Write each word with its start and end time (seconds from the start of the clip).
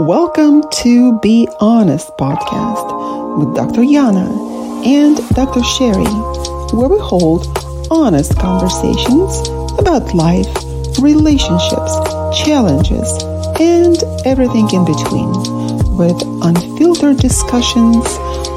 Welcome 0.00 0.62
to 0.76 1.18
Be 1.18 1.46
Honest 1.60 2.16
podcast 2.16 3.36
with 3.38 3.54
Dr. 3.54 3.82
Yana 3.82 4.82
and 4.82 5.18
Dr. 5.36 5.62
Sherry, 5.62 6.10
where 6.72 6.88
we 6.88 6.98
hold 6.98 7.46
honest 7.90 8.34
conversations 8.38 9.46
about 9.78 10.14
life, 10.14 10.48
relationships, 11.02 11.92
challenges, 12.42 13.12
and 13.60 14.02
everything 14.24 14.70
in 14.72 14.86
between, 14.86 15.28
with 15.98 16.16
unfiltered 16.46 17.18
discussions 17.18 18.02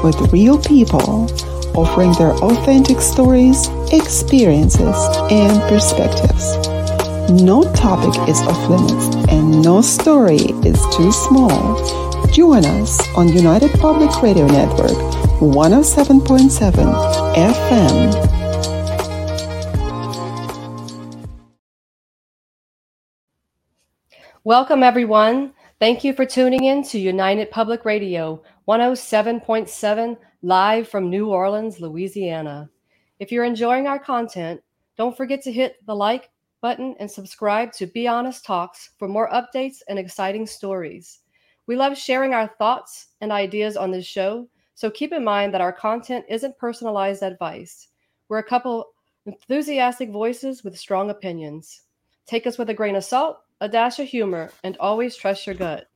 with 0.02 0.32
real 0.32 0.58
people 0.58 1.28
offering 1.76 2.12
their 2.14 2.32
authentic 2.36 3.02
stories, 3.02 3.68
experiences, 3.92 4.96
and 5.30 5.60
perspectives. 5.68 6.73
No 7.30 7.62
topic 7.72 8.28
is 8.28 8.38
off 8.42 8.68
limits 8.68 9.16
and 9.30 9.62
no 9.62 9.80
story 9.80 10.36
is 10.36 10.78
too 10.94 11.10
small. 11.10 12.28
Join 12.32 12.66
us 12.66 13.00
on 13.16 13.28
United 13.28 13.70
Public 13.80 14.22
Radio 14.22 14.46
Network 14.46 14.90
107.7 15.40 17.34
FM. 17.34 18.34
Welcome, 24.44 24.82
everyone. 24.82 25.54
Thank 25.80 26.04
you 26.04 26.12
for 26.12 26.26
tuning 26.26 26.64
in 26.64 26.82
to 26.84 26.98
United 26.98 27.50
Public 27.50 27.86
Radio 27.86 28.42
107.7 28.68 30.18
live 30.42 30.88
from 30.88 31.08
New 31.08 31.30
Orleans, 31.30 31.80
Louisiana. 31.80 32.68
If 33.18 33.32
you're 33.32 33.44
enjoying 33.44 33.86
our 33.86 33.98
content, 33.98 34.62
don't 34.98 35.16
forget 35.16 35.40
to 35.44 35.52
hit 35.52 35.76
the 35.86 35.96
like 35.96 36.28
button 36.64 36.96
and 36.98 37.10
subscribe 37.10 37.70
to 37.74 37.86
Be 37.86 38.08
Honest 38.08 38.42
Talks 38.42 38.92
for 38.98 39.06
more 39.06 39.28
updates 39.28 39.82
and 39.86 39.98
exciting 39.98 40.46
stories. 40.46 41.18
We 41.66 41.76
love 41.76 41.94
sharing 41.94 42.32
our 42.32 42.54
thoughts 42.56 43.08
and 43.20 43.30
ideas 43.30 43.76
on 43.76 43.90
this 43.90 44.06
show, 44.06 44.48
so 44.74 44.90
keep 44.90 45.12
in 45.12 45.22
mind 45.22 45.52
that 45.52 45.60
our 45.60 45.74
content 45.74 46.24
isn't 46.26 46.56
personalized 46.56 47.22
advice. 47.22 47.88
We're 48.30 48.38
a 48.38 48.42
couple 48.42 48.94
enthusiastic 49.26 50.08
voices 50.08 50.64
with 50.64 50.78
strong 50.78 51.10
opinions. 51.10 51.82
Take 52.24 52.46
us 52.46 52.56
with 52.56 52.70
a 52.70 52.74
grain 52.74 52.96
of 52.96 53.04
salt, 53.04 53.40
a 53.60 53.68
dash 53.68 53.98
of 53.98 54.08
humor, 54.08 54.50
and 54.62 54.78
always 54.78 55.16
trust 55.16 55.46
your 55.46 55.56
gut. 55.56 55.88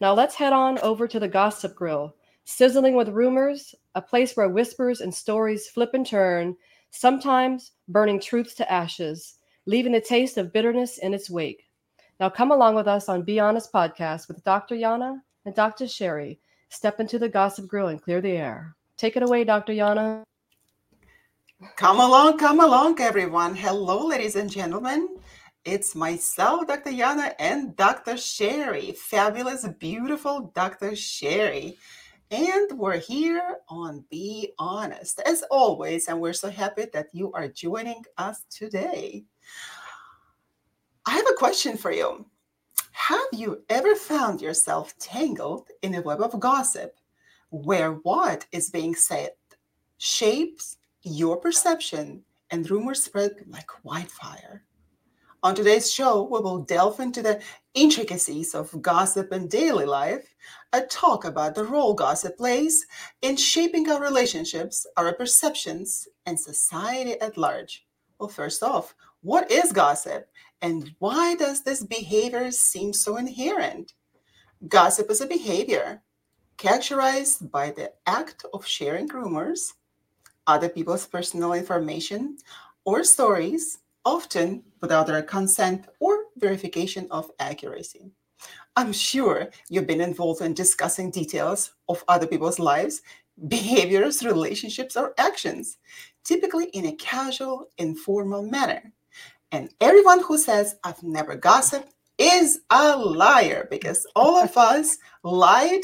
Now 0.00 0.14
let's 0.14 0.34
head 0.34 0.54
on 0.54 0.78
over 0.78 1.06
to 1.06 1.20
the 1.20 1.28
Gossip 1.28 1.74
Grill, 1.74 2.14
sizzling 2.46 2.96
with 2.96 3.10
rumors, 3.10 3.74
a 3.94 4.00
place 4.00 4.34
where 4.38 4.48
whispers 4.48 5.02
and 5.02 5.14
stories 5.14 5.68
flip 5.68 5.90
and 5.92 6.06
turn, 6.06 6.56
sometimes 6.92 7.72
burning 7.88 8.18
truths 8.18 8.54
to 8.54 8.72
ashes 8.72 9.34
leaving 9.66 9.92
the 9.92 10.00
taste 10.00 10.36
of 10.36 10.52
bitterness 10.52 10.98
in 10.98 11.14
its 11.14 11.30
wake. 11.30 11.68
Now 12.20 12.28
come 12.28 12.52
along 12.52 12.74
with 12.74 12.86
us 12.86 13.08
on 13.08 13.22
Be 13.22 13.40
Honest 13.40 13.72
podcast 13.72 14.28
with 14.28 14.44
Dr. 14.44 14.76
Yana 14.76 15.20
and 15.44 15.54
Dr. 15.54 15.88
Sherry. 15.88 16.38
Step 16.68 17.00
into 17.00 17.18
the 17.18 17.28
gossip 17.28 17.66
grill 17.66 17.88
and 17.88 18.00
clear 18.00 18.20
the 18.20 18.30
air. 18.30 18.74
Take 18.96 19.16
it 19.16 19.22
away, 19.22 19.44
Dr. 19.44 19.72
Yana. 19.72 20.22
Come 21.76 21.98
along, 21.98 22.38
come 22.38 22.60
along, 22.60 23.00
everyone. 23.00 23.54
Hello, 23.54 24.06
ladies 24.06 24.36
and 24.36 24.50
gentlemen. 24.50 25.08
It's 25.64 25.94
myself, 25.94 26.66
Dr. 26.66 26.90
Yana, 26.90 27.32
and 27.38 27.74
Dr. 27.74 28.18
Sherry. 28.18 28.92
Fabulous, 28.92 29.66
beautiful 29.78 30.52
Dr. 30.54 30.94
Sherry. 30.94 31.78
And 32.30 32.78
we're 32.78 32.98
here 32.98 33.58
on 33.68 34.04
Be 34.10 34.52
Honest, 34.58 35.20
as 35.24 35.42
always. 35.50 36.08
And 36.08 36.20
we're 36.20 36.32
so 36.34 36.50
happy 36.50 36.86
that 36.92 37.08
you 37.12 37.32
are 37.32 37.48
joining 37.48 38.02
us 38.18 38.44
today. 38.50 39.24
I 41.06 41.12
have 41.12 41.26
a 41.30 41.36
question 41.38 41.76
for 41.76 41.92
you. 41.92 42.26
Have 42.92 43.28
you 43.32 43.62
ever 43.68 43.94
found 43.94 44.40
yourself 44.40 44.96
tangled 44.98 45.68
in 45.82 45.94
a 45.94 46.02
web 46.02 46.22
of 46.22 46.40
gossip 46.40 46.96
where 47.50 47.92
what 47.92 48.46
is 48.52 48.70
being 48.70 48.94
said 48.94 49.30
shapes 49.98 50.78
your 51.02 51.36
perception 51.36 52.24
and 52.50 52.70
rumors 52.70 53.04
spread 53.04 53.32
like 53.46 53.84
wildfire? 53.84 54.64
On 55.42 55.54
today's 55.54 55.92
show, 55.92 56.22
we 56.22 56.40
will 56.40 56.60
delve 56.60 57.00
into 57.00 57.20
the 57.20 57.42
intricacies 57.74 58.54
of 58.54 58.80
gossip 58.80 59.30
and 59.30 59.50
daily 59.50 59.84
life, 59.84 60.34
a 60.72 60.80
talk 60.80 61.26
about 61.26 61.54
the 61.54 61.64
role 61.64 61.92
gossip 61.92 62.38
plays 62.38 62.86
in 63.20 63.36
shaping 63.36 63.90
our 63.90 64.00
relationships, 64.00 64.86
our 64.96 65.12
perceptions, 65.12 66.08
and 66.24 66.40
society 66.40 67.20
at 67.20 67.36
large. 67.36 67.86
Well, 68.18 68.30
first 68.30 68.62
off, 68.62 68.94
what 69.24 69.50
is 69.50 69.72
gossip? 69.72 70.28
And 70.60 70.94
why 70.98 71.34
does 71.34 71.62
this 71.62 71.82
behavior 71.82 72.50
seem 72.50 72.92
so 72.92 73.16
inherent? 73.16 73.94
Gossip 74.68 75.10
is 75.10 75.22
a 75.22 75.26
behavior 75.26 76.02
characterized 76.58 77.50
by 77.50 77.70
the 77.70 77.90
act 78.06 78.44
of 78.52 78.66
sharing 78.66 79.08
rumors, 79.08 79.72
other 80.46 80.68
people's 80.68 81.06
personal 81.06 81.54
information, 81.54 82.36
or 82.84 83.02
stories, 83.02 83.78
often 84.04 84.62
without 84.82 85.06
their 85.06 85.22
consent 85.22 85.86
or 86.00 86.24
verification 86.36 87.08
of 87.10 87.30
accuracy. 87.40 88.10
I'm 88.76 88.92
sure 88.92 89.48
you've 89.70 89.86
been 89.86 90.02
involved 90.02 90.42
in 90.42 90.52
discussing 90.52 91.10
details 91.10 91.72
of 91.88 92.04
other 92.08 92.26
people's 92.26 92.58
lives, 92.58 93.00
behaviors, 93.48 94.22
relationships, 94.22 94.98
or 94.98 95.14
actions, 95.16 95.78
typically 96.24 96.66
in 96.66 96.84
a 96.84 96.96
casual, 96.96 97.68
informal 97.78 98.42
manner. 98.42 98.92
And 99.52 99.70
everyone 99.80 100.22
who 100.22 100.38
says, 100.38 100.76
I've 100.84 101.02
never 101.02 101.36
gossiped, 101.36 101.94
is 102.18 102.60
a 102.70 102.96
liar 102.96 103.66
because 103.70 104.06
all 104.14 104.42
of 104.42 104.56
us 104.56 104.98
lied 105.22 105.82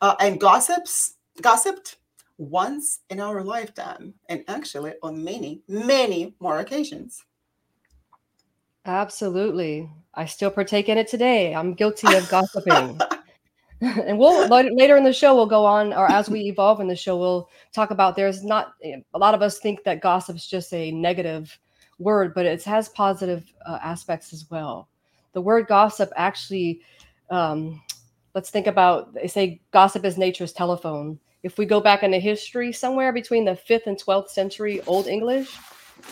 uh, 0.00 0.14
and 0.20 0.40
gossips, 0.40 1.14
gossiped 1.40 1.96
once 2.38 3.00
in 3.10 3.20
our 3.20 3.42
lifetime, 3.42 4.14
and 4.28 4.44
actually 4.48 4.92
on 5.02 5.22
many, 5.22 5.62
many 5.68 6.34
more 6.40 6.58
occasions. 6.58 7.24
Absolutely. 8.84 9.88
I 10.14 10.26
still 10.26 10.50
partake 10.50 10.88
in 10.88 10.98
it 10.98 11.08
today. 11.08 11.54
I'm 11.54 11.74
guilty 11.74 12.14
of 12.16 12.28
gossiping. 12.28 13.00
and 13.82 14.18
we'll 14.18 14.48
later 14.48 14.96
in 14.96 15.04
the 15.04 15.12
show 15.12 15.34
we'll 15.34 15.46
go 15.46 15.64
on 15.64 15.92
or 15.92 16.10
as 16.10 16.30
we 16.30 16.42
evolve 16.42 16.80
in 16.80 16.86
the 16.86 16.94
show 16.94 17.18
we'll 17.18 17.48
talk 17.74 17.90
about 17.90 18.14
there's 18.14 18.44
not 18.44 18.74
a 18.84 19.18
lot 19.18 19.34
of 19.34 19.42
us 19.42 19.58
think 19.58 19.82
that 19.82 20.00
gossip 20.00 20.36
is 20.36 20.46
just 20.46 20.72
a 20.72 20.92
negative 20.92 21.58
word, 22.02 22.34
but 22.34 22.46
it 22.46 22.62
has 22.64 22.88
positive 22.88 23.44
uh, 23.66 23.78
aspects 23.82 24.32
as 24.32 24.50
well. 24.50 24.88
The 25.32 25.40
word 25.40 25.66
gossip 25.66 26.10
actually, 26.16 26.80
um, 27.30 27.80
let's 28.34 28.50
think 28.50 28.66
about, 28.66 29.14
they 29.14 29.28
say 29.28 29.60
gossip 29.72 30.04
is 30.04 30.18
nature's 30.18 30.52
telephone. 30.52 31.18
If 31.42 31.58
we 31.58 31.66
go 31.66 31.80
back 31.80 32.02
into 32.02 32.18
history, 32.18 32.72
somewhere 32.72 33.12
between 33.12 33.44
the 33.44 33.58
5th 33.68 33.86
and 33.86 33.96
12th 33.96 34.28
century 34.28 34.80
Old 34.82 35.06
English, 35.06 35.56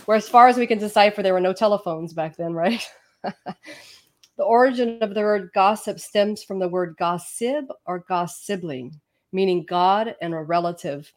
where 0.04 0.16
as 0.16 0.28
far 0.28 0.48
as 0.48 0.56
we 0.56 0.66
can 0.66 0.78
decipher, 0.78 1.22
there 1.22 1.34
were 1.34 1.40
no 1.40 1.52
telephones 1.52 2.12
back 2.12 2.36
then, 2.36 2.54
right? 2.54 2.86
the 3.22 4.44
origin 4.44 4.98
of 5.02 5.14
the 5.14 5.20
word 5.20 5.50
gossip 5.54 6.00
stems 6.00 6.42
from 6.42 6.58
the 6.58 6.68
word 6.68 6.96
gossip 6.98 7.66
or 7.86 8.04
gossibling, 8.04 8.94
meaning 9.32 9.64
God 9.68 10.14
and 10.22 10.34
a 10.34 10.38
relative. 10.38 11.12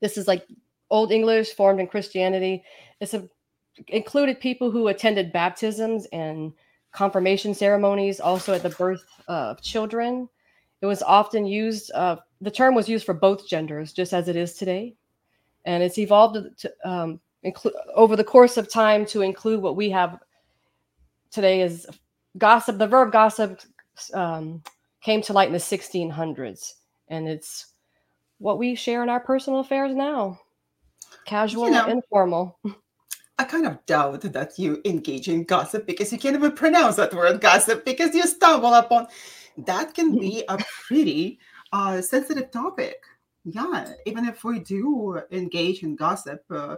This 0.00 0.18
is 0.18 0.26
like 0.26 0.46
Old 0.90 1.12
English 1.12 1.54
formed 1.54 1.80
in 1.80 1.86
Christianity. 1.86 2.64
It's 3.00 3.14
a 3.14 3.28
included 3.88 4.40
people 4.40 4.70
who 4.70 4.88
attended 4.88 5.32
baptisms 5.32 6.06
and 6.12 6.52
confirmation 6.92 7.54
ceremonies, 7.54 8.20
also 8.20 8.54
at 8.54 8.62
the 8.62 8.70
birth 8.70 9.04
of 9.28 9.62
children. 9.62 10.28
It 10.80 10.86
was 10.86 11.02
often 11.02 11.46
used, 11.46 11.90
uh, 11.92 12.16
the 12.40 12.50
term 12.50 12.74
was 12.74 12.88
used 12.88 13.06
for 13.06 13.14
both 13.14 13.48
genders, 13.48 13.92
just 13.92 14.12
as 14.12 14.28
it 14.28 14.36
is 14.36 14.54
today. 14.54 14.94
And 15.64 15.82
it's 15.82 15.98
evolved 15.98 16.58
to, 16.58 16.72
um, 16.84 17.20
include 17.44 17.74
over 17.94 18.16
the 18.16 18.24
course 18.24 18.56
of 18.56 18.70
time 18.70 19.06
to 19.06 19.22
include 19.22 19.62
what 19.62 19.76
we 19.76 19.90
have 19.90 20.18
today 21.30 21.62
is 21.62 21.86
gossip. 22.38 22.78
The 22.78 22.86
verb 22.86 23.12
gossip 23.12 23.60
um, 24.12 24.62
came 25.00 25.22
to 25.22 25.32
light 25.32 25.46
in 25.48 25.52
the 25.52 25.58
1600s, 25.58 26.72
and 27.08 27.28
it's 27.28 27.72
what 28.38 28.58
we 28.58 28.74
share 28.74 29.02
in 29.02 29.08
our 29.08 29.20
personal 29.20 29.60
affairs 29.60 29.94
now 29.94 30.38
casual 31.24 31.66
you 31.66 31.72
know, 31.72 31.86
informal. 31.86 32.58
I 33.38 33.44
kind 33.44 33.66
of 33.66 33.84
doubt 33.86 34.20
that 34.22 34.58
you 34.58 34.80
engage 34.84 35.28
in 35.28 35.44
gossip 35.44 35.86
because 35.86 36.12
you 36.12 36.18
can't 36.18 36.36
even 36.36 36.52
pronounce 36.52 36.96
that 36.96 37.14
word 37.14 37.40
gossip 37.40 37.84
because 37.84 38.14
you 38.14 38.22
stumble 38.22 38.74
upon 38.74 39.08
that 39.56 39.94
can 39.94 40.18
be 40.18 40.44
a 40.48 40.58
pretty 40.86 41.38
uh, 41.72 42.00
sensitive 42.00 42.50
topic. 42.50 42.96
Yeah, 43.44 43.92
even 44.06 44.26
if 44.26 44.44
we 44.44 44.60
do 44.60 45.20
engage 45.32 45.82
in 45.82 45.96
gossip 45.96 46.44
uh, 46.50 46.76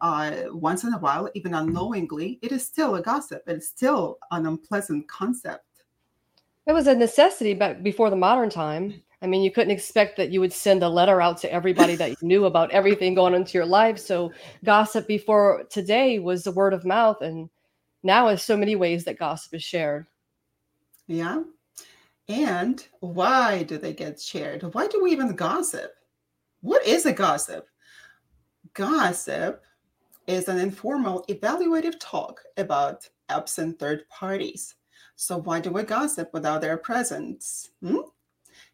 uh, 0.00 0.32
once 0.48 0.84
in 0.84 0.92
a 0.92 0.98
while, 0.98 1.28
even 1.34 1.54
unknowingly, 1.54 2.38
it 2.42 2.50
is 2.50 2.66
still 2.66 2.96
a 2.96 3.02
gossip. 3.02 3.42
It's 3.46 3.68
still 3.68 4.18
an 4.30 4.46
unpleasant 4.46 5.06
concept. 5.08 5.64
It 6.66 6.72
was 6.72 6.86
a 6.86 6.94
necessity 6.94 7.54
but 7.54 7.82
before 7.82 8.10
the 8.10 8.16
modern 8.16 8.50
time. 8.50 9.02
I 9.22 9.26
mean, 9.26 9.42
you 9.42 9.50
couldn't 9.50 9.70
expect 9.70 10.16
that 10.16 10.30
you 10.30 10.40
would 10.40 10.52
send 10.52 10.82
a 10.82 10.88
letter 10.88 11.20
out 11.20 11.36
to 11.38 11.52
everybody 11.52 11.94
that 11.96 12.10
you 12.10 12.16
knew 12.22 12.46
about 12.46 12.70
everything 12.70 13.14
going 13.14 13.34
into 13.34 13.58
your 13.58 13.66
life. 13.66 13.98
So, 13.98 14.32
gossip 14.64 15.06
before 15.06 15.64
today 15.68 16.18
was 16.18 16.44
the 16.44 16.52
word 16.52 16.72
of 16.72 16.86
mouth, 16.86 17.20
and 17.20 17.50
now 18.02 18.28
is 18.28 18.42
so 18.42 18.56
many 18.56 18.76
ways 18.76 19.04
that 19.04 19.18
gossip 19.18 19.54
is 19.54 19.62
shared. 19.62 20.06
Yeah. 21.06 21.42
And 22.28 22.86
why 23.00 23.64
do 23.64 23.76
they 23.76 23.92
get 23.92 24.20
shared? 24.20 24.62
Why 24.72 24.86
do 24.86 25.02
we 25.02 25.10
even 25.10 25.34
gossip? 25.34 25.92
What 26.60 26.86
is 26.86 27.04
a 27.04 27.12
gossip? 27.12 27.66
Gossip 28.72 29.62
is 30.26 30.48
an 30.48 30.58
informal, 30.58 31.24
evaluative 31.28 31.94
talk 31.98 32.40
about 32.56 33.08
absent 33.28 33.78
third 33.78 34.08
parties. 34.08 34.76
So, 35.16 35.38
why 35.38 35.60
do 35.60 35.70
we 35.70 35.82
gossip 35.82 36.30
without 36.32 36.62
their 36.62 36.78
presence? 36.78 37.70
Hmm? 37.82 37.98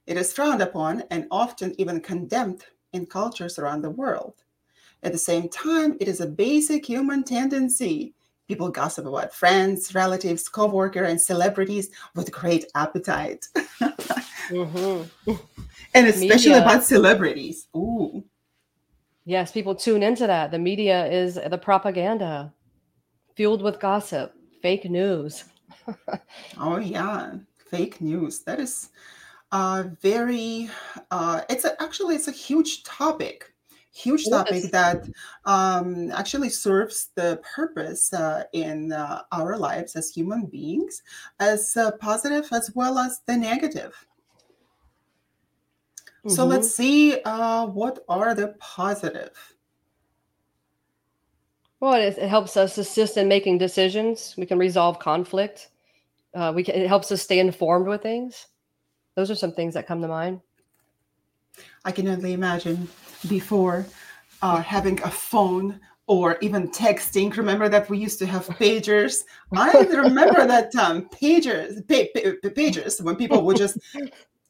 It 0.06 0.16
is 0.16 0.32
frowned 0.32 0.62
upon 0.62 1.02
and 1.10 1.26
often 1.30 1.74
even 1.78 2.00
condemned 2.00 2.64
in 2.92 3.06
cultures 3.06 3.58
around 3.58 3.82
the 3.82 3.90
world. 3.90 4.34
At 5.02 5.12
the 5.12 5.18
same 5.18 5.48
time, 5.48 5.96
it 6.00 6.08
is 6.08 6.20
a 6.20 6.26
basic 6.26 6.86
human 6.86 7.24
tendency. 7.24 8.14
People 8.48 8.68
gossip 8.68 9.06
about 9.06 9.34
friends, 9.34 9.94
relatives, 9.94 10.48
co-workers, 10.48 11.10
and 11.10 11.20
celebrities 11.20 11.90
with 12.14 12.30
great 12.32 12.66
appetite. 12.74 13.46
mm-hmm. 13.80 15.32
And 15.94 16.08
especially 16.08 16.50
Media. 16.50 16.62
about 16.62 16.84
celebrities. 16.84 17.68
Ooh. 17.74 18.22
Yes, 19.24 19.50
people 19.50 19.74
tune 19.74 20.02
into 20.02 20.26
that. 20.26 20.50
The 20.50 20.58
media 20.58 21.06
is 21.06 21.34
the 21.34 21.58
propaganda 21.58 22.52
fueled 23.34 23.62
with 23.62 23.80
gossip, 23.80 24.34
fake 24.60 24.88
news. 24.88 25.44
oh 26.58 26.76
yeah, 26.76 27.32
fake 27.70 28.00
news. 28.00 28.40
That 28.40 28.60
is 28.60 28.90
uh, 29.52 29.84
very. 30.00 30.68
Uh, 31.10 31.42
it's 31.48 31.64
a, 31.64 31.80
actually 31.82 32.16
it's 32.16 32.28
a 32.28 32.32
huge 32.32 32.82
topic, 32.84 33.52
huge 33.92 34.28
topic 34.28 34.70
that 34.72 35.08
um, 35.44 36.10
actually 36.12 36.50
serves 36.50 37.10
the 37.14 37.40
purpose 37.54 38.12
uh, 38.12 38.44
in 38.52 38.92
uh, 38.92 39.22
our 39.32 39.56
lives 39.56 39.96
as 39.96 40.10
human 40.10 40.46
beings, 40.46 41.02
as 41.40 41.76
uh, 41.76 41.92
positive 41.92 42.46
as 42.52 42.70
well 42.74 42.98
as 42.98 43.20
the 43.26 43.36
negative. 43.36 44.06
Mm-hmm. 46.26 46.34
So 46.34 46.44
let's 46.44 46.74
see 46.74 47.20
uh, 47.24 47.66
what 47.66 48.00
are 48.08 48.34
the 48.34 48.48
positive. 48.58 49.30
Well, 51.78 51.94
it, 51.94 52.18
it, 52.18 52.28
helps 52.28 52.56
us 52.56 52.78
assist 52.78 53.16
in 53.16 53.28
making 53.28 53.58
decisions. 53.58 54.34
We 54.36 54.46
can 54.46 54.58
resolve 54.58 54.98
conflict. 54.98 55.68
Uh, 56.34 56.52
we 56.54 56.64
can, 56.64 56.74
it 56.74 56.88
helps 56.88 57.12
us 57.12 57.22
stay 57.22 57.38
informed 57.38 57.86
with 57.86 58.02
things. 58.02 58.46
Those 59.16 59.30
are 59.30 59.34
some 59.34 59.52
things 59.52 59.74
that 59.74 59.86
come 59.86 60.00
to 60.02 60.08
mind. 60.08 60.40
I 61.84 61.90
can 61.90 62.06
only 62.06 62.34
imagine 62.34 62.88
before 63.28 63.86
uh, 64.42 64.60
having 64.60 65.00
a 65.02 65.10
phone 65.10 65.80
or 66.06 66.36
even 66.40 66.70
texting. 66.70 67.34
Remember 67.36 67.68
that 67.68 67.88
we 67.88 67.98
used 67.98 68.18
to 68.20 68.26
have 68.26 68.46
pagers. 68.46 69.24
I 69.52 69.72
remember 69.90 70.46
that 70.46 70.74
um, 70.76 71.08
pagers, 71.08 71.76
pa- 71.88 72.12
pa- 72.14 72.48
pagers 72.50 73.02
when 73.02 73.16
people 73.16 73.42
would 73.44 73.56
just 73.56 73.78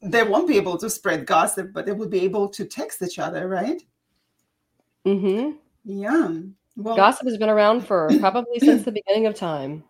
they 0.03 0.23
won't 0.23 0.49
be 0.49 0.57
able 0.57 0.77
to 0.79 0.91
spread 0.91 1.27
gossip, 1.27 1.73
but 1.73 1.87
they 1.87 1.93
will 1.93 2.09
be 2.09 2.21
able 2.21 2.49
to 2.49 2.65
text 2.65 3.03
each 3.03 3.19
other, 3.19 3.49
right? 3.49 3.83
Mm-hmm. 5.07 5.53
Yeah. 5.85 6.29
Well, 6.77 6.97
gossip 6.97 7.27
has 7.27 7.39
been 7.39 7.49
around 7.49 7.87
for 7.87 8.09
probably 8.21 8.59
since 8.59 8.85
the 8.85 8.93
beginning 8.93 9.27
of 9.27 9.35
time. 9.35 9.85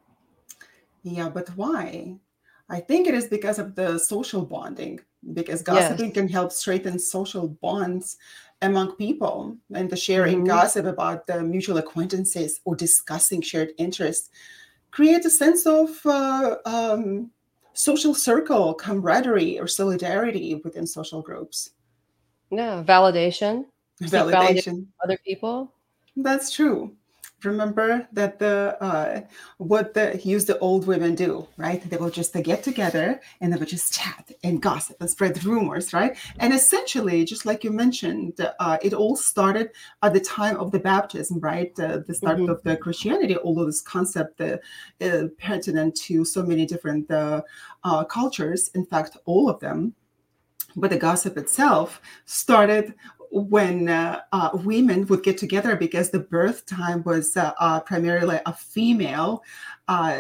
Yeah, 1.03 1.29
but 1.29 1.49
why? 1.57 2.19
I 2.69 2.81
think 2.81 3.07
it 3.07 3.15
is 3.15 3.27
because 3.27 3.59
of 3.59 3.75
the 3.75 3.99
social 3.99 4.45
bonding, 4.45 5.01
because 5.33 5.63
gossiping 5.63 6.07
yes. 6.07 6.15
can 6.15 6.29
help 6.29 6.53
strengthen 6.53 6.99
social 6.99 7.49
bonds 7.49 8.17
among 8.63 8.97
people 8.97 9.57
and 9.75 9.89
the 9.89 9.97
sharing 9.97 10.39
mm-hmm. 10.39 10.47
gossip 10.47 10.87
about 10.87 11.27
the 11.27 11.43
mutual 11.43 11.79
acquaintances 11.79 12.61
or 12.65 12.75
discussing 12.75 13.41
shared 13.41 13.71
interests 13.79 14.31
creates 14.91 15.27
a 15.27 15.31
sense 15.31 15.67
of 15.67 15.91
uh, 16.07 16.57
um, 16.65 17.31
social 17.75 18.15
circle, 18.15 18.75
camaraderie, 18.75 19.61
or 19.61 19.67
solidarity 19.67 20.55
within 20.65 20.87
social 20.87 21.21
groups. 21.21 21.71
Yeah, 22.51 22.83
validation. 22.83 23.67
Validation. 24.03 24.87
Other 25.05 25.19
people. 25.25 25.73
That's 26.17 26.51
true 26.51 26.97
remember 27.45 28.09
that 28.13 28.39
the 28.39 28.77
uh, 28.81 29.21
what 29.59 29.95
the 29.95 30.21
used 30.25 30.47
the 30.47 30.59
old 30.59 30.87
women 30.87 31.15
do 31.15 31.47
right? 31.57 31.83
They 31.89 31.97
will 31.97 32.11
just 32.11 32.33
they 32.33 32.43
get 32.43 32.63
together 32.63 33.21
and 33.41 33.53
they 33.53 33.57
will 33.57 33.67
just 33.67 33.93
chat 33.93 34.33
and 34.43 34.61
gossip 34.61 34.97
and 35.01 35.11
spread 35.11 35.43
rumors 35.45 35.93
right? 35.93 36.17
And 36.39 36.53
essentially 36.55 37.25
just 37.25 37.47
like 37.47 37.63
you 37.65 37.71
mentioned 37.71 38.41
uh, 38.59 38.79
it 38.83 38.95
all 38.95 39.17
started 39.17 39.71
at 40.03 40.15
the 40.15 40.21
time 40.21 40.57
of 40.57 40.71
the 40.71 40.79
baptism 40.79 41.41
right? 41.41 41.79
Uh, 41.79 41.99
the 42.07 42.15
start 42.15 42.39
mm-hmm. 42.39 42.51
of 42.51 42.63
the 42.63 42.77
christianity 42.77 43.37
although 43.39 43.67
this 43.67 43.83
concept 43.83 44.41
uh, 44.41 44.57
pertinent 45.39 45.95
to 45.97 46.25
so 46.25 46.43
many 46.43 46.67
different 46.67 47.11
uh, 47.11 47.43
uh, 47.85 48.05
cultures 48.05 48.69
in 48.75 48.85
fact 48.85 49.17
all 49.27 49.49
of 49.49 49.61
them. 49.61 49.95
But 50.79 50.91
the 50.91 50.99
gossip 50.99 51.39
itself 51.39 52.03
started 52.27 52.95
when 53.31 53.89
uh, 53.89 54.21
uh, 54.33 54.51
women 54.53 55.07
would 55.07 55.23
get 55.23 55.39
together 55.39 55.77
because 55.77 56.11
the 56.11 56.21
birth 56.21 56.67
time 56.67 57.03
was 57.05 57.37
uh, 57.37 57.53
uh 57.59 57.81
primarily 57.81 58.41
a 58.47 58.53
female 58.53 59.43
uh, 59.89 60.17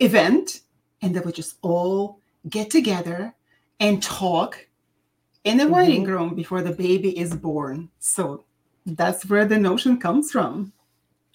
event, 0.00 0.60
and 1.00 1.14
they 1.14 1.20
would 1.20 1.34
just 1.34 1.56
all 1.62 2.18
get 2.48 2.70
together 2.70 3.34
and 3.80 4.02
talk 4.02 4.66
in 5.44 5.56
the 5.56 5.64
mm-hmm. 5.64 5.74
waiting 5.74 6.04
room 6.04 6.34
before 6.34 6.62
the 6.62 6.72
baby 6.72 7.18
is 7.18 7.34
born. 7.34 7.88
So 7.98 8.44
that's 8.86 9.26
where 9.26 9.44
the 9.44 9.58
notion 9.58 9.98
comes 9.98 10.30
from. 10.30 10.72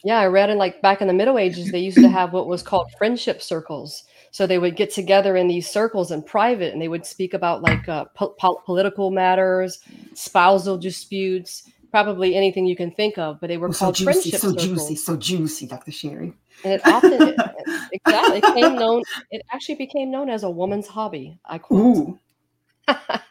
Yeah, 0.07 0.19
I 0.19 0.27
read 0.27 0.50
in 0.50 0.57
like 0.57 0.81
back 0.81 1.01
in 1.01 1.07
the 1.07 1.13
Middle 1.13 1.38
Ages, 1.38 1.69
they 1.69 1.80
used 1.80 1.98
to 1.98 2.07
have 2.07 2.31
what 2.31 2.48
was 2.48 2.63
called 2.63 2.89
friendship 2.98 3.42
circles 3.42 4.06
so 4.31 4.48
they 4.48 4.57
would 4.57 4.77
get 4.77 4.89
together 4.89 5.36
in 5.36 5.50
these 5.50 5.69
circles 5.69 6.12
in 6.12 6.21
private 6.21 6.71
and 6.71 6.81
they 6.81 6.88
would 6.88 7.06
speak 7.06 7.33
about 7.33 7.62
like 7.62 7.89
uh, 7.89 8.06
po- 8.15 8.36
po- 8.39 8.62
political 8.65 9.12
matters, 9.12 9.80
spousal 10.13 10.77
disputes, 10.77 11.69
probably 11.92 12.36
anything 12.36 12.65
you 12.65 12.75
can 12.77 12.89
think 12.89 13.18
of. 13.18 13.42
But 13.42 13.48
they 13.48 13.57
were 13.57 13.68
oh, 13.68 13.74
called 13.74 13.98
so 13.98 14.06
juicy, 14.06 14.30
friendship 14.30 14.39
so 14.39 14.50
circles. 14.51 14.65
juicy, 14.65 14.95
so 14.95 15.18
juicy, 15.18 15.68
Dr. 15.68 15.92
Sherry. 15.92 16.33
And 16.63 16.74
it 16.74 16.81
often 16.86 17.13
it, 17.13 17.36
exactly 17.92 18.38
it 18.38 18.45
became 18.45 18.75
known. 18.75 19.03
It 19.30 19.42
actually 19.51 19.75
became 19.75 20.10
known 20.10 20.30
as 20.30 20.44
a 20.44 20.50
woman's 20.50 20.88
hobby. 20.88 21.38
I 21.45 21.57
quote. 21.57 22.18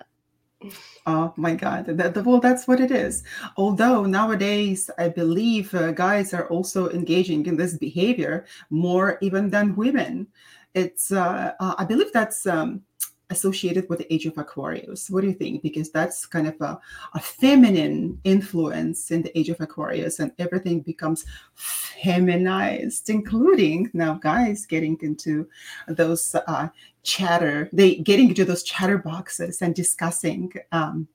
Oh 1.06 1.32
my 1.36 1.54
God. 1.54 1.86
That, 1.86 2.24
well, 2.24 2.40
that's 2.40 2.66
what 2.66 2.80
it 2.80 2.90
is. 2.90 3.22
Although 3.56 4.06
nowadays, 4.06 4.90
I 4.98 5.08
believe 5.08 5.72
uh, 5.72 5.92
guys 5.92 6.34
are 6.34 6.48
also 6.48 6.90
engaging 6.90 7.46
in 7.46 7.56
this 7.56 7.76
behavior 7.78 8.44
more 8.70 9.18
even 9.20 9.48
than 9.48 9.76
women. 9.76 10.26
It's, 10.74 11.12
uh, 11.12 11.52
uh, 11.60 11.74
I 11.78 11.84
believe 11.84 12.12
that's 12.12 12.46
um, 12.46 12.82
associated 13.30 13.88
with 13.88 13.98
the 13.98 14.12
age 14.12 14.26
of 14.26 14.38
Aquarius. 14.38 15.10
What 15.10 15.22
do 15.22 15.26
you 15.26 15.34
think? 15.34 15.62
Because 15.62 15.90
that's 15.90 16.26
kind 16.26 16.46
of 16.46 16.54
a, 16.60 16.78
a, 17.14 17.20
feminine 17.20 18.20
influence 18.24 19.10
in 19.10 19.22
the 19.22 19.36
age 19.38 19.48
of 19.48 19.60
Aquarius, 19.60 20.20
and 20.20 20.32
everything 20.38 20.80
becomes 20.80 21.24
feminized, 21.54 23.10
including 23.10 23.90
now 23.92 24.14
guys 24.14 24.64
getting 24.66 24.96
into 25.02 25.48
those 25.88 26.34
uh, 26.34 26.68
chatter, 27.02 27.68
they 27.72 27.96
getting 27.96 28.28
into 28.28 28.44
those 28.44 28.62
chatter 28.62 28.98
boxes 28.98 29.60
and 29.60 29.74
discussing 29.74 30.52
um, 30.72 31.08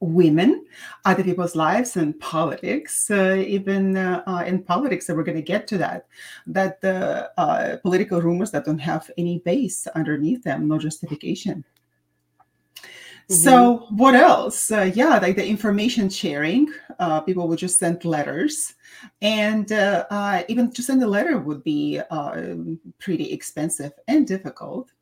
women, 0.00 0.64
other 1.04 1.22
people's 1.22 1.54
lives, 1.54 1.96
and 1.96 2.18
politics. 2.20 3.10
Uh, 3.10 3.42
even 3.46 3.96
uh, 3.96 4.22
uh, 4.26 4.44
in 4.46 4.62
politics, 4.62 5.06
that 5.06 5.16
we're 5.16 5.24
going 5.24 5.36
to 5.36 5.42
get 5.42 5.66
to 5.68 5.78
that. 5.78 6.06
That 6.46 6.80
the 6.80 7.30
uh, 7.38 7.76
political 7.78 8.20
rumors 8.20 8.50
that 8.52 8.64
don't 8.64 8.78
have 8.78 9.10
any 9.18 9.38
base 9.40 9.86
underneath 9.88 10.42
them, 10.42 10.68
no 10.68 10.78
justification. 10.78 11.64
Mm-hmm. 12.76 13.34
So 13.34 13.86
what 13.90 14.14
else? 14.14 14.70
Uh, 14.70 14.90
yeah, 14.94 15.18
like 15.18 15.36
the 15.36 15.46
information 15.46 16.08
sharing. 16.08 16.72
Uh, 16.98 17.20
people 17.20 17.48
would 17.48 17.58
just 17.58 17.78
send 17.78 18.04
letters, 18.04 18.74
and 19.22 19.70
even 20.48 20.70
to 20.70 20.82
send 20.82 21.02
a 21.02 21.06
letter 21.06 21.38
would 21.38 21.64
be 21.64 22.00
pretty 22.98 23.32
expensive 23.32 23.92
and 24.08 24.26
difficult 24.26 24.93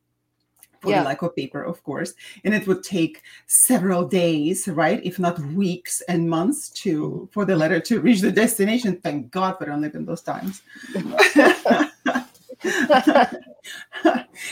for 0.82 0.90
yeah. 0.90 1.02
the 1.02 1.10
Lyco 1.10 1.34
paper, 1.34 1.62
of 1.62 1.82
course. 1.84 2.12
And 2.44 2.52
it 2.52 2.66
would 2.66 2.82
take 2.82 3.22
several 3.46 4.04
days, 4.04 4.68
right? 4.68 5.00
If 5.04 5.18
not 5.18 5.38
weeks 5.38 6.02
and 6.08 6.28
months 6.28 6.68
to 6.82 7.02
mm-hmm. 7.02 7.24
for 7.26 7.44
the 7.44 7.56
letter 7.56 7.80
to 7.80 8.00
reach 8.00 8.20
the 8.20 8.32
destination. 8.32 9.00
Thank 9.00 9.30
God 9.30 9.56
we 9.58 9.66
don't 9.66 9.80
live 9.80 9.94
in 9.94 10.04
those 10.04 10.22
times. 10.22 10.62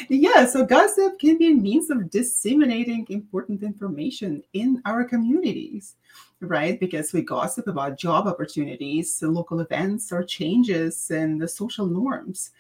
yeah, 0.09 0.47
so 0.47 0.65
gossip 0.65 1.19
can 1.19 1.37
be 1.37 1.49
a 1.49 1.55
means 1.55 1.91
of 1.91 2.11
disseminating 2.11 3.07
important 3.11 3.63
information 3.63 4.43
in 4.53 4.81
our 4.85 5.05
communities, 5.05 5.97
right? 6.41 6.79
Because 6.79 7.13
we 7.13 7.23
gossip 7.23 7.67
about 7.67 7.99
job 7.99 8.29
opportunities, 8.29 9.19
local 9.21 9.61
events, 9.61 10.13
or 10.13 10.23
changes 10.23 11.11
in 11.11 11.39
the 11.39 11.49
social 11.49 11.87
norms. 11.87 12.51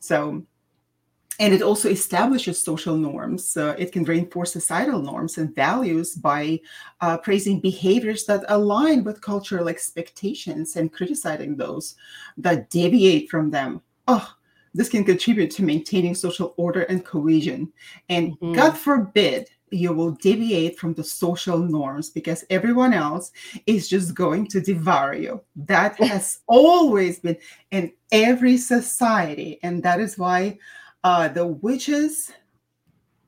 So 0.00 0.44
and 1.40 1.54
it 1.54 1.62
also 1.62 1.88
establishes 1.88 2.62
social 2.62 2.96
norms. 2.96 3.56
Uh, 3.56 3.74
it 3.78 3.92
can 3.92 4.04
reinforce 4.04 4.52
societal 4.52 5.00
norms 5.00 5.38
and 5.38 5.54
values 5.54 6.14
by 6.14 6.60
uh, 7.00 7.16
praising 7.16 7.60
behaviors 7.60 8.26
that 8.26 8.44
align 8.48 9.02
with 9.04 9.22
cultural 9.22 9.68
expectations 9.68 10.76
and 10.76 10.92
criticizing 10.92 11.56
those 11.56 11.96
that 12.36 12.68
deviate 12.68 13.30
from 13.30 13.50
them. 13.50 13.80
Oh, 14.06 14.30
this 14.74 14.90
can 14.90 15.02
contribute 15.02 15.50
to 15.52 15.62
maintaining 15.64 16.14
social 16.14 16.52
order 16.58 16.82
and 16.82 17.04
cohesion. 17.04 17.72
And 18.10 18.38
Mhm. 18.40 18.54
God 18.54 18.76
forbid 18.76 19.48
you 19.70 19.92
will 19.92 20.10
deviate 20.10 20.78
from 20.78 20.94
the 20.94 21.04
social 21.04 21.58
norms 21.58 22.10
because 22.10 22.44
everyone 22.50 22.92
else 22.92 23.32
is 23.66 23.88
just 23.88 24.14
going 24.14 24.46
to 24.48 24.60
devour 24.60 25.14
you. 25.14 25.40
That 25.56 25.96
has 26.12 26.40
always 26.48 27.20
been 27.20 27.38
in 27.70 27.92
every 28.12 28.58
society. 28.58 29.58
And 29.62 29.82
that 29.84 30.00
is 30.00 30.18
why 30.18 30.58
uh, 31.04 31.28
the 31.28 31.46
witches 31.46 32.32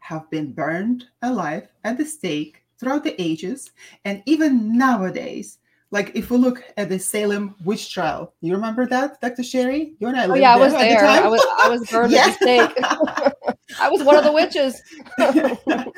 have 0.00 0.29
been 0.31 0.52
burned 0.52 1.07
alive 1.23 1.69
at 1.85 1.97
the 1.97 2.05
stake 2.05 2.64
throughout 2.79 3.05
the 3.05 3.21
ages. 3.21 3.71
And 4.05 4.23
even 4.26 4.76
nowadays, 4.76 5.59
like 5.91 6.11
if 6.14 6.31
we 6.31 6.38
look 6.38 6.64
at 6.76 6.88
the 6.88 6.99
Salem 6.99 7.55
witch 7.64 7.93
trial, 7.93 8.35
you 8.41 8.55
remember 8.55 8.87
that, 8.87 9.21
Dr. 9.21 9.43
Sherry? 9.43 9.95
You 10.00 10.09
and 10.09 10.17
I 10.17 10.26
Oh 10.26 10.35
yeah, 10.35 10.55
I 10.55 10.57
was 10.57 10.73
the 10.73 10.79
there. 10.79 11.07
I 11.07 11.29
was 11.29 11.47
I 11.59 11.69
was 11.69 11.88
burned 11.91 12.14
at 12.14 12.26
the 12.26 12.33
stake. 12.43 12.71
I 13.81 13.88
was 13.88 14.02
one 14.02 14.17
of 14.17 14.25
the 14.25 14.33
witches. 14.33 14.83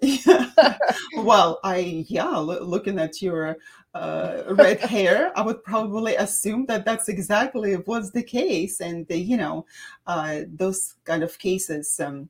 Well, 1.16 1.58
I 1.64 2.04
yeah, 2.08 2.36
loo- 2.36 2.60
looking 2.60 2.98
at 2.98 3.22
your 3.22 3.56
uh, 3.94 4.42
red 4.50 4.80
hair, 4.80 5.32
I 5.36 5.42
would 5.42 5.64
probably 5.64 6.14
assume 6.16 6.66
that 6.66 6.84
that's 6.84 7.08
exactly 7.08 7.74
what's 7.74 8.10
the 8.10 8.22
case, 8.22 8.80
and 8.80 9.06
the, 9.08 9.16
you 9.16 9.36
know, 9.36 9.66
uh, 10.06 10.40
those 10.48 10.94
kind 11.04 11.22
of 11.22 11.38
cases. 11.38 11.98
Um, 12.00 12.28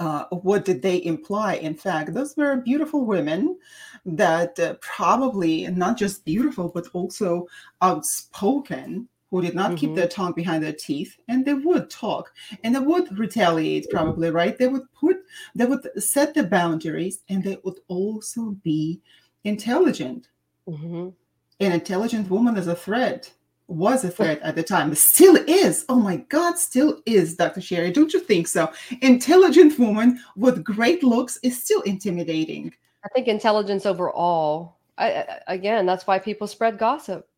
uh, 0.00 0.24
what 0.30 0.64
did 0.64 0.80
they 0.82 1.02
imply? 1.04 1.54
In 1.56 1.74
fact, 1.74 2.14
those 2.14 2.36
were 2.36 2.56
beautiful 2.56 3.04
women 3.04 3.58
that 4.06 4.58
uh, 4.60 4.74
probably 4.80 5.66
not 5.68 5.96
just 5.98 6.24
beautiful, 6.24 6.68
but 6.68 6.86
also 6.92 7.48
outspoken, 7.82 9.08
who 9.30 9.42
did 9.42 9.54
not 9.54 9.76
keep 9.76 9.90
Mhm. 9.90 9.96
their 9.96 10.08
tongue 10.08 10.32
behind 10.32 10.62
their 10.62 10.72
teeth, 10.72 11.16
and 11.28 11.44
they 11.44 11.54
would 11.54 11.90
talk 11.90 12.32
and 12.64 12.74
they 12.74 12.80
would 12.80 13.18
retaliate, 13.18 13.88
probably, 13.90 14.30
right? 14.30 14.56
They 14.56 14.68
would 14.68 14.90
put, 14.92 15.18
they 15.54 15.66
would 15.66 15.86
set 16.02 16.34
the 16.34 16.44
boundaries, 16.44 17.22
and 17.28 17.42
they 17.42 17.58
would 17.62 17.80
also 17.88 18.56
be 18.62 19.00
intelligent. 19.44 20.28
Mhm. 20.68 21.12
An 21.60 21.72
intelligent 21.72 22.30
woman 22.30 22.56
is 22.56 22.66
a 22.66 22.74
threat. 22.74 23.32
Was 23.66 24.02
a 24.02 24.08
threat 24.10 24.40
at 24.40 24.54
the 24.54 24.62
time, 24.62 24.94
still 24.94 25.36
is. 25.46 25.84
Oh 25.90 26.00
my 26.00 26.16
God, 26.30 26.56
still 26.56 27.02
is, 27.04 27.36
Dr. 27.36 27.60
Sherry. 27.60 27.90
Don't 27.92 28.14
you 28.14 28.20
think 28.20 28.48
so? 28.48 28.70
Intelligent 29.02 29.78
woman 29.78 30.20
with 30.36 30.64
great 30.64 31.02
looks 31.02 31.38
is 31.42 31.62
still 31.62 31.82
intimidating. 31.82 32.72
I 33.04 33.08
think 33.08 33.28
intelligence 33.28 33.84
overall. 33.84 34.76
I, 34.96 35.40
again, 35.48 35.84
that's 35.84 36.06
why 36.06 36.18
people 36.18 36.46
spread 36.46 36.78
gossip 36.78 37.28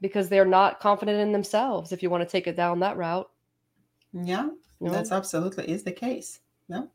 because 0.00 0.28
they're 0.28 0.44
not 0.44 0.80
confident 0.80 1.18
in 1.20 1.32
themselves. 1.32 1.92
If 1.92 2.02
you 2.02 2.10
want 2.10 2.22
to 2.22 2.28
take 2.30 2.46
it 2.46 2.56
down 2.56 2.80
that 2.80 2.96
route, 2.96 3.28
Yeah, 4.12 4.48
know? 4.80 4.90
that's 4.92 5.12
absolutely 5.12 5.68
is 5.68 5.82
the 5.82 5.92
case. 5.92 6.40
No. 6.68 6.90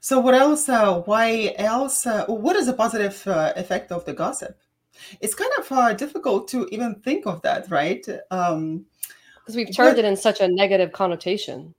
So 0.00 0.18
what 0.18 0.34
else? 0.34 0.68
Uh, 0.68 1.00
why 1.02 1.54
else? 1.58 2.06
Uh, 2.06 2.26
what 2.26 2.56
is 2.56 2.66
the 2.66 2.72
positive 2.72 3.22
uh, 3.26 3.52
effect 3.56 3.92
of 3.92 4.04
the 4.04 4.12
gossip? 4.12 4.58
It's 5.20 5.34
kind 5.34 5.50
of 5.58 5.70
uh, 5.72 5.92
difficult 5.94 6.48
to 6.48 6.66
even 6.72 6.96
think 6.96 7.26
of 7.26 7.40
that, 7.42 7.70
right? 7.70 8.04
Um, 8.30 8.86
because 9.40 9.56
we've 9.56 9.74
turned 9.74 9.96
But- 9.96 10.04
it 10.04 10.08
in 10.08 10.16
such 10.16 10.40
a 10.40 10.48
negative 10.48 10.92
connotation. 10.92 11.74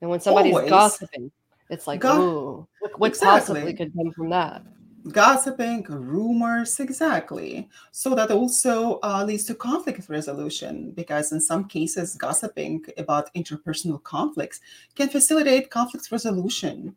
And 0.00 0.10
when 0.10 0.20
somebody's 0.20 0.54
Always. 0.54 0.68
gossiping, 0.70 1.30
it's 1.70 1.86
like, 1.86 2.00
Go- 2.00 2.20
ooh, 2.20 2.68
what, 2.80 2.98
what 3.00 3.08
Exactly. 3.08 3.54
possibly 3.54 3.74
could 3.74 3.92
come 3.94 4.10
from 4.12 4.28
that? 4.30 4.62
Gossiping, 5.10 5.84
rumors, 5.84 6.80
exactly. 6.80 7.68
So 7.92 8.14
that 8.14 8.30
also 8.30 8.98
uh, 9.02 9.24
leads 9.26 9.44
to 9.44 9.54
conflict 9.54 10.08
resolution 10.08 10.92
because 10.92 11.32
in 11.32 11.40
some 11.40 11.66
cases, 11.66 12.14
gossiping 12.16 12.84
about 12.96 13.32
interpersonal 13.34 14.02
conflicts 14.02 14.60
can 14.94 15.08
facilitate 15.08 15.70
conflict 15.70 16.10
resolution. 16.10 16.96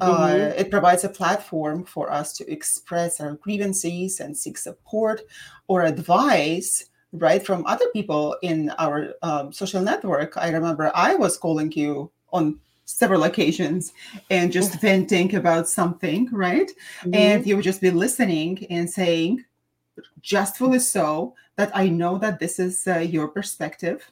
Uh, 0.00 0.28
Mhm. 0.28 0.58
it 0.60 0.70
provides 0.70 1.04
a 1.04 1.08
platform 1.08 1.84
for 1.84 2.10
us 2.10 2.32
to 2.38 2.50
express 2.50 3.20
our 3.20 3.34
grievances 3.34 4.20
and 4.20 4.36
seek 4.36 4.56
support 4.56 5.22
or 5.66 5.82
advice 5.82 6.86
right 7.12 7.44
from 7.44 7.66
other 7.66 7.86
people 7.92 8.36
in 8.42 8.70
our 8.78 9.14
um, 9.22 9.50
social 9.52 9.80
network 9.82 10.36
i 10.36 10.50
remember 10.50 10.90
i 10.94 11.14
was 11.14 11.38
calling 11.38 11.72
you 11.72 12.10
on 12.32 12.60
several 12.88 13.24
occasions 13.24 13.92
and 14.30 14.50
just 14.50 14.80
venting 14.80 15.34
about 15.34 15.68
something 15.68 16.28
right? 16.32 16.70
And 17.12 17.46
you 17.46 17.56
would 17.56 17.64
just 17.64 17.80
be 17.80 17.90
listening 17.90 18.66
and 18.70 18.88
saying 18.88 19.44
justfully 20.20 20.78
so 20.78 21.34
that 21.56 21.70
i 21.74 21.88
know 21.88 22.18
that 22.18 22.38
this 22.38 22.58
is 22.58 22.86
uh, 22.86 22.98
your 22.98 23.28
perspective 23.28 24.10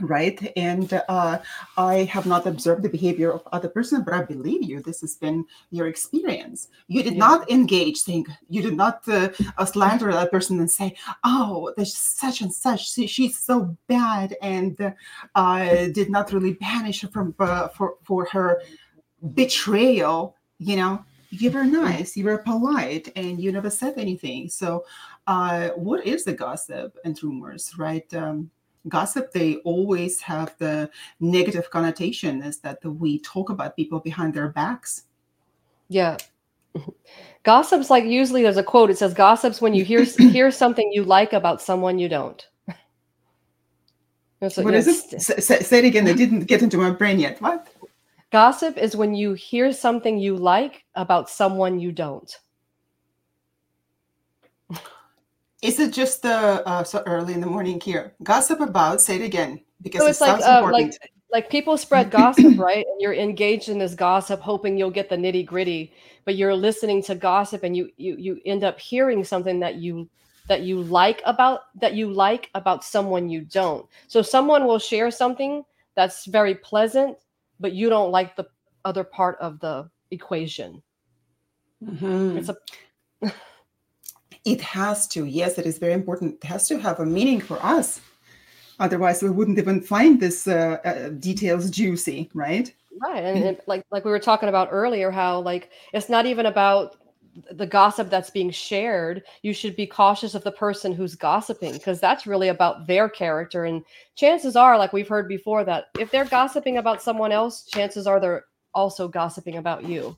right? 0.00 0.52
And 0.56 0.92
uh, 1.08 1.38
i 1.76 1.94
have 2.04 2.26
not 2.26 2.46
observed 2.46 2.82
the 2.82 2.88
behavior 2.88 3.32
of 3.32 3.42
other 3.52 3.68
person 3.68 4.02
but 4.02 4.14
i 4.14 4.22
believe 4.22 4.62
you 4.62 4.80
this 4.80 5.00
has 5.00 5.16
been 5.16 5.44
your 5.70 5.86
experience. 5.86 6.68
You 6.88 7.02
did 7.02 7.14
Yeah. 7.14 7.26
not 7.26 7.50
engage 7.50 7.98
saying 7.98 8.26
you 8.48 8.62
did 8.62 8.76
not 8.76 9.06
uh, 9.08 9.30
uh, 9.58 9.64
slander 9.64 10.12
that 10.12 10.30
person 10.30 10.58
and 10.60 10.70
say 10.70 10.96
oh 11.24 11.72
there's 11.76 11.94
such 11.94 12.40
and 12.40 12.52
such 12.52 12.92
she, 12.92 13.06
she's 13.06 13.38
so 13.38 13.76
bad 13.88 14.36
and 14.42 14.80
uh, 14.80 14.90
uh, 15.34 15.86
did 15.92 16.10
not 16.10 16.32
really 16.32 16.54
banish 16.54 17.02
her 17.02 17.08
from 17.08 17.34
uh, 17.38 17.68
for 17.68 17.96
for 18.02 18.24
her 18.26 18.60
betrayal 19.34 20.36
you 20.58 20.76
know? 20.76 21.04
You 21.30 21.50
were 21.50 21.64
nice 21.64 22.16
you 22.16 22.24
were 22.24 22.38
polite 22.38 23.10
and 23.16 23.40
you 23.40 23.50
never 23.52 23.70
said 23.70 23.94
anything. 23.96 24.48
So 24.48 24.84
uh, 25.26 25.70
what 25.70 26.06
is 26.06 26.24
the 26.24 26.32
gossip 26.32 26.96
and 27.04 27.20
rumors 27.22 27.72
right? 27.76 28.06
Um, 28.14 28.50
gossip 28.88 29.32
they 29.32 29.56
always 29.58 30.20
have 30.20 30.54
the 30.58 30.90
negative 31.20 31.70
connotation 31.70 32.42
is 32.42 32.58
that 32.58 32.84
we 32.84 33.18
talk 33.20 33.50
about 33.50 33.76
people 33.76 34.00
behind 34.00 34.34
their 34.34 34.48
backs 34.48 35.04
Yeah. 35.88 36.16
Gossip's 37.44 37.90
like 37.90 38.04
usually 38.04 38.42
there's 38.42 38.56
a 38.56 38.62
quote. 38.64 38.90
It 38.90 38.96
says, 38.98 39.12
"Gossip's 39.14 39.60
when 39.60 39.74
you 39.74 39.84
hear 39.84 40.02
hear 40.18 40.50
something 40.50 40.90
you 40.92 41.04
like 41.04 41.32
about 41.32 41.60
someone 41.60 41.98
you 41.98 42.08
don't." 42.08 42.48
Like, 44.40 44.64
what 44.64 44.74
is 44.74 44.88
it 44.88 45.22
say, 45.22 45.60
say 45.60 45.78
it 45.78 45.86
again 45.86 46.06
i 46.06 46.12
didn't 46.12 46.40
get 46.40 46.62
into 46.62 46.76
my 46.76 46.90
brain 46.90 47.18
yet 47.18 47.40
what 47.40 47.66
Gossip 48.34 48.78
is 48.78 48.96
when 48.96 49.14
you 49.14 49.34
hear 49.34 49.70
something 49.70 50.18
you 50.18 50.34
like 50.34 50.84
about 50.96 51.30
someone 51.30 51.78
you 51.78 51.92
don't. 51.92 52.36
Is 55.64 55.80
it 55.80 55.92
just 55.92 56.22
the 56.22 56.62
uh, 56.68 56.84
so 56.84 57.02
early 57.06 57.34
in 57.34 57.40
the 57.40 57.46
morning 57.46 57.80
here 57.80 58.14
gossip 58.22 58.60
about 58.60 59.00
say 59.00 59.16
it 59.16 59.22
again 59.24 59.60
because 59.82 60.02
So 60.02 60.06
it 60.06 60.10
it's 60.10 60.20
like 60.20 60.30
sounds 60.32 60.44
uh, 60.44 60.58
important 60.58 60.90
like 60.92 61.12
like 61.34 61.50
people 61.50 61.76
spread 61.76 62.12
gossip, 62.12 62.56
right? 62.58 62.86
And 62.86 63.00
you're 63.00 63.12
engaged 63.12 63.68
in 63.68 63.78
this 63.78 63.94
gossip, 63.96 64.40
hoping 64.40 64.78
you'll 64.78 64.92
get 64.92 65.08
the 65.08 65.16
nitty 65.16 65.44
gritty, 65.44 65.92
but 66.24 66.36
you're 66.36 66.54
listening 66.54 67.02
to 67.04 67.16
gossip, 67.16 67.64
and 67.64 67.76
you 67.76 67.90
you 67.96 68.14
you 68.16 68.40
end 68.46 68.62
up 68.62 68.78
hearing 68.78 69.24
something 69.24 69.58
that 69.60 69.76
you 69.76 70.08
that 70.46 70.62
you 70.62 70.80
like 70.82 71.22
about 71.24 71.62
that 71.80 71.94
you 71.94 72.08
like 72.12 72.50
about 72.54 72.84
someone 72.84 73.28
you 73.28 73.40
don't. 73.40 73.86
So 74.06 74.22
someone 74.22 74.64
will 74.64 74.78
share 74.78 75.10
something 75.10 75.64
that's 75.96 76.26
very 76.26 76.54
pleasant, 76.54 77.16
but 77.58 77.72
you 77.72 77.88
don't 77.88 78.12
like 78.12 78.36
the 78.36 78.46
other 78.84 79.02
part 79.02 79.36
of 79.40 79.58
the 79.58 79.90
equation. 80.12 80.82
Mhm. 81.82 82.38
It's 82.38 82.48
a 82.48 82.56
It 84.44 84.60
has 84.60 85.06
to. 85.08 85.24
Yes, 85.24 85.58
it 85.58 85.66
is 85.66 85.78
very 85.78 85.92
important. 85.92 86.36
It 86.42 86.44
has 86.44 86.68
to 86.68 86.78
have 86.78 87.00
a 87.00 87.06
meaning 87.06 87.40
for 87.40 87.58
us. 87.64 88.00
Otherwise, 88.78 89.22
we 89.22 89.30
wouldn't 89.30 89.58
even 89.58 89.80
find 89.80 90.20
this 90.20 90.46
uh, 90.46 90.78
uh, 90.84 91.08
details 91.10 91.70
juicy, 91.70 92.30
right? 92.34 92.72
Right, 93.02 93.24
and, 93.24 93.44
and 93.44 93.58
like 93.66 93.84
like 93.90 94.04
we 94.04 94.10
were 94.10 94.18
talking 94.18 94.48
about 94.48 94.68
earlier, 94.70 95.10
how 95.10 95.40
like 95.40 95.70
it's 95.92 96.08
not 96.08 96.26
even 96.26 96.46
about 96.46 96.96
the 97.52 97.66
gossip 97.66 98.10
that's 98.10 98.30
being 98.30 98.50
shared. 98.50 99.22
You 99.42 99.52
should 99.52 99.76
be 99.76 99.86
cautious 99.86 100.34
of 100.34 100.44
the 100.44 100.52
person 100.52 100.92
who's 100.92 101.14
gossiping 101.14 101.72
because 101.72 102.00
that's 102.00 102.26
really 102.26 102.48
about 102.48 102.86
their 102.86 103.08
character. 103.08 103.64
And 103.64 103.84
chances 104.14 104.56
are, 104.56 104.78
like 104.78 104.92
we've 104.92 105.08
heard 105.08 105.28
before, 105.28 105.64
that 105.64 105.86
if 105.98 106.10
they're 106.10 106.24
gossiping 106.24 106.78
about 106.78 107.02
someone 107.02 107.32
else, 107.32 107.64
chances 107.64 108.06
are 108.06 108.20
they're 108.20 108.44
also 108.74 109.08
gossiping 109.08 109.56
about 109.56 109.84
you. 109.84 110.16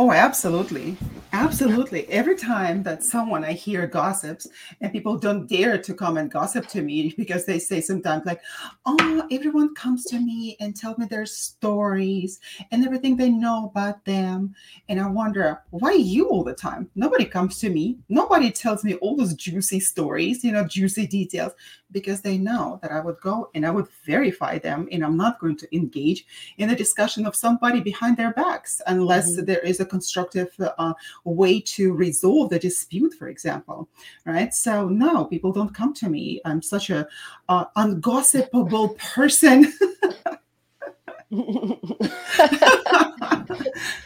Oh, 0.00 0.12
absolutely. 0.12 0.96
Absolutely. 1.32 2.08
Every 2.08 2.36
time 2.36 2.84
that 2.84 3.02
someone 3.02 3.44
I 3.44 3.52
hear 3.52 3.86
gossips 3.88 4.46
and 4.80 4.92
people 4.92 5.18
don't 5.18 5.46
dare 5.48 5.76
to 5.76 5.92
come 5.92 6.16
and 6.18 6.30
gossip 6.30 6.68
to 6.68 6.82
me 6.82 7.12
because 7.18 7.44
they 7.44 7.58
say 7.58 7.80
sometimes 7.80 8.24
like, 8.24 8.40
oh, 8.86 9.26
everyone 9.32 9.74
comes 9.74 10.04
to 10.06 10.20
me 10.20 10.56
and 10.60 10.76
tell 10.76 10.94
me 10.98 11.06
their 11.06 11.26
stories 11.26 12.38
and 12.70 12.84
everything 12.86 13.16
they 13.16 13.28
know 13.28 13.66
about 13.66 14.04
them. 14.04 14.54
And 14.88 15.00
I 15.00 15.08
wonder, 15.08 15.62
why 15.70 15.92
you 15.94 16.28
all 16.28 16.44
the 16.44 16.54
time? 16.54 16.88
Nobody 16.94 17.24
comes 17.24 17.58
to 17.58 17.68
me. 17.68 17.98
Nobody 18.08 18.52
tells 18.52 18.84
me 18.84 18.94
all 18.94 19.16
those 19.16 19.34
juicy 19.34 19.80
stories, 19.80 20.44
you 20.44 20.52
know, 20.52 20.64
juicy 20.64 21.08
details, 21.08 21.52
because 21.90 22.20
they 22.20 22.38
know 22.38 22.78
that 22.82 22.92
I 22.92 23.00
would 23.00 23.18
go 23.20 23.50
and 23.54 23.66
I 23.66 23.70
would 23.70 23.88
verify 24.04 24.58
them 24.58 24.88
and 24.92 25.04
I'm 25.04 25.16
not 25.16 25.40
going 25.40 25.56
to 25.56 25.76
engage 25.76 26.26
in 26.58 26.70
a 26.70 26.76
discussion 26.76 27.26
of 27.26 27.34
somebody 27.34 27.80
behind 27.80 28.16
their 28.16 28.32
backs 28.32 28.80
unless 28.86 29.36
Mhm. 29.36 29.46
there 29.46 29.58
is 29.60 29.80
a 29.80 29.86
constructive 29.88 30.54
uh, 30.60 30.94
way 31.24 31.60
to 31.60 31.92
resolve 31.92 32.50
the 32.50 32.58
dispute, 32.58 33.14
for 33.14 33.28
example, 33.28 33.88
right? 34.24 34.54
So 34.54 34.88
no, 34.88 35.24
people 35.24 35.52
don't 35.52 35.74
come 35.74 35.94
to 35.94 36.08
me. 36.08 36.40
I'm 36.44 36.62
such 36.62 36.90
a 36.90 37.06
uh, 37.48 37.64
ungossipable 37.76 38.96
person. 38.98 39.72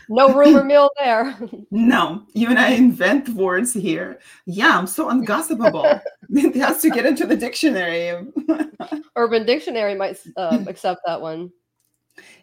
no 0.08 0.34
rumor 0.34 0.64
mill 0.64 0.90
there. 0.98 1.38
No, 1.70 2.26
even 2.34 2.58
I 2.58 2.70
invent 2.70 3.28
words 3.30 3.72
here. 3.72 4.18
Yeah, 4.46 4.76
I'm 4.76 4.86
so 4.86 5.08
ungossipable. 5.08 6.00
it 6.30 6.56
has 6.56 6.80
to 6.82 6.90
get 6.90 7.06
into 7.06 7.26
the 7.26 7.36
dictionary. 7.36 8.26
Urban 9.16 9.46
Dictionary 9.46 9.94
might 9.94 10.18
uh, 10.36 10.64
accept 10.66 11.02
that 11.06 11.20
one. 11.20 11.52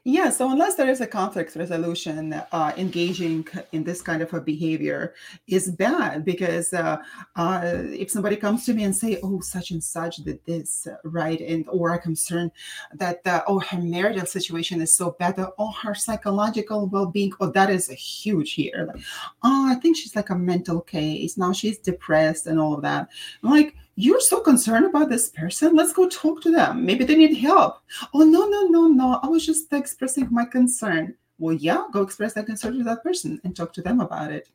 Yeah, 0.04 0.30
so 0.32 0.50
unless 0.50 0.76
there 0.76 0.90
is 0.90 1.02
a 1.02 1.08
conflict 1.08 1.56
resolution, 1.56 2.34
uh, 2.34 2.74
engaging 2.78 3.48
in 3.72 3.84
this 3.84 4.02
kind 4.02 4.22
of 4.24 4.34
a 4.34 4.42
behavior 4.42 5.14
is 5.48 5.70
bad 5.70 6.26
because 6.26 6.74
uh, 6.74 6.98
uh, 7.36 7.62
if 7.64 8.10
somebody 8.10 8.36
comes 8.36 8.66
to 8.66 8.74
me 8.74 8.84
and 8.86 8.96
say, 8.96 9.20
"Oh, 9.22 9.42
such 9.42 9.70
and 9.72 9.84
such 9.84 10.18
did 10.18 10.40
this," 10.46 10.88
right, 11.04 11.40
and 11.40 11.66
or 11.70 11.92
are 11.92 12.00
concerned 12.00 12.52
that 12.96 13.20
uh, 13.28 13.44
oh 13.48 13.60
her 13.60 13.78
marital 13.78 14.26
situation 14.26 14.82
is 14.82 14.94
so 14.94 15.12
bad, 15.20 15.36
that 15.36 15.52
oh 15.60 15.72
her 15.84 15.94
psychological 15.94 16.88
well-being, 16.88 17.34
oh 17.40 17.52
that 17.52 17.70
is 17.70 17.90
a 17.90 17.96
huge 17.96 18.54
here. 18.54 18.86
Like, 18.88 19.04
oh, 19.44 19.68
I 19.70 19.76
think 19.76 19.98
she's 19.98 20.16
like 20.16 20.32
a 20.32 20.36
mental 20.36 20.82
case 20.82 21.38
now. 21.38 21.54
She's 21.54 21.78
depressed 21.78 22.48
and 22.48 22.60
all 22.60 22.74
of 22.74 22.82
that. 22.82 23.10
I'm 23.44 23.52
like 23.52 23.76
you're 24.00 24.22
so 24.22 24.40
concerned 24.40 24.86
about 24.86 25.10
this 25.10 25.30
person? 25.30 25.76
Let's 25.76 25.92
go 25.92 26.08
talk 26.08 26.42
to 26.44 26.52
them. 26.52 26.86
Maybe 26.86 27.04
they 27.04 27.16
need 27.16 27.36
help. 27.36 27.80
Oh 28.14 28.24
no 28.24 28.48
no 28.48 28.68
no 28.68 28.88
no. 28.88 29.20
I 29.22 29.28
was 29.28 29.46
just 29.46 29.72
expressing 29.74 30.30
my 30.32 30.46
concern. 30.46 31.16
Well 31.38 31.54
yeah 31.54 31.84
go 31.92 32.02
express 32.02 32.34
that 32.34 32.46
concern 32.46 32.78
to 32.78 32.84
that 32.86 33.04
person 33.04 33.42
and 33.44 33.54
talk 33.54 33.74
to 33.74 33.82
them 33.82 34.00
about 34.00 34.32
it. 34.32 34.50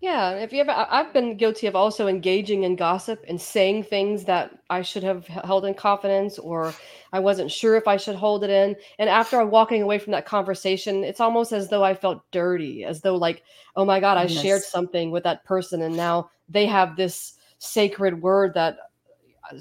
Yeah 0.00 0.30
if 0.30 0.54
you 0.54 0.60
ever 0.62 0.72
i've 0.90 1.12
been 1.12 1.36
guilty 1.36 1.66
of 1.66 1.76
also 1.76 2.08
engaging 2.08 2.64
in 2.64 2.74
gossip 2.74 3.22
and 3.28 3.40
saying 3.40 3.84
things 3.84 4.24
that 4.24 4.58
i 4.68 4.82
should 4.82 5.04
have 5.04 5.26
held 5.26 5.64
in 5.64 5.74
confidence 5.74 6.38
or 6.38 6.74
i 7.12 7.20
wasn't 7.20 7.52
sure 7.52 7.76
if 7.76 7.86
i 7.86 7.96
should 7.96 8.16
hold 8.16 8.42
it 8.42 8.50
in. 8.50 8.74
And 8.98 9.10
after 9.10 9.38
i'm 9.40 9.50
walking 9.50 9.82
away 9.82 9.98
from 9.98 10.12
that 10.12 10.26
conversation 10.26 11.04
it's 11.04 11.20
almost 11.20 11.52
as 11.52 11.68
though 11.68 11.84
i 11.84 11.94
felt 11.94 12.22
dirty 12.30 12.84
as 12.84 13.02
though 13.02 13.16
like 13.16 13.42
oh 13.76 13.84
my 13.84 14.00
god 14.00 14.16
i 14.16 14.24
yes. 14.24 14.42
shared 14.42 14.62
something 14.62 15.10
with 15.10 15.24
that 15.24 15.44
person 15.44 15.82
and 15.82 15.94
now 15.94 16.30
they 16.48 16.66
have 16.66 16.96
this 16.96 17.34
sacred 17.62 18.20
word 18.20 18.54
that 18.54 18.76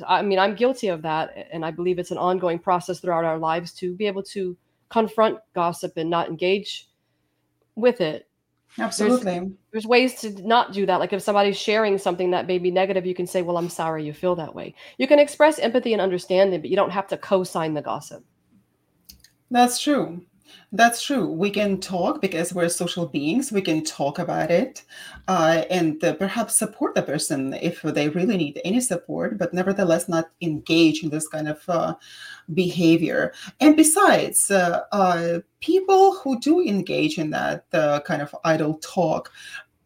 I 0.07 0.21
mean, 0.21 0.39
I'm 0.39 0.55
guilty 0.55 0.87
of 0.87 1.01
that. 1.01 1.49
And 1.51 1.65
I 1.65 1.71
believe 1.71 1.99
it's 1.99 2.11
an 2.11 2.17
ongoing 2.17 2.59
process 2.59 2.99
throughout 2.99 3.25
our 3.25 3.37
lives 3.37 3.73
to 3.73 3.93
be 3.93 4.07
able 4.07 4.23
to 4.23 4.55
confront 4.89 5.39
gossip 5.53 5.93
and 5.97 6.09
not 6.09 6.29
engage 6.29 6.89
with 7.75 8.01
it. 8.01 8.27
Absolutely. 8.79 9.23
There's, 9.23 9.51
there's, 9.71 9.85
ways 9.85 10.21
to 10.21 10.47
not 10.47 10.71
do 10.71 10.85
that. 10.85 10.99
Like 10.99 11.11
if 11.11 11.21
somebody's 11.21 11.57
sharing 11.57 11.97
something 11.97 12.31
that 12.31 12.47
may 12.47 12.57
be 12.57 12.71
negative, 12.71 13.05
you 13.05 13.13
can 13.13 13.27
say, 13.27 13.41
Well, 13.41 13.57
I'm 13.57 13.69
sorry 13.69 14.05
you 14.05 14.13
feel 14.13 14.35
that 14.35 14.55
way. 14.55 14.75
You 14.97 15.07
can 15.07 15.19
express 15.19 15.59
empathy 15.59 15.91
and 15.91 16.01
understanding, 16.01 16.61
but 16.61 16.69
you 16.69 16.77
don't 16.77 16.91
have 16.91 17.07
to 17.07 17.17
co 17.17 17.43
sign 17.43 17.73
the 17.73 17.81
gossip. 17.81 18.23
That's 19.49 19.79
true. 19.79 20.21
That's 20.71 21.01
true. 21.01 21.27
We 21.27 21.49
can 21.49 21.79
talk 21.79 22.21
because 22.21 22.53
we're 22.53 22.69
social 22.69 23.05
beings. 23.05 23.51
We 23.51 23.61
can 23.61 23.83
talk 23.83 24.19
about 24.19 24.49
it 24.49 24.83
uh, 25.27 25.63
and 25.69 26.01
uh, 26.03 26.13
perhaps 26.13 26.55
support 26.55 26.95
the 26.95 27.01
person 27.03 27.53
if 27.55 27.81
they 27.81 28.09
really 28.09 28.37
need 28.37 28.61
any 28.63 28.79
support, 28.79 29.37
but 29.37 29.53
nevertheless 29.53 30.07
not 30.07 30.29
engage 30.41 31.03
in 31.03 31.09
this 31.09 31.27
kind 31.27 31.49
of 31.49 31.61
uh, 31.67 31.95
behavior. 32.53 33.33
And 33.59 33.75
besides, 33.75 34.49
uh, 34.49 34.83
uh, 34.93 35.39
people 35.59 36.15
who 36.15 36.39
do 36.39 36.61
engage 36.61 37.17
in 37.17 37.31
that 37.31 37.65
uh, 37.73 37.99
kind 38.01 38.21
of 38.21 38.33
idle 38.45 38.75
talk 38.75 39.31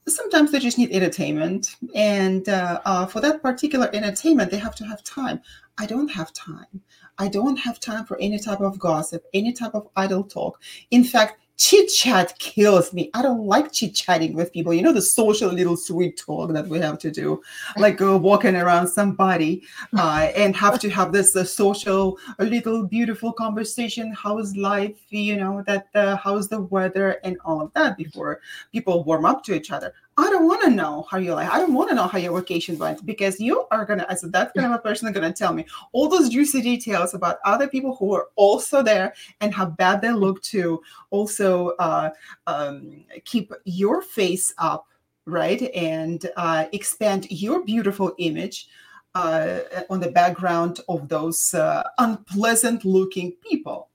sometimes 0.07 0.51
they 0.51 0.60
just 0.60 0.77
need 0.77 0.91
entertainment 0.91 1.75
and 1.95 2.48
uh, 2.48 2.79
uh, 2.86 3.05
for 3.05 3.22
that 3.22 3.41
particular 3.41 3.89
entertainment 3.93 4.51
they 4.51 4.57
have 4.57 4.75
to 4.75 4.86
have 4.86 5.03
time 5.03 5.41
i 5.79 5.86
don't 5.86 6.10
have 6.10 6.31
time 6.31 6.81
I 7.17 7.27
don't 7.27 7.57
have 7.57 7.79
time 7.79 8.05
for 8.05 8.17
any 8.19 8.39
type 8.39 8.62
of 8.62 8.77
gossip, 8.79 9.25
any 9.34 9.53
type 9.53 9.74
of 9.74 9.88
idle 9.95 10.24
talk. 10.24 10.62
In 10.91 11.03
fact, 11.03 11.39
chit 11.57 11.88
chat 11.88 12.38
kills 12.39 12.91
me. 12.93 13.10
I 13.13 13.22
don't 13.22 13.45
like 13.45 13.72
chit 13.72 13.95
chatting 13.95 14.34
with 14.34 14.51
people. 14.51 14.74
You 14.74 14.81
know, 14.81 14.91
the 14.91 15.01
social 15.01 15.50
little 15.51 15.77
sweet 15.77 16.17
talk 16.17 16.51
that 16.51 16.67
we 16.67 16.80
have 16.80 16.99
to 16.99 17.12
do, 17.12 17.41
like 17.78 18.01
uh, 18.01 18.17
walking 18.17 18.56
around 18.56 18.88
somebody 18.88 19.63
uh, 19.97 20.30
and 20.36 20.56
have 20.56 20.80
to 20.80 20.89
have 20.89 21.12
this 21.12 21.36
uh, 21.36 21.43
social, 21.43 22.17
a 22.39 22.45
little 22.45 22.84
beautiful 22.84 23.32
conversation. 23.32 24.13
How's 24.13 24.56
life? 24.56 24.97
You 25.10 25.38
know, 25.38 25.63
that 25.65 25.88
uh, 25.95 26.17
how's 26.17 26.49
the 26.49 26.62
weather 26.62 27.19
and 27.23 27.38
all 27.45 27.62
of 27.62 27.73
that 27.73 27.97
before 27.97 28.41
people 28.71 29.04
warm 29.04 29.25
up 29.25 29.43
to 29.45 29.56
each 29.56 29.71
other. 29.71 29.93
I 30.17 30.30
don't 30.30 30.47
want 30.47 30.63
to 30.63 30.69
know 30.69 31.06
how 31.12 31.17
you 31.17 31.34
like. 31.34 31.49
I 31.49 31.60
don't 31.60 31.73
want 31.73 31.89
to 31.89 31.95
know 31.95 32.08
how 32.08 32.17
your 32.17 32.39
vacation 32.39 32.78
went 32.78 33.06
because 33.06 33.38
you 33.38 33.65
are 33.69 33.84
gonna, 33.84 34.06
as 34.10 34.21
that 34.21 34.54
kind 34.54 34.65
of 34.65 34.71
a 34.71 34.80
person, 34.80 35.12
gonna 35.12 35.34
tell 35.34 35.54
me 35.54 35.65
all 35.91 36.08
those 36.08 36.30
juicy 36.30 36.62
details 36.62 37.13
about 37.13 37.39
other 37.43 37.67
people 37.67 37.95
who 37.97 38.13
are 38.13 38.28
also 38.36 38.82
there 38.82 39.13
and 39.41 39.54
how 39.54 39.65
bad 39.65 40.01
they 40.01 40.13
look 40.13 40.41
to 40.43 40.82
also 41.10 41.69
uh, 41.80 42.12
um, 42.47 43.04
keep 43.25 43.51
your 43.65 44.01
face 44.01 44.54
up, 44.58 44.88
right, 45.25 45.69
and 45.75 46.32
uh, 46.38 46.65
expand 46.71 47.30
your 47.30 47.65
beautiful 47.65 48.13
image 48.17 48.69
uh, 49.15 49.60
on 49.89 49.99
the 49.99 50.12
background 50.12 50.80
of 50.88 51.10
those 51.10 51.54
uh, 51.54 51.84
unpleasant-looking 51.97 53.34
people, 53.41 53.89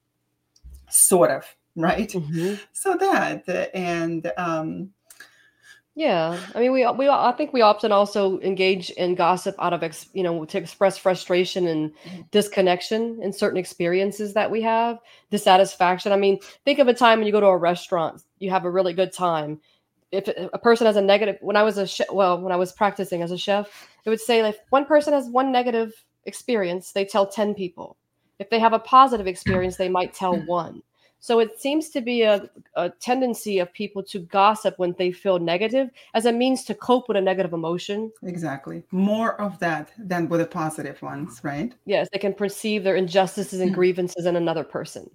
sort 0.90 1.30
of, 1.30 1.46
right? 1.76 2.10
Mm-hmm. 2.10 2.56
So 2.72 2.98
that 2.98 3.70
and. 3.74 4.30
Um, 4.36 4.90
yeah, 6.00 6.40
I 6.54 6.60
mean, 6.60 6.72
we 6.72 6.90
we 6.92 7.10
I 7.10 7.30
think 7.32 7.52
we 7.52 7.60
often 7.60 7.92
also 7.92 8.40
engage 8.40 8.88
in 8.88 9.14
gossip 9.14 9.54
out 9.58 9.74
of 9.74 9.82
ex, 9.82 10.08
you 10.14 10.22
know 10.22 10.46
to 10.46 10.56
express 10.56 10.96
frustration 10.96 11.66
and 11.66 11.90
mm-hmm. 11.92 12.22
disconnection 12.30 13.22
in 13.22 13.34
certain 13.34 13.58
experiences 13.58 14.32
that 14.32 14.50
we 14.50 14.62
have, 14.62 14.98
dissatisfaction. 15.30 16.10
I 16.10 16.16
mean, 16.16 16.38
think 16.64 16.78
of 16.78 16.88
a 16.88 16.94
time 16.94 17.18
when 17.18 17.26
you 17.26 17.32
go 17.32 17.40
to 17.40 17.48
a 17.48 17.56
restaurant, 17.56 18.22
you 18.38 18.48
have 18.48 18.64
a 18.64 18.70
really 18.70 18.94
good 18.94 19.12
time. 19.12 19.60
If 20.10 20.26
a 20.26 20.58
person 20.58 20.86
has 20.86 20.96
a 20.96 21.02
negative, 21.02 21.36
when 21.42 21.56
I 21.56 21.64
was 21.64 21.76
a 21.76 21.86
chef, 21.86 22.10
well, 22.10 22.40
when 22.40 22.50
I 22.50 22.56
was 22.56 22.72
practicing 22.72 23.20
as 23.20 23.30
a 23.30 23.36
chef, 23.36 23.68
it 24.06 24.08
would 24.08 24.22
say 24.22 24.42
like 24.42 24.56
one 24.70 24.86
person 24.86 25.12
has 25.12 25.28
one 25.28 25.52
negative 25.52 25.92
experience, 26.24 26.92
they 26.92 27.04
tell 27.04 27.26
ten 27.26 27.52
people. 27.52 27.98
If 28.38 28.48
they 28.48 28.58
have 28.58 28.72
a 28.72 28.78
positive 28.78 29.26
experience, 29.26 29.76
they 29.76 29.90
might 29.90 30.14
tell 30.14 30.34
one. 30.46 30.82
So 31.22 31.38
it 31.38 31.60
seems 31.60 31.90
to 31.90 32.00
be 32.00 32.22
a, 32.22 32.48
a 32.76 32.88
tendency 32.88 33.58
of 33.58 33.70
people 33.74 34.02
to 34.04 34.20
gossip 34.20 34.78
when 34.78 34.94
they 34.96 35.12
feel 35.12 35.38
negative 35.38 35.90
as 36.14 36.24
a 36.24 36.32
means 36.32 36.64
to 36.64 36.74
cope 36.74 37.08
with 37.08 37.18
a 37.18 37.20
negative 37.20 37.52
emotion. 37.52 38.10
Exactly. 38.22 38.82
More 38.90 39.38
of 39.38 39.58
that 39.58 39.92
than 39.98 40.30
with 40.30 40.40
the 40.40 40.46
positive 40.46 41.00
ones, 41.02 41.40
right? 41.42 41.74
Yes, 41.84 42.08
they 42.10 42.18
can 42.18 42.32
perceive 42.32 42.84
their 42.84 42.96
injustices 42.96 43.60
and 43.60 43.70
hmm. 43.70 43.74
grievances 43.74 44.24
in 44.24 44.34
another 44.34 44.64
person. 44.64 45.10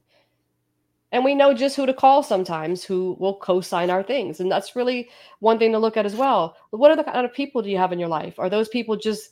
And 1.11 1.23
we 1.23 1.33
know 1.33 1.53
just 1.53 1.75
who 1.75 1.87
to 1.87 1.93
call 1.93 2.21
sometimes 2.21 2.83
who 2.83 3.15
will 3.19 3.37
co 3.37 3.61
sign 3.61 3.89
our 3.89 4.03
things. 4.03 4.39
And 4.39 4.51
that's 4.51 4.75
really 4.75 5.09
one 5.39 5.57
thing 5.57 5.71
to 5.71 5.79
look 5.79 5.97
at 5.97 6.05
as 6.05 6.15
well. 6.15 6.55
What 6.69 6.91
are 6.91 6.97
the 6.97 7.03
kind 7.03 7.25
of 7.25 7.33
people 7.33 7.61
do 7.61 7.69
you 7.69 7.77
have 7.77 7.93
in 7.93 7.99
your 7.99 8.09
life? 8.09 8.37
Are 8.37 8.49
those 8.49 8.67
people 8.67 8.95
just 8.95 9.29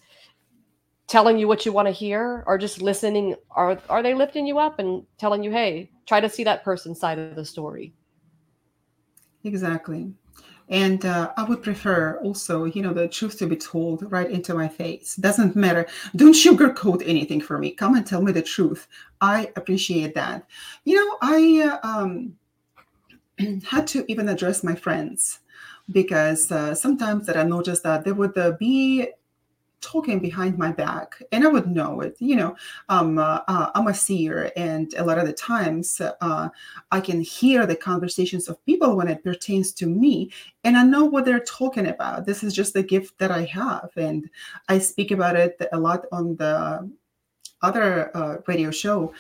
telling 1.14 1.38
you 1.38 1.48
what 1.48 1.64
you 1.64 1.72
want 1.72 1.88
to 1.88 1.92
hear 1.92 2.44
or 2.48 2.58
just 2.58 2.82
listening 2.82 3.36
are 3.52 3.78
are 3.88 4.02
they 4.02 4.16
lifting 4.16 4.48
you 4.48 4.58
up 4.58 4.80
and 4.80 5.06
telling 5.20 5.44
you 5.44 5.52
hey 5.52 5.88
try 6.08 6.20
to 6.20 6.28
see 6.28 6.44
that 6.44 6.64
person's 6.64 7.00
side 7.00 7.20
of 7.20 7.36
the 7.36 7.46
story? 7.46 7.94
Exactly. 9.44 10.12
And 10.70 11.06
uh, 11.06 11.32
i 11.38 11.44
would 11.44 11.62
prefer 11.62 12.20
also 12.24 12.66
you 12.66 12.82
know 12.82 12.96
the 12.96 13.08
truth 13.08 13.38
to 13.38 13.46
be 13.46 13.56
told 13.56 14.12
right 14.12 14.32
into 14.38 14.56
my 14.56 14.68
face. 14.68 15.16
Doesn't 15.16 15.56
matter. 15.56 15.86
Don't 16.16 16.34
sugarcoat 16.44 17.04
anything 17.06 17.42
for 17.42 17.60
me. 17.60 17.70
Come 17.82 17.94
and 17.96 18.08
tell 18.08 18.24
me 18.24 18.32
the 18.32 18.48
truth. 18.56 18.88
I 19.22 19.52
appreciate 19.56 20.16
that. 20.16 20.48
You 20.84 20.96
know 20.98 21.10
i 21.22 21.38
uh, 21.70 21.78
um, 21.90 22.12
had 23.74 23.86
to 23.94 24.04
even 24.12 24.30
address 24.30 24.64
my 24.64 24.74
friends 24.74 25.42
because 25.92 26.52
uh, 26.52 26.74
sometimes 26.74 27.28
that 27.28 27.38
i 27.38 27.44
noticed 27.44 27.84
that 27.84 28.04
there 28.04 28.20
would 28.22 28.36
uh, 28.38 28.54
be 28.58 29.10
talking 29.84 30.20
behind 30.20 30.58
my 30.58 30.72
back 30.72 31.22
and 31.32 31.44
i 31.44 31.48
would 31.48 31.68
know 31.68 32.00
it 32.00 32.16
you 32.20 32.36
know 32.36 32.56
um, 32.90 33.18
uh, 33.18 33.42
uh, 33.48 33.70
i'm 33.76 33.88
a 33.88 33.94
seer 33.94 34.52
and 34.56 34.94
a 34.96 35.04
lot 35.04 35.18
of 35.18 35.28
the 35.28 35.34
times 35.34 36.02
uh, 36.22 36.50
i 36.92 37.00
can 37.02 37.20
hear 37.22 37.66
the 37.66 37.76
conversations 37.76 38.48
of 38.48 38.66
people 38.66 38.96
when 38.96 39.10
it 39.10 39.24
pertains 39.24 39.74
to 39.74 39.86
me 39.86 40.32
and 40.64 40.78
i 40.78 40.84
know 40.84 41.04
what 41.06 41.26
they're 41.26 41.40
talking 41.42 41.88
about. 41.88 42.26
This 42.26 42.44
is 42.44 42.54
just 42.54 42.74
the 42.74 42.84
gift 42.84 43.18
that 43.20 43.32
i 43.32 43.44
have 43.44 43.90
and 43.98 44.30
i 44.70 44.80
speak 44.80 45.12
about 45.12 45.36
it 45.36 45.62
a 45.72 45.80
lot 45.80 46.06
on 46.12 46.36
the 46.38 46.90
other 47.62 48.16
uh, 48.16 48.38
radio 48.48 48.72
show 48.72 49.14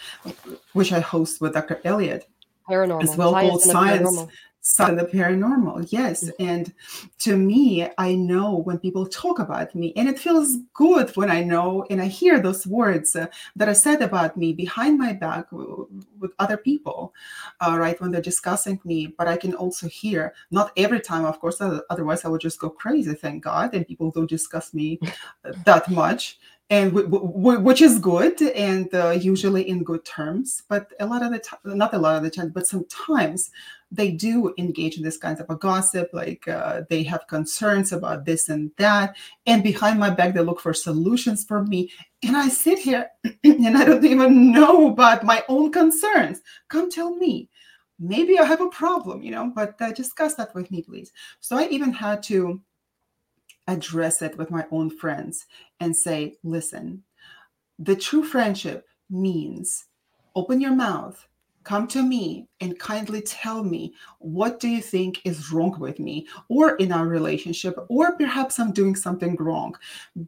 which 0.74 0.92
i 0.94 1.00
host 1.00 1.42
with 1.42 1.54
dr 1.54 1.80
elliot 1.84 2.28
paranormal. 2.70 3.04
As 3.04 3.18
well 3.18 3.34
called 3.34 3.62
science 3.62 4.26
side 4.66 4.98
of 4.98 5.00
the 5.12 5.18
paranormal 5.18 5.86
yes. 5.92 6.24
Mm-hmm. 6.24 6.46
and 6.46 6.74
to 7.20 7.36
me 7.36 7.86
i 7.98 8.16
know 8.16 8.56
when 8.66 8.80
people 8.80 9.06
talk 9.06 9.40
about 9.40 9.76
me 9.76 9.92
and 9.98 10.08
it 10.08 10.18
feels 10.18 10.56
good 10.74 11.14
when 11.18 11.30
i 11.30 11.44
know 11.44 11.86
and 11.90 12.02
i 12.02 12.06
hear 12.06 12.40
those 12.40 12.66
words 12.66 13.14
uh, 13.14 13.28
that 13.58 13.68
are 13.68 13.74
said 13.74 14.02
about 14.02 14.38
me 14.38 14.54
behind 14.54 14.98
my 14.98 15.12
back 15.12 15.50
w- 15.52 15.86
with 16.18 16.32
other 16.40 16.56
people 16.56 17.14
uh, 17.60 17.76
right 17.78 18.00
when 18.00 18.10
they're 18.12 18.22
discussing 18.22 18.80
me. 18.86 19.08
But 19.18 19.28
i 19.28 19.36
can 19.36 19.54
also 19.54 19.88
hear 19.90 20.34
not 20.50 20.72
every 20.78 21.02
time 21.02 21.26
of 21.26 21.40
course 21.42 21.60
otherwise 21.90 22.24
i 22.24 22.30
would 22.30 22.42
just 22.42 22.60
go 22.60 22.70
crazy 22.70 23.14
thank 23.14 23.44
god 23.44 23.74
and 23.74 23.86
people 23.86 24.12
don't 24.12 24.30
discuss 24.30 24.74
me 24.74 24.98
uh, 25.44 25.52
that 25.66 25.90
much. 25.92 26.40
And 26.70 26.92
w- 26.94 27.08
w- 27.10 27.60
which 27.60 27.82
is 27.82 28.00
good 28.00 28.42
and 28.42 28.92
uh, 28.96 29.10
usually 29.12 29.68
in 29.70 29.84
good 29.84 30.06
terms 30.06 30.64
but 30.70 30.92
a 31.00 31.06
lot 31.06 31.22
of 31.22 31.32
the 31.34 31.40
time 31.40 31.60
not 31.66 31.94
a 31.94 31.98
lot 32.00 32.16
of 32.16 32.24
the 32.24 32.32
time 32.32 32.50
but 32.50 32.66
sometimes 32.66 33.52
they 33.94 34.10
do 34.12 34.54
engage 34.58 34.98
in 34.98 35.04
this 35.04 35.18
kind 35.18 35.40
of 35.40 35.50
a 35.50 35.56
gossip 35.56 36.10
like 36.14 36.48
uh, 36.48 36.82
they 36.90 37.04
have 37.04 37.28
concerns 37.28 37.92
about 37.92 38.26
this 38.26 38.50
and 38.50 38.72
that 38.78 39.16
and 39.46 39.64
behind 39.64 40.00
my 40.00 40.10
back 40.10 40.34
they 40.34 40.42
look 40.42 40.60
for 40.60 40.74
solutions 40.74 41.46
for 41.46 41.64
me 41.64 41.92
and 42.24 42.36
i 42.36 42.50
sit 42.50 42.80
here 42.80 43.08
and 43.44 43.78
i 43.78 43.86
don't 43.86 44.04
even 44.04 44.52
know 44.52 44.88
about 44.88 45.24
my 45.24 45.44
own 45.48 45.72
concerns. 45.72 46.42
Come 46.68 46.90
tell 46.90 47.16
me. 47.16 47.50
Maybe 48.00 48.40
i 48.40 48.44
have 48.44 48.62
a 48.62 48.70
problem 48.70 49.22
you 49.22 49.32
know 49.32 49.52
but 49.56 49.80
uh, 49.80 49.92
discuss 49.92 50.34
that 50.36 50.54
with 50.56 50.72
me 50.72 50.82
please. 50.82 51.12
So 51.40 51.58
i 51.58 51.68
even 51.68 51.94
had 51.94 52.24
to 52.24 52.60
address 53.68 54.22
it 54.22 54.38
with 54.38 54.52
my 54.52 54.66
own 54.72 54.90
friends 54.90 55.46
and 55.80 55.96
say 55.96 56.36
listen 56.44 57.04
the 57.80 57.96
true 57.96 58.24
friendship 58.24 58.86
means 59.10 59.86
open 60.36 60.60
your 60.60 60.76
mouth 60.76 61.26
come 61.64 61.88
to 61.88 62.04
me 62.04 62.48
and 62.62 62.78
kindly 62.80 63.22
tell 63.22 63.64
me 63.64 63.94
what 64.20 64.60
do 64.60 64.68
you 64.68 64.82
think 64.82 65.22
is 65.26 65.52
wrong 65.52 65.78
with 65.80 66.00
me 66.00 66.28
or 66.50 66.76
in 66.76 66.92
our 66.92 67.08
relationship 67.08 67.76
or 67.90 68.16
perhaps 68.18 68.60
i'm 68.60 68.72
doing 68.72 68.96
something 68.96 69.36
wrong? 69.38 69.76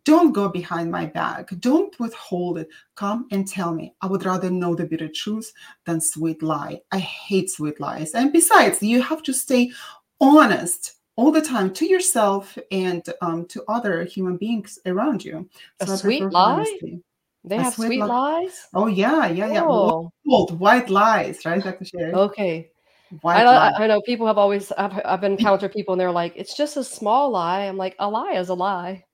Don't 0.03 0.31
go 0.31 0.49
behind 0.49 0.91
my 0.91 1.05
back. 1.05 1.49
Don't 1.59 1.97
withhold 1.99 2.57
it. 2.57 2.69
Come 2.95 3.27
and 3.31 3.47
tell 3.47 3.73
me. 3.73 3.93
I 4.01 4.07
would 4.07 4.25
rather 4.25 4.49
know 4.49 4.75
the 4.75 4.85
bitter 4.85 5.09
truth 5.09 5.51
than 5.85 6.01
sweet 6.01 6.41
lie. 6.41 6.81
I 6.91 6.99
hate 6.99 7.49
sweet 7.49 7.79
lies. 7.79 8.11
And 8.11 8.31
besides 8.31 8.81
you 8.81 9.01
have 9.01 9.23
to 9.23 9.33
stay 9.33 9.71
honest 10.19 10.95
all 11.17 11.31
the 11.31 11.41
time 11.41 11.73
to 11.73 11.85
yourself 11.85 12.57
and 12.71 13.03
um, 13.21 13.45
to 13.47 13.63
other 13.67 14.03
human 14.03 14.37
beings 14.37 14.79
around 14.85 15.23
you. 15.23 15.49
A 15.79 15.87
So 15.87 15.93
I 15.93 15.95
sweet 15.97 16.21
lie? 16.23 16.55
honesty. 16.57 17.01
They 17.47 17.57
have 17.57 17.73
sweet 17.73 17.87
sweet 17.87 18.01
li- 18.01 18.07
lies? 18.07 18.67
Oh 18.73 18.87
yeah, 18.87 19.27
yeah, 19.27 19.51
yeah. 19.51 19.63
Oh, 19.65 20.11
Bold, 20.25 20.59
white 20.59 20.89
lies, 20.89 21.45
right, 21.45 21.63
Dr. 21.63 21.85
Sherry? 21.85 22.13
okay. 22.13 22.71
I, 23.11 23.15
White 23.21 23.43
know- 23.43 23.51
lies. 23.51 23.73
I 23.77 23.83
I 23.83 23.87
know 23.87 24.01
people 24.01 24.27
have 24.27 24.37
always 24.37 24.71
I've 24.71 24.99
I've 25.05 25.23
encountered 25.23 25.71
people 25.71 25.93
and 25.93 26.01
they're 26.01 26.11
like, 26.11 26.33
it's 26.35 26.55
just 26.57 26.75
a 26.77 26.83
small 26.83 27.29
lie. 27.31 27.65
I'm 27.65 27.77
like, 27.77 27.95
a 27.99 28.09
lie 28.09 28.33
is 28.33 28.49
a 28.49 28.53
lie. 28.55 29.05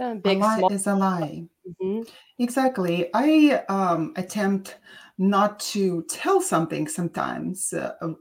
A 0.00 0.14
big, 0.16 0.38
lie 0.38 0.58
small. 0.58 0.72
is 0.72 0.86
a 0.86 0.94
lie. 0.94 1.44
mhm. 1.80 2.08
Exactly. 2.38 3.10
I 3.14 3.62
um, 3.68 4.12
attempt 4.16 4.78
not 5.18 5.60
to 5.60 6.02
tell 6.08 6.40
something 6.40 6.88
sometimes 6.88 7.72
uh, 7.72 7.92
uh, 8.00 8.14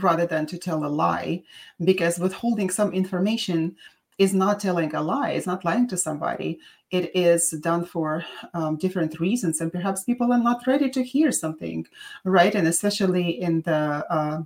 rather 0.00 0.26
than 0.26 0.46
to 0.46 0.58
tell 0.58 0.84
a 0.84 0.88
lie, 0.88 1.42
because 1.84 2.18
withholding 2.18 2.70
some 2.70 2.92
information 2.92 3.76
is 4.18 4.34
not 4.34 4.60
telling 4.60 4.94
a 4.94 5.02
lie, 5.02 5.30
it's 5.30 5.46
not 5.46 5.64
lying 5.64 5.88
to 5.88 5.96
somebody. 5.96 6.58
It 6.90 7.14
is 7.16 7.50
done 7.50 7.84
for 7.84 8.24
um, 8.54 8.76
different 8.76 9.18
reasons, 9.18 9.60
and 9.60 9.72
perhaps 9.72 10.04
people 10.04 10.32
are 10.32 10.38
not 10.38 10.66
ready 10.66 10.90
to 10.90 11.02
hear 11.02 11.32
something, 11.32 11.86
right? 12.24 12.54
And 12.54 12.68
especially 12.68 13.40
in 13.40 13.62
the 13.62 14.04
uh, 14.10 14.42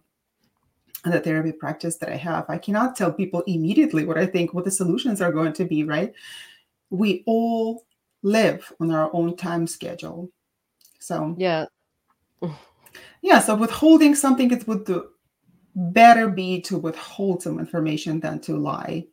the 1.04 1.20
therapy 1.20 1.52
practice 1.52 1.96
that 1.98 2.08
I 2.08 2.16
have, 2.16 2.46
I 2.48 2.58
cannot 2.58 2.96
tell 2.96 3.12
people 3.12 3.42
immediately 3.46 4.04
what 4.04 4.18
I 4.18 4.26
think, 4.26 4.54
what 4.54 4.64
the 4.64 4.70
solutions 4.70 5.20
are 5.20 5.32
going 5.32 5.52
to 5.54 5.64
be, 5.64 5.84
right? 5.84 6.12
We 6.90 7.22
all 7.26 7.84
live 8.22 8.72
on 8.80 8.90
our 8.90 9.10
own 9.14 9.36
time 9.36 9.66
schedule. 9.66 10.30
So, 10.98 11.36
Yeah. 11.38 11.66
yeah, 13.22 13.38
so 13.38 13.54
withholding 13.54 14.14
something, 14.14 14.50
it 14.50 14.66
would 14.66 14.84
do- 14.84 15.10
better 15.74 16.28
be 16.28 16.60
to 16.62 16.78
withhold 16.78 17.42
some 17.42 17.58
information 17.60 18.18
than 18.18 18.40
to 18.40 18.56
lie. 18.56 19.06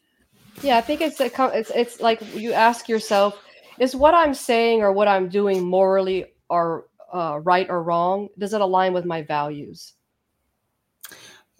Yeah, 0.61 0.77
I 0.77 0.81
think 0.81 1.01
it's 1.01 1.19
a, 1.19 1.31
it's 1.57 1.71
it's 1.71 1.99
like 1.99 2.21
you 2.35 2.53
ask 2.53 2.87
yourself, 2.87 3.39
is 3.79 3.95
what 3.95 4.13
I'm 4.13 4.33
saying 4.33 4.81
or 4.81 4.93
what 4.93 5.07
I'm 5.07 5.27
doing 5.27 5.63
morally 5.63 6.25
or 6.49 6.85
uh, 7.13 7.39
right 7.43 7.69
or 7.69 7.83
wrong? 7.83 8.29
Does 8.37 8.53
it 8.53 8.61
align 8.61 8.93
with 8.93 9.05
my 9.05 9.21
values? 9.23 9.93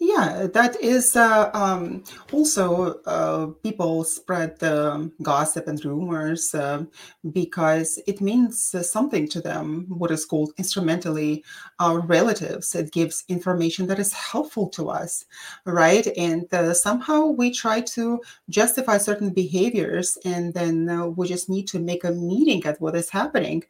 Yeah, 0.00 0.48
that 0.52 0.76
is 0.82 1.14
uh, 1.14 1.50
um, 1.54 2.02
also 2.32 3.00
uh, 3.06 3.46
people 3.62 4.02
spread 4.02 4.58
the 4.58 5.10
gossip 5.22 5.68
and 5.68 5.82
rumors 5.84 6.52
uh, 6.54 6.84
because 7.32 8.00
it 8.06 8.20
means 8.20 8.74
uh, 8.74 8.82
something 8.82 9.28
to 9.28 9.40
them, 9.40 9.86
what 9.88 10.10
is 10.10 10.26
called 10.26 10.52
instrumentally 10.58 11.44
our 11.78 12.00
relatives. 12.00 12.74
It 12.74 12.90
gives 12.92 13.24
information 13.28 13.86
that 13.86 14.00
is 14.00 14.12
helpful 14.12 14.68
to 14.70 14.90
us, 14.90 15.24
right? 15.64 16.06
And 16.18 16.52
uh, 16.52 16.74
somehow 16.74 17.26
we 17.26 17.52
try 17.52 17.80
to 17.80 18.20
justify 18.50 18.98
certain 18.98 19.30
behaviors, 19.30 20.18
and 20.24 20.52
then 20.52 20.88
uh, 20.88 21.06
we 21.06 21.28
just 21.28 21.48
need 21.48 21.68
to 21.68 21.78
make 21.78 22.02
a 22.04 22.10
meeting 22.10 22.64
at 22.66 22.80
what 22.80 22.96
is 22.96 23.10
happening 23.10 23.62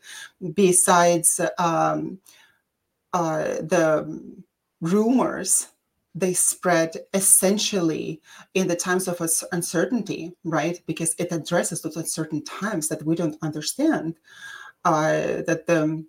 besides 0.54 1.38
um, 1.58 2.18
uh, 3.12 3.44
the 3.60 4.20
rumors 4.80 5.68
they 6.14 6.32
spread 6.32 6.96
essentially 7.12 8.20
in 8.54 8.68
the 8.68 8.76
times 8.76 9.08
of 9.08 9.20
uncertainty, 9.52 10.32
right? 10.44 10.80
Because 10.86 11.14
it 11.18 11.32
addresses 11.32 11.82
those 11.82 11.96
uncertain 11.96 12.44
times 12.44 12.88
that 12.88 13.04
we 13.04 13.16
don't 13.16 13.36
understand. 13.42 14.16
Uh, 14.84 15.42
that 15.46 15.64
the 15.66 16.04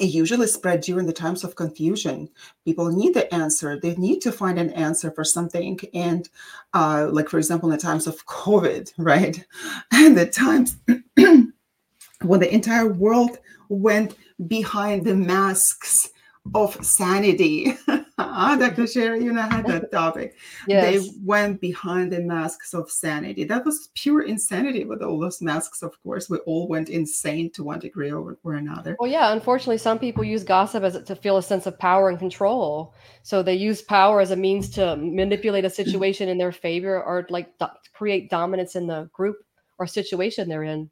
it 0.00 0.06
usually 0.06 0.46
spread 0.46 0.80
during 0.80 1.06
the 1.06 1.12
times 1.12 1.44
of 1.44 1.56
confusion. 1.56 2.30
People 2.64 2.90
need 2.90 3.12
the 3.12 3.32
answer. 3.34 3.78
They 3.78 3.94
need 3.96 4.20
to 4.22 4.32
find 4.32 4.58
an 4.58 4.70
answer 4.70 5.10
for 5.10 5.24
something. 5.24 5.78
And 5.92 6.26
uh, 6.72 7.08
like 7.12 7.28
for 7.28 7.36
example, 7.36 7.70
in 7.70 7.76
the 7.76 7.82
times 7.82 8.06
of 8.06 8.24
COVID, 8.26 8.92
right? 8.98 9.44
And 9.92 10.16
the 10.16 10.26
times 10.26 10.78
when 11.16 12.40
the 12.40 12.52
entire 12.52 12.86
world 12.86 13.38
went 13.68 14.16
behind 14.48 15.04
the 15.04 15.14
masks 15.14 16.08
of 16.54 16.82
sanity. 16.84 17.76
ah, 18.30 18.56
Dr. 18.56 18.86
Sherry, 18.86 19.24
you 19.24 19.32
know, 19.32 19.42
I 19.42 19.54
had 19.54 19.66
that 19.66 19.90
topic. 19.92 20.36
Yes. 20.66 20.84
They 20.84 21.10
went 21.24 21.60
behind 21.60 22.12
the 22.12 22.20
masks 22.20 22.74
of 22.74 22.90
sanity. 22.90 23.44
That 23.44 23.64
was 23.64 23.88
pure 23.94 24.22
insanity 24.22 24.84
with 24.84 25.02
all 25.02 25.18
those 25.18 25.42
masks, 25.42 25.82
of 25.82 26.00
course. 26.02 26.30
We 26.30 26.38
all 26.38 26.68
went 26.68 26.88
insane 26.88 27.50
to 27.52 27.64
one 27.64 27.78
degree 27.78 28.10
or, 28.10 28.38
or 28.42 28.54
another. 28.54 28.96
Well, 28.98 29.10
yeah, 29.10 29.32
unfortunately, 29.32 29.78
some 29.78 29.98
people 29.98 30.24
use 30.24 30.44
gossip 30.44 30.82
as 30.84 31.02
to 31.02 31.16
feel 31.16 31.36
a 31.36 31.42
sense 31.42 31.66
of 31.66 31.78
power 31.78 32.08
and 32.08 32.18
control. 32.18 32.94
So 33.22 33.42
they 33.42 33.54
use 33.54 33.82
power 33.82 34.20
as 34.20 34.30
a 34.30 34.36
means 34.36 34.70
to 34.70 34.96
manipulate 34.96 35.64
a 35.64 35.70
situation 35.70 36.28
in 36.28 36.38
their 36.38 36.52
favor 36.52 37.02
or 37.02 37.26
like 37.30 37.58
do- 37.58 37.66
create 37.92 38.30
dominance 38.30 38.76
in 38.76 38.86
the 38.86 39.10
group 39.12 39.36
or 39.78 39.86
situation 39.86 40.48
they're 40.48 40.64
in. 40.64 40.90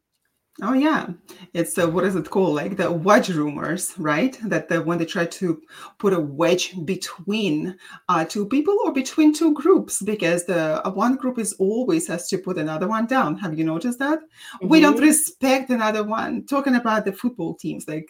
Oh 0.61 0.73
yeah, 0.73 1.07
it's 1.55 1.79
uh, 1.79 1.89
what 1.89 2.03
is 2.05 2.17
it 2.17 2.31
called? 2.31 2.57
Like 2.57 2.77
the 2.77 2.91
wedge 2.91 3.29
rumors, 3.29 3.95
right? 3.97 4.37
That 4.43 4.69
the, 4.69 4.83
when 4.83 4.99
they 4.99 5.05
try 5.05 5.25
to 5.25 5.63
put 5.99 6.13
a 6.13 6.19
wedge 6.19 6.75
between 6.85 7.77
uh, 8.09 8.25
two 8.25 8.45
people 8.45 8.77
or 8.85 8.93
between 8.93 9.33
two 9.33 9.55
groups, 9.55 10.03
because 10.03 10.47
the 10.47 10.85
uh, 10.85 10.91
one 10.91 11.15
group 11.15 11.39
is 11.39 11.53
always 11.61 12.09
has 12.09 12.29
to 12.31 12.39
put 12.39 12.59
another 12.59 12.89
one 12.89 13.07
down. 13.07 13.37
Have 13.39 13.57
you 13.57 13.65
noticed 13.65 14.01
that? 14.01 14.19
We 14.61 14.81
don't 14.81 14.97
Mhm. 14.97 15.03
respect 15.03 15.71
another 15.71 16.03
one. 16.03 16.45
Talking 16.47 16.75
about 16.75 17.05
the 17.05 17.13
football 17.13 17.55
teams, 17.55 17.87
like 17.87 18.09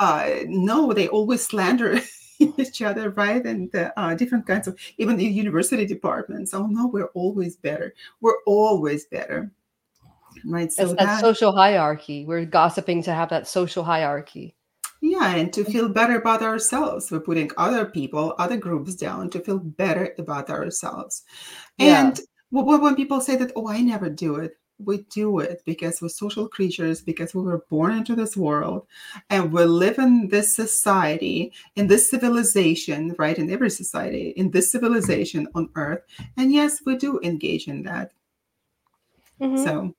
uh, 0.00 0.30
no, 0.48 0.92
they 0.92 1.06
always 1.06 1.46
slander 1.46 2.00
each 2.40 2.82
other, 2.82 3.10
right? 3.10 3.44
And 3.46 3.70
the, 3.70 3.96
uh, 4.00 4.14
different 4.14 4.46
kinds 4.48 4.66
of 4.66 4.76
even 4.98 5.16
the 5.16 5.24
university 5.24 5.86
departments. 5.86 6.54
Oh 6.54 6.66
no, 6.66 6.88
we're 6.88 7.12
always 7.14 7.54
better. 7.56 7.94
We're 8.20 8.42
always 8.46 9.04
better, 9.06 9.52
right? 10.44 10.72
So 10.72 10.88
that 10.88 10.98
that 10.98 11.20
social 11.20 11.52
hierarchy. 11.52 12.24
We're 12.24 12.44
gossiping 12.44 13.02
to 13.04 13.12
have 13.12 13.30
that 13.30 13.46
social 13.46 13.84
hierarchy. 13.84 14.56
Yeah, 15.00 15.34
and 15.36 15.52
to 15.52 15.64
feel 15.64 15.90
better 15.90 16.16
about 16.16 16.40
ourselves. 16.42 17.10
We're 17.10 17.20
putting 17.20 17.50
other 17.58 17.84
people, 17.84 18.34
other 18.38 18.56
groups 18.56 18.94
down 18.94 19.28
to 19.30 19.40
feel 19.40 19.58
better 19.58 20.14
about 20.18 20.48
ourselves. 20.48 21.24
Yeah. 21.76 22.06
And 22.06 22.20
wh- 22.50 22.64
wh- 22.64 22.82
when 22.82 22.96
people 22.96 23.20
say 23.20 23.36
that, 23.36 23.52
oh, 23.54 23.68
I 23.68 23.82
never 23.82 24.08
do 24.08 24.36
it, 24.36 24.56
we 24.78 25.02
do 25.10 25.40
it 25.40 25.62
because 25.66 26.00
we're 26.00 26.08
social 26.08 26.48
creatures, 26.48 27.02
because 27.02 27.34
we 27.34 27.42
were 27.42 27.64
born 27.68 27.92
into 27.92 28.16
this 28.16 28.36
world 28.36 28.86
and 29.30 29.52
we 29.52 29.64
live 29.64 29.98
in 29.98 30.28
this 30.28 30.56
society, 30.56 31.52
in 31.76 31.86
this 31.86 32.10
civilization, 32.10 33.14
right? 33.18 33.38
In 33.38 33.50
every 33.50 33.70
society, 33.70 34.30
in 34.36 34.50
this 34.50 34.72
civilization 34.72 35.46
on 35.54 35.68
earth. 35.76 36.00
And 36.36 36.52
yes, 36.52 36.80
we 36.86 36.96
do 36.96 37.20
engage 37.22 37.68
in 37.68 37.82
that. 37.84 38.12
Mhm. 39.40 39.62
So, 39.64 39.94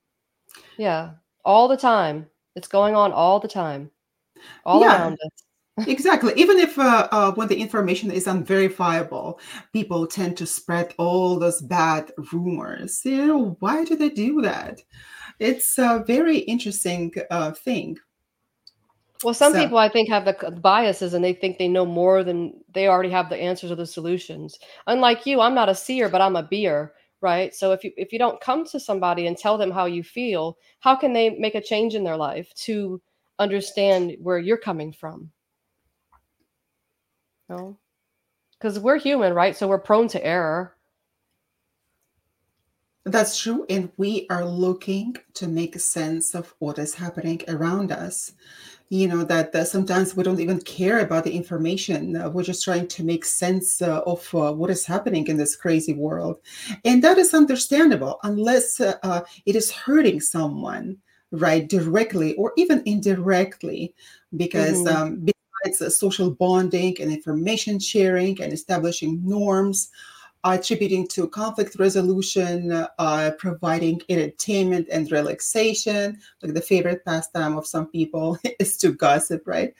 Yeah. 0.76 1.12
All 1.44 1.68
the 1.68 1.76
time. 1.76 2.26
It's 2.54 2.68
going 2.68 2.94
on 2.94 3.12
all 3.12 3.40
the 3.40 3.48
time. 3.48 3.90
All 4.64 4.80
Yeah. 4.80 5.02
around 5.02 5.14
us. 5.14 5.46
exactly. 5.86 6.32
Even 6.36 6.58
if 6.58 6.78
uh, 6.78 7.08
uh, 7.12 7.32
when 7.32 7.48
the 7.48 7.56
information 7.56 8.10
is 8.10 8.26
unverifiable, 8.26 9.38
people 9.72 10.06
tend 10.06 10.36
to 10.38 10.46
spread 10.46 10.94
all 10.96 11.38
those 11.38 11.60
bad 11.60 12.12
rumors. 12.32 13.04
You 13.04 13.26
know, 13.26 13.56
why 13.60 13.84
do 13.84 13.94
they 13.94 14.08
do 14.08 14.40
that? 14.40 14.80
It's 15.38 15.76
a 15.78 16.02
very 16.06 16.38
interesting 16.38 17.12
uh, 17.30 17.52
thing. 17.52 17.98
Well, 19.22 19.34
some 19.34 19.52
so, 19.52 19.62
people 19.62 19.78
I 19.78 19.88
think 19.88 20.08
have 20.08 20.24
the 20.24 20.50
biases 20.62 21.14
and 21.14 21.24
they 21.24 21.32
think 21.32 21.58
they 21.58 21.68
know 21.68 21.86
more 21.86 22.22
than 22.22 22.52
they 22.72 22.88
already 22.88 23.10
have 23.10 23.28
the 23.28 23.36
answers 23.36 23.70
or 23.70 23.74
the 23.74 23.86
solutions. 23.86 24.58
Unlike 24.86 25.26
you, 25.26 25.40
I'm 25.40 25.54
not 25.54 25.68
a 25.68 25.74
seer, 25.74 26.08
but 26.08 26.20
I'm 26.20 26.36
a 26.36 26.42
beer, 26.42 26.94
right? 27.20 27.54
So 27.54 27.72
if 27.72 27.84
you 27.84 27.92
if 27.96 28.12
you 28.12 28.18
don't 28.18 28.40
come 28.40 28.64
to 28.66 28.80
somebody 28.80 29.26
and 29.26 29.36
tell 29.36 29.58
them 29.58 29.70
how 29.70 29.86
you 29.86 30.02
feel, 30.02 30.58
how 30.80 30.96
can 30.96 31.12
they 31.12 31.30
make 31.30 31.54
a 31.54 31.60
change 31.60 31.94
in 31.94 32.04
their 32.04 32.16
life 32.16 32.52
to 32.64 33.00
understand 33.38 34.16
where 34.20 34.38
you're 34.38 34.56
coming 34.56 34.92
from? 34.92 35.30
No. 37.48 37.78
Because 38.58 38.78
we're 38.78 38.98
human, 38.98 39.34
right? 39.34 39.56
So 39.56 39.68
we're 39.68 39.78
prone 39.78 40.08
to 40.08 40.24
error. 40.24 40.76
That's 43.04 43.38
true. 43.38 43.64
And 43.70 43.92
we 43.96 44.26
are 44.30 44.44
looking 44.44 45.16
to 45.34 45.46
make 45.46 45.78
sense 45.78 46.34
of 46.34 46.54
what 46.58 46.78
is 46.78 46.94
happening 46.94 47.40
around 47.46 47.92
us 47.92 48.32
you 48.88 49.08
know 49.08 49.24
that 49.24 49.54
uh, 49.54 49.64
sometimes 49.64 50.14
we 50.14 50.22
don't 50.22 50.40
even 50.40 50.60
care 50.60 51.00
about 51.00 51.24
the 51.24 51.32
information 51.32 52.16
uh, 52.16 52.28
we're 52.28 52.42
just 52.42 52.62
trying 52.62 52.86
to 52.86 53.02
make 53.02 53.24
sense 53.24 53.82
uh, 53.82 54.00
of 54.06 54.32
uh, 54.34 54.52
what 54.52 54.70
is 54.70 54.86
happening 54.86 55.26
in 55.26 55.36
this 55.36 55.56
crazy 55.56 55.92
world 55.92 56.38
and 56.84 57.02
that 57.02 57.18
is 57.18 57.34
understandable 57.34 58.18
unless 58.22 58.80
uh, 58.80 58.94
uh, 59.02 59.20
it 59.44 59.56
is 59.56 59.72
hurting 59.72 60.20
someone 60.20 60.96
right 61.32 61.68
directly 61.68 62.34
or 62.34 62.52
even 62.56 62.82
indirectly 62.86 63.92
because 64.36 64.78
mm-hmm. 64.78 64.96
um, 64.96 65.26
besides 65.64 65.98
social 65.98 66.30
bonding 66.30 66.96
and 67.00 67.10
information 67.10 67.80
sharing 67.80 68.40
and 68.40 68.52
establishing 68.52 69.20
norms 69.24 69.90
attributing 70.54 71.06
to 71.08 71.28
conflict 71.28 71.76
resolution, 71.78 72.72
uh, 72.98 73.30
providing 73.38 74.00
entertainment 74.08 74.88
and 74.90 75.10
relaxation. 75.10 76.18
Like 76.42 76.54
the 76.54 76.60
favorite 76.60 77.04
pastime 77.04 77.56
of 77.56 77.66
some 77.66 77.86
people 77.86 78.38
is 78.58 78.76
to 78.78 78.92
gossip, 78.92 79.42
right? 79.46 79.74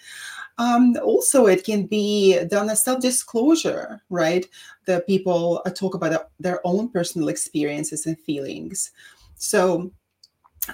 Um, 0.58 0.96
also, 1.02 1.46
it 1.46 1.64
can 1.64 1.86
be 1.86 2.42
done 2.46 2.70
as 2.70 2.82
self 2.82 3.00
disclosure, 3.00 4.00
right? 4.08 4.46
The 4.86 5.02
people 5.06 5.62
uh, 5.66 5.70
talk 5.70 5.94
about 5.94 6.30
their 6.40 6.60
own 6.64 6.88
personal 6.88 7.28
experiences 7.28 8.06
and 8.06 8.18
feelings. 8.18 8.90
So, 9.36 9.90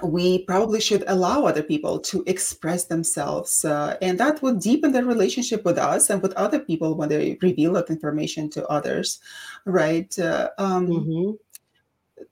we 0.02 0.44
probably 0.44 0.80
should 0.80 1.04
allow 1.06 1.44
other 1.44 1.62
people 1.62 1.98
to 1.98 2.24
express 2.26 2.84
themselves 2.86 3.64
uh, 3.64 3.96
and 4.00 4.18
that 4.18 4.40
would 4.42 4.60
deepen 4.60 4.92
their 4.92 5.04
relationship 5.04 5.64
with 5.64 5.76
us 5.76 6.08
and 6.10 6.22
with 6.22 6.32
other 6.34 6.58
people 6.58 6.94
when 6.94 7.08
they 7.08 7.36
reveal 7.42 7.72
that 7.74 7.90
information 7.90 8.48
to 8.48 8.66
others 8.68 9.20
right? 9.64 10.18
Uh, 10.18 10.50
um, 10.58 10.86
mm-hmm. 10.86 12.26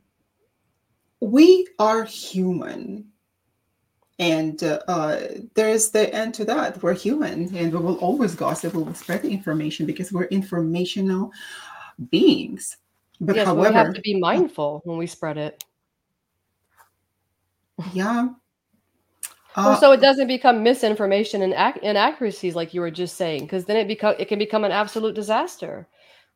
we 1.20 1.66
are 1.78 2.04
human. 2.04 3.06
And 4.18 4.62
uh, 4.62 4.80
uh, 4.86 5.20
there's 5.54 5.90
the 5.90 6.14
end 6.14 6.34
to 6.34 6.44
that. 6.44 6.82
We're 6.82 6.94
human 6.94 7.54
and 7.56 7.72
we 7.72 7.78
will 7.78 7.96
always 7.96 8.34
gossip 8.34 8.74
we 8.74 8.82
will 8.82 8.94
spread 8.94 9.22
the 9.22 9.30
information 9.30 9.86
because 9.86 10.12
we're 10.12 10.24
informational 10.24 11.32
beings. 12.10 12.76
But 13.18 13.36
yes, 13.36 13.46
however 13.46 13.70
we 13.70 13.74
have 13.74 13.94
to 13.94 14.00
be 14.02 14.18
mindful 14.18 14.82
when 14.84 14.98
we 14.98 15.06
spread 15.06 15.38
it 15.38 15.64
yeah. 17.92 18.28
Uh, 19.56 19.76
so 19.76 19.92
it 19.92 20.00
doesn't 20.00 20.28
become 20.28 20.62
misinformation 20.62 21.42
and 21.42 21.52
ac- 21.54 21.80
inaccuracies 21.82 22.54
like 22.54 22.72
you 22.72 22.80
were 22.80 22.90
just 22.90 23.16
saying, 23.16 23.42
because 23.42 23.64
then 23.64 23.76
it 23.76 23.88
become 23.88 24.14
it 24.18 24.28
can 24.28 24.38
become 24.38 24.64
an 24.64 24.72
absolute 24.72 25.14
disaster, 25.14 25.88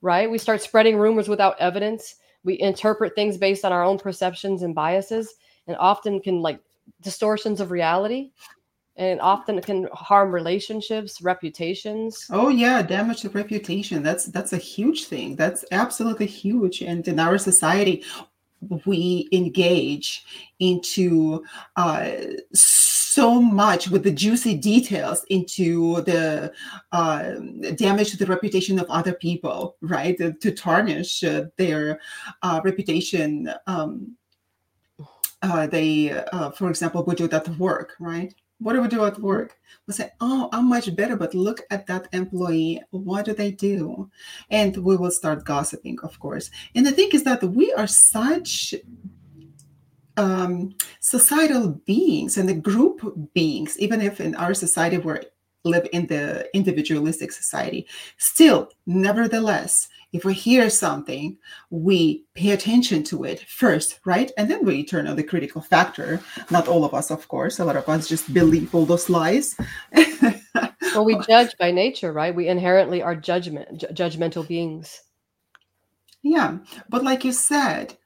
right? 0.03 0.31
We 0.31 0.39
start 0.39 0.63
spreading 0.63 0.97
rumors 0.97 1.29
without 1.29 1.59
evidence. 1.61 2.17
We 2.43 2.61
interpret 2.61 3.15
things 3.15 3.39
based 3.39 3.65
on 3.65 3.73
our 3.73 3.85
own 3.85 3.99
perceptions 3.99 4.63
and 4.63 4.75
biases, 4.75 5.35
and 5.67 5.77
often 5.77 6.21
can 6.21 6.43
like 6.43 6.61
distortions 7.03 7.61
of 7.61 7.71
reality, 7.71 8.33
and 8.97 9.21
often 9.21 9.61
can 9.63 9.89
harm 9.93 10.33
relationships, 10.33 11.23
reputations. 11.23 12.27
Oh 12.31 12.49
yeah, 12.49 12.83
damage 12.83 13.21
to 13.23 13.29
reputation. 13.31 14.03
That's 14.03 14.27
that's 14.27 14.53
a 14.53 14.59
huge 14.59 15.05
thing. 15.05 15.37
That's 15.37 15.65
absolutely 15.71 16.27
huge, 16.27 16.83
and 16.83 17.07
in 17.07 17.21
our 17.21 17.39
society, 17.39 18.03
we 18.87 19.29
engage 19.33 20.25
into 20.59 21.45
uh, 21.77 22.11
so 22.53 23.41
much 23.41 23.89
with 23.91 24.03
the 24.03 24.11
juicy 24.11 24.57
details 24.57 25.25
into 25.31 26.01
the 26.03 26.53
uh, 26.91 27.35
damage 27.77 28.11
to 28.11 28.17
the 28.17 28.27
reputation 28.27 28.79
of 28.79 28.87
other 28.91 29.13
people, 29.13 29.77
right? 29.81 30.19
To, 30.19 30.51
tarnish 30.53 31.23
uh, 31.23 31.45
their 31.57 32.01
uh, 32.43 32.61
reputation. 32.65 33.53
Um, 33.67 34.17
uh, 35.43 35.67
they, 35.67 36.11
uh, 36.11 36.51
for 36.53 36.71
example, 36.71 37.05
would 37.05 37.19
do 37.19 37.29
that 37.29 37.47
work, 37.59 37.93
right? 38.01 38.35
What 38.59 38.75
do 38.75 38.83
we 38.83 38.89
do 38.89 39.05
at 39.05 39.19
work? 39.19 39.57
We 39.87 39.95
say, 39.95 40.11
oh, 40.21 40.49
I'm 40.53 40.69
much 40.69 40.95
better, 40.95 41.17
but 41.17 41.35
look 41.35 41.61
at 41.71 41.87
that 41.89 42.09
employee. 42.13 42.81
What 42.91 43.25
do 43.27 43.35
they 43.35 43.51
do? 43.51 44.11
And 44.51 44.77
we 44.77 44.97
will 44.97 45.11
start 45.11 45.45
gossiping, 45.45 45.99
of 46.03 46.19
course. 46.19 46.51
And 46.75 46.87
the 46.87 46.93
thing 46.93 47.11
is 47.13 47.25
that 47.25 47.43
we 47.43 47.73
are 47.75 47.87
such 47.87 48.75
um, 50.17 50.75
societal 51.01 51.81
beings 51.85 52.37
and 52.37 52.49
the 52.49 52.55
group 52.55 53.33
beings, 53.35 53.79
even 53.79 54.01
if 54.01 54.21
in 54.21 54.35
our 54.37 54.55
society 54.55 54.99
we 54.99 55.15
live 55.65 55.89
in 55.93 56.07
the 56.07 56.49
individualistic 56.55 57.33
society, 57.33 57.87
still, 58.19 58.69
nevertheless, 58.87 59.89
if 60.15 60.25
we 60.25 60.33
hear 60.33 60.71
something, 60.71 61.37
we 61.71 62.25
pay 62.35 62.53
attention 62.53 63.03
to 63.03 63.25
it 63.25 63.41
first, 63.49 63.99
right? 64.05 64.31
And 64.39 64.49
then 64.49 64.65
we 64.65 64.85
turn 64.85 65.09
on 65.09 65.17
the 65.17 65.25
critical 65.25 65.61
factor. 65.61 66.21
Not 66.53 66.69
all 66.69 66.85
of 66.85 66.95
us, 66.95 67.11
of 67.11 67.27
course. 67.27 67.59
A 67.59 67.65
lot 67.65 67.77
of 67.77 67.89
us 67.89 68.09
just 68.09 68.33
believe 68.33 68.73
all 68.73 68.87
those 68.87 69.11
lies. 69.11 69.57
well, 69.93 71.05
we 71.05 71.19
judge 71.27 71.51
by 71.59 71.73
nature, 71.73 72.13
right? 72.13 72.33
We 72.33 72.47
inherently 72.47 73.03
are 73.03 73.17
judgment, 73.17 73.81
ju- 73.81 73.89
judgmental 73.89 74.47
beings. 74.47 75.03
Yeah, 76.23 76.59
but 76.89 77.03
like 77.03 77.25
you 77.25 77.33
said, 77.33 77.97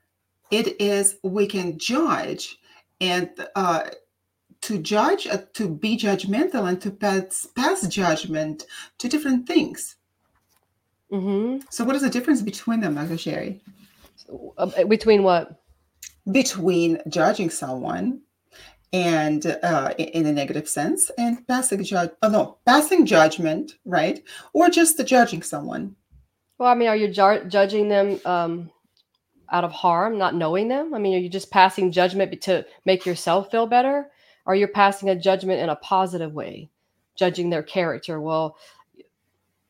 it 0.51 0.81
is 0.81 1.17
we 1.23 1.47
can 1.47 1.79
judge 1.79 2.57
and 3.03 3.29
uh, 3.55 3.91
to 4.63 4.79
judge, 4.79 5.27
uh, 5.27 5.43
to 5.55 5.69
be 5.69 5.99
judgmental, 5.99 6.67
and 6.67 6.81
to 6.81 6.91
pass, 6.91 7.47
pass 7.55 7.87
judgment 7.87 8.65
to 8.97 9.09
different 9.09 9.47
things 9.47 9.98
Mm-hmm. 11.13 11.61
So, 11.71 11.85
what 11.85 11.97
is 11.97 12.03
the 12.03 12.11
difference 12.11 12.43
between 12.43 12.81
them, 12.81 12.95
Dr. 12.95 13.17
Sherry? 13.17 13.61
Uh, 14.59 14.85
between 14.85 15.23
what? 15.23 15.63
Between 16.31 17.01
judging 17.09 17.49
someone 17.49 18.21
and 18.93 19.47
uh, 19.63 19.93
in 19.99 20.27
a 20.27 20.33
negative 20.33 20.69
sense 20.69 21.11
and 21.19 21.47
passing 21.47 21.85
judge 21.85 22.11
oh 22.23 22.29
no 22.29 22.59
passing 22.65 23.05
judgment 23.05 23.73
right 23.85 24.23
or 24.55 24.71
just 24.71 24.97
the 24.97 25.05
judging 25.05 25.43
someone 25.43 25.95
well 26.57 26.71
i 26.71 26.75
mean 26.75 26.89
are 26.89 26.97
you 26.97 27.09
ju- 27.09 27.45
judging 27.49 27.89
them 27.89 28.19
um, 28.25 28.71
out 29.51 29.65
of 29.65 29.73
harm 29.73 30.17
not 30.17 30.35
knowing 30.35 30.69
them 30.69 30.95
i 30.95 30.99
mean 30.99 31.15
are 31.15 31.21
you 31.21 31.29
just 31.29 31.51
passing 31.51 31.93
judgment 31.93 32.41
to 32.41 32.65
make 32.87 33.05
yourself 33.05 33.51
feel 33.51 33.67
better 33.67 34.11
or 34.47 34.55
you're 34.55 34.69
passing 34.69 35.11
a 35.11 35.17
judgment 35.17 35.61
in 35.61 35.69
a 35.69 35.77
positive 35.77 36.33
way 36.33 36.71
judging 37.15 37.51
their 37.51 37.63
character 37.63 38.21
well 38.21 38.57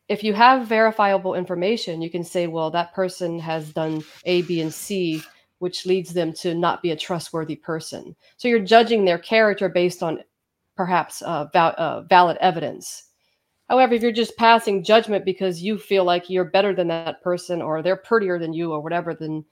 if 0.09 0.23
you 0.23 0.33
have 0.33 0.67
verifiable 0.67 1.35
information, 1.35 2.01
you 2.01 2.09
can 2.09 2.23
say, 2.23 2.47
well, 2.47 2.71
that 2.71 2.93
person 2.93 3.39
has 3.39 3.71
done 3.71 4.03
A, 4.25 4.41
B, 4.41 4.59
and 4.59 4.73
C, 4.73 5.21
which 5.59 5.85
leads 5.85 6.13
them 6.13 6.33
to 6.33 6.55
not 6.55 6.81
be 6.81 6.91
a 6.91 6.95
trustworthy 6.95 7.55
person. 7.55 8.15
So 8.37 8.47
you're 8.47 8.59
judging 8.59 9.05
their 9.05 9.19
character 9.19 9.69
based 9.69 10.01
on 10.01 10.23
perhaps 10.75 11.21
uh, 11.21 11.45
val- 11.53 11.75
uh, 11.77 12.01
valid 12.01 12.37
evidence. 12.41 13.03
However, 13.69 13.93
if 13.93 14.01
you're 14.01 14.11
just 14.11 14.35
passing 14.35 14.83
judgment 14.83 15.25
because 15.25 15.61
you 15.61 15.77
feel 15.77 16.05
like 16.05 16.27
you're 16.27 16.45
better 16.45 16.73
than 16.73 16.87
that 16.87 17.21
person 17.21 17.61
or 17.61 17.83
they're 17.83 17.95
prettier 17.95 18.39
than 18.39 18.51
you 18.51 18.71
or 18.71 18.81
whatever, 18.81 19.13
then 19.13 19.45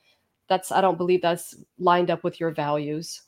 that's, 0.49 0.71
I 0.71 0.81
don't 0.81 0.97
believe 0.97 1.21
that's 1.21 1.53
lined 1.77 2.09
up 2.09 2.23
with 2.23 2.39
your 2.39 2.49
values. 2.49 3.21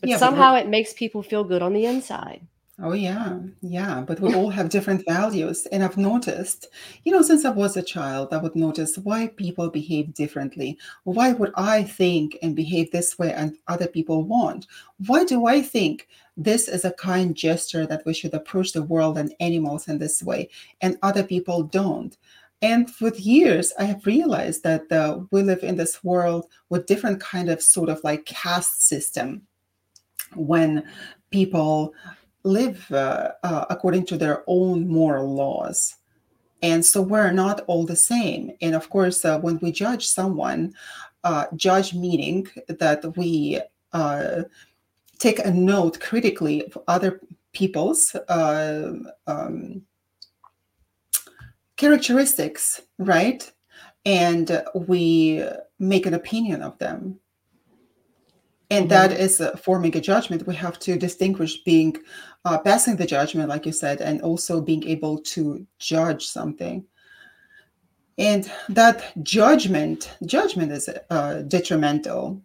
But 0.00 0.10
yeah, 0.10 0.18
somehow 0.18 0.52
but 0.52 0.66
it 0.66 0.68
makes 0.68 0.92
people 0.92 1.22
feel 1.24 1.42
good 1.42 1.62
on 1.62 1.72
the 1.72 1.86
inside. 1.86 2.46
Oh, 2.80 2.92
yeah. 2.92 3.40
Yeah. 3.60 4.02
But 4.06 4.20
we 4.20 4.32
all 4.34 4.50
have 4.50 4.68
different 4.68 5.04
values. 5.04 5.66
And 5.72 5.82
I've 5.82 5.96
noticed, 5.96 6.68
you 7.02 7.10
know, 7.10 7.22
since 7.22 7.44
I 7.44 7.50
was 7.50 7.76
a 7.76 7.82
child, 7.82 8.32
I 8.32 8.36
would 8.36 8.54
notice 8.54 8.96
why 8.98 9.28
people 9.28 9.68
behave 9.68 10.14
differently. 10.14 10.78
Why 11.02 11.32
would 11.32 11.50
I 11.56 11.82
think 11.82 12.38
and 12.40 12.54
behave 12.54 12.92
this 12.92 13.18
way 13.18 13.32
and 13.32 13.56
other 13.66 13.88
people 13.88 14.22
won't? 14.22 14.68
Why 15.08 15.24
do 15.24 15.46
I 15.46 15.60
think 15.60 16.06
this 16.36 16.68
is 16.68 16.84
a 16.84 16.92
kind 16.92 17.34
gesture 17.34 17.84
that 17.84 18.06
we 18.06 18.14
should 18.14 18.32
approach 18.32 18.72
the 18.72 18.84
world 18.84 19.18
and 19.18 19.34
animals 19.40 19.88
in 19.88 19.98
this 19.98 20.22
way 20.22 20.48
and 20.80 20.98
other 21.02 21.24
people 21.24 21.64
don't? 21.64 22.16
And 22.62 22.88
with 23.00 23.18
years, 23.18 23.72
I 23.78 23.84
have 23.84 24.06
realized 24.06 24.62
that 24.62 24.90
uh, 24.92 25.20
we 25.32 25.42
live 25.42 25.64
in 25.64 25.76
this 25.76 26.04
world 26.04 26.46
with 26.68 26.86
different 26.86 27.20
kind 27.20 27.48
of 27.48 27.60
sort 27.60 27.88
of 27.88 28.00
like 28.04 28.24
caste 28.24 28.86
system 28.86 29.42
when 30.34 30.84
people 31.30 31.94
live 32.44 32.90
uh, 32.92 33.32
uh, 33.42 33.64
according 33.70 34.06
to 34.06 34.16
their 34.16 34.44
own 34.46 34.88
moral 34.88 35.34
laws. 35.34 35.96
And 36.62 36.84
so 36.84 37.02
we're 37.02 37.30
not 37.30 37.60
all 37.66 37.84
the 37.84 37.96
same. 37.96 38.52
And 38.60 38.74
of 38.74 38.90
course, 38.90 39.24
uh, 39.24 39.38
when 39.38 39.58
we 39.60 39.70
judge 39.70 40.06
someone, 40.06 40.74
uh, 41.24 41.46
judge 41.54 41.94
meaning 41.94 42.48
that 42.68 43.16
we 43.16 43.60
uh, 43.92 44.42
take 45.18 45.38
a 45.40 45.50
note 45.50 46.00
critically 46.00 46.64
of 46.64 46.78
other 46.88 47.20
people's 47.52 48.14
uh, 48.14 48.92
um, 49.26 49.82
characteristics, 51.76 52.80
right? 52.98 53.50
And 54.04 54.62
we 54.74 55.44
make 55.78 56.06
an 56.06 56.14
opinion 56.14 56.62
of 56.62 56.78
them. 56.78 57.20
And 58.70 58.84
mm-hmm. 58.84 58.88
that 58.88 59.12
is 59.12 59.40
uh, 59.40 59.56
forming 59.56 59.96
a 59.96 60.00
judgment. 60.00 60.46
We 60.46 60.54
have 60.56 60.78
to 60.80 60.98
distinguish 60.98 61.62
being 61.64 61.96
uh, 62.44 62.58
passing 62.58 62.96
the 62.96 63.06
judgment, 63.06 63.48
like 63.48 63.66
you 63.66 63.72
said, 63.72 64.00
and 64.00 64.20
also 64.22 64.60
being 64.60 64.86
able 64.86 65.18
to 65.18 65.66
judge 65.78 66.26
something. 66.26 66.84
And 68.18 68.50
that 68.68 69.12
judgment, 69.22 70.10
judgment 70.24 70.72
is 70.72 70.90
uh, 71.10 71.42
detrimental 71.42 72.42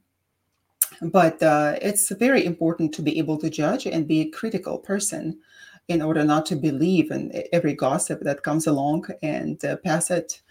but 1.02 1.42
uh, 1.44 1.78
it's 1.82 2.12
very 2.12 2.46
important 2.46 2.94
to 2.94 3.02
be 3.02 3.18
able 3.18 3.38
to 3.38 3.50
judge 3.50 3.86
and 3.86 4.08
be 4.08 4.22
a 4.22 4.30
critical 4.30 4.78
person 4.78 5.40
in 5.90 6.02
order 6.02 6.24
not 6.24 6.46
to 6.46 6.56
believe 6.56 7.12
in 7.12 7.44
every 7.52 7.74
gossip 7.74 8.22
that 8.22 8.44
comes 8.44 8.68
along 8.68 9.06
and 9.22 9.64
uh, 9.66 9.76
pass 9.78 10.10
it. 10.10 10.42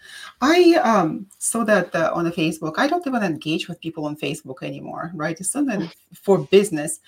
I 0.41 0.75
um, 0.83 1.27
saw 1.39 1.63
that 1.63 1.93
uh, 1.95 2.11
on 2.13 2.25
the 2.25 2.31
Facebook. 2.31 2.75
I 2.77 2.87
don't 2.87 3.05
even 3.07 3.23
engage 3.23 3.67
with 3.67 3.81
people 3.81 4.05
on 4.05 4.15
Facebook 4.15 4.61
anymore, 4.61 5.11
right? 5.15 5.39
It's 5.39 5.51
something 5.51 5.89
for 6.13 6.39
business, 6.39 6.99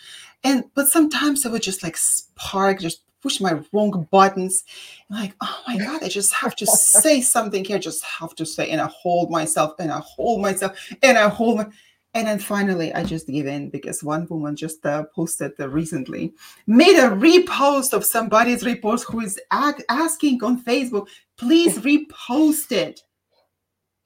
and 0.43 0.63
but 0.73 0.87
sometimes 0.87 1.45
I 1.45 1.49
would 1.49 1.61
just 1.61 1.83
like 1.83 1.97
spark, 1.97 2.79
just 2.79 3.01
push 3.21 3.41
my 3.41 3.59
wrong 3.73 4.07
buttons. 4.11 4.63
like, 5.09 5.33
oh 5.41 5.61
my 5.67 5.77
god, 5.77 6.03
I 6.03 6.09
just 6.09 6.33
have 6.33 6.55
to 6.57 6.65
say 6.95 7.21
something 7.21 7.63
here. 7.63 7.79
Just 7.79 8.03
have 8.03 8.35
to 8.35 8.45
say, 8.45 8.69
and 8.69 8.81
I 8.81 8.87
hold 8.87 9.29
myself, 9.29 9.73
and 9.79 9.91
I 9.91 9.99
hold 9.99 10.41
myself, 10.41 10.77
and 11.03 11.17
I 11.17 11.29
hold 11.29 11.57
my 11.57 11.67
and 12.15 12.25
then 12.25 12.39
finally, 12.39 12.93
I 12.93 13.03
just 13.03 13.27
give 13.27 13.45
in 13.45 13.69
because 13.69 14.01
one 14.01 14.25
woman 14.29 14.55
just 14.55 14.85
uh, 14.85 15.03
posted 15.13 15.51
uh, 15.59 15.67
recently, 15.67 16.33
made 16.65 16.97
a 16.97 17.09
repost 17.09 17.91
of 17.91 18.05
somebody's 18.05 18.63
repost 18.63 19.03
who 19.03 19.19
is 19.19 19.37
ag- 19.51 19.83
asking 19.89 20.41
on 20.41 20.63
Facebook, 20.63 21.09
please 21.35 21.77
repost 21.79 22.71
it. 22.71 23.01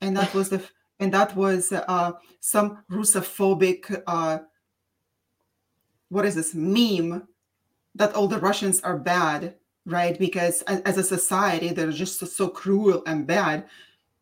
And 0.02 0.18
that 0.18 0.34
was 0.34 0.50
the 0.50 0.68
and 1.00 1.14
that 1.14 1.36
was 1.36 1.72
uh, 1.72 2.14
some 2.40 2.84
Russophobic, 2.92 4.02
uh, 4.08 4.40
what 6.10 6.26
is 6.26 6.36
this 6.36 6.56
meme 6.56 7.28
that 7.94 8.16
all 8.16 8.28
the 8.28 8.40
Russians 8.40 8.82
are 8.82 8.98
bad, 8.98 9.54
right? 9.86 10.18
Because 10.18 10.64
as, 10.64 10.82
as 10.82 10.98
a 10.98 11.04
society, 11.04 11.70
they're 11.70 11.92
just 11.92 12.20
so, 12.20 12.26
so 12.26 12.50
cruel 12.50 13.04
and 13.06 13.28
bad. 13.28 13.66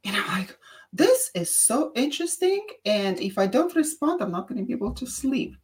And 0.04 0.16
I'm 0.16 0.28
like, 0.28 0.58
this 0.94 1.32
is 1.34 1.54
so 1.54 1.92
interesting. 1.96 2.66
And 2.86 3.20
if 3.20 3.38
I 3.38 3.48
don't 3.48 3.76
respond, 3.76 4.22
I'm 4.22 4.32
not 4.32 4.48
going 4.48 4.60
to 4.60 4.66
be 4.66 4.74
able 4.74 4.94
to 4.94 5.06
sleep. 5.06 5.56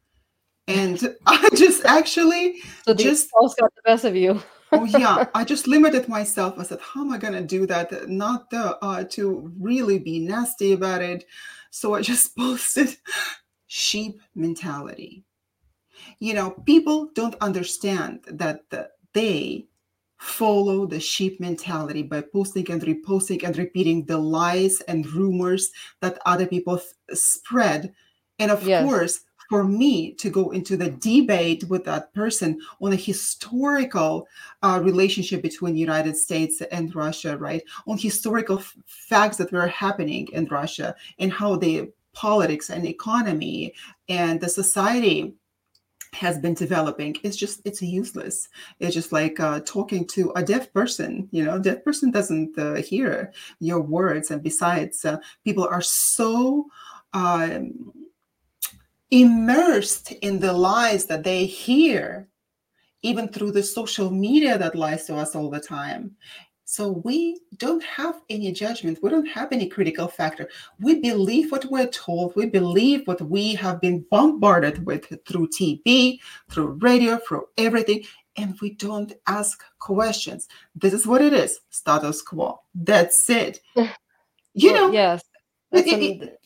And 0.68 1.16
I 1.26 1.50
just 1.56 1.86
actually 1.86 2.60
so 2.86 2.94
just 2.94 3.30
got 3.32 3.74
the 3.76 3.82
best 3.86 4.06
of 4.06 4.16
you. 4.16 4.42
oh 4.72 4.84
yeah, 4.86 5.26
I 5.34 5.44
just 5.44 5.68
limited 5.68 6.08
myself. 6.08 6.56
I 6.58 6.64
said, 6.64 6.80
how 6.82 7.02
am 7.02 7.12
I 7.12 7.18
going 7.18 7.34
to 7.34 7.42
do 7.42 7.66
that? 7.68 8.10
Not 8.10 8.50
the, 8.50 8.78
uh, 8.84 9.04
to 9.12 9.52
really 9.60 10.00
be 10.00 10.20
nasty 10.20 10.74
about 10.74 11.02
it. 11.02 11.26
So 11.72 11.96
I 11.96 12.02
just 12.02 12.36
posted 12.38 12.96
sheep 13.68 14.22
mentality. 14.36 15.24
You 16.20 16.34
know, 16.34 16.52
people 16.52 17.10
don't 17.14 17.36
understand 17.42 18.26
that 18.28 18.70
the, 18.70 18.90
they 19.14 19.68
follow 20.24 20.86
the 20.86 21.00
sheep 21.00 21.40
mentality 21.42 22.02
by 22.02 22.22
posting 22.22 22.72
and 22.72 22.82
reposting 22.84 23.44
and 23.44 23.58
repeating 23.58 24.06
the 24.06 24.18
lies 24.18 24.80
and 24.88 25.06
rumors 25.12 25.72
that 26.00 26.18
other 26.26 26.48
people 26.48 26.80
spread. 27.12 27.94
And 28.40 28.50
of 28.50 28.66
yes. 28.66 28.86
course, 28.86 29.20
for 29.50 29.66
me 29.66 30.14
to 30.14 30.30
go 30.30 30.52
into 30.52 30.78
the 30.78 30.92
debate 30.92 31.66
with 31.66 31.84
that 31.84 32.14
person 32.14 32.62
on 32.82 32.94
a 32.94 32.96
historical 32.96 34.26
uh, 34.62 34.80
relationship 34.82 35.42
between 35.42 35.76
United 35.76 36.16
States 36.16 36.62
and 36.72 36.96
Russia, 36.96 37.38
right? 37.38 37.62
On 37.86 37.98
historical 37.98 38.60
f- 38.60 38.78
facts 38.86 39.36
that 39.38 39.52
were 39.52 39.68
happening 39.68 40.30
in 40.32 40.46
Russia 40.46 40.96
and 41.20 41.34
how 41.34 41.58
the 41.58 41.92
politics 42.14 42.70
and 42.70 42.86
economy 42.86 43.74
and 44.08 44.40
the 44.40 44.48
society 44.48 45.34
has 46.14 46.38
been 46.38 46.54
developing 46.54 47.16
it's 47.24 47.36
just 47.36 47.62
it's 47.66 47.82
useless. 47.82 48.50
It's 48.80 48.94
just 48.94 49.12
like 49.12 49.40
uh, 49.40 49.62
talking 49.62 50.06
to 50.08 50.32
a 50.36 50.44
deaf 50.44 50.72
person 50.74 51.28
you 51.32 51.44
know 51.44 51.60
deaf 51.60 51.84
person 51.84 52.12
doesn't 52.12 52.58
uh, 52.58 52.76
hear 52.76 53.34
your 53.60 53.82
words. 53.82 54.32
And 54.32 54.42
besides 54.42 55.06
uh, 55.06 55.18
people 55.44 55.68
are 55.68 55.82
so 55.82 56.68
um, 57.14 57.94
immersed 59.12 60.12
in 60.12 60.40
the 60.40 60.54
lies 60.54 61.06
that 61.06 61.24
they 61.24 61.46
hear 61.46 62.28
even 63.04 63.28
through 63.28 63.52
the 63.52 63.62
social 63.62 64.10
media 64.10 64.58
that 64.58 64.76
lies 64.76 65.06
to 65.06 65.16
us 65.16 65.36
all 65.36 65.50
the 65.50 65.60
time 65.60 66.16
so 66.66 67.02
we 67.04 67.40
don't 67.58 67.84
have 67.84 68.22
any 68.30 68.52
judgment. 68.52 69.00
We 69.02 69.10
don't 69.10 69.28
have 69.28 69.52
any 69.52 69.68
critical 69.68 70.08
factor. 70.08 70.50
We 70.80 71.00
believe 71.00 71.52
what 71.52 71.66
we're 71.66 71.88
told. 71.88 72.36
We 72.36 72.46
believe 72.46 73.06
what 73.06 73.22
we 73.22 73.54
have 73.56 73.82
been 73.82 74.06
bombarded 74.10 74.86
with 74.86 75.08
through 75.26 75.50
TV, 75.50 76.20
through 76.50 76.80
radio, 76.82 77.18
through 77.18 77.46
everything. 77.58 78.04
And 78.38 78.58
we 78.62 78.72
don't 78.72 79.14
ask 79.28 79.64
questions. 79.80 80.48
This 80.76 80.94
is 80.94 81.06
what 81.06 81.22
it 81.22 81.34
is 81.34 81.60
status 81.70 82.22
quo. 82.22 82.62
That's 82.74 83.30
it. 83.30 83.60
You 84.56 84.72
know, 84.72 84.92
yes. 84.92 85.24
It, 85.72 85.88
it, 85.88 86.40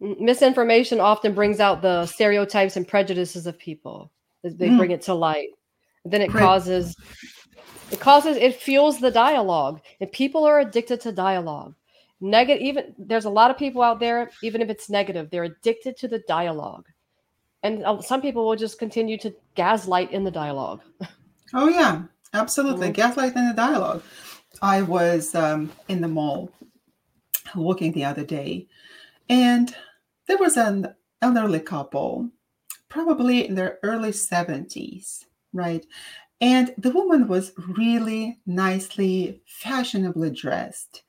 misinformation 0.00 1.00
often 1.00 1.34
brings 1.34 1.58
out 1.58 1.82
the 1.82 2.06
stereotypes 2.06 2.76
and 2.76 2.86
prejudices 2.86 3.48
of 3.48 3.58
people. 3.58 4.12
They 4.44 4.68
mm. 4.68 4.78
bring 4.78 4.92
it 4.92 5.02
to 5.02 5.14
light. 5.14 5.48
And 6.04 6.12
then 6.12 6.22
it 6.22 6.30
Pre- 6.30 6.40
causes 6.40 6.94
it 7.90 8.00
causes 8.00 8.36
it 8.36 8.54
fuels 8.56 9.00
the 9.00 9.10
dialogue, 9.10 9.80
and 10.00 10.10
people 10.12 10.44
are 10.44 10.60
addicted 10.60 11.00
to 11.02 11.12
dialogue. 11.12 11.74
Negative, 12.20 12.62
even 12.62 12.94
there's 12.98 13.24
a 13.24 13.30
lot 13.30 13.50
of 13.50 13.56
people 13.56 13.82
out 13.82 13.98
there, 13.98 14.30
even 14.42 14.60
if 14.60 14.68
it's 14.68 14.90
negative, 14.90 15.30
they're 15.30 15.44
addicted 15.44 15.96
to 15.98 16.08
the 16.08 16.22
dialogue, 16.28 16.86
and 17.62 17.84
uh, 17.84 18.00
some 18.00 18.20
people 18.20 18.46
will 18.46 18.56
just 18.56 18.78
continue 18.78 19.18
to 19.18 19.34
gaslight 19.54 20.12
in 20.12 20.24
the 20.24 20.30
dialogue. 20.30 20.80
Oh 21.52 21.68
yeah, 21.68 22.02
absolutely, 22.32 22.88
mm-hmm. 22.88 22.94
gaslight 22.94 23.34
in 23.34 23.48
the 23.48 23.54
dialogue. 23.54 24.02
I 24.62 24.82
was 24.82 25.34
um, 25.34 25.72
in 25.88 26.00
the 26.00 26.08
mall 26.08 26.52
walking 27.56 27.90
the 27.92 28.04
other 28.04 28.24
day, 28.24 28.68
and 29.28 29.74
there 30.28 30.38
was 30.38 30.56
an 30.56 30.94
elderly 31.22 31.60
couple, 31.60 32.30
probably 32.88 33.48
in 33.48 33.54
their 33.54 33.78
early 33.82 34.10
70s, 34.10 35.24
right? 35.52 35.84
And 36.40 36.74
the 36.78 36.90
woman 36.90 37.28
was 37.28 37.52
really 37.76 38.40
nicely, 38.46 39.42
fashionably 39.46 40.30
dressed 40.30 41.02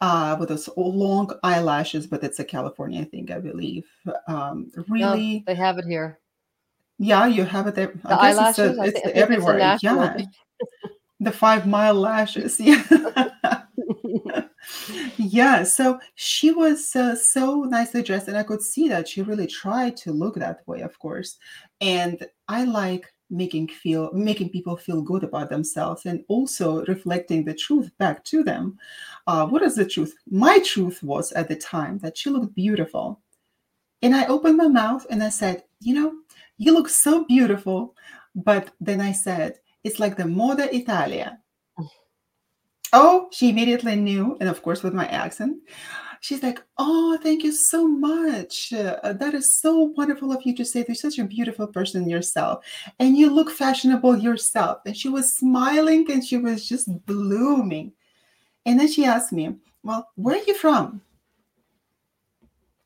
uh, 0.00 0.36
with 0.38 0.50
those 0.50 0.68
long 0.76 1.30
eyelashes, 1.42 2.06
but 2.06 2.22
it's 2.22 2.40
a 2.40 2.44
California 2.44 3.04
thing, 3.04 3.30
I 3.32 3.38
believe. 3.38 3.86
Um, 4.28 4.70
really, 4.88 5.38
no, 5.38 5.42
they 5.46 5.54
have 5.54 5.78
it 5.78 5.86
here. 5.86 6.18
Yeah, 6.98 7.26
you 7.26 7.44
have 7.44 7.66
it 7.66 7.74
there. 7.74 7.92
The 8.04 8.14
I 8.14 8.30
eyelashes, 8.30 8.76
it's, 8.78 8.98
a, 8.98 9.08
it's 9.08 9.16
everywhere. 9.16 9.58
It's 9.58 9.82
yeah, 9.82 10.18
the 11.20 11.32
five 11.32 11.66
mile 11.66 11.94
lashes. 11.94 12.60
Yeah. 12.60 12.82
yeah 15.16 15.62
so 15.62 15.98
she 16.14 16.50
was 16.50 16.94
uh, 16.94 17.14
so 17.14 17.62
nicely 17.62 18.02
dressed 18.02 18.28
and 18.28 18.36
i 18.36 18.42
could 18.42 18.62
see 18.62 18.88
that 18.88 19.08
she 19.08 19.22
really 19.22 19.46
tried 19.46 19.96
to 19.96 20.12
look 20.12 20.34
that 20.34 20.66
way 20.66 20.80
of 20.80 20.98
course 20.98 21.38
and 21.80 22.26
i 22.48 22.64
like 22.64 23.12
making 23.30 23.68
feel 23.68 24.10
making 24.12 24.50
people 24.50 24.76
feel 24.76 25.00
good 25.02 25.24
about 25.24 25.48
themselves 25.50 26.06
and 26.06 26.24
also 26.28 26.84
reflecting 26.86 27.44
the 27.44 27.54
truth 27.54 27.90
back 27.98 28.24
to 28.24 28.42
them. 28.42 28.78
Uh, 29.26 29.46
what 29.46 29.62
is 29.62 29.76
the 29.76 29.84
truth? 29.84 30.14
My 30.30 30.58
truth 30.60 31.02
was 31.02 31.32
at 31.32 31.48
the 31.48 31.56
time 31.56 31.98
that 31.98 32.18
she 32.18 32.30
looked 32.30 32.54
beautiful. 32.54 33.20
And 34.02 34.14
i 34.14 34.26
opened 34.26 34.56
my 34.56 34.68
mouth 34.68 35.06
and 35.10 35.22
i 35.22 35.28
said 35.28 35.64
you 35.80 35.94
know 35.94 36.12
you 36.58 36.72
look 36.72 36.88
so 36.88 37.24
beautiful. 37.24 37.94
But 38.34 38.70
then 38.80 39.00
i 39.00 39.12
said 39.12 39.60
it's 39.84 39.98
like 40.00 40.16
the 40.16 40.24
moda 40.24 40.72
italia. 40.72 41.38
Mm. 41.78 41.88
oh 42.92 43.28
she 43.32 43.50
immediately 43.50 43.96
knew 43.96 44.36
and 44.40 44.48
of 44.48 44.62
course 44.62 44.82
with 44.82 44.94
my 44.94 45.06
accent 45.08 45.58
she's 46.20 46.42
like, 46.42 46.62
Oh, 46.78 47.18
thank 47.22 47.42
you 47.42 47.52
so 47.52 47.88
much. 47.88 48.72
Uh, 48.72 49.12
that 49.12 49.34
is 49.34 49.52
so 49.52 49.92
wonderful 49.96 50.32
of 50.32 50.42
you 50.44 50.54
to 50.56 50.64
say. 50.64 50.84
You're 50.86 50.94
such 50.94 51.18
a 51.18 51.24
beautiful 51.24 51.66
person 51.66 52.08
yourself, 52.08 52.64
and 52.98 53.16
you 53.16 53.30
look 53.30 53.50
fashionable 53.50 54.18
yourself. 54.18 54.78
And 54.86 54.96
she 54.96 55.08
was 55.08 55.36
smiling 55.36 56.10
and 56.10 56.24
she 56.24 56.36
was 56.36 56.68
just 56.68 57.04
blooming. 57.06 57.92
And 58.66 58.78
then 58.78 58.88
she 58.88 59.04
asked 59.04 59.32
me, 59.32 59.56
Well, 59.82 60.08
where 60.14 60.36
are 60.36 60.44
you 60.44 60.54
from? 60.54 61.00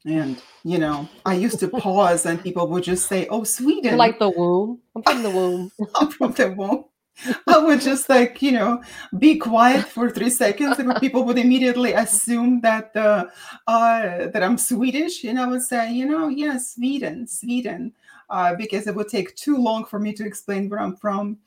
And 0.07 0.41
you 0.65 0.79
know, 0.79 1.09
I 1.25 1.35
used 1.35 1.61
to 1.61 1.69
pause, 1.69 2.27
and 2.27 2.43
people 2.43 2.69
would 2.69 2.85
just 2.85 3.09
say, 3.09 3.27
"Oh, 3.29 3.43
Sweden." 3.45 3.97
like 3.97 4.19
the 4.19 4.29
womb. 4.29 4.81
I'm 4.95 5.03
from 5.03 5.23
the 5.23 5.31
womb. 5.31 5.73
I'm 5.95 6.11
from 6.11 6.33
the 6.33 6.53
womb. 6.53 6.85
I 7.47 7.59
would 7.59 7.81
just 7.81 8.09
like, 8.09 8.43
you 8.43 8.53
know, 8.53 8.83
be 9.19 9.37
quiet 9.37 9.87
for 9.87 10.11
three 10.11 10.31
seconds, 10.31 10.79
and 10.79 10.95
people 11.01 11.25
would 11.25 11.39
immediately 11.39 11.93
assume 11.93 12.61
that 12.63 12.95
uh, 12.97 13.27
uh, 13.67 14.29
that 14.29 14.43
I'm 14.43 14.59
Swedish, 14.59 15.25
and 15.25 15.39
I 15.39 15.47
would 15.47 15.63
say, 15.63 15.93
you 15.93 16.07
know, 16.07 16.29
yes, 16.29 16.75
Sweden, 16.75 17.27
Sweden, 17.27 17.93
uh, 18.31 18.55
because 18.57 18.87
it 18.87 18.95
would 18.95 19.09
take 19.09 19.35
too 19.37 19.57
long 19.57 19.85
for 19.85 19.99
me 19.99 20.13
to 20.15 20.27
explain 20.27 20.69
where 20.69 20.81
I'm 20.81 20.97
from. 20.97 21.39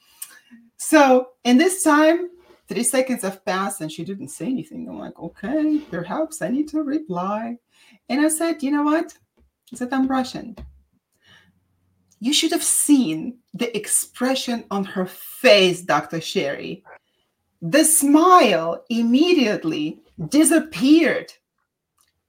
So, 0.78 1.30
in 1.44 1.58
this 1.58 1.84
time, 1.84 2.30
three 2.68 2.84
seconds 2.84 3.24
have 3.24 3.44
passed, 3.44 3.82
and 3.82 3.92
she 3.92 4.06
didn't 4.06 4.30
say 4.30 4.46
anything. 4.46 4.88
I'm 4.88 5.00
like, 5.00 5.20
okay, 5.20 5.80
perhaps 5.92 6.42
I 6.42 6.50
need 6.50 6.70
to 6.70 6.82
reply, 6.84 7.58
and 8.10 8.22
I 8.22 8.30
said, 8.30 8.64
you 8.64 8.72
know 8.72 8.84
what? 8.84 9.14
I 9.74 9.76
said 9.76 9.92
I'm 9.92 10.08
Russian 10.08 10.56
you 12.20 12.34
should 12.34 12.52
have 12.52 12.64
seen 12.64 13.38
the 13.54 13.76
expression 13.76 14.66
on 14.72 14.84
her 14.84 15.06
face, 15.06 15.82
Dr. 15.82 16.20
Sherry. 16.20 16.84
The 17.62 17.84
smile 17.84 18.84
immediately 18.90 20.00
disappeared. 20.30 21.34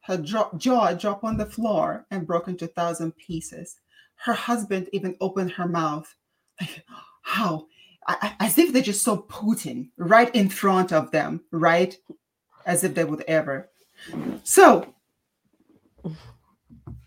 Her 0.01 0.17
jaw 0.19 0.93
dropped 0.95 1.25
on 1.25 1.37
the 1.37 1.47
floor 1.47 2.07
and 2.11 2.27
broke 2.27 2.49
into 2.49 2.65
a 2.65 2.69
thousand 2.69 3.17
pieces. 3.17 3.81
Her 4.17 4.33
husband 4.33 4.89
even 4.93 5.17
opened 5.21 5.53
her 5.53 5.69
mouth. 5.69 6.15
Like, 6.61 6.85
how? 7.23 7.67
As 8.41 8.57
if 8.57 8.73
they 8.73 8.81
just 8.81 9.03
saw 9.03 9.19
Putin 9.23 9.91
right 9.99 10.35
in 10.35 10.49
front 10.49 10.93
of 10.93 11.11
them, 11.11 11.43
right? 11.51 11.97
As 12.65 12.85
if 12.85 12.95
they 12.95 13.05
would 13.05 13.23
ever. 13.29 13.69
So, 14.45 14.95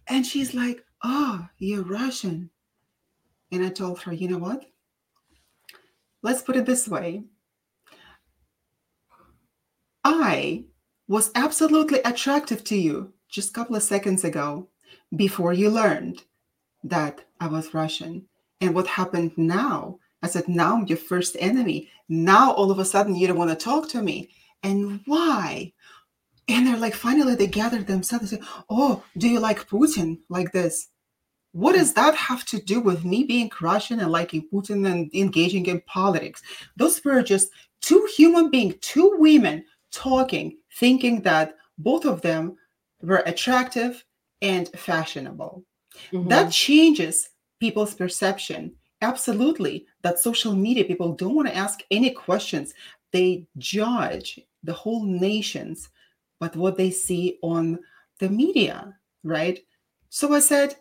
and 0.07 0.25
she's 0.25 0.53
like, 0.53 0.85
Oh, 1.03 1.47
you're 1.57 1.83
Russian. 1.83 2.51
And 3.51 3.63
I 3.63 3.69
told 3.69 3.99
her, 4.01 4.13
you 4.13 4.27
know 4.27 4.37
what? 4.37 4.65
Let's 6.21 6.41
put 6.41 6.55
it 6.55 6.65
this 6.65 6.87
way. 6.87 7.23
I 10.03 10.65
was 11.07 11.31
absolutely 11.35 11.99
attractive 12.01 12.63
to 12.65 12.77
you 12.77 13.13
just 13.29 13.49
a 13.49 13.53
couple 13.53 13.75
of 13.75 13.83
seconds 13.83 14.23
ago 14.23 14.67
before 15.15 15.53
you 15.53 15.69
learned 15.69 16.23
that 16.83 17.25
I 17.39 17.47
was 17.47 17.73
Russian. 17.73 18.25
And 18.61 18.73
what 18.73 18.87
happened 18.87 19.31
now? 19.37 19.99
I 20.23 20.27
said, 20.27 20.47
now 20.47 20.75
I'm 20.75 20.87
your 20.87 20.97
first 20.97 21.35
enemy. 21.39 21.89
Now 22.07 22.51
all 22.53 22.71
of 22.71 22.79
a 22.79 22.85
sudden 22.85 23.15
you 23.15 23.27
don't 23.27 23.37
want 23.37 23.49
to 23.49 23.55
talk 23.55 23.89
to 23.89 24.01
me. 24.01 24.29
And 24.63 25.01
why? 25.05 25.73
And 26.47 26.67
they're 26.67 26.77
like, 26.77 26.93
finally, 26.93 27.35
they 27.35 27.47
gathered 27.47 27.87
themselves 27.87 28.31
and 28.31 28.41
say, 28.41 28.47
Oh, 28.69 29.03
do 29.17 29.27
you 29.27 29.39
like 29.39 29.67
Putin 29.67 30.19
like 30.29 30.51
this? 30.51 30.89
What 31.53 31.73
does 31.73 31.93
that 31.93 32.15
have 32.15 32.45
to 32.45 32.61
do 32.61 32.79
with 32.79 33.03
me 33.03 33.23
being 33.23 33.51
Russian 33.59 33.99
and 33.99 34.11
liking 34.11 34.47
Putin 34.51 34.89
and 34.89 35.13
engaging 35.13 35.65
in 35.65 35.81
politics? 35.81 36.41
Those 36.77 37.03
were 37.03 37.21
just 37.21 37.49
two 37.81 38.07
human 38.15 38.49
beings, 38.49 38.75
two 38.79 39.15
women 39.17 39.65
talking, 39.91 40.57
thinking 40.77 41.21
that 41.23 41.55
both 41.77 42.05
of 42.05 42.21
them 42.21 42.55
were 43.01 43.23
attractive 43.25 44.03
and 44.41 44.69
fashionable. 44.69 45.63
Mm-hmm. 46.11 46.29
That 46.29 46.51
changes 46.51 47.29
people's 47.59 47.93
perception. 47.93 48.73
Absolutely. 49.01 49.85
That 50.03 50.19
social 50.19 50.55
media 50.55 50.85
people 50.85 51.13
don't 51.13 51.35
want 51.35 51.47
to 51.47 51.55
ask 51.55 51.81
any 51.91 52.11
questions. 52.11 52.73
They 53.11 53.47
judge 53.57 54.39
the 54.63 54.73
whole 54.73 55.03
nations, 55.03 55.89
but 56.39 56.55
what 56.55 56.77
they 56.77 56.91
see 56.91 57.39
on 57.41 57.79
the 58.19 58.29
media, 58.29 58.95
right? 59.23 59.59
So 60.09 60.33
I 60.33 60.39
said, 60.39 60.75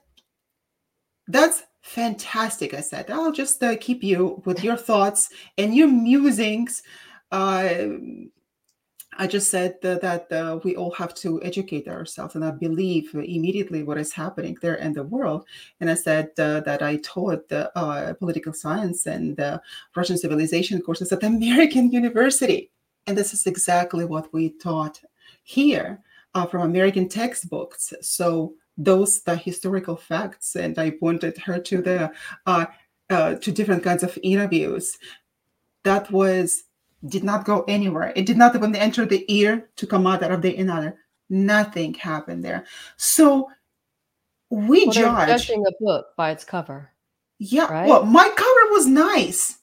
that's 1.32 1.62
fantastic. 1.82 2.74
I 2.74 2.80
said, 2.80 3.10
I'll 3.10 3.32
just 3.32 3.62
uh, 3.62 3.76
keep 3.80 4.02
you 4.02 4.42
with 4.44 4.62
your 4.62 4.76
thoughts 4.76 5.30
and 5.58 5.74
your 5.74 5.88
musings. 5.88 6.82
Uh, 7.30 7.86
I 9.18 9.26
just 9.26 9.50
said 9.50 9.76
that, 9.82 10.00
that 10.00 10.32
uh, 10.32 10.60
we 10.62 10.76
all 10.76 10.92
have 10.92 11.14
to 11.16 11.42
educate 11.42 11.88
ourselves, 11.88 12.36
and 12.36 12.44
I 12.44 12.52
believe 12.52 13.12
immediately 13.14 13.82
what 13.82 13.98
is 13.98 14.12
happening 14.12 14.56
there 14.62 14.76
in 14.76 14.92
the 14.92 15.02
world. 15.02 15.46
And 15.80 15.90
I 15.90 15.94
said 15.94 16.30
uh, 16.38 16.60
that 16.60 16.82
I 16.82 16.96
taught 16.98 17.48
the 17.48 17.76
uh, 17.76 18.14
political 18.14 18.52
science 18.52 19.06
and 19.06 19.38
Russian 19.94 20.16
civilization 20.16 20.80
courses 20.80 21.12
at 21.12 21.24
American 21.34 21.90
University, 21.90 22.70
and 23.06 23.18
this 23.18 23.34
is 23.34 23.46
exactly 23.46 24.04
what 24.04 24.32
we 24.32 24.50
taught 24.50 25.00
here 25.42 26.00
uh, 26.34 26.46
from 26.46 26.62
American 26.62 27.08
textbooks. 27.08 27.92
So 28.00 28.54
those 28.76 29.22
the 29.22 29.36
historical 29.36 29.96
facts 29.96 30.56
and 30.56 30.78
i 30.78 30.90
pointed 30.90 31.36
her 31.38 31.58
to 31.58 31.82
the 31.82 32.10
uh, 32.46 32.66
uh, 33.10 33.34
to 33.34 33.50
different 33.50 33.82
kinds 33.82 34.02
of 34.04 34.16
interviews. 34.22 34.96
That 35.82 36.10
was 36.12 36.64
did 37.06 37.24
not 37.24 37.44
go 37.44 37.64
anywhere. 37.66 38.12
It 38.14 38.26
did 38.26 38.36
not 38.36 38.54
even 38.54 38.76
enter 38.76 39.04
the 39.04 39.24
ear 39.32 39.68
to 39.76 39.86
come 39.86 40.06
out 40.06 40.22
of 40.22 40.42
the 40.42 40.56
another 40.56 40.96
nothing 41.28 41.94
happened 41.94 42.44
there. 42.44 42.66
So 42.96 43.48
we 44.50 44.84
well, 44.84 44.92
judge 44.92 45.28
judging 45.28 45.64
a 45.66 45.72
book 45.80 46.06
by 46.16 46.32
its 46.32 46.44
cover 46.44 46.90
yeah 47.38 47.72
right? 47.72 47.88
well 47.88 48.04
my 48.04 48.28
cover 48.28 48.72
was 48.72 48.86
nice 48.86 49.59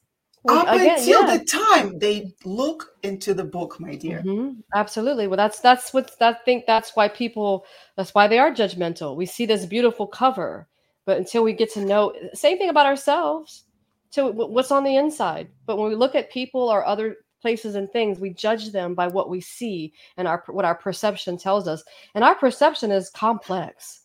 up 0.49 0.67
again, 0.67 0.97
until 0.97 1.27
yeah. 1.27 1.37
the 1.37 1.45
time 1.45 1.99
they 1.99 2.33
look 2.45 2.95
into 3.03 3.33
the 3.33 3.43
book 3.43 3.79
my 3.79 3.95
dear. 3.95 4.21
Mm-hmm. 4.25 4.59
absolutely. 4.75 5.27
Well 5.27 5.37
that's 5.37 5.59
that's 5.59 5.93
what 5.93 6.17
that 6.19 6.45
think 6.45 6.65
that's 6.65 6.95
why 6.95 7.07
people 7.07 7.65
that's 7.95 8.13
why 8.13 8.27
they 8.27 8.39
are 8.39 8.51
judgmental. 8.51 9.15
We 9.15 9.25
see 9.25 9.45
this 9.45 9.65
beautiful 9.65 10.07
cover 10.07 10.67
but 11.05 11.17
until 11.17 11.43
we 11.43 11.53
get 11.53 11.71
to 11.73 11.85
know 11.85 12.13
same 12.33 12.57
thing 12.57 12.69
about 12.69 12.85
ourselves. 12.85 13.63
To 14.11 14.27
what's 14.27 14.71
on 14.71 14.83
the 14.83 14.95
inside? 14.95 15.49
But 15.65 15.77
when 15.77 15.89
we 15.89 15.95
look 15.95 16.15
at 16.15 16.31
people 16.31 16.69
or 16.69 16.85
other 16.85 17.17
places 17.41 17.75
and 17.75 17.91
things 17.91 18.19
we 18.19 18.31
judge 18.31 18.71
them 18.71 18.95
by 18.95 19.07
what 19.07 19.29
we 19.29 19.39
see 19.39 19.93
and 20.17 20.27
our 20.27 20.43
what 20.47 20.65
our 20.65 20.75
perception 20.75 21.37
tells 21.37 21.67
us. 21.67 21.83
And 22.15 22.23
our 22.23 22.35
perception 22.35 22.91
is 22.91 23.09
complex. 23.09 24.03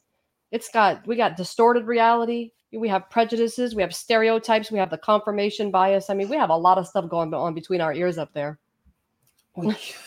It's 0.51 0.69
got 0.69 1.07
we 1.07 1.17
got 1.17 1.37
distorted 1.37 1.87
reality 1.87 2.53
we 2.73 2.89
have 2.89 3.09
prejudices, 3.11 3.75
we 3.75 3.83
have 3.83 3.95
stereotypes, 3.95 4.71
we 4.71 4.79
have 4.79 4.91
the 4.91 4.99
confirmation 4.99 5.71
bias. 5.71 6.11
I 6.11 6.15
mean, 6.15 6.29
we 6.29 6.37
have 6.37 6.51
a 6.51 6.57
lot 6.57 6.79
of 6.79 6.87
stuff 6.87 7.09
going 7.09 7.33
on 7.35 7.55
between 7.55 7.81
our 7.81 7.93
ears 7.93 8.19
up 8.19 8.33
there. 8.33 8.59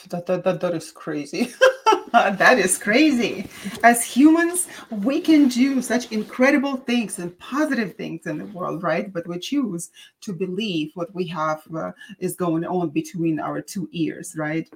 that, 0.09 0.25
that, 0.25 0.43
that, 0.43 0.61
that 0.61 0.73
is 0.73 0.91
crazy. 0.91 1.53
that 2.11 2.57
is 2.57 2.77
crazy. 2.77 3.47
As 3.83 4.03
humans, 4.03 4.67
we 4.89 5.21
can 5.21 5.47
do 5.47 5.81
such 5.81 6.11
incredible 6.11 6.77
things 6.77 7.19
and 7.19 7.37
positive 7.37 7.95
things 7.95 8.25
in 8.25 8.37
the 8.37 8.45
world, 8.45 8.81
right? 8.81 9.11
But 9.11 9.27
we 9.27 9.37
choose 9.37 9.91
to 10.21 10.33
believe 10.33 10.91
what 10.95 11.13
we 11.13 11.27
have 11.27 11.61
uh, 11.75 11.91
is 12.19 12.35
going 12.35 12.65
on 12.65 12.89
between 12.89 13.39
our 13.39 13.61
two 13.61 13.87
ears, 13.91 14.35
right? 14.37 14.67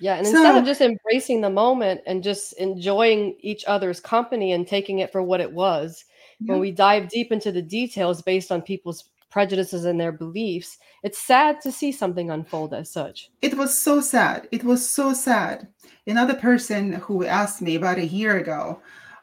Yeah, 0.00 0.16
and 0.16 0.26
so, 0.26 0.32
instead 0.32 0.56
of 0.56 0.64
just 0.64 0.80
embracing 0.80 1.40
the 1.40 1.50
moment 1.50 2.00
and 2.06 2.22
just 2.22 2.54
enjoying 2.54 3.36
each 3.40 3.64
other's 3.66 4.00
company 4.00 4.52
and 4.52 4.66
taking 4.66 5.00
it 5.00 5.12
for 5.12 5.22
what 5.22 5.40
it 5.40 5.52
was, 5.52 6.04
yeah. 6.40 6.52
when 6.52 6.60
we 6.60 6.70
dive 6.70 7.08
deep 7.08 7.32
into 7.32 7.52
the 7.52 7.62
details 7.62 8.22
based 8.22 8.52
on 8.52 8.62
people's 8.62 9.04
prejudices 9.30 9.84
and 9.84 10.00
their 10.00 10.12
beliefs, 10.12 10.78
it's 11.02 11.18
sad 11.18 11.60
to 11.60 11.70
see 11.70 11.92
something 11.92 12.30
unfold 12.30 12.74
as 12.74 12.90
such. 12.90 13.30
It 13.42 13.56
was 13.56 13.78
so 13.78 14.00
sad. 14.00 14.48
It 14.52 14.64
was 14.64 14.88
so 14.88 15.12
sad. 15.12 15.68
Another 16.06 16.34
person 16.34 16.94
who 16.94 17.24
asked 17.24 17.60
me 17.60 17.74
about 17.74 17.98
a 17.98 18.06
year 18.06 18.38
ago, 18.38 18.80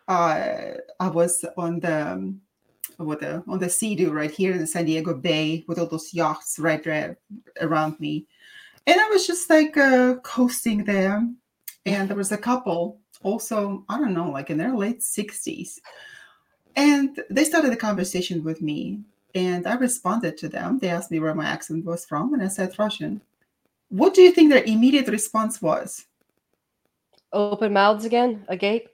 uh, 0.08 0.76
I 1.00 1.08
was 1.08 1.44
on 1.58 1.80
the 1.80 2.36
with 2.98 3.20
the 3.20 3.44
on 3.48 3.60
the 3.60 3.70
sea 3.70 4.06
right 4.06 4.32
here 4.32 4.54
in 4.54 4.60
the 4.60 4.68
San 4.68 4.86
Diego 4.86 5.14
Bay 5.14 5.66
with 5.68 5.80
all 5.80 5.88
those 5.88 6.14
yachts 6.14 6.60
right 6.60 6.84
there 6.84 7.18
around 7.60 8.00
me, 8.00 8.28
and 8.86 9.00
I 9.00 9.10
was 9.10 9.26
just 9.26 9.50
like 9.50 9.76
uh, 9.76 10.16
coasting 10.24 10.86
there, 10.86 11.28
and 11.86 12.08
there 12.08 12.16
was 12.16 12.32
a 12.32 12.38
couple 12.38 13.00
also 13.24 13.84
I 13.90 13.98
don't 13.98 14.14
know 14.14 14.30
like 14.30 14.50
in 14.52 14.58
their 14.58 14.76
late 14.76 15.02
sixties 15.02 15.82
and 16.76 17.22
they 17.30 17.44
started 17.44 17.74
a 17.74 17.78
conversation 17.78 18.44
with 18.44 18.62
me, 18.62 19.00
and 19.34 19.66
I 19.68 19.76
responded 19.76 20.38
to 20.38 20.50
them. 20.50 20.80
They 20.80 20.90
asked 20.90 21.12
me 21.12 21.20
where 21.20 21.36
my 21.36 21.46
accent 21.46 21.86
was 21.86 22.06
from, 22.06 22.34
and 22.34 22.44
I 22.44 22.48
said 22.48 22.78
Russian. 22.78 23.22
What 23.90 24.14
do 24.14 24.22
you 24.22 24.32
think 24.32 24.50
their 24.52 24.64
immediate 24.64 25.08
response 25.08 25.62
was? 25.62 26.06
Open 27.32 27.74
mouths 27.74 28.06
again, 28.06 28.46
agape. 28.48 28.90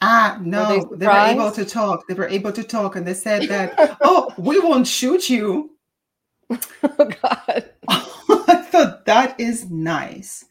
Ah, 0.00 0.38
no, 0.42 0.86
were 0.90 0.96
they, 0.96 1.06
they, 1.06 1.06
were 1.06 1.42
able 1.42 1.52
to 1.52 1.64
talk. 1.64 2.06
They 2.06 2.14
were 2.14 2.28
able 2.28 2.52
to 2.52 2.62
talk, 2.62 2.96
and 2.96 3.06
they 3.06 3.14
said 3.14 3.48
that, 3.48 3.96
"Oh, 4.02 4.32
we 4.36 4.60
won't 4.60 4.86
shoot 4.86 5.30
you." 5.30 5.70
oh 6.50 7.10
God! 7.22 7.70
I 7.88 8.66
thought 8.70 9.04
that 9.06 9.40
is 9.40 9.70
nice. 9.70 10.44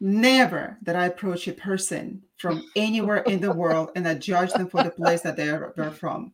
Never 0.00 0.76
that 0.82 0.96
I 0.96 1.06
approach 1.06 1.48
a 1.48 1.52
person 1.52 2.22
from 2.36 2.62
anywhere 2.76 3.18
in 3.18 3.40
the 3.40 3.52
world 3.62 3.90
and 3.96 4.06
I 4.06 4.14
judge 4.14 4.52
them 4.52 4.68
for 4.68 4.82
the 4.82 4.90
place 4.90 5.22
that 5.22 5.36
they're, 5.36 5.72
they're 5.76 5.90
from. 5.90 6.32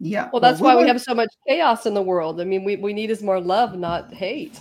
Yeah. 0.00 0.30
Well, 0.32 0.40
that's 0.40 0.60
well, 0.60 0.74
why 0.74 0.78
we, 0.78 0.82
we 0.82 0.88
have 0.88 1.00
so 1.00 1.14
much 1.14 1.32
chaos 1.46 1.86
in 1.86 1.94
the 1.94 2.02
world. 2.02 2.40
I 2.40 2.44
mean, 2.44 2.64
we, 2.64 2.74
we 2.74 2.92
need 2.92 3.10
is 3.10 3.22
more 3.22 3.40
love, 3.40 3.78
not 3.78 4.12
hate. 4.12 4.58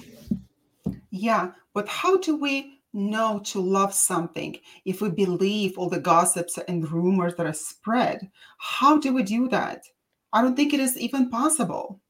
Yeah. 1.10 1.52
But 1.74 1.88
how 1.88 2.18
do 2.18 2.38
we 2.38 2.80
know 2.94 3.42
to 3.46 3.60
love 3.60 3.94
something 3.94 4.58
if 4.86 5.02
we 5.02 5.10
believe 5.10 5.78
all 5.78 5.90
the 5.90 6.00
gossips 6.00 6.60
and 6.68 6.90
rumors 6.92 7.36
that 7.36 7.48
are 7.48 7.54
spread? 7.54 8.30
How 8.60 9.00
do 9.00 9.14
we 9.14 9.24
do 9.24 9.48
that? 9.50 9.84
I 10.32 10.42
don't 10.44 10.56
think 10.56 10.74
it 10.74 10.80
is 10.80 10.98
even 10.98 11.30
possible. 11.30 12.01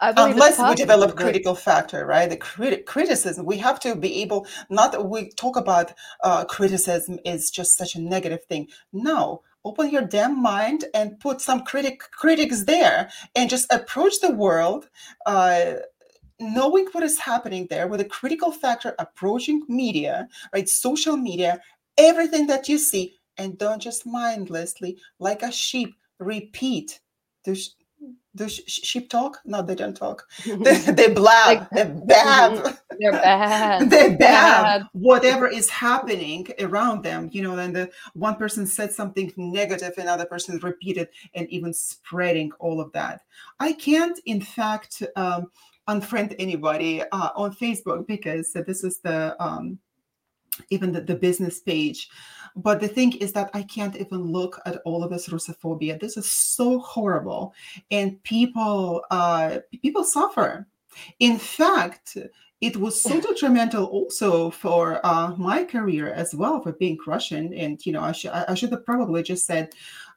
Unless 0.00 0.58
we 0.58 0.74
develop 0.74 1.16
critical 1.16 1.54
factor, 1.54 2.06
right? 2.06 2.28
The 2.28 2.36
criti- 2.36 2.84
criticism, 2.86 3.46
we 3.46 3.58
have 3.58 3.78
to 3.80 3.94
be 3.94 4.22
able, 4.22 4.46
not 4.70 4.92
that 4.92 5.08
we 5.08 5.30
talk 5.30 5.56
about 5.56 5.92
uh, 6.22 6.44
criticism 6.44 7.18
is 7.24 7.50
just 7.50 7.76
such 7.76 7.94
a 7.94 8.00
negative 8.00 8.44
thing. 8.44 8.68
No, 8.92 9.42
open 9.64 9.90
your 9.90 10.02
damn 10.02 10.40
mind 10.40 10.84
and 10.94 11.18
put 11.20 11.40
some 11.40 11.62
critic 11.62 12.00
critics 12.12 12.64
there 12.64 13.10
and 13.34 13.50
just 13.50 13.72
approach 13.72 14.20
the 14.20 14.32
world 14.32 14.88
uh, 15.26 15.74
knowing 16.40 16.86
what 16.92 17.04
is 17.04 17.20
happening 17.20 17.66
there 17.70 17.86
with 17.86 18.00
a 18.00 18.04
critical 18.04 18.50
factor 18.50 18.94
approaching 18.98 19.62
media 19.68 20.26
right 20.52 20.68
social 20.68 21.16
media 21.16 21.60
everything 21.96 22.46
that 22.46 22.68
you 22.68 22.78
see 22.78 23.14
and 23.36 23.58
don't 23.58 23.80
just 23.80 24.04
mindlessly 24.04 24.98
like 25.20 25.42
a 25.42 25.52
sheep 25.52 25.94
repeat 26.18 27.00
the, 28.34 28.44
the 28.44 28.48
sheep 28.48 29.10
talk? 29.10 29.40
No 29.44 29.62
they 29.62 29.74
don't 29.74 29.96
talk. 29.96 30.26
They, 30.44 30.78
they 30.78 31.12
blab. 31.12 31.46
Like, 31.46 31.70
they 31.70 31.84
bab 31.84 32.76
they're 32.98 33.12
bad. 33.12 33.90
They 33.90 34.08
bab 34.10 34.18
bad. 34.18 34.82
whatever 34.92 35.48
is 35.48 35.68
happening 35.70 36.46
around 36.60 37.02
them 37.02 37.28
you 37.32 37.42
know 37.42 37.56
and 37.58 37.74
the 37.74 37.90
one 38.14 38.36
person 38.36 38.66
said 38.66 38.92
something 38.92 39.32
negative 39.36 39.94
another 39.98 40.26
person 40.26 40.58
repeated 40.58 41.08
and 41.34 41.48
even 41.48 41.72
spreading 41.72 42.52
all 42.58 42.80
of 42.80 42.92
that. 42.92 43.22
I 43.60 43.72
can't 43.72 44.18
in 44.26 44.40
fact 44.40 45.02
um, 45.16 45.50
unfriend 45.88 46.34
anybody 46.38 47.02
uh, 47.02 47.30
on 47.34 47.54
Facebook 47.54 48.06
because 48.06 48.52
this 48.52 48.84
is 48.84 48.98
the 48.98 49.36
um, 49.42 49.78
even 50.70 50.92
the, 50.92 51.00
the 51.00 51.14
business 51.14 51.60
page. 51.60 52.08
But 52.56 52.80
the 52.80 52.88
thing 52.88 53.16
is 53.18 53.32
that 53.32 53.50
I 53.54 53.62
can't 53.62 53.96
even 53.96 54.32
look 54.32 54.60
at 54.66 54.82
all 54.84 55.02
of 55.02 55.10
this 55.10 55.28
Russophobia. 55.28 55.98
This 55.98 56.16
is 56.16 56.30
so 56.30 56.78
horrible, 56.80 57.54
and 57.90 58.22
people 58.22 59.02
uh, 59.10 59.58
people 59.82 60.04
suffer. 60.04 60.66
In 61.20 61.38
fact, 61.38 62.18
it 62.60 62.76
was 62.76 63.00
so 63.00 63.20
detrimental 63.20 63.86
also 63.86 64.50
for 64.50 65.04
uh, 65.04 65.34
my 65.36 65.64
career 65.64 66.12
as 66.12 66.34
well 66.34 66.62
for 66.62 66.72
being 66.72 66.98
Russian. 67.06 67.52
And 67.54 67.84
you 67.84 67.92
know, 67.92 68.02
I, 68.02 68.12
sh- 68.12 68.26
I 68.26 68.54
should 68.54 68.70
have 68.70 68.86
probably 68.86 69.22
just 69.22 69.46
said, 69.46 69.72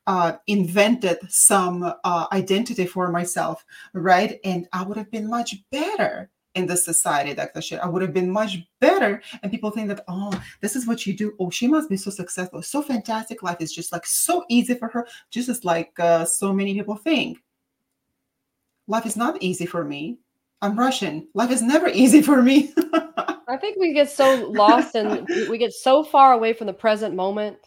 uh, 0.08 0.34
invented 0.48 1.18
some 1.30 1.92
uh, 2.04 2.28
identity 2.32 2.86
for 2.86 3.10
myself, 3.10 3.66
right? 3.94 4.40
And 4.44 4.68
I 4.74 4.84
would 4.84 4.98
have 4.98 5.10
been 5.10 5.30
much 5.30 5.56
better 5.72 6.30
in 6.56 6.66
the 6.66 6.76
society, 6.76 7.34
Dr. 7.34 7.62
Sher. 7.62 7.80
I 7.84 7.88
would 7.88 8.02
have 8.02 8.14
been 8.14 8.32
much 8.32 8.58
better. 8.80 9.22
And 9.44 9.52
people 9.52 9.72
think 9.72 9.90
that, 9.90 10.04
oh, 10.08 10.32
this 10.62 10.76
is 10.76 10.88
what 10.88 11.06
you 11.06 11.14
do. 11.14 11.34
Oh, 11.40 11.50
she 11.50 11.68
must 11.68 11.90
be 11.90 11.98
so 11.98 12.10
successful, 12.10 12.62
so 12.62 12.82
fantastic. 12.82 13.44
Life 13.44 13.58
is 13.60 13.74
just 13.74 13.92
like 13.92 14.06
so 14.06 14.46
easy 14.50 14.74
for 14.74 14.88
her, 14.88 15.08
just 15.30 15.50
as 15.50 15.64
like 15.64 16.00
uh, 16.00 16.26
so 16.26 16.54
many 16.54 16.74
people 16.74 16.96
think. 16.96 17.40
Life 18.88 19.06
is 19.06 19.18
not 19.18 19.42
easy 19.42 19.66
for 19.66 19.84
me. 19.84 20.18
I'm 20.62 20.80
Russian. 20.80 21.28
Life 21.34 21.52
is 21.52 21.62
never 21.62 21.88
easy 21.94 22.22
for 22.22 22.42
me. 22.42 22.74
I 23.48 23.58
think 23.58 23.78
we 23.78 23.94
get 23.94 24.10
so 24.10 24.50
lost 24.50 24.96
and 24.96 25.28
we 25.50 25.58
get 25.58 25.74
so 25.74 26.04
far 26.04 26.34
away 26.34 26.54
from 26.54 26.68
the 26.68 26.74
present 26.74 27.14
moment 27.14 27.58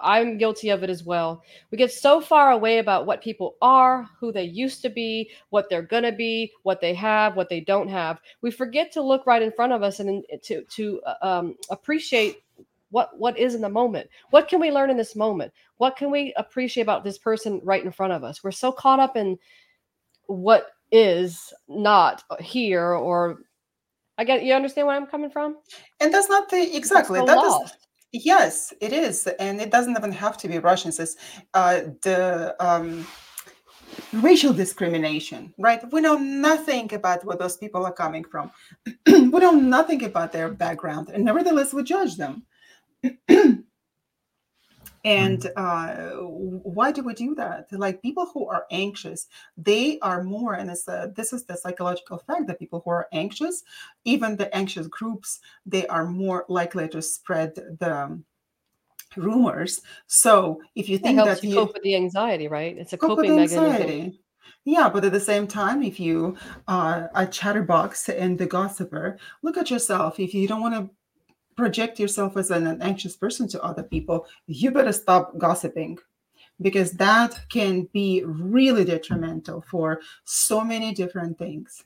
I'm 0.00 0.38
guilty 0.38 0.70
of 0.70 0.82
it 0.82 0.90
as 0.90 1.04
well. 1.04 1.42
We 1.70 1.78
get 1.78 1.92
so 1.92 2.20
far 2.20 2.52
away 2.52 2.78
about 2.78 3.06
what 3.06 3.22
people 3.22 3.56
are, 3.60 4.08
who 4.18 4.32
they 4.32 4.44
used 4.44 4.82
to 4.82 4.90
be, 4.90 5.30
what 5.50 5.68
they're 5.68 5.82
going 5.82 6.02
to 6.04 6.12
be, 6.12 6.52
what 6.62 6.80
they 6.80 6.94
have, 6.94 7.36
what 7.36 7.48
they 7.48 7.60
don't 7.60 7.88
have. 7.88 8.20
We 8.42 8.50
forget 8.50 8.92
to 8.92 9.02
look 9.02 9.26
right 9.26 9.42
in 9.42 9.52
front 9.52 9.72
of 9.72 9.82
us 9.82 10.00
and 10.00 10.24
to 10.42 10.64
to 10.64 11.00
uh, 11.06 11.14
um, 11.22 11.56
appreciate 11.70 12.42
what 12.90 13.18
what 13.18 13.38
is 13.38 13.54
in 13.54 13.60
the 13.60 13.68
moment. 13.68 14.08
What 14.30 14.48
can 14.48 14.60
we 14.60 14.70
learn 14.70 14.90
in 14.90 14.96
this 14.96 15.16
moment? 15.16 15.52
What 15.78 15.96
can 15.96 16.10
we 16.10 16.34
appreciate 16.36 16.82
about 16.82 17.04
this 17.04 17.18
person 17.18 17.60
right 17.62 17.84
in 17.84 17.92
front 17.92 18.12
of 18.12 18.24
us? 18.24 18.42
We're 18.42 18.50
so 18.50 18.72
caught 18.72 19.00
up 19.00 19.16
in 19.16 19.38
what 20.26 20.68
is 20.92 21.52
not 21.68 22.24
here 22.40 22.94
or 22.94 23.40
I 24.18 24.24
get 24.24 24.42
you 24.42 24.52
understand 24.52 24.86
where 24.86 24.96
I'm 24.96 25.06
coming 25.06 25.30
from? 25.30 25.56
And 25.98 26.12
that's 26.12 26.28
not 26.28 26.50
the 26.50 26.76
exactly 26.76 27.18
that 27.24 27.36
lost. 27.36 27.88
Yes, 28.12 28.72
it 28.80 28.92
is, 28.92 29.28
and 29.38 29.60
it 29.60 29.70
doesn't 29.70 29.96
even 29.96 30.10
have 30.12 30.36
to 30.38 30.48
be 30.48 30.58
Russians. 30.58 30.98
It's 30.98 31.16
uh, 31.54 31.82
the 32.02 32.56
um, 32.58 33.06
racial 34.12 34.52
discrimination, 34.52 35.54
right? 35.58 35.80
We 35.92 36.00
know 36.00 36.16
nothing 36.16 36.92
about 36.92 37.24
where 37.24 37.36
those 37.36 37.56
people 37.56 37.86
are 37.86 37.92
coming 37.92 38.24
from. 38.24 38.50
we 39.06 39.28
know 39.28 39.52
nothing 39.52 40.04
about 40.04 40.32
their 40.32 40.48
background, 40.48 41.10
and 41.10 41.24
nevertheless, 41.24 41.72
we 41.72 41.84
judge 41.84 42.16
them. 42.16 42.44
And 45.04 45.40
mm. 45.40 45.52
uh, 45.56 46.20
why 46.20 46.92
do 46.92 47.02
we 47.02 47.14
do 47.14 47.34
that? 47.36 47.72
Like 47.72 48.02
people 48.02 48.26
who 48.32 48.46
are 48.48 48.66
anxious, 48.70 49.26
they 49.56 49.98
are 50.00 50.22
more, 50.22 50.54
and 50.54 50.70
it's 50.70 50.86
a, 50.88 51.12
this 51.16 51.32
is 51.32 51.44
the 51.44 51.56
psychological 51.56 52.18
fact 52.18 52.46
that 52.46 52.58
people 52.58 52.82
who 52.84 52.90
are 52.90 53.08
anxious, 53.12 53.62
even 54.04 54.36
the 54.36 54.54
anxious 54.54 54.86
groups, 54.88 55.40
they 55.64 55.86
are 55.86 56.06
more 56.06 56.44
likely 56.48 56.88
to 56.88 57.00
spread 57.00 57.54
the 57.54 58.20
rumors. 59.16 59.80
So 60.06 60.60
if 60.74 60.88
you 60.88 60.98
think 60.98 61.18
that 61.18 61.42
you 61.42 61.54
cope 61.54 61.74
with 61.74 61.82
the 61.82 61.96
anxiety, 61.96 62.48
right? 62.48 62.76
It's 62.76 62.92
a 62.92 62.98
coping 62.98 63.36
mechanism. 63.36 64.18
Yeah, 64.66 64.90
but 64.90 65.04
at 65.04 65.12
the 65.12 65.20
same 65.20 65.46
time, 65.46 65.82
if 65.82 65.98
you 65.98 66.36
are 66.68 67.10
a 67.14 67.26
chatterbox 67.26 68.10
and 68.10 68.38
the 68.38 68.46
gossiper, 68.46 69.18
look 69.42 69.56
at 69.56 69.70
yourself. 69.70 70.20
If 70.20 70.34
you 70.34 70.46
don't 70.46 70.60
want 70.60 70.74
to 70.74 70.90
project 71.60 72.00
yourself 72.00 72.36
as 72.36 72.50
an 72.50 72.80
anxious 72.82 73.16
person 73.16 73.46
to 73.48 73.62
other 73.62 73.82
people, 73.82 74.26
you 74.46 74.70
better 74.70 74.92
stop 74.92 75.36
gossiping 75.38 75.98
because 76.60 76.92
that 76.92 77.38
can 77.50 77.88
be 77.92 78.22
really 78.24 78.84
detrimental 78.84 79.62
for 79.70 80.00
so 80.24 80.64
many 80.64 80.92
different 80.92 81.38
things. 81.38 81.84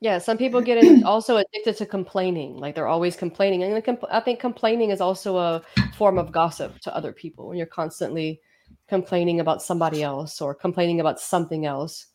Yeah, 0.00 0.18
some 0.18 0.38
people 0.38 0.60
get 0.60 0.78
also 1.04 1.36
addicted 1.38 1.76
to 1.78 1.86
complaining. 1.86 2.56
Like 2.56 2.74
they're 2.74 2.86
always 2.86 3.16
complaining. 3.16 3.62
And 3.62 4.00
I 4.10 4.20
think 4.20 4.38
complaining 4.40 4.90
is 4.90 5.00
also 5.00 5.38
a 5.38 5.62
form 5.96 6.18
of 6.18 6.30
gossip 6.30 6.78
to 6.80 6.94
other 6.94 7.12
people 7.12 7.48
when 7.48 7.56
you're 7.56 7.66
constantly 7.66 8.40
complaining 8.88 9.40
about 9.40 9.62
somebody 9.62 10.02
else 10.02 10.40
or 10.40 10.54
complaining 10.54 11.00
about 11.00 11.20
something 11.20 11.66
else. 11.66 12.06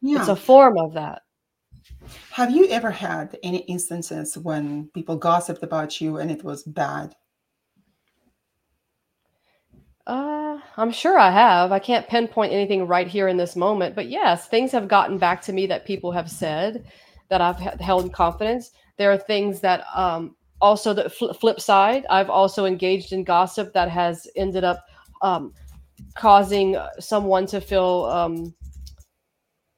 Yeah. 0.00 0.20
It's 0.20 0.28
a 0.28 0.36
form 0.36 0.78
of 0.78 0.94
that. 0.94 1.22
Have 2.32 2.50
you 2.50 2.66
ever 2.68 2.90
had 2.90 3.38
any 3.42 3.58
instances 3.58 4.36
when 4.36 4.88
people 4.88 5.16
gossiped 5.16 5.62
about 5.62 6.00
you 6.00 6.18
and 6.18 6.30
it 6.30 6.42
was 6.44 6.62
bad? 6.62 7.14
Uh, 10.06 10.58
I'm 10.76 10.90
sure 10.90 11.18
I 11.18 11.30
have. 11.30 11.70
I 11.70 11.78
can't 11.78 12.08
pinpoint 12.08 12.52
anything 12.52 12.86
right 12.86 13.06
here 13.06 13.28
in 13.28 13.36
this 13.36 13.54
moment, 13.54 13.94
but 13.94 14.08
yes, 14.08 14.48
things 14.48 14.72
have 14.72 14.88
gotten 14.88 15.18
back 15.18 15.40
to 15.42 15.52
me 15.52 15.66
that 15.66 15.86
people 15.86 16.10
have 16.10 16.30
said 16.30 16.84
that 17.28 17.40
I've 17.40 17.58
held 17.80 18.04
in 18.04 18.10
confidence. 18.10 18.72
There 18.96 19.12
are 19.12 19.18
things 19.18 19.60
that 19.60 19.84
um, 19.94 20.34
also 20.60 20.92
the 20.92 21.08
fl- 21.08 21.32
flip 21.32 21.60
side. 21.60 22.04
I've 22.10 22.30
also 22.30 22.64
engaged 22.64 23.12
in 23.12 23.24
gossip 23.24 23.72
that 23.74 23.88
has 23.90 24.26
ended 24.34 24.64
up 24.64 24.84
um, 25.22 25.54
causing 26.14 26.76
someone 26.98 27.46
to 27.46 27.60
feel 27.60 28.06
um, 28.06 28.54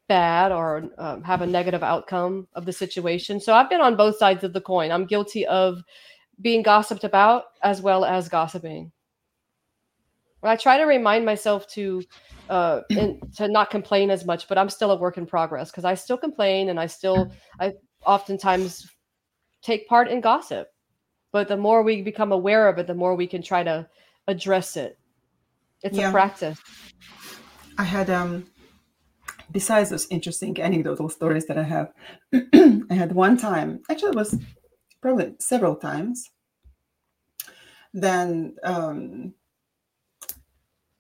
bad 0.09 0.53
or 0.53 0.85
um, 0.99 1.23
have 1.23 1.43
a 1.43 1.47
negative 1.47 1.83
outcome 1.83 2.47
of 2.55 2.67
the 2.67 2.73
situation. 2.73 3.41
So 3.41 3.55
I've 3.55 3.71
been 3.71 3.81
on 3.81 3.97
both 3.97 4.19
sides 4.19 4.45
of 4.45 4.53
the 4.53 4.61
coin. 4.61 4.91
I'm 4.91 5.07
guilty 5.07 5.47
of 5.47 5.83
being 6.41 6.63
gossiped 6.63 7.05
about 7.05 7.45
as 7.63 7.81
well 7.81 8.05
as 8.05 8.29
gossiping. 8.29 8.93
I 10.43 10.57
try 10.57 10.77
to 10.77 10.85
remind 10.85 11.25
myself 11.25 11.67
to 11.69 12.03
uh, 12.51 12.83
in, 12.91 13.19
to 13.37 13.49
not 13.49 13.71
complain 13.71 14.11
as 14.11 14.27
much, 14.27 14.47
but 14.49 14.59
I'm 14.59 14.69
still 14.69 14.91
a 14.91 14.97
work 14.97 15.17
in 15.17 15.27
progress 15.27 15.71
because 15.71 15.87
I 15.87 15.95
still 15.95 16.19
complain 16.19 16.69
and 16.69 16.79
I 16.79 16.87
still 16.87 17.33
I 17.59 17.73
oftentimes 18.05 18.87
take 19.63 19.89
part 19.89 20.09
in 20.09 20.21
gossip. 20.21 20.69
But 21.33 21.49
the 21.49 21.57
more 21.57 21.83
we 21.83 22.03
become 22.03 22.31
aware 22.31 22.69
of 22.69 22.79
it, 22.79 22.87
the 22.87 22.95
more 22.95 23.17
we 23.17 23.27
can 23.27 23.43
try 23.43 23.63
to 23.63 23.89
address 24.29 24.77
it. 24.77 24.99
It's 25.83 25.97
yeah. 25.97 26.11
a 26.11 26.13
practice. 26.13 26.61
I 27.79 27.85
had 27.85 28.11
um 28.11 28.47
besides 29.55 29.89
those 29.89 30.07
interesting 30.11 30.61
anecdotal 30.61 31.09
stories 31.09 31.47
that 31.47 31.57
I 31.57 31.63
have, 31.63 31.93
I 32.35 32.95
had 32.95 33.13
one 33.13 33.39
time, 33.39 33.81
actually, 33.89 34.11
it 34.11 34.17
was 34.17 34.37
probably 35.01 35.35
several 35.39 35.77
times, 35.77 36.29
then 37.95 38.57
um, 38.65 39.33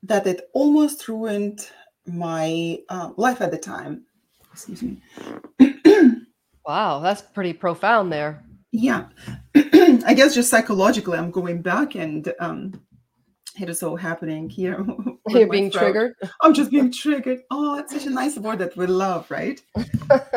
that 0.04 0.26
it 0.26 0.48
almost 0.54 1.08
ruined 1.08 1.68
my 2.06 2.78
uh, 2.88 3.10
life 3.16 3.40
at 3.40 3.50
the 3.50 3.58
time. 3.58 4.04
Excuse 4.52 4.82
me. 4.82 5.02
wow, 6.66 7.00
that's 7.00 7.22
pretty 7.22 7.52
profound 7.52 8.12
there. 8.12 8.44
Yeah. 8.70 9.06
I 9.56 10.14
guess 10.14 10.34
just 10.34 10.50
psychologically, 10.50 11.18
I'm 11.18 11.32
going 11.32 11.60
back 11.60 11.96
and 11.96 12.32
um, 12.38 12.80
it 13.60 13.68
is 13.68 13.82
all 13.82 13.96
happening 13.96 14.48
here. 14.48 14.84
You're 15.28 15.48
being 15.48 15.70
throat. 15.70 15.80
triggered. 15.80 16.14
I'm 16.42 16.54
just 16.54 16.70
being 16.70 16.90
triggered. 16.90 17.40
Oh, 17.50 17.78
it's 17.78 17.92
such 17.92 18.06
a 18.06 18.10
nice 18.10 18.36
word 18.36 18.58
that 18.58 18.76
we 18.76 18.86
love, 18.86 19.30
right? 19.30 19.60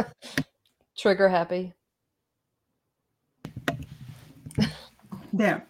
Trigger 0.98 1.30
happy. 1.30 1.74
There. 5.34 5.68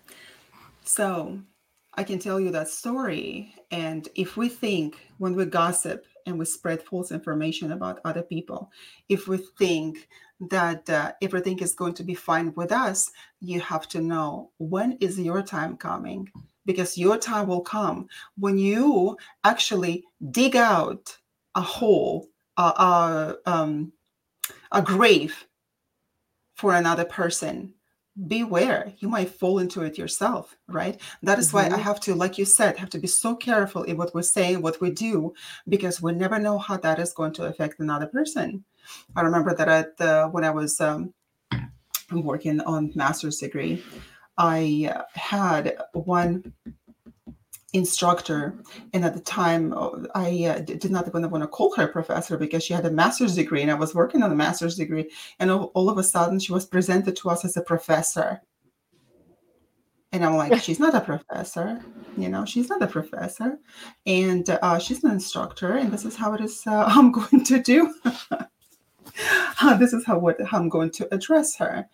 So 0.83 1.39
I 1.95 2.03
can 2.03 2.19
tell 2.19 2.39
you 2.39 2.51
that 2.51 2.69
story. 2.69 3.53
And 3.71 4.07
if 4.15 4.37
we 4.37 4.49
think 4.49 4.97
when 5.17 5.35
we 5.35 5.45
gossip 5.45 6.05
and 6.25 6.37
we 6.37 6.45
spread 6.45 6.83
false 6.83 7.11
information 7.11 7.71
about 7.71 7.99
other 8.05 8.21
people, 8.21 8.71
if 9.09 9.27
we 9.27 9.37
think 9.57 10.07
that 10.51 10.89
uh, 10.89 11.13
everything 11.21 11.59
is 11.59 11.73
going 11.73 11.95
to 11.95 12.03
be 12.03 12.13
fine 12.13 12.53
with 12.55 12.71
us, 12.71 13.09
you 13.41 13.59
have 13.61 13.87
to 13.89 13.99
know 13.99 14.51
when 14.59 14.93
is 15.01 15.19
your 15.19 15.41
time 15.41 15.75
coming? 15.75 16.29
Because 16.67 16.97
your 16.97 17.17
time 17.17 17.47
will 17.47 17.61
come 17.61 18.07
when 18.37 18.59
you 18.59 19.17
actually 19.43 20.03
dig 20.29 20.55
out 20.55 21.17
a 21.55 21.61
hole, 21.61 22.27
a, 22.57 22.61
a, 22.61 23.37
um, 23.47 23.91
a 24.71 24.81
grave 24.83 25.47
for 26.53 26.75
another 26.75 27.05
person 27.05 27.73
beware 28.25 28.91
you 28.97 29.07
might 29.07 29.29
fall 29.29 29.59
into 29.59 29.83
it 29.83 29.95
yourself 29.95 30.57
right 30.67 30.99
that 31.21 31.37
is 31.37 31.49
mm-hmm. 31.49 31.57
why 31.57 31.65
i 31.65 31.69
mm-hmm. 31.69 31.81
have 31.81 31.99
to 31.99 32.15
like 32.15 32.37
you 32.37 32.45
said 32.45 32.75
have 32.75 32.89
to 32.89 32.97
be 32.97 33.05
so 33.05 33.35
careful 33.35 33.83
in 33.83 33.95
what 33.95 34.13
we 34.15 34.23
say 34.23 34.55
what 34.55 34.81
we 34.81 34.89
do 34.89 35.31
because 35.69 36.01
we 36.01 36.11
never 36.11 36.39
know 36.39 36.57
how 36.57 36.75
that 36.77 36.97
is 36.97 37.13
going 37.13 37.31
to 37.31 37.45
affect 37.45 37.79
another 37.79 38.07
person 38.07 38.63
i 39.15 39.21
remember 39.21 39.53
that 39.53 39.67
at 39.67 39.95
the, 39.97 40.27
when 40.31 40.43
i 40.43 40.49
was 40.49 40.81
um, 40.81 41.13
working 42.11 42.59
on 42.61 42.91
master's 42.95 43.37
degree 43.37 43.83
i 44.37 44.91
uh, 44.93 45.03
had 45.13 45.77
one 45.93 46.53
instructor 47.73 48.55
and 48.93 49.03
at 49.03 49.13
the 49.13 49.19
time 49.19 49.73
uh, 49.73 49.89
i 50.15 50.45
uh, 50.45 50.59
did 50.59 50.89
not 50.89 51.07
even 51.07 51.29
want 51.29 51.43
to 51.43 51.47
call 51.47 51.73
her 51.75 51.87
professor 51.87 52.37
because 52.37 52.63
she 52.63 52.73
had 52.73 52.85
a 52.85 52.91
master's 52.91 53.35
degree 53.35 53.61
and 53.61 53.69
i 53.69 53.73
was 53.73 53.93
working 53.93 54.23
on 54.23 54.31
a 54.31 54.35
master's 54.35 54.75
degree 54.77 55.09
and 55.39 55.51
all, 55.51 55.71
all 55.75 55.89
of 55.89 55.97
a 55.97 56.03
sudden 56.03 56.39
she 56.39 56.53
was 56.53 56.65
presented 56.65 57.15
to 57.15 57.29
us 57.29 57.43
as 57.43 57.57
a 57.57 57.61
professor. 57.61 58.41
And 60.13 60.23
i'm 60.23 60.37
like 60.37 60.61
she's 60.61 60.79
not 60.79 60.95
a 60.95 61.01
professor 61.01 61.81
you 62.17 62.29
know 62.29 62.45
she's 62.45 62.69
not 62.69 62.81
a 62.81 62.87
professor 62.87 63.59
and 64.05 64.49
uh, 64.49 64.79
she's 64.79 65.03
an 65.03 65.11
instructor 65.11 65.73
and 65.75 65.91
this 65.91 66.05
is 66.05 66.15
how 66.15 66.33
it 66.33 66.41
is 66.41 66.63
uh, 66.65 66.85
i'm 66.87 67.11
going 67.11 67.43
to 67.43 67.61
do. 67.61 67.93
This 69.79 69.93
is 69.93 70.05
how 70.05 70.17
what 70.19 70.39
how 70.41 70.59
i'm 70.59 70.69
going 70.69 70.91
to 70.91 71.13
address 71.13 71.55
her 71.57 71.87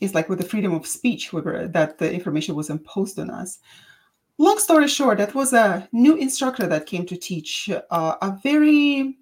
is 0.00 0.14
like 0.14 0.28
with 0.28 0.38
the 0.38 0.48
freedom 0.48 0.72
of 0.72 0.86
speech 0.86 1.32
where 1.32 1.68
that 1.68 1.98
the 1.98 2.12
information 2.12 2.54
was 2.54 2.70
imposed 2.70 3.18
on 3.18 3.30
us. 3.30 3.58
Long 4.38 4.58
story 4.58 4.88
short 4.88 5.18
that 5.18 5.34
was 5.34 5.52
a 5.52 5.88
new 5.92 6.16
instructor 6.16 6.66
that 6.66 6.86
came 6.86 7.04
to 7.06 7.16
teach 7.16 7.70
uh, 7.70 8.16
a 8.22 8.38
very 8.42 9.16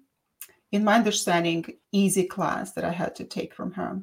in 0.71 0.83
my 0.83 0.95
understanding 0.95 1.65
easy 1.91 2.23
class 2.23 2.73
that 2.73 2.85
i 2.85 2.91
had 2.91 3.15
to 3.15 3.23
take 3.23 3.53
from 3.53 3.71
her. 3.71 3.99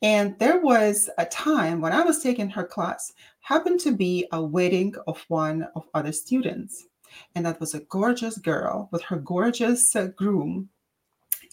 And 0.00 0.38
there 0.38 0.60
was 0.60 1.10
a 1.18 1.26
time 1.26 1.80
when 1.80 1.92
i 1.92 2.02
was 2.02 2.22
taking 2.22 2.48
her 2.50 2.64
class 2.64 3.12
happened 3.40 3.80
to 3.80 3.92
be 3.92 4.26
a 4.32 4.42
wedding 4.42 4.94
of 5.06 5.24
one 5.28 5.68
of 5.74 5.88
other 5.92 6.12
students. 6.12 6.86
And 7.34 7.44
that 7.44 7.60
was 7.60 7.74
a 7.74 7.80
gorgeous 7.80 8.38
girl 8.38 8.88
with 8.90 9.02
her 9.02 9.18
gorgeous 9.18 9.94
uh, 9.94 10.06
groom 10.16 10.70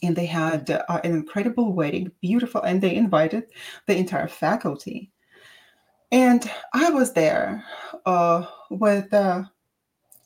and 0.01 0.15
they 0.15 0.25
had 0.25 0.69
uh, 0.69 1.01
an 1.03 1.11
incredible 1.11 1.73
wedding, 1.73 2.11
beautiful, 2.21 2.61
and 2.61 2.81
they 2.81 2.95
invited 2.95 3.45
the 3.87 3.95
entire 3.95 4.27
faculty. 4.27 5.11
And 6.11 6.49
I 6.73 6.89
was 6.89 7.13
there 7.13 7.63
uh, 8.05 8.45
with 8.69 9.13
uh, 9.13 9.43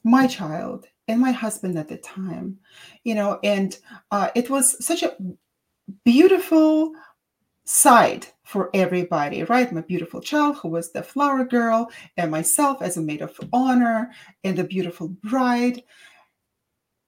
my 0.03 0.27
child 0.27 0.85
and 1.07 1.19
my 1.19 1.31
husband 1.31 1.77
at 1.77 1.89
the 1.89 1.97
time, 1.97 2.59
you 3.03 3.15
know, 3.15 3.39
and 3.43 3.77
uh, 4.11 4.29
it 4.35 4.49
was 4.49 4.83
such 4.85 5.03
a 5.03 5.15
beautiful 6.05 6.93
sight 7.65 8.33
for 8.43 8.69
everybody, 8.73 9.43
right? 9.43 9.71
My 9.71 9.81
beautiful 9.81 10.21
child, 10.21 10.57
who 10.57 10.69
was 10.69 10.91
the 10.91 11.03
flower 11.03 11.43
girl, 11.43 11.89
and 12.17 12.31
myself 12.31 12.81
as 12.81 12.97
a 12.97 13.01
maid 13.01 13.21
of 13.21 13.37
honor, 13.51 14.11
and 14.43 14.57
the 14.57 14.63
beautiful 14.63 15.09
bride. 15.09 15.83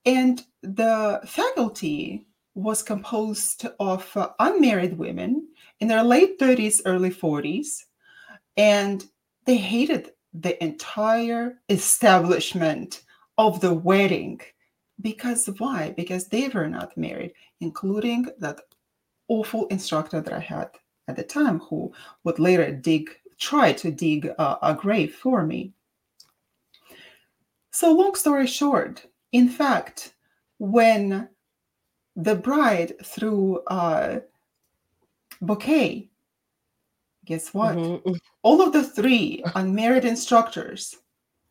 And 0.05 0.43
the 0.61 1.21
faculty 1.25 2.25
was 2.55 2.81
composed 2.81 3.67
of 3.79 4.09
uh, 4.15 4.29
unmarried 4.39 4.97
women 4.97 5.47
in 5.79 5.89
their 5.89 6.03
late 6.03 6.39
30s, 6.39 6.81
early 6.85 7.11
40s, 7.11 7.83
and 8.57 9.05
they 9.45 9.57
hated 9.57 10.11
the 10.33 10.61
entire 10.63 11.59
establishment 11.69 13.03
of 13.37 13.59
the 13.59 13.73
wedding. 13.73 14.39
Because 15.01 15.47
why? 15.57 15.93
Because 15.95 16.27
they 16.27 16.47
were 16.47 16.69
not 16.69 16.97
married, 16.97 17.33
including 17.59 18.27
that 18.39 18.61
awful 19.27 19.67
instructor 19.67 20.21
that 20.21 20.33
I 20.33 20.39
had 20.39 20.69
at 21.07 21.17
the 21.17 21.23
time 21.23 21.59
who 21.59 21.91
would 22.23 22.39
later 22.39 22.71
dig, 22.71 23.09
try 23.37 23.73
to 23.73 23.91
dig 23.91 24.25
a, 24.25 24.57
a 24.61 24.73
grave 24.73 25.13
for 25.13 25.45
me. 25.45 25.73
So, 27.71 27.91
long 27.91 28.15
story 28.15 28.47
short, 28.47 29.05
in 29.33 29.49
fact, 29.49 30.13
when 30.57 31.27
the 32.15 32.35
bride 32.35 32.93
threw 33.03 33.61
a 33.67 34.21
bouquet. 35.41 36.09
Guess 37.25 37.53
what? 37.53 37.75
Mm-hmm. 37.75 38.13
All 38.43 38.61
of 38.61 38.71
the 38.71 38.83
three 38.83 39.43
unmarried 39.55 40.05
instructors, 40.05 40.95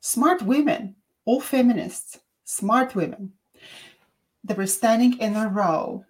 smart 0.01 0.43
women, 0.43 0.95
all 1.25 1.41
feminists, 1.41 2.21
smart 2.45 2.95
women, 2.95 3.33
they 4.45 4.55
were 4.55 4.67
standing 4.67 5.19
in 5.19 5.35
a 5.37 5.49
row 5.49 6.05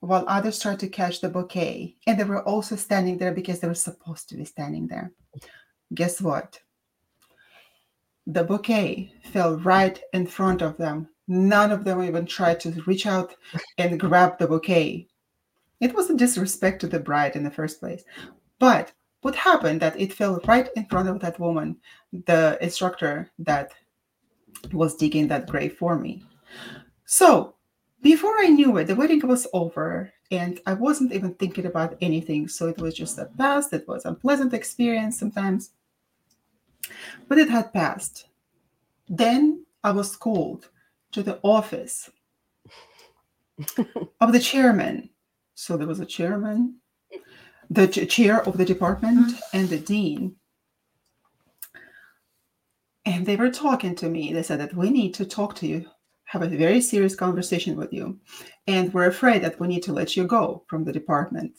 while 0.00 0.24
others 0.28 0.58
tried 0.58 0.80
to 0.80 0.88
catch 0.88 1.20
the 1.20 1.28
bouquet. 1.28 1.96
And 2.06 2.20
they 2.20 2.24
were 2.24 2.42
also 2.42 2.76
standing 2.76 3.18
there 3.18 3.32
because 3.32 3.60
they 3.60 3.68
were 3.68 3.74
supposed 3.74 4.28
to 4.28 4.36
be 4.36 4.44
standing 4.44 4.86
there. 4.86 5.12
Guess 5.94 6.20
what? 6.20 6.60
The 8.26 8.44
bouquet 8.44 9.12
fell 9.32 9.56
right 9.58 10.00
in 10.12 10.26
front 10.26 10.60
of 10.60 10.76
them 10.76 11.08
None 11.28 11.72
of 11.72 11.84
them 11.84 12.02
even 12.02 12.26
tried 12.26 12.60
to 12.60 12.70
reach 12.86 13.06
out 13.06 13.34
and 13.78 13.98
grab 13.98 14.38
the 14.38 14.46
bouquet. 14.46 15.08
It 15.80 15.94
was 15.94 16.08
a 16.08 16.16
disrespect 16.16 16.80
to 16.80 16.86
the 16.86 17.00
bride 17.00 17.36
in 17.36 17.44
the 17.44 17.50
first 17.50 17.80
place. 17.80 18.04
But 18.58 18.92
what 19.22 19.34
happened 19.34 19.80
that 19.80 19.98
it 20.00 20.12
fell 20.12 20.40
right 20.46 20.68
in 20.76 20.86
front 20.86 21.08
of 21.08 21.20
that 21.20 21.40
woman, 21.40 21.76
the 22.12 22.56
instructor 22.60 23.30
that 23.40 23.72
was 24.72 24.96
digging 24.96 25.28
that 25.28 25.48
grave 25.48 25.76
for 25.76 25.98
me. 25.98 26.22
So 27.04 27.54
before 28.02 28.38
I 28.38 28.46
knew 28.46 28.76
it, 28.76 28.84
the 28.84 28.94
wedding 28.94 29.26
was 29.26 29.46
over 29.52 30.12
and 30.30 30.60
I 30.66 30.74
wasn't 30.74 31.12
even 31.12 31.34
thinking 31.34 31.66
about 31.66 31.96
anything. 32.00 32.48
So 32.48 32.68
it 32.68 32.78
was 32.78 32.94
just 32.94 33.18
a 33.18 33.26
past. 33.36 33.72
It 33.72 33.86
was 33.86 34.04
a 34.04 34.14
pleasant 34.14 34.54
experience 34.54 35.18
sometimes, 35.18 35.70
but 37.28 37.38
it 37.38 37.48
had 37.48 37.72
passed. 37.72 38.28
Then 39.08 39.64
I 39.84 39.90
was 39.90 40.16
called 40.16 40.68
to 41.16 41.22
the 41.22 41.40
office 41.42 42.10
of 44.20 44.32
the 44.32 44.38
chairman. 44.38 45.08
So 45.54 45.78
there 45.78 45.86
was 45.86 46.00
a 46.00 46.04
chairman, 46.04 46.76
the 47.70 47.88
chair 47.88 48.46
of 48.46 48.58
the 48.58 48.66
department, 48.66 49.28
mm-hmm. 49.28 49.56
and 49.56 49.68
the 49.70 49.78
dean. 49.78 50.36
And 53.06 53.24
they 53.24 53.36
were 53.36 53.50
talking 53.50 53.94
to 53.94 54.10
me. 54.10 54.34
They 54.34 54.42
said 54.42 54.60
that 54.60 54.74
we 54.76 54.90
need 54.90 55.14
to 55.14 55.24
talk 55.24 55.54
to 55.56 55.66
you, 55.66 55.86
have 56.24 56.42
a 56.42 56.48
very 56.48 56.82
serious 56.82 57.16
conversation 57.16 57.76
with 57.76 57.94
you. 57.94 58.20
And 58.66 58.92
we're 58.92 59.06
afraid 59.06 59.42
that 59.42 59.58
we 59.58 59.68
need 59.68 59.84
to 59.84 59.94
let 59.94 60.18
you 60.18 60.26
go 60.26 60.64
from 60.66 60.84
the 60.84 60.92
department. 60.92 61.56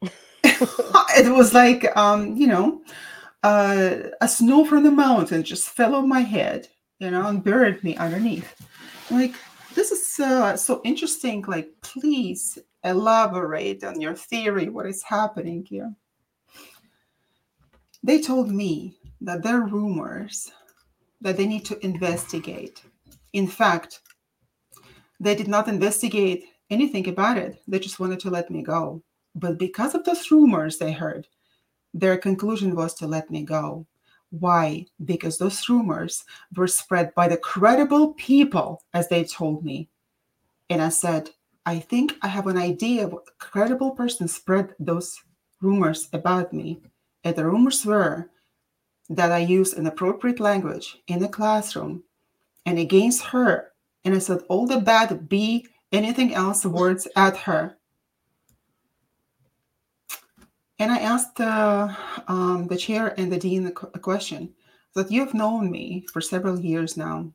it 0.02 1.32
was 1.32 1.54
like, 1.54 1.96
um, 1.96 2.36
you 2.36 2.48
know, 2.48 2.82
uh, 3.44 3.98
a 4.20 4.26
snow 4.26 4.64
from 4.64 4.82
the 4.82 4.90
mountain 4.90 5.44
just 5.44 5.68
fell 5.68 5.94
on 5.94 6.08
my 6.08 6.22
head 6.22 6.66
you 6.98 7.10
know, 7.10 7.26
and 7.26 7.42
buried 7.42 7.82
me 7.84 7.96
underneath. 7.96 8.54
like, 9.10 9.34
this 9.74 9.90
is 9.90 10.20
uh, 10.20 10.56
so 10.56 10.80
interesting. 10.84 11.42
Like, 11.46 11.70
please 11.82 12.58
elaborate 12.84 13.82
on 13.82 14.00
your 14.00 14.14
theory. 14.14 14.68
What 14.68 14.86
is 14.86 15.02
happening 15.02 15.64
here? 15.64 15.92
They 18.02 18.20
told 18.20 18.50
me 18.50 18.96
that 19.22 19.42
there 19.42 19.56
are 19.56 19.66
rumors 19.66 20.52
that 21.20 21.36
they 21.36 21.46
need 21.46 21.64
to 21.64 21.84
investigate. 21.84 22.82
In 23.32 23.48
fact, 23.48 24.00
they 25.18 25.34
did 25.34 25.48
not 25.48 25.68
investigate 25.68 26.44
anything 26.70 27.08
about 27.08 27.38
it. 27.38 27.62
They 27.66 27.78
just 27.78 27.98
wanted 27.98 28.20
to 28.20 28.30
let 28.30 28.50
me 28.50 28.62
go. 28.62 29.02
But 29.34 29.58
because 29.58 29.94
of 29.94 30.04
those 30.04 30.30
rumors 30.30 30.78
they 30.78 30.92
heard, 30.92 31.26
their 31.94 32.18
conclusion 32.18 32.76
was 32.76 32.94
to 32.94 33.06
let 33.06 33.30
me 33.30 33.42
go. 33.42 33.86
Why? 34.40 34.86
Because 35.04 35.38
those 35.38 35.68
rumors 35.68 36.24
were 36.56 36.66
spread 36.66 37.14
by 37.14 37.28
the 37.28 37.36
credible 37.36 38.14
people, 38.14 38.82
as 38.92 39.08
they 39.08 39.24
told 39.24 39.64
me. 39.64 39.88
And 40.70 40.82
I 40.82 40.88
said, 40.88 41.30
I 41.66 41.78
think 41.78 42.16
I 42.22 42.28
have 42.28 42.46
an 42.46 42.58
idea 42.58 43.06
what 43.06 43.38
credible 43.38 43.92
person 43.92 44.26
spread 44.26 44.74
those 44.78 45.16
rumors 45.60 46.08
about 46.12 46.52
me. 46.52 46.80
And 47.22 47.36
the 47.36 47.46
rumors 47.46 47.86
were 47.86 48.30
that 49.08 49.30
I 49.30 49.38
used 49.38 49.78
inappropriate 49.78 50.40
language 50.40 50.98
in 51.06 51.20
the 51.20 51.28
classroom 51.28 52.02
and 52.66 52.78
against 52.78 53.22
her. 53.24 53.72
And 54.04 54.14
I 54.14 54.18
said 54.18 54.42
all 54.48 54.66
the 54.66 54.80
bad 54.80 55.28
B, 55.28 55.66
anything 55.92 56.34
else 56.34 56.66
words 56.66 57.06
at 57.14 57.36
her. 57.36 57.76
And 60.78 60.90
I 60.90 60.98
asked 60.98 61.40
um, 61.40 62.66
the 62.66 62.76
chair 62.76 63.14
and 63.18 63.32
the 63.32 63.38
dean 63.38 63.66
a 63.66 63.98
question 63.98 64.54
that 64.94 65.10
you've 65.10 65.34
known 65.34 65.70
me 65.70 66.06
for 66.12 66.20
several 66.20 66.58
years 66.58 66.96
now. 66.96 67.32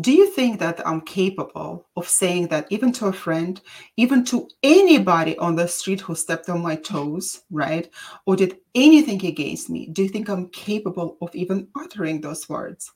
Do 0.00 0.12
you 0.12 0.30
think 0.30 0.60
that 0.60 0.86
I'm 0.86 1.00
capable 1.00 1.88
of 1.96 2.08
saying 2.08 2.48
that 2.48 2.68
even 2.70 2.92
to 2.92 3.06
a 3.06 3.12
friend, 3.12 3.60
even 3.96 4.24
to 4.26 4.48
anybody 4.62 5.36
on 5.38 5.56
the 5.56 5.66
street 5.66 6.00
who 6.00 6.14
stepped 6.14 6.48
on 6.48 6.62
my 6.62 6.76
toes, 6.76 7.42
right? 7.50 7.90
Or 8.24 8.36
did 8.36 8.58
anything 8.76 9.24
against 9.26 9.68
me? 9.68 9.88
Do 9.88 10.04
you 10.04 10.08
think 10.08 10.28
I'm 10.28 10.50
capable 10.50 11.16
of 11.20 11.34
even 11.34 11.66
uttering 11.76 12.20
those 12.20 12.48
words? 12.48 12.92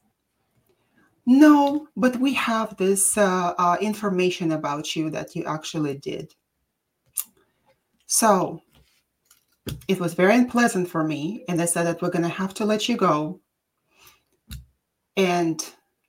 No, 1.26 1.88
but 1.96 2.16
we 2.16 2.34
have 2.34 2.76
this 2.76 3.16
uh, 3.16 3.54
uh, 3.58 3.76
information 3.80 4.52
about 4.52 4.94
you 4.94 5.10
that 5.10 5.34
you 5.34 5.44
actually 5.44 5.98
did. 5.98 6.34
So 8.06 8.60
it 9.88 10.00
was 10.00 10.14
very 10.14 10.34
unpleasant 10.34 10.88
for 10.88 11.04
me. 11.04 11.44
And 11.48 11.58
they 11.58 11.66
said 11.66 11.86
that 11.86 12.02
we're 12.02 12.10
going 12.10 12.22
to 12.22 12.28
have 12.28 12.54
to 12.54 12.64
let 12.64 12.88
you 12.88 12.96
go. 12.96 13.40
And 15.16 15.62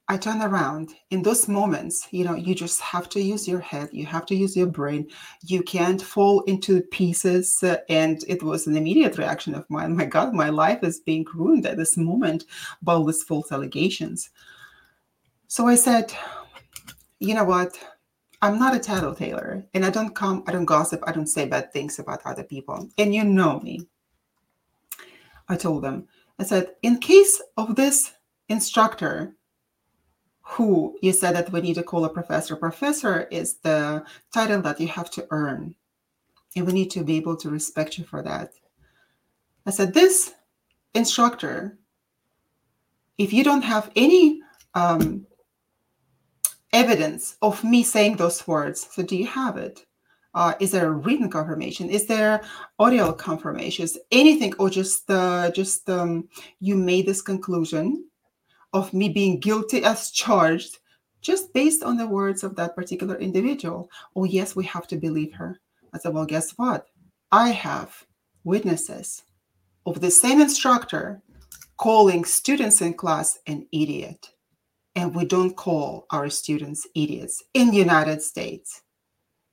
I 0.09 0.17
turn 0.17 0.41
around 0.41 0.93
in 1.11 1.23
those 1.23 1.47
moments, 1.47 2.07
you 2.11 2.25
know, 2.25 2.35
you 2.35 2.53
just 2.53 2.81
have 2.81 3.07
to 3.09 3.21
use 3.21 3.47
your 3.47 3.61
head, 3.61 3.89
you 3.93 4.05
have 4.05 4.25
to 4.27 4.35
use 4.35 4.55
your 4.55 4.67
brain. 4.67 5.07
You 5.41 5.63
can't 5.63 6.01
fall 6.01 6.41
into 6.41 6.81
pieces. 6.81 7.63
Uh, 7.63 7.77
and 7.87 8.23
it 8.27 8.43
was 8.43 8.67
an 8.67 8.75
immediate 8.75 9.17
reaction 9.17 9.55
of 9.55 9.69
mine. 9.69 9.95
My 9.97 10.05
God, 10.05 10.33
my 10.33 10.49
life 10.49 10.83
is 10.83 10.99
being 10.99 11.25
ruined 11.33 11.65
at 11.65 11.77
this 11.77 11.95
moment 11.95 12.45
by 12.81 12.93
all 12.93 13.05
these 13.05 13.23
false 13.23 13.51
allegations. 13.51 14.29
So 15.47 15.67
I 15.67 15.75
said, 15.75 16.13
you 17.19 17.33
know 17.33 17.45
what? 17.45 17.77
I'm 18.43 18.59
not 18.59 18.75
a 18.75 18.79
tattletailer 18.79 19.65
and 19.73 19.85
I 19.85 19.89
don't 19.89 20.13
come, 20.13 20.43
I 20.45 20.51
don't 20.51 20.65
gossip, 20.65 21.01
I 21.07 21.13
don't 21.13 21.27
say 21.27 21.47
bad 21.47 21.71
things 21.71 21.97
about 21.97 22.23
other 22.25 22.43
people. 22.43 22.89
And 22.97 23.15
you 23.15 23.23
know 23.23 23.61
me. 23.61 23.87
I 25.47 25.55
told 25.55 25.81
them, 25.85 26.09
I 26.37 26.43
said, 26.43 26.71
in 26.81 26.97
case 26.97 27.41
of 27.55 27.77
this 27.77 28.11
instructor 28.49 29.37
who 30.41 30.97
you 31.01 31.13
said 31.13 31.37
that 31.37 31.53
we 31.53 31.61
need 31.61 31.75
to 31.75 31.83
call 31.83 32.03
a 32.03 32.09
professor, 32.09 32.57
professor 32.57 33.29
is 33.31 33.59
the 33.59 34.03
title 34.33 34.61
that 34.63 34.77
you 34.77 34.89
have 34.89 35.09
to 35.11 35.25
earn. 35.29 35.73
And 36.57 36.67
we 36.67 36.73
need 36.73 36.91
to 36.91 37.03
be 37.05 37.15
able 37.15 37.37
to 37.37 37.49
respect 37.49 37.97
you 37.97 38.03
for 38.03 38.21
that. 38.23 38.51
I 39.65 39.71
said, 39.71 39.93
this 39.93 40.33
instructor, 40.93 41.77
if 43.17 43.31
you 43.31 43.45
don't 43.45 43.63
have 43.63 43.89
any 43.95 44.41
um, 44.73 45.25
evidence 46.73 47.37
of 47.41 47.63
me 47.63 47.83
saying 47.83 48.17
those 48.17 48.45
words. 48.47 48.87
So 48.91 49.03
do 49.03 49.15
you 49.15 49.27
have 49.27 49.57
it? 49.57 49.85
Uh, 50.35 50.55
is 50.59 50.71
there 50.71 50.87
a 50.87 50.91
written 50.91 51.29
confirmation? 51.29 51.89
Is 51.89 52.07
there 52.07 52.41
audio 52.79 53.13
confirmations? 53.13 53.97
Anything, 54.11 54.53
or 54.57 54.69
just 54.69 55.09
uh, 55.09 55.51
just 55.51 55.87
um, 55.89 56.27
you 56.59 56.75
made 56.75 57.05
this 57.05 57.21
conclusion 57.21 58.05
of 58.73 58.93
me 58.93 59.09
being 59.09 59.39
guilty 59.39 59.83
as 59.83 60.09
charged, 60.09 60.79
just 61.21 61.53
based 61.53 61.83
on 61.83 61.97
the 61.97 62.07
words 62.07 62.43
of 62.43 62.55
that 62.55 62.75
particular 62.75 63.15
individual? 63.15 63.91
Oh 64.15 64.23
yes, 64.23 64.55
we 64.55 64.65
have 64.65 64.87
to 64.87 64.97
believe 64.97 65.33
her. 65.33 65.59
I 65.93 65.99
said, 65.99 66.13
well, 66.13 66.25
guess 66.25 66.51
what? 66.57 66.87
I 67.31 67.49
have 67.49 68.05
witnesses 68.43 69.21
of 69.85 70.01
the 70.01 70.09
same 70.09 70.41
instructor 70.41 71.21
calling 71.77 72.25
students 72.25 72.81
in 72.81 72.95
class 72.95 73.37
an 73.45 73.67
idiot 73.71 74.29
and 74.95 75.13
we 75.15 75.25
don't 75.25 75.55
call 75.55 76.05
our 76.11 76.29
students 76.29 76.87
idiots 76.95 77.43
in 77.53 77.71
the 77.71 77.77
United 77.77 78.21
States. 78.21 78.81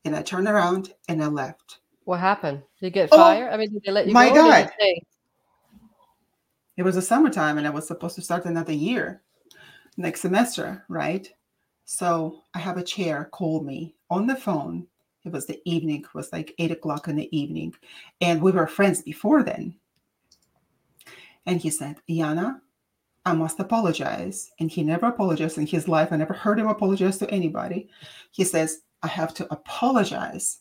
And 0.04 0.14
I 0.14 0.22
turned 0.22 0.48
around 0.48 0.92
and 1.08 1.22
I 1.22 1.26
left. 1.26 1.78
What 2.04 2.20
happened? 2.20 2.62
Did 2.80 2.86
you 2.86 2.90
get 2.90 3.08
oh, 3.12 3.16
fired? 3.16 3.52
I 3.52 3.56
mean, 3.56 3.72
did 3.72 3.82
they 3.84 3.92
let 3.92 4.06
you 4.06 4.12
my 4.12 4.28
go? 4.28 4.34
God. 4.34 4.70
It 6.76 6.82
was 6.82 6.96
a 6.96 7.02
summertime 7.02 7.58
and 7.58 7.66
I 7.66 7.70
was 7.70 7.86
supposed 7.86 8.14
to 8.16 8.22
start 8.22 8.46
another 8.46 8.72
year 8.72 9.22
next 9.96 10.22
semester, 10.22 10.84
right? 10.88 11.28
So 11.84 12.44
I 12.54 12.58
have 12.58 12.76
a 12.76 12.82
chair 12.82 13.28
call 13.32 13.62
me 13.62 13.94
on 14.10 14.26
the 14.26 14.36
phone. 14.36 14.86
It 15.24 15.32
was 15.32 15.46
the 15.46 15.60
evening, 15.64 16.00
it 16.00 16.14
was 16.14 16.32
like 16.32 16.54
eight 16.58 16.70
o'clock 16.70 17.08
in 17.08 17.16
the 17.16 17.36
evening. 17.36 17.74
And 18.20 18.40
we 18.40 18.52
were 18.52 18.66
friends 18.66 19.02
before 19.02 19.42
then. 19.42 19.74
And 21.46 21.60
he 21.60 21.68
said, 21.68 21.96
Yana, 22.08 22.60
I 23.30 23.34
must 23.34 23.60
apologize. 23.60 24.50
And 24.58 24.70
he 24.70 24.82
never 24.82 25.06
apologized 25.06 25.56
in 25.56 25.66
his 25.66 25.86
life. 25.86 26.08
I 26.10 26.16
never 26.16 26.34
heard 26.34 26.58
him 26.58 26.66
apologize 26.66 27.18
to 27.18 27.30
anybody. 27.30 27.88
He 28.32 28.44
says, 28.44 28.80
I 29.02 29.08
have 29.08 29.32
to 29.34 29.46
apologize 29.52 30.58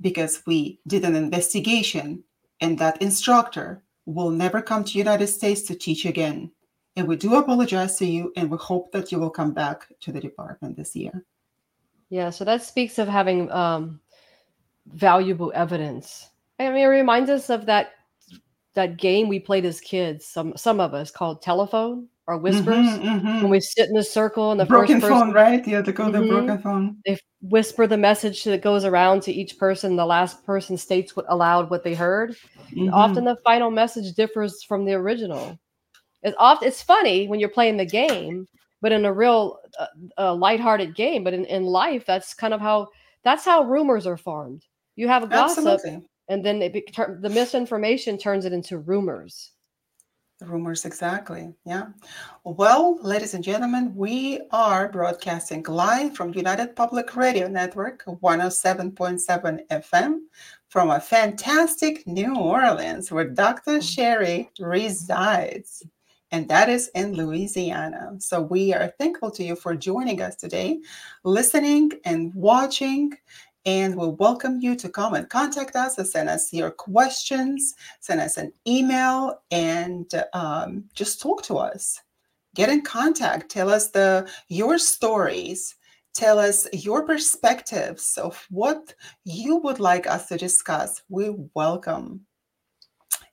because 0.00 0.42
we 0.46 0.78
did 0.86 1.04
an 1.04 1.16
investigation 1.16 2.22
and 2.60 2.78
that 2.78 3.00
instructor 3.00 3.82
will 4.04 4.30
never 4.30 4.60
come 4.60 4.84
to 4.84 4.92
the 4.92 4.98
United 4.98 5.28
States 5.28 5.62
to 5.62 5.74
teach 5.74 6.04
again. 6.04 6.50
And 6.96 7.08
we 7.08 7.16
do 7.16 7.34
apologize 7.36 7.96
to 7.96 8.06
you 8.06 8.30
and 8.36 8.50
we 8.50 8.58
hope 8.58 8.92
that 8.92 9.10
you 9.10 9.18
will 9.18 9.30
come 9.30 9.54
back 9.54 9.86
to 10.00 10.12
the 10.12 10.20
department 10.20 10.76
this 10.76 10.94
year. 10.94 11.24
Yeah, 12.10 12.28
so 12.28 12.44
that 12.44 12.62
speaks 12.62 12.98
of 12.98 13.08
having 13.08 13.50
um, 13.50 14.00
valuable 14.86 15.50
evidence. 15.54 16.28
I 16.58 16.68
mean, 16.68 16.84
it 16.84 16.86
reminds 16.86 17.30
us 17.30 17.48
of 17.48 17.64
that 17.66 17.92
that 18.74 18.96
game 18.96 19.28
we 19.28 19.38
played 19.38 19.64
as 19.64 19.80
kids, 19.80 20.26
some 20.26 20.56
some 20.56 20.80
of 20.80 20.94
us 20.94 21.10
called 21.10 21.42
telephone 21.42 22.08
or 22.26 22.38
whispers. 22.38 22.86
Mm-hmm, 22.86 23.08
mm-hmm. 23.08 23.42
When 23.42 23.50
we 23.50 23.60
sit 23.60 23.90
in 23.90 23.96
a 23.96 24.02
circle 24.02 24.50
and 24.50 24.60
the 24.60 24.64
broken 24.64 25.00
first 25.00 25.10
person, 25.10 25.26
phone, 25.28 25.34
right? 25.34 25.66
Yeah, 25.66 25.80
they 25.80 25.92
call 25.92 26.10
mm-hmm. 26.10 26.22
the 26.22 26.28
broken 26.28 26.58
phone. 26.58 26.96
They 27.04 27.18
whisper 27.42 27.86
the 27.86 27.98
message 27.98 28.44
that 28.44 28.62
goes 28.62 28.84
around 28.84 29.22
to 29.22 29.32
each 29.32 29.58
person. 29.58 29.96
The 29.96 30.06
last 30.06 30.44
person 30.44 30.76
states 30.76 31.16
what 31.16 31.26
aloud 31.28 31.70
what 31.70 31.84
they 31.84 31.94
heard. 31.94 32.36
Often 32.92 33.16
mm-hmm. 33.16 33.24
the 33.24 33.36
final 33.44 33.70
message 33.70 34.14
differs 34.14 34.62
from 34.62 34.84
the 34.84 34.94
original. 34.94 35.58
It's 36.22 36.36
often 36.38 36.68
it's 36.68 36.82
funny 36.82 37.28
when 37.28 37.40
you're 37.40 37.48
playing 37.48 37.76
the 37.76 37.86
game, 37.86 38.46
but 38.80 38.92
in 38.92 39.04
a 39.04 39.12
real 39.12 39.58
uh, 39.78 39.86
uh, 40.16 40.34
lighthearted 40.34 40.94
game. 40.94 41.24
But 41.24 41.34
in, 41.34 41.44
in 41.46 41.64
life, 41.64 42.06
that's 42.06 42.32
kind 42.32 42.54
of 42.54 42.60
how 42.60 42.88
that's 43.24 43.44
how 43.44 43.64
rumors 43.64 44.06
are 44.06 44.16
formed. 44.16 44.64
You 44.94 45.08
have 45.08 45.24
a 45.24 45.26
gossip. 45.26 45.66
Absolutely 45.66 46.06
and 46.32 46.44
then 46.44 46.62
it 46.62 46.72
the 47.20 47.30
misinformation 47.30 48.16
turns 48.16 48.44
it 48.44 48.52
into 48.52 48.78
rumors 48.78 49.52
rumors 50.40 50.84
exactly 50.84 51.54
yeah 51.64 51.86
well 52.42 52.98
ladies 53.02 53.34
and 53.34 53.44
gentlemen 53.44 53.94
we 53.94 54.40
are 54.50 54.88
broadcasting 54.88 55.62
live 55.68 56.16
from 56.16 56.34
united 56.34 56.74
public 56.74 57.14
radio 57.14 57.46
network 57.46 58.02
107.7 58.06 59.60
fm 59.70 60.18
from 60.68 60.90
a 60.90 61.00
fantastic 61.00 62.04
new 62.06 62.36
orleans 62.36 63.12
where 63.12 63.28
dr 63.28 63.80
sherry 63.82 64.50
resides 64.58 65.84
and 66.32 66.48
that 66.48 66.70
is 66.70 66.90
in 66.94 67.12
Louisiana. 67.12 68.14
So 68.18 68.40
we 68.40 68.72
are 68.72 68.94
thankful 68.98 69.30
to 69.32 69.44
you 69.44 69.54
for 69.54 69.76
joining 69.76 70.22
us 70.22 70.34
today, 70.34 70.80
listening 71.24 71.92
and 72.06 72.34
watching 72.34 73.12
and 73.64 73.94
we'll 73.96 74.16
welcome 74.16 74.60
you 74.60 74.74
to 74.76 74.88
come 74.88 75.14
and 75.14 75.28
contact 75.28 75.76
us 75.76 75.98
and 75.98 76.06
send 76.06 76.28
us 76.28 76.52
your 76.52 76.70
questions, 76.70 77.74
send 78.00 78.20
us 78.20 78.36
an 78.36 78.52
email, 78.66 79.40
and 79.50 80.10
um, 80.32 80.84
just 80.94 81.20
talk 81.20 81.42
to 81.44 81.58
us. 81.58 82.00
Get 82.54 82.68
in 82.68 82.82
contact. 82.82 83.50
Tell 83.50 83.70
us 83.70 83.90
the 83.90 84.28
your 84.48 84.78
stories. 84.78 85.76
Tell 86.14 86.38
us 86.38 86.68
your 86.72 87.06
perspectives 87.06 88.18
of 88.18 88.46
what 88.50 88.94
you 89.24 89.56
would 89.56 89.80
like 89.80 90.06
us 90.06 90.28
to 90.28 90.36
discuss. 90.36 91.02
We 91.08 91.30
welcome 91.54 92.26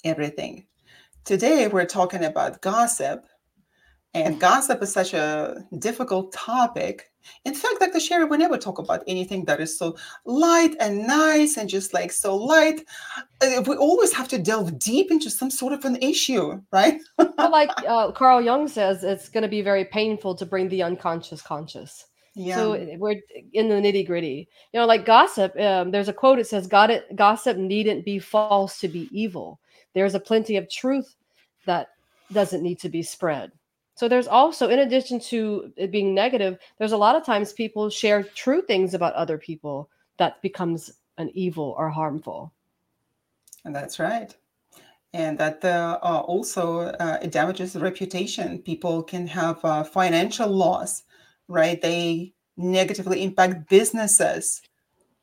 everything. 0.05 0.65
Today, 1.25 1.67
we're 1.67 1.85
talking 1.85 2.23
about 2.23 2.61
gossip. 2.61 3.25
And 4.13 4.39
gossip 4.39 4.81
is 4.81 4.91
such 4.91 5.13
a 5.13 5.63
difficult 5.77 6.33
topic 6.33 7.09
in 7.45 7.53
fact, 7.53 7.79
Dr. 7.79 7.99
Sherry, 7.99 8.25
we 8.25 8.37
never 8.37 8.57
talk 8.57 8.79
about 8.79 9.03
anything 9.07 9.45
that 9.45 9.59
is 9.59 9.77
so 9.77 9.95
light 10.25 10.75
and 10.79 11.07
nice 11.07 11.57
and 11.57 11.69
just 11.69 11.93
like 11.93 12.11
so 12.11 12.35
light. 12.35 12.85
Uh, 13.41 13.63
we 13.65 13.75
always 13.75 14.13
have 14.13 14.27
to 14.29 14.37
delve 14.37 14.77
deep 14.79 15.11
into 15.11 15.29
some 15.29 15.49
sort 15.49 15.73
of 15.73 15.85
an 15.85 15.97
issue, 15.97 16.61
right? 16.71 16.99
well, 17.17 17.33
like 17.51 17.71
uh, 17.87 18.11
Carl 18.11 18.41
Jung 18.41 18.67
says, 18.67 19.03
it's 19.03 19.29
going 19.29 19.43
to 19.43 19.47
be 19.47 19.61
very 19.61 19.85
painful 19.85 20.35
to 20.35 20.45
bring 20.45 20.69
the 20.69 20.83
unconscious 20.83 21.41
conscious. 21.41 22.05
Yeah. 22.35 22.55
So 22.55 22.73
uh, 22.73 22.85
we're 22.97 23.21
in 23.53 23.69
the 23.69 23.75
nitty 23.75 24.05
gritty. 24.05 24.47
You 24.73 24.79
know, 24.79 24.85
like 24.85 25.05
gossip, 25.05 25.57
um, 25.59 25.91
there's 25.91 26.09
a 26.09 26.13
quote, 26.13 26.39
it 26.39 26.47
says, 26.47 26.67
Gossip 26.67 27.57
needn't 27.57 28.05
be 28.05 28.19
false 28.19 28.79
to 28.79 28.87
be 28.87 29.09
evil. 29.11 29.59
There's 29.93 30.15
a 30.15 30.19
plenty 30.19 30.55
of 30.55 30.69
truth 30.69 31.15
that 31.65 31.89
doesn't 32.31 32.63
need 32.63 32.79
to 32.79 32.89
be 32.89 33.01
spread. 33.01 33.51
So 33.99 34.07
there's 34.07 34.27
also, 34.27 34.69
in 34.69 34.79
addition 34.79 35.19
to 35.31 35.73
it 35.75 35.91
being 35.91 36.15
negative, 36.15 36.57
there's 36.77 36.93
a 36.93 36.97
lot 36.97 37.17
of 37.17 37.25
times 37.25 37.51
people 37.51 37.89
share 37.89 38.23
true 38.23 38.61
things 38.61 38.93
about 38.93 39.13
other 39.13 39.37
people 39.37 39.89
that 40.15 40.41
becomes 40.41 40.89
an 41.17 41.29
evil 41.33 41.75
or 41.77 41.89
harmful. 41.89 42.53
And 43.65 43.75
that's 43.75 43.99
right. 43.99 44.33
And 45.11 45.37
that 45.39 45.65
uh, 45.65 45.99
uh, 46.01 46.21
also 46.21 46.79
uh, 46.79 47.17
it 47.21 47.33
damages 47.33 47.73
the 47.73 47.81
reputation. 47.81 48.59
People 48.59 49.03
can 49.03 49.27
have 49.27 49.59
uh, 49.65 49.83
financial 49.83 50.47
loss, 50.47 51.03
right? 51.49 51.81
They 51.81 52.33
negatively 52.55 53.21
impact 53.21 53.67
businesses, 53.67 54.61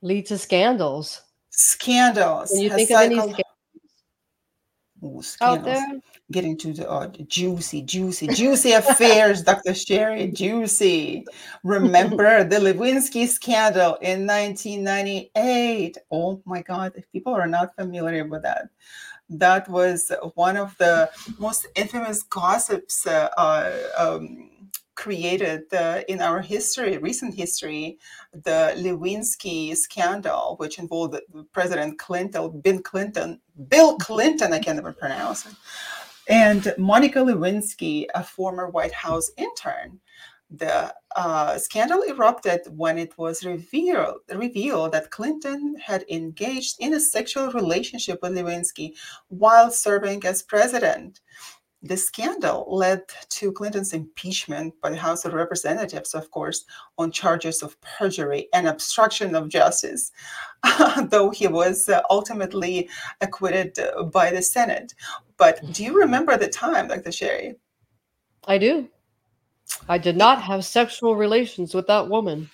lead 0.02 0.26
to 0.26 0.36
scandals. 0.36 1.22
Scandals. 1.48 2.50
When 2.52 2.60
you 2.60 2.68
think 2.68 2.90
of 2.90 3.00
any 3.00 3.16
Ooh, 5.02 5.22
out 5.40 5.64
scandals. 5.64 5.64
there. 5.64 6.00
Getting 6.32 6.58
to 6.58 6.72
the 6.72 6.90
uh, 6.90 7.06
juicy, 7.28 7.82
juicy, 7.82 8.26
juicy 8.26 8.72
affairs, 8.72 9.42
Dr. 9.42 9.74
Sherry, 9.74 10.26
juicy. 10.26 11.24
Remember 11.62 12.42
the 12.50 12.56
Lewinsky 12.56 13.28
scandal 13.28 13.94
in 14.02 14.26
1998. 14.26 15.98
Oh 16.10 16.42
my 16.44 16.62
God, 16.62 16.92
if 16.96 17.10
people 17.12 17.32
are 17.32 17.46
not 17.46 17.76
familiar 17.76 18.26
with 18.26 18.42
that, 18.42 18.70
that 19.28 19.68
was 19.68 20.10
one 20.34 20.56
of 20.56 20.76
the 20.78 21.10
most 21.38 21.66
infamous 21.74 22.22
gossips 22.22 23.06
uh, 23.06 23.28
uh, 23.36 23.72
um, 23.96 24.50
created 24.94 25.72
uh, 25.74 26.00
in 26.08 26.20
our 26.20 26.40
history, 26.40 26.96
recent 26.98 27.34
history, 27.34 27.98
the 28.32 28.74
Lewinsky 28.78 29.76
scandal, 29.76 30.56
which 30.58 30.78
involved 30.78 31.16
President 31.52 31.98
Clinton, 31.98 32.60
Bill 32.62 32.80
Clinton, 32.80 33.40
Bill 33.68 33.96
Clinton, 33.98 34.52
I 34.52 34.58
can't 34.58 34.78
even 34.78 34.94
pronounce 34.94 35.46
it, 35.46 35.52
and 36.28 36.74
Monica 36.78 37.20
Lewinsky, 37.20 38.06
a 38.14 38.22
former 38.22 38.68
White 38.68 38.92
House 38.92 39.30
intern. 39.36 40.00
The 40.50 40.94
uh, 41.16 41.58
scandal 41.58 42.02
erupted 42.02 42.60
when 42.68 42.98
it 42.98 43.18
was 43.18 43.44
revealed, 43.44 44.18
revealed 44.32 44.92
that 44.92 45.10
Clinton 45.10 45.74
had 45.76 46.04
engaged 46.08 46.76
in 46.78 46.94
a 46.94 47.00
sexual 47.00 47.50
relationship 47.50 48.20
with 48.22 48.32
Lewinsky 48.32 48.92
while 49.28 49.70
serving 49.70 50.24
as 50.24 50.42
president. 50.42 51.20
The 51.82 51.96
scandal 51.96 52.66
led 52.68 53.02
to 53.28 53.52
Clinton's 53.52 53.92
impeachment 53.92 54.74
by 54.80 54.90
the 54.90 54.96
House 54.96 55.24
of 55.24 55.34
Representatives, 55.34 56.14
of 56.14 56.30
course, 56.30 56.64
on 56.96 57.12
charges 57.12 57.62
of 57.62 57.80
perjury 57.80 58.48
and 58.52 58.66
obstruction 58.66 59.34
of 59.34 59.48
justice, 59.48 60.10
though 61.10 61.30
he 61.30 61.46
was 61.46 61.88
uh, 61.88 62.02
ultimately 62.08 62.88
acquitted 63.20 63.78
uh, 63.78 64.04
by 64.04 64.30
the 64.30 64.42
Senate. 64.42 64.94
But 65.38 65.60
do 65.72 65.84
you 65.84 65.98
remember 65.98 66.36
the 66.36 66.48
time, 66.48 66.88
Dr. 66.88 67.12
Sherry? 67.12 67.56
I 68.46 68.58
do. 68.58 68.88
I 69.88 69.98
did 69.98 70.16
not 70.16 70.40
have 70.42 70.64
sexual 70.64 71.16
relations 71.16 71.74
with 71.74 71.86
that 71.88 72.08
woman. 72.08 72.48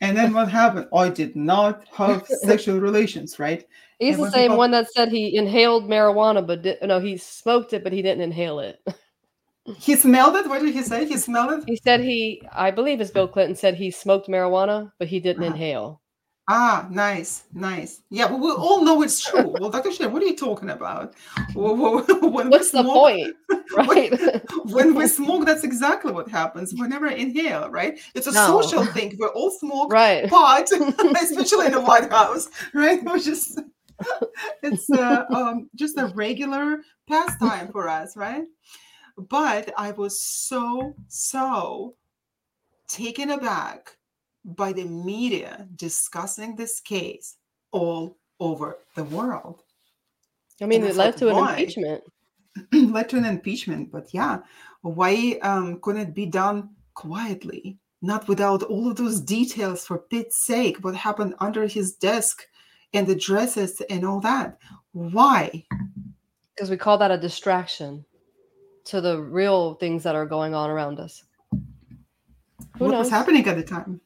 And 0.00 0.16
then 0.16 0.32
what 0.34 0.48
happened? 0.50 0.88
I 0.94 1.08
did 1.10 1.36
not 1.36 1.84
have 1.92 2.26
sexual 2.42 2.80
relations, 2.80 3.38
right? 3.38 3.66
He's 3.98 4.16
And 4.16 4.24
the 4.26 4.30
same 4.30 4.42
people- 4.50 4.58
one 4.58 4.70
that 4.72 4.90
said 4.92 5.08
he 5.10 5.36
inhaled 5.36 5.84
marijuana, 5.88 6.44
but 6.46 6.62
di- 6.62 6.78
no, 6.82 6.98
he 7.00 7.16
smoked 7.16 7.72
it, 7.72 7.84
but 7.84 7.92
he 7.92 8.02
didn't 8.02 8.22
inhale 8.22 8.58
it. 8.58 8.80
He 9.78 9.94
smelled 9.96 10.36
it. 10.36 10.46
What 10.48 10.60
did 10.60 10.74
he 10.74 10.82
say? 10.82 11.06
He 11.06 11.16
smelled 11.16 11.52
it. 11.52 11.64
He 11.66 11.76
said 11.76 12.00
he, 12.00 12.42
I 12.52 12.70
believe, 12.70 13.00
as 13.00 13.10
Bill 13.10 13.28
Clinton 13.28 13.56
said, 13.56 13.74
he 13.76 13.90
smoked 13.90 14.28
marijuana, 14.28 14.92
but 14.98 15.08
he 15.08 15.20
didn't 15.20 15.42
Uh-huh. 15.44 15.54
inhale. 15.54 16.02
Ah, 16.46 16.86
nice, 16.90 17.44
nice. 17.54 18.02
Yeah, 18.10 18.28
but 18.28 18.38
we 18.38 18.50
all 18.50 18.84
know 18.84 19.00
it's 19.02 19.24
true. 19.24 19.56
Well, 19.58 19.70
Dr. 19.70 19.90
Sher, 19.92 20.10
what 20.10 20.22
are 20.22 20.26
you 20.26 20.36
talking 20.36 20.70
about? 20.70 21.14
When 21.54 22.50
What's 22.50 22.70
the 22.70 22.82
point, 22.84 23.34
right? 23.76 24.12
when 24.66 24.94
we 24.94 25.06
smoke, 25.06 25.46
that's 25.46 25.64
exactly 25.64 26.12
what 26.12 26.28
happens. 26.28 26.74
We 26.74 26.86
never 26.86 27.08
inhale, 27.08 27.70
right? 27.70 27.98
It's 28.14 28.26
a 28.26 28.32
No. 28.32 28.60
social 28.60 28.84
thing. 28.84 29.16
We 29.18 29.26
all 29.28 29.50
smoke 29.50 29.92
right. 29.92 30.28
pot, 30.28 30.70
especially 30.72 31.66
in 31.66 31.72
the 31.72 31.80
White 31.80 32.10
House, 32.10 32.48
right? 32.74 33.02
We 33.02 33.20
just 33.20 33.60
it's 34.62 34.90
uh, 34.90 35.24
um, 35.30 35.70
just 35.76 35.96
a 35.96 36.06
regular 36.14 36.80
pastime 37.08 37.68
for 37.72 37.88
us, 37.88 38.16
right? 38.16 38.44
But 39.16 39.72
I 39.78 39.92
was 39.92 40.20
so 40.20 40.94
so 41.08 41.94
taken 42.88 43.30
aback 43.30 43.96
by 44.44 44.72
the 44.72 44.84
media 44.84 45.66
discussing 45.76 46.56
this 46.56 46.80
case 46.80 47.36
all 47.72 48.18
over 48.40 48.78
the 48.94 49.04
world. 49.04 49.62
I 50.60 50.66
mean, 50.66 50.82
And 50.82 50.90
it 50.90 50.96
led 50.96 51.12
thought, 51.14 51.18
to 51.20 51.28
an 51.30 51.36
why? 51.36 51.56
impeachment. 51.56 52.02
led 52.72 53.08
to 53.08 53.16
an 53.16 53.24
impeachment. 53.24 53.90
But 53.90 54.12
yeah, 54.12 54.38
why 54.82 55.38
um, 55.42 55.80
couldn't 55.80 56.02
it 56.08 56.14
be 56.14 56.26
done 56.26 56.70
quietly, 56.94 57.78
not 58.02 58.28
without 58.28 58.62
all 58.64 58.88
of 58.90 58.96
those 58.96 59.20
details? 59.20 59.86
For 59.86 59.98
Pete's 59.98 60.44
sake, 60.44 60.78
what 60.84 60.94
happened 60.94 61.34
under 61.40 61.66
his 61.66 61.94
desk 61.96 62.46
and 62.92 63.06
the 63.06 63.16
dresses 63.16 63.80
and 63.90 64.04
all 64.04 64.20
that? 64.20 64.58
Why? 64.92 65.64
because 66.54 66.70
we 66.70 66.76
call 66.76 66.96
that 66.98 67.10
a 67.10 67.18
distraction 67.18 68.04
to 68.84 69.00
the 69.00 69.20
real 69.20 69.74
things 69.74 70.04
that 70.04 70.14
are 70.14 70.26
going 70.26 70.54
on 70.54 70.70
around 70.70 71.00
us. 71.00 71.24
Who 71.50 71.58
what 72.78 72.90
knows? 72.92 72.98
was 73.06 73.10
happening 73.10 73.44
at 73.48 73.56
the 73.56 73.64
time? 73.64 74.00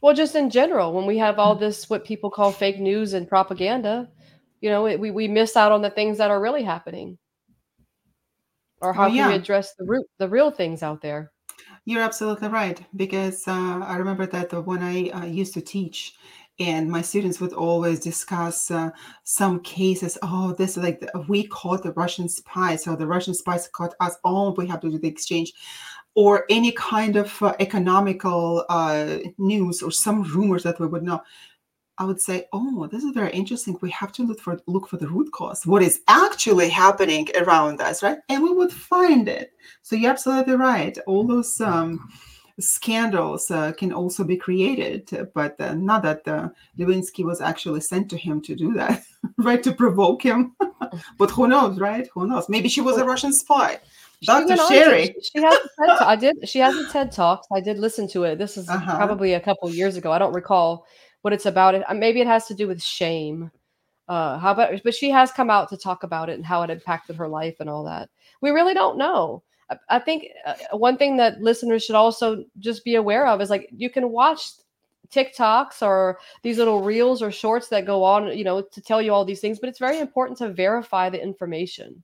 Well, 0.00 0.14
just 0.14 0.34
in 0.34 0.50
general, 0.50 0.92
when 0.92 1.06
we 1.06 1.18
have 1.18 1.38
all 1.38 1.54
this, 1.54 1.88
what 1.90 2.04
people 2.04 2.30
call 2.30 2.52
fake 2.52 2.78
news 2.78 3.14
and 3.14 3.28
propaganda, 3.28 4.08
you 4.60 4.70
know, 4.70 4.86
it, 4.86 5.00
we, 5.00 5.10
we 5.10 5.28
miss 5.28 5.56
out 5.56 5.72
on 5.72 5.82
the 5.82 5.90
things 5.90 6.18
that 6.18 6.30
are 6.30 6.40
really 6.40 6.62
happening. 6.62 7.18
Or 8.80 8.92
how 8.92 9.08
Oh, 9.08 9.10
can 9.14 9.28
we 9.28 9.34
address 9.34 9.74
the 9.78 9.84
root, 9.84 10.06
the 10.18 10.28
real 10.28 10.50
things 10.50 10.82
out 10.82 11.00
there? 11.00 11.32
You're 11.86 12.02
absolutely 12.02 12.48
right. 12.48 12.80
Because 12.94 13.46
uh, 13.48 13.80
I 13.84 13.96
remember 13.96 14.26
that 14.26 14.52
when 14.66 14.82
I 14.82 15.08
uh, 15.10 15.24
used 15.24 15.54
to 15.54 15.60
teach, 15.60 16.14
and 16.58 16.90
my 16.90 17.02
students 17.02 17.38
would 17.40 17.52
always 17.52 18.00
discuss 18.00 18.70
uh, 18.70 18.90
some 19.24 19.60
cases. 19.60 20.16
Oh, 20.22 20.54
this 20.56 20.76
is 20.76 20.82
like 20.82 21.00
the, 21.00 21.24
we 21.28 21.46
caught 21.48 21.82
the 21.82 21.92
Russian 21.92 22.28
spies, 22.28 22.84
so 22.84 22.96
the 22.96 23.06
Russian 23.06 23.34
spies 23.34 23.68
caught 23.68 23.94
us. 24.00 24.16
Oh, 24.24 24.54
we 24.56 24.66
have 24.66 24.80
to 24.80 24.90
do 24.90 24.98
the 24.98 25.08
exchange, 25.08 25.52
or 26.16 26.46
any 26.48 26.72
kind 26.72 27.14
of 27.16 27.40
uh, 27.42 27.54
economical 27.60 28.64
uh, 28.70 29.18
news 29.38 29.82
or 29.82 29.92
some 29.92 30.22
rumors 30.22 30.62
that 30.64 30.80
we 30.80 30.86
would 30.86 31.02
know. 31.02 31.22
I 31.98 32.04
would 32.04 32.20
say, 32.20 32.46
oh, 32.52 32.86
this 32.90 33.04
is 33.04 33.12
very 33.12 33.30
interesting. 33.32 33.78
We 33.80 33.90
have 33.90 34.12
to 34.12 34.22
look 34.26 34.40
for 34.40 34.60
look 34.66 34.88
for 34.88 34.96
the 34.98 35.08
root 35.08 35.30
cause. 35.32 35.64
What 35.64 35.82
is 35.82 36.00
actually 36.08 36.68
happening 36.68 37.28
around 37.36 37.80
us, 37.80 38.02
right? 38.02 38.18
And 38.28 38.42
we 38.42 38.52
would 38.52 38.72
find 38.72 39.28
it. 39.28 39.52
So 39.82 39.96
you're 39.96 40.10
absolutely 40.10 40.56
right. 40.56 40.96
All 41.06 41.26
those 41.26 41.58
um, 41.60 42.06
scandals 42.60 43.50
uh, 43.50 43.72
can 43.72 43.92
also 43.92 44.24
be 44.24 44.36
created, 44.36 45.10
but 45.34 45.58
uh, 45.60 45.74
not 45.74 46.02
that 46.02 46.26
uh, 46.28 46.48
Lewinsky 46.78 47.24
was 47.24 47.40
actually 47.40 47.80
sent 47.80 48.10
to 48.10 48.16
him 48.16 48.42
to 48.42 48.54
do 48.54 48.74
that, 48.74 49.02
right? 49.38 49.62
To 49.62 49.72
provoke 49.72 50.22
him. 50.22 50.54
but 51.18 51.30
who 51.30 51.48
knows, 51.48 51.78
right? 51.78 52.08
Who 52.14 52.26
knows? 52.26 52.48
Maybe 52.48 52.68
she 52.68 52.80
was 52.82 52.98
a 52.98 53.04
Russian 53.04 53.32
spy. 53.32 53.80
Dr. 54.26 54.46
went 54.48 54.60
on 54.60 54.68
to- 54.68 54.74
Sherry. 54.74 55.14
she 55.22 55.42
has 55.42 55.54
a 55.54 55.58
TED 55.58 55.98
Talk- 55.98 56.02
I 56.02 56.16
did. 56.16 56.48
She 56.48 56.58
has 56.58 56.74
a 56.76 56.88
TED 56.92 57.12
Talks. 57.12 57.46
I 57.52 57.60
did 57.60 57.78
listen 57.78 58.06
to 58.08 58.24
it. 58.24 58.36
This 58.38 58.56
is 58.56 58.68
Uh-huh. 58.68 58.96
probably 58.96 59.34
a 59.34 59.40
couple 59.40 59.68
years 59.70 59.96
ago. 59.96 60.12
I 60.12 60.18
don't 60.18 60.32
recall 60.34 60.86
what 61.22 61.32
it's 61.32 61.46
about. 61.46 61.74
It 61.74 61.84
uh, 61.88 61.94
maybe 61.94 62.20
it 62.20 62.26
has 62.26 62.46
to 62.46 62.54
do 62.54 62.68
with 62.68 62.82
shame. 62.82 63.50
Uh, 64.08 64.38
how 64.38 64.52
about? 64.52 64.80
But 64.84 64.94
she 64.94 65.10
has 65.10 65.32
come 65.32 65.50
out 65.50 65.68
to 65.70 65.76
talk 65.76 66.02
about 66.04 66.28
it 66.28 66.34
and 66.34 66.46
how 66.46 66.62
it 66.62 66.70
impacted 66.70 67.16
her 67.16 67.26
life 67.28 67.56
and 67.60 67.68
all 67.68 67.82
that. 67.84 68.08
We 68.40 68.50
really 68.50 68.74
don't 68.74 68.98
know. 68.98 69.42
I, 69.70 69.76
I 69.88 69.98
think 69.98 70.26
uh, 70.44 70.54
one 70.76 70.96
thing 70.96 71.16
that 71.16 71.40
listeners 71.40 71.84
should 71.84 71.96
also 71.96 72.44
just 72.60 72.84
be 72.84 72.94
aware 72.94 73.26
of 73.26 73.40
is 73.40 73.50
like 73.50 73.68
you 73.76 73.90
can 73.90 74.10
watch 74.10 74.50
TikToks 75.12 75.82
or 75.82 76.18
these 76.42 76.58
little 76.58 76.82
reels 76.82 77.22
or 77.22 77.30
shorts 77.32 77.68
that 77.68 77.84
go 77.86 78.02
on, 78.04 78.36
you 78.36 78.44
know, 78.44 78.60
to 78.60 78.80
tell 78.80 79.00
you 79.00 79.12
all 79.12 79.24
these 79.24 79.40
things. 79.40 79.58
But 79.58 79.68
it's 79.68 79.78
very 79.78 79.98
important 80.00 80.38
to 80.38 80.52
verify 80.52 81.10
the 81.10 81.22
information 81.22 82.02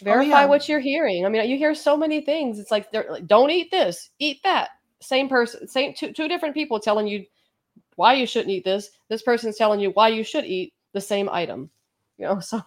Oh, 0.00 0.04
verify 0.04 0.42
yeah. 0.42 0.44
what 0.46 0.68
you're 0.68 0.80
hearing. 0.80 1.24
I 1.24 1.28
mean, 1.28 1.48
you 1.48 1.56
hear 1.56 1.74
so 1.74 1.96
many 1.96 2.20
things. 2.20 2.58
It's 2.58 2.70
like 2.70 2.90
they're 2.90 3.06
like, 3.08 3.26
don't 3.26 3.50
eat 3.50 3.70
this, 3.70 4.10
eat 4.18 4.42
that. 4.42 4.70
Same 5.00 5.28
person, 5.28 5.68
same 5.68 5.94
two 5.94 6.12
two 6.12 6.28
different 6.28 6.54
people 6.54 6.80
telling 6.80 7.06
you 7.06 7.24
why 7.96 8.14
you 8.14 8.26
shouldn't 8.26 8.50
eat 8.50 8.64
this. 8.64 8.90
This 9.08 9.22
person's 9.22 9.56
telling 9.56 9.80
you 9.80 9.90
why 9.90 10.08
you 10.08 10.24
should 10.24 10.44
eat 10.44 10.72
the 10.92 11.00
same 11.00 11.28
item. 11.28 11.70
You 12.18 12.26
know, 12.26 12.40
so 12.40 12.62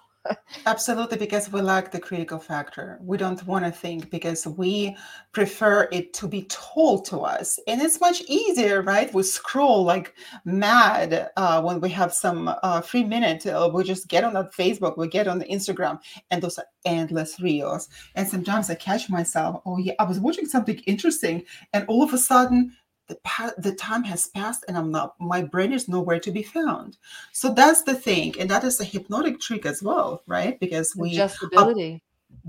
Absolutely, 0.66 1.18
because 1.18 1.52
we 1.52 1.62
lack 1.62 1.92
the 1.92 2.00
critical 2.00 2.40
factor. 2.40 3.00
We 3.02 3.18
don't 3.18 3.46
want 3.46 3.66
to 3.66 3.72
think 3.72 4.10
because 4.10 4.46
we 4.46 4.96
prefer 5.32 5.88
it 5.92 6.14
to 6.16 6.28
be 6.28 6.44
told 6.44 7.06
to 7.06 7.20
us. 7.20 7.60
And 7.68 7.82
it's 7.82 8.02
much 8.02 8.22
easier, 8.28 8.82
right? 8.82 9.14
We 9.14 9.24
scroll 9.24 9.84
like 9.84 10.14
mad 10.46 11.30
uh, 11.38 11.62
when 11.62 11.80
we 11.80 11.90
have 11.90 12.14
some 12.14 12.54
uh, 12.64 12.82
free 12.82 13.04
minute. 13.04 13.46
Uh, 13.46 13.70
we 13.74 13.84
just 13.84 14.08
get 14.08 14.24
on 14.24 14.34
that 14.34 14.54
Facebook, 14.54 14.98
we 14.98 15.08
get 15.08 15.28
on 15.28 15.40
the 15.40 15.46
Instagram, 15.46 16.00
and 16.32 16.42
those 16.42 16.58
are 16.58 16.66
endless 16.86 17.40
reels. 17.40 17.90
And 18.16 18.28
sometimes 18.28 18.70
I 18.70 18.76
catch 18.76 19.10
myself, 19.10 19.62
oh, 19.66 19.78
yeah, 19.78 19.94
I 20.00 20.04
was 20.04 20.20
watching 20.20 20.46
something 20.46 20.78
interesting, 20.80 21.44
and 21.74 21.86
all 21.88 22.04
of 22.04 22.14
a 22.14 22.18
sudden, 22.18 22.76
the, 23.08 23.16
pa- 23.24 23.54
the 23.58 23.74
time 23.74 24.04
has 24.04 24.28
passed 24.28 24.66
and 24.68 24.78
I'm 24.78 24.92
not, 24.92 25.16
my 25.20 25.42
brain 25.42 25.74
is 25.74 25.88
nowhere 25.88 26.20
to 26.20 26.32
be 26.32 26.44
found. 26.44 26.98
So 27.32 27.54
that's 27.54 27.84
the 27.84 27.96
thing. 27.96 28.40
And 28.40 28.50
that 28.50 28.64
is 28.64 28.80
a 28.80 28.86
hypnotic 28.86 29.40
trick 29.40 29.66
as 29.66 29.82
well, 29.82 30.24
right? 30.28 30.60
Because 30.60 30.96
we, 30.96 31.16
adjustability. 31.16 32.02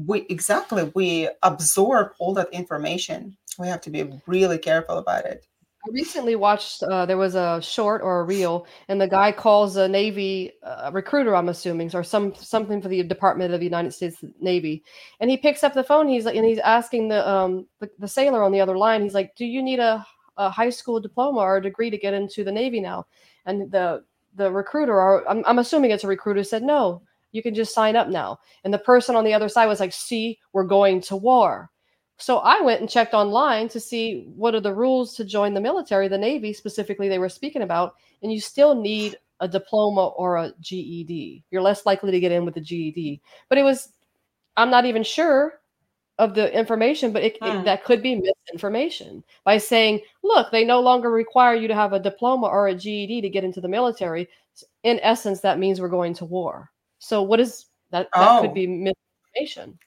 we 0.07 0.27
exactly, 0.29 0.91
we 0.95 1.29
absorb 1.43 2.13
all 2.19 2.35
that 2.35 2.49
information. 2.53 3.37
We 3.59 3.69
have 3.69 3.81
to 3.83 3.91
be 3.91 4.11
really 4.27 4.59
careful 4.59 4.99
about 4.99 5.25
it. 5.25 5.47
I 5.87 5.91
recently 5.93 6.35
watched. 6.35 6.83
Uh, 6.83 7.07
there 7.07 7.17
was 7.17 7.37
a 7.37 7.63
short 7.63 8.03
or 8.03 8.21
a 8.21 8.25
reel, 8.25 8.67
and 8.89 9.01
the 9.01 9.07
guy 9.07 9.31
calls 9.31 9.77
a 9.77 9.89
Navy 9.89 10.53
uh, 10.65 10.91
recruiter. 10.93 11.37
I'm 11.37 11.49
assuming, 11.49 11.95
or 11.95 12.03
some 12.03 12.35
something 12.35 12.83
for 12.83 12.89
the 12.89 13.03
Department 13.05 13.55
of 13.55 13.61
the 13.61 13.67
United 13.67 13.95
States 13.95 14.23
Navy, 14.41 14.83
and 15.21 15.31
he 15.31 15.37
picks 15.37 15.63
up 15.63 15.75
the 15.75 15.85
phone. 15.85 16.09
He's 16.09 16.25
like, 16.25 16.35
and 16.35 16.45
he's 16.45 16.59
asking 16.59 17.09
the 17.09 17.27
um 17.29 17.67
the, 17.79 17.89
the 18.01 18.09
sailor 18.09 18.43
on 18.43 18.51
the 18.51 18.61
other 18.61 18.77
line. 18.77 19.03
He's 19.03 19.15
like, 19.15 19.37
"Do 19.37 19.47
you 19.47 19.63
need 19.63 19.79
a, 19.79 20.05
a 20.39 20.49
high 20.51 20.71
school 20.71 21.01
diploma 21.01 21.41
or 21.41 21.59
a 21.59 21.63
degree 21.63 21.91
to 21.91 21.99
get 21.99 22.15
into 22.15 22.45
the 22.45 22.53
Navy 22.53 22.81
now?" 22.81 23.07
And 23.45 23.71
the 23.71 24.05
the 24.35 24.51
recruiter, 24.51 24.95
or 25.01 25.29
I'm, 25.29 25.45
I'm 25.47 25.59
assuming 25.59 25.91
it's 25.91 26.05
a 26.05 26.09
recruiter, 26.09 26.45
said, 26.45 26.63
"No, 26.63 27.03
You 27.33 27.43
can 27.43 27.55
just 27.55 27.75
sign 27.75 27.97
up 27.97 28.09
now. 28.09 28.39
And 28.65 28.73
the 28.73 28.79
person 28.79 29.15
on 29.17 29.25
the 29.25 29.35
other 29.35 29.49
side 29.49 29.67
was 29.67 29.81
like, 29.81 29.93
see, 29.93 30.39
we're 30.53 30.65
going 30.65 31.01
to 31.03 31.17
war. 31.17 31.71
So 32.17 32.39
I 32.39 32.61
went 32.61 32.81
and 32.81 32.91
checked 32.91 33.15
online 33.15 33.69
to 33.69 33.79
see 33.79 34.25
what 34.35 34.55
are 34.55 34.61
the 34.61 34.75
rules 34.75 35.15
to 35.17 35.25
join 35.25 35.55
the 35.55 35.61
military, 35.61 36.09
the 36.09 36.19
Navy 36.19 36.53
specifically, 36.53 37.09
they 37.09 37.19
were 37.19 37.29
speaking 37.29 37.63
about. 37.63 37.95
And 38.23 38.33
you 38.33 38.41
still 38.41 38.75
need 38.75 39.17
a 39.41 39.47
diploma 39.47 40.09
or 40.09 40.37
a 40.37 40.53
GED. 40.61 41.45
You're 41.51 41.63
less 41.63 41.87
likely 41.87 42.11
to 42.11 42.19
get 42.19 42.33
in 42.33 42.45
with 42.45 42.57
a 42.57 42.61
GED. 42.61 43.21
But 43.49 43.59
it 43.59 43.63
was, 43.63 43.93
I'm 44.57 44.71
not 44.71 44.85
even 44.85 45.05
sure 45.05 45.61
of 46.19 46.35
the 46.35 46.53
information, 46.57 47.13
but 47.13 47.23
it, 47.23 47.39
hmm. 47.41 47.49
it, 47.59 47.65
that 47.65 47.85
could 47.85 48.03
be 48.03 48.17
misinformation 48.17 49.23
by 49.45 49.59
saying, 49.59 50.01
look, 50.23 50.51
they 50.51 50.65
no 50.65 50.81
longer 50.81 51.11
require 51.11 51.55
you 51.55 51.69
to 51.69 51.75
have 51.75 51.93
a 51.93 52.01
diploma 52.01 52.47
or 52.47 52.69
a 52.69 52.75
GED 52.75 53.21
to 53.21 53.29
get 53.29 53.45
into 53.45 53.61
the 53.61 53.69
military. 53.69 54.29
In 54.83 54.99
essence, 55.03 55.41
that 55.41 55.59
means 55.59 55.81
we're 55.81 55.89
going 55.89 56.15
to 56.15 56.25
war. 56.25 56.71
So 56.99 57.23
what 57.23 57.41
is 57.41 57.67
that? 57.91 58.09
That 58.15 58.39
oh. 58.39 58.43
could 58.43 58.55
be 58.55 58.67
misinformation. 58.67 59.79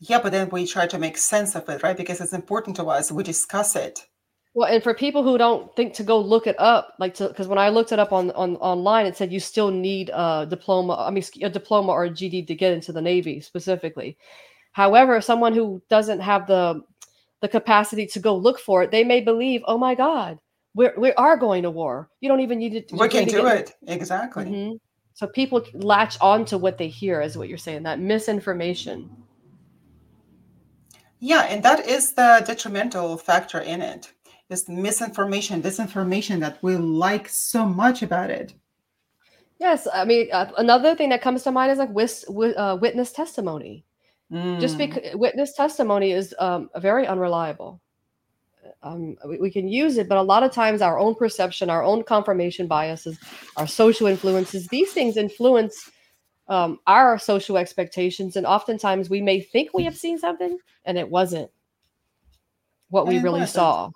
Yeah, 0.00 0.20
but 0.20 0.32
then 0.32 0.48
we 0.50 0.66
try 0.66 0.88
to 0.88 0.98
make 0.98 1.16
sense 1.16 1.54
of 1.54 1.68
it, 1.68 1.82
right? 1.84 1.96
Because 1.96 2.20
it's 2.20 2.32
important 2.32 2.74
to 2.76 2.84
us. 2.86 3.12
We 3.12 3.22
discuss 3.22 3.76
it. 3.76 4.04
Well, 4.54 4.68
and 4.68 4.82
for 4.82 4.92
people 4.92 5.22
who 5.22 5.38
don't 5.38 5.74
think 5.76 5.94
to 5.94 6.02
go 6.02 6.20
look 6.20 6.46
it 6.46 6.56
up, 6.58 6.94
like 6.98 7.14
to 7.14 7.28
because 7.28 7.46
when 7.46 7.58
I 7.58 7.70
looked 7.70 7.92
it 7.92 7.98
up 7.98 8.12
on, 8.12 8.32
on 8.32 8.56
online, 8.56 9.06
it 9.06 9.16
said 9.16 9.32
you 9.32 9.40
still 9.40 9.70
need 9.70 10.10
a 10.12 10.46
diploma. 10.50 10.96
I 10.96 11.10
mean, 11.10 11.22
a 11.42 11.48
diploma 11.48 11.92
or 11.92 12.04
a 12.04 12.10
GED 12.10 12.46
to 12.46 12.54
get 12.54 12.72
into 12.72 12.92
the 12.92 13.00
Navy 13.00 13.40
specifically. 13.40 14.18
However, 14.72 15.20
someone 15.20 15.52
who 15.52 15.82
doesn't 15.88 16.20
have 16.20 16.46
the 16.46 16.82
the 17.40 17.48
capacity 17.48 18.06
to 18.06 18.20
go 18.20 18.36
look 18.36 18.58
for 18.60 18.82
it, 18.82 18.90
they 18.90 19.02
may 19.02 19.20
believe, 19.20 19.62
oh 19.66 19.76
my 19.76 19.96
God, 19.96 20.38
we're, 20.74 20.94
we 20.96 21.12
are 21.14 21.36
going 21.36 21.64
to 21.64 21.70
war. 21.70 22.08
You 22.20 22.28
don't 22.28 22.40
even 22.40 22.58
need 22.58 22.72
to. 22.72 22.80
Do. 22.80 22.96
We 22.96 23.08
can 23.08 23.26
do 23.26 23.46
it 23.46 23.74
exactly. 23.86 24.44
Mm-hmm. 24.44 24.76
So 25.14 25.26
people 25.26 25.62
latch 25.74 26.16
on 26.20 26.44
to 26.46 26.56
what 26.56 26.78
they 26.78 26.88
hear, 26.88 27.20
is 27.20 27.36
what 27.36 27.48
you're 27.48 27.58
saying. 27.58 27.82
That 27.82 28.00
misinformation. 28.00 29.10
Yeah, 31.18 31.42
and 31.42 31.62
that 31.62 31.86
is 31.86 32.12
the 32.12 32.42
detrimental 32.46 33.16
factor 33.16 33.60
in 33.60 33.82
it. 33.82 34.12
This 34.48 34.68
misinformation, 34.68 35.62
disinformation 35.62 36.40
that 36.40 36.58
we 36.62 36.76
like 36.76 37.28
so 37.28 37.66
much 37.66 38.02
about 38.02 38.30
it. 38.30 38.54
Yes, 39.58 39.86
I 39.92 40.04
mean 40.04 40.28
uh, 40.32 40.50
another 40.58 40.96
thing 40.96 41.10
that 41.10 41.22
comes 41.22 41.44
to 41.44 41.52
mind 41.52 41.70
is 41.70 41.78
like 41.78 41.90
wis- 41.90 42.24
uh, 42.28 42.76
witness 42.80 43.12
testimony. 43.12 43.84
Mm. 44.32 44.60
Just 44.60 44.78
because 44.78 45.14
witness 45.14 45.52
testimony 45.52 46.12
is 46.12 46.34
um, 46.38 46.70
very 46.76 47.06
unreliable. 47.06 47.80
Um, 48.82 49.16
we, 49.26 49.38
we, 49.38 49.50
can 49.50 49.68
use 49.68 49.96
it, 49.98 50.08
but 50.08 50.18
a 50.18 50.22
lot 50.22 50.42
of 50.42 50.52
times 50.52 50.80
our 50.80 50.98
own 50.98 51.14
perception, 51.14 51.70
our 51.70 51.84
own 51.84 52.02
confirmation 52.02 52.66
biases, 52.66 53.18
our 53.56 53.66
social 53.66 54.06
influences, 54.06 54.66
these 54.68 54.92
things 54.92 55.16
influence 55.16 55.90
um, 56.48 56.78
our 56.86 57.18
social 57.18 57.58
expectations. 57.58 58.36
And 58.36 58.46
oftentimes 58.46 59.08
we 59.08 59.20
may 59.20 59.40
think 59.40 59.70
we 59.72 59.84
have 59.84 59.96
seen 59.96 60.18
something 60.18 60.58
and 60.84 60.98
it 60.98 61.08
wasn't 61.08 61.50
what 62.88 63.06
we 63.06 63.18
really 63.18 63.46
saw. 63.46 63.90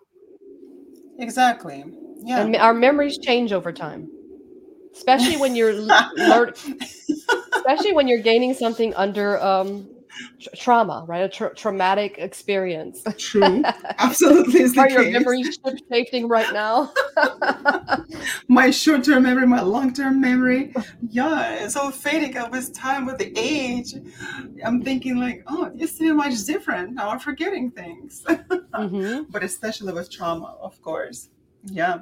Exactly. 1.19 1.85
Yeah. 2.19 2.41
And 2.41 2.57
our 2.57 2.75
memories 2.75 3.19
change 3.19 3.53
over 3.53 3.73
time, 3.73 4.09
especially 4.95 5.37
when 5.37 5.57
you're 5.57 5.73
learning, 6.17 6.55
especially 7.55 7.93
when 7.93 8.07
you're 8.07 8.23
gaining 8.23 8.55
something 8.55 8.95
under 8.95 9.41
um, 9.43 9.89
trauma, 10.57 11.05
right? 11.09 11.23
A 11.23 11.29
tra- 11.29 11.55
traumatic 11.55 12.17
experience. 12.19 13.03
True, 13.19 13.63
absolutely. 13.99 14.63
Is 14.63 14.77
Are 14.77 14.89
your 14.89 15.05
case. 15.05 15.13
memories 15.13 15.59
shifting 15.91 16.29
right 16.29 16.53
now? 16.53 16.93
my 18.49 18.71
short-term 18.71 19.23
memory, 19.25 19.47
my 19.47 19.63
long-term 19.63 20.21
memory, 20.21 20.73
yeah, 21.11 21.65
it's 21.65 21.77
all 21.77 21.91
fading 21.91 22.37
up 22.37 22.53
with 22.53 22.75
time, 22.75 23.07
with 23.07 23.19
the 23.19 23.33
age. 23.37 23.95
I'm 24.65 24.83
thinking 24.83 25.19
like, 25.19 25.43
oh, 25.47 25.65
it 25.65 25.77
used 25.77 25.99
to 25.99 26.05
be 26.05 26.13
much 26.13 26.45
different. 26.45 26.95
Now 26.95 27.11
I'm 27.11 27.19
forgetting 27.19 27.71
things. 27.71 28.23
mm-hmm. 28.29 29.25
But 29.31 29.43
especially 29.43 29.93
with 29.93 30.11
trauma, 30.11 30.57
of 30.61 30.81
course. 30.83 31.29
Yeah. 31.65 31.99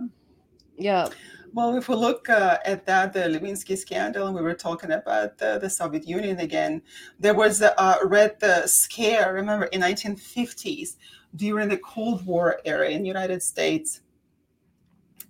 Yeah. 0.76 1.08
Well, 1.54 1.76
if 1.76 1.88
we 1.88 1.94
look 1.94 2.28
uh, 2.28 2.58
at 2.64 2.84
that, 2.86 3.12
the 3.12 3.20
Lewinsky 3.20 3.78
scandal, 3.78 4.26
and 4.26 4.34
we 4.34 4.42
were 4.42 4.54
talking 4.54 4.90
about 4.90 5.38
the, 5.38 5.58
the 5.60 5.70
Soviet 5.70 6.04
Union 6.04 6.40
again, 6.40 6.82
there 7.20 7.32
was 7.32 7.60
a 7.60 7.80
uh, 7.80 7.98
Red 8.02 8.42
uh, 8.42 8.66
Scare, 8.66 9.32
remember, 9.32 9.66
in 9.66 9.80
1950s 9.80 10.96
during 11.36 11.68
the 11.68 11.78
Cold 11.78 12.26
War 12.26 12.60
era 12.64 12.88
in 12.88 13.02
the 13.02 13.06
United 13.06 13.40
States. 13.40 14.00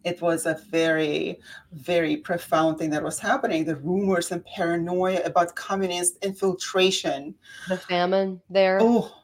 It 0.02 0.22
was 0.22 0.46
a 0.46 0.58
very, 0.70 1.40
very 1.72 2.16
profound 2.16 2.78
thing 2.78 2.88
that 2.90 3.02
was 3.02 3.18
happening. 3.18 3.66
The 3.66 3.76
rumors 3.76 4.32
and 4.32 4.42
paranoia 4.46 5.20
about 5.24 5.54
communist 5.56 6.24
infiltration. 6.24 7.34
The 7.68 7.76
famine 7.76 8.40
there. 8.48 8.78
Oh, 8.80 9.14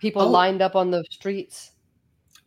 people 0.00 0.22
oh. 0.22 0.30
lined 0.30 0.62
up 0.62 0.76
on 0.76 0.92
the 0.92 1.04
streets 1.10 1.72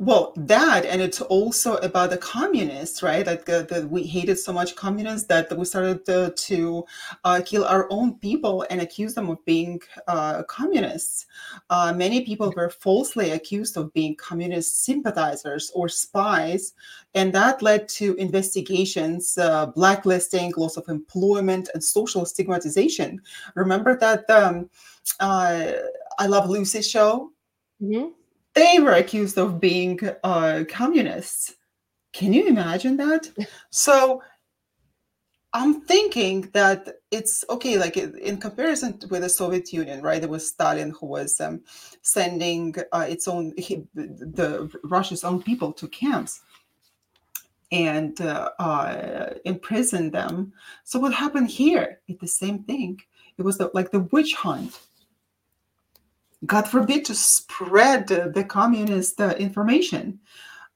well 0.02 0.34
that 0.36 0.84
and 0.84 1.00
it's 1.00 1.22
also 1.22 1.76
about 1.78 2.10
the 2.10 2.18
communists 2.18 3.04
right? 3.04 3.28
Like 3.28 3.48
uh, 3.48 3.62
the, 3.62 3.88
we 3.88 4.02
hated 4.02 4.40
so 4.40 4.52
much 4.52 4.76
communists 4.76 5.28
that 5.28 5.56
we 5.56 5.64
started 5.64 6.04
to, 6.08 6.34
to 6.36 6.86
uh, 7.24 7.42
kill 7.46 7.66
our 7.66 7.86
own 7.92 8.16
people 8.16 8.66
and 8.72 8.82
accuse 8.82 9.14
them 9.14 9.30
of 9.30 9.46
being 9.46 9.80
uh, 10.08 10.42
communists. 10.44 11.28
Uh, 11.70 11.94
many 11.96 12.26
people 12.26 12.52
were 12.58 12.72
falsely 12.72 13.30
accused 13.30 13.78
of 13.78 13.94
being 13.94 14.16
communist 14.16 14.84
sympathizers 14.84 15.72
or 15.76 15.88
spies 15.88 16.74
and 17.14 17.32
that 17.32 17.62
led 17.62 17.88
to 17.88 18.16
investigations 18.16 19.38
uh, 19.38 19.68
blacklisting 19.68 20.52
loss 20.58 20.78
of 20.78 20.90
employment 20.90 21.70
and 21.76 21.84
social 21.84 22.26
stigmatization. 22.26 23.22
Remember 23.54 23.96
that 24.00 24.28
um, 24.32 24.68
uh, 25.20 25.74
i 26.18 26.26
love 26.26 26.50
lucy 26.50 26.82
show? 26.82 27.32
Mm-hmm 27.80 28.21
they 28.54 28.80
were 28.80 28.94
accused 28.94 29.38
of 29.38 29.60
being 29.60 30.00
uh, 30.24 30.64
communists. 30.70 31.56
Can 32.14 32.34
you 32.34 32.48
imagine 32.48 32.98
that? 32.98 33.30
so 33.70 34.22
I'm 35.54 35.82
thinking 35.82 36.50
that 36.54 36.88
it's 37.12 37.44
okay, 37.50 37.78
like 37.78 37.98
in 37.98 38.38
comparison 38.38 39.00
with 39.10 39.22
the 39.22 39.30
Soviet 39.30 39.74
Union, 39.74 40.02
right? 40.02 40.22
There 40.22 40.30
was 40.30 40.48
Stalin 40.48 40.92
who 40.92 41.08
was 41.08 41.42
um, 41.42 41.62
sending 42.02 42.76
uh, 42.94 43.06
its 43.08 43.28
own, 43.28 43.54
he, 43.58 43.86
the 43.94 44.72
Russia's 44.86 45.26
own 45.26 45.44
people 45.44 45.74
to 45.74 45.88
camps 45.90 46.42
and 47.72 48.20
uh, 48.22 48.50
uh, 48.60 49.34
imprisoned 49.44 50.14
them. 50.14 50.54
So 50.86 51.00
what 51.00 51.14
happened 51.14 51.50
here? 51.50 52.00
It's 52.08 52.22
the 52.22 52.28
same 52.28 52.64
thing. 52.64 53.02
It 53.38 53.44
was 53.44 53.58
the, 53.58 53.72
like 53.74 53.92
the 53.92 54.02
witch 54.12 54.34
hunt 54.36 54.80
God 56.46 56.68
forbid 56.68 57.06
to 57.06 57.16
spread 57.16 58.08
the 58.08 58.46
communist 58.48 59.22
uh, 59.22 59.36
information. 59.38 60.20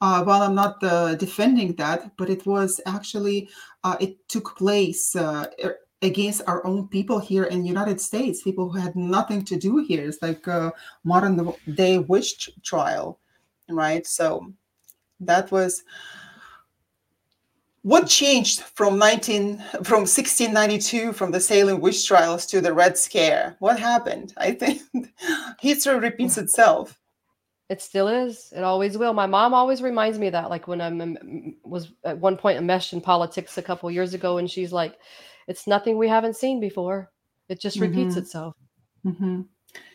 Uh, 0.01 0.23
while 0.23 0.41
I'm 0.43 0.53
not 0.55 0.83
uh, 0.83 1.15
defending 1.15 1.73
that, 1.75 2.15
but 2.17 2.29
it 2.29 2.45
was 2.45 2.81
actually 2.85 3.49
uh, 3.83 3.95
it 3.99 4.27
took 4.27 4.57
place 4.57 5.15
uh, 5.15 5.45
against 6.01 6.41
our 6.47 6.65
own 6.65 6.87
people 6.89 7.17
here 7.17 7.45
in 7.45 7.61
the 7.61 7.67
United 7.67 8.01
States, 8.01 8.43
people 8.43 8.69
who 8.69 8.77
had 8.77 8.95
nothing 8.95 9.43
to 9.45 9.55
do 9.55 9.77
here. 9.77 10.07
It's 10.07 10.21
like 10.21 10.45
a 10.47 10.73
modern 11.03 11.53
day 11.75 11.97
witch 11.99 12.49
trial, 12.61 13.19
right? 13.69 14.05
So 14.05 14.53
that 15.21 15.49
was 15.51 15.83
what 17.85 18.07
changed 18.07 18.61
from 18.61 18.97
19 18.97 19.57
from 19.83 20.07
1692 20.07 21.13
from 21.13 21.29
the 21.29 21.39
Salem 21.39 21.79
witch 21.79 22.07
trials 22.07 22.47
to 22.47 22.59
the 22.59 22.73
Red 22.73 22.97
Scare? 22.97 23.55
What 23.59 23.79
happened? 23.79 24.33
I 24.37 24.53
think 24.53 24.81
history 25.59 25.99
repeats 25.99 26.39
itself. 26.39 26.99
It 27.69 27.83
still 27.83 28.07
is. 28.07 28.51
It 28.55 28.63
always 28.63 28.97
will. 28.97 29.13
My 29.13 29.27
mom 29.27 29.53
always 29.53 29.83
reminds 29.83 30.17
me 30.17 30.25
of 30.25 30.31
that. 30.31 30.49
Like 30.49 30.67
when 30.67 30.81
I 30.81 31.15
was 31.63 31.91
at 32.03 32.17
one 32.17 32.37
point 32.37 32.57
enmeshed 32.57 32.93
in 32.93 33.01
politics 33.01 33.59
a 33.59 33.61
couple 33.61 33.91
years 33.91 34.15
ago, 34.15 34.39
and 34.39 34.49
she's 34.49 34.73
like, 34.73 34.97
"It's 35.47 35.67
nothing 35.67 35.99
we 35.99 36.07
haven't 36.07 36.37
seen 36.37 36.59
before. 36.59 37.11
It 37.49 37.61
just 37.61 37.79
repeats 37.79 38.15
mm-hmm. 38.15 38.19
itself." 38.19 38.55
Mm-hmm. 39.05 39.41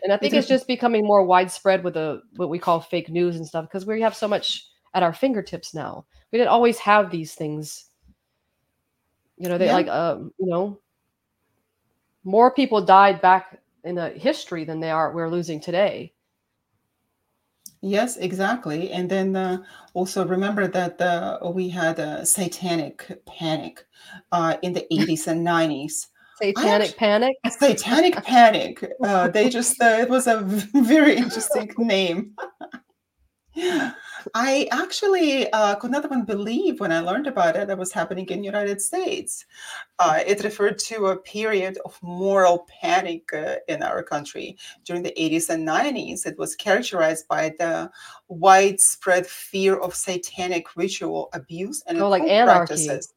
And 0.04 0.12
I 0.12 0.16
think 0.16 0.34
it's, 0.34 0.44
it's 0.44 0.48
just 0.48 0.68
becoming 0.68 1.04
more 1.04 1.24
widespread 1.24 1.82
with 1.82 1.94
the 1.94 2.22
what 2.36 2.50
we 2.50 2.60
call 2.60 2.80
fake 2.80 3.10
news 3.10 3.34
and 3.34 3.44
stuff 3.44 3.64
because 3.64 3.84
we 3.84 4.00
have 4.00 4.14
so 4.14 4.28
much 4.28 4.69
at 4.94 5.02
our 5.02 5.12
fingertips 5.12 5.74
now. 5.74 6.04
We 6.32 6.38
didn't 6.38 6.50
always 6.50 6.78
have 6.78 7.10
these 7.10 7.34
things. 7.34 7.86
You 9.36 9.48
know 9.48 9.58
they 9.58 9.66
yeah. 9.66 9.74
like 9.74 9.88
um 9.88 10.32
you 10.38 10.46
know 10.46 10.78
more 12.24 12.52
people 12.52 12.82
died 12.82 13.20
back 13.20 13.60
in 13.84 13.94
the 13.94 14.10
history 14.10 14.64
than 14.64 14.80
they 14.80 14.90
are 14.90 15.12
we're 15.12 15.30
losing 15.30 15.60
today. 15.60 16.12
Yes 17.82 18.18
exactly. 18.18 18.90
And 18.90 19.08
then 19.08 19.34
uh, 19.36 19.62
also 19.94 20.26
remember 20.26 20.68
that 20.68 21.00
uh, 21.00 21.38
we 21.54 21.70
had 21.70 21.98
a 21.98 22.26
satanic 22.26 23.22
panic 23.26 23.86
uh, 24.32 24.56
in 24.60 24.74
the 24.74 24.86
80s 24.92 25.26
and 25.28 25.46
90s 25.46 26.08
satanic 26.40 26.88
actually, 26.88 26.98
panic? 26.98 27.36
satanic 27.48 28.24
panic. 28.24 28.84
Uh, 29.02 29.28
they 29.28 29.48
just 29.48 29.80
uh, 29.80 29.96
it 30.00 30.10
was 30.10 30.26
a 30.26 30.40
very 30.74 31.16
interesting 31.16 31.72
name 31.78 32.34
I 34.34 34.68
actually 34.70 35.50
uh, 35.52 35.76
could 35.76 35.90
not 35.90 36.04
even 36.04 36.24
believe 36.24 36.80
when 36.80 36.92
I 36.92 37.00
learned 37.00 37.26
about 37.26 37.56
it 37.56 37.68
that 37.68 37.78
was 37.78 37.92
happening 37.92 38.26
in 38.28 38.40
the 38.40 38.46
United 38.46 38.80
States. 38.80 39.46
Uh, 39.98 40.20
it 40.26 40.42
referred 40.44 40.78
to 40.78 41.06
a 41.06 41.16
period 41.16 41.78
of 41.84 41.98
moral 42.02 42.66
panic 42.80 43.32
uh, 43.32 43.56
in 43.68 43.82
our 43.82 44.02
country 44.02 44.56
during 44.84 45.02
the 45.02 45.12
80s 45.22 45.50
and 45.50 45.64
90s. 45.64 46.26
It 46.26 46.38
was 46.38 46.54
characterized 46.56 47.28
by 47.28 47.54
the 47.58 47.90
widespread 48.28 49.26
fear 49.26 49.76
of 49.76 49.94
satanic 49.94 50.76
ritual 50.76 51.28
abuse 51.32 51.82
and 51.86 51.98
Oh, 52.00 52.08
like 52.08 52.22
occult 52.22 52.32
anarchy. 52.32 52.74
practices. 52.74 53.14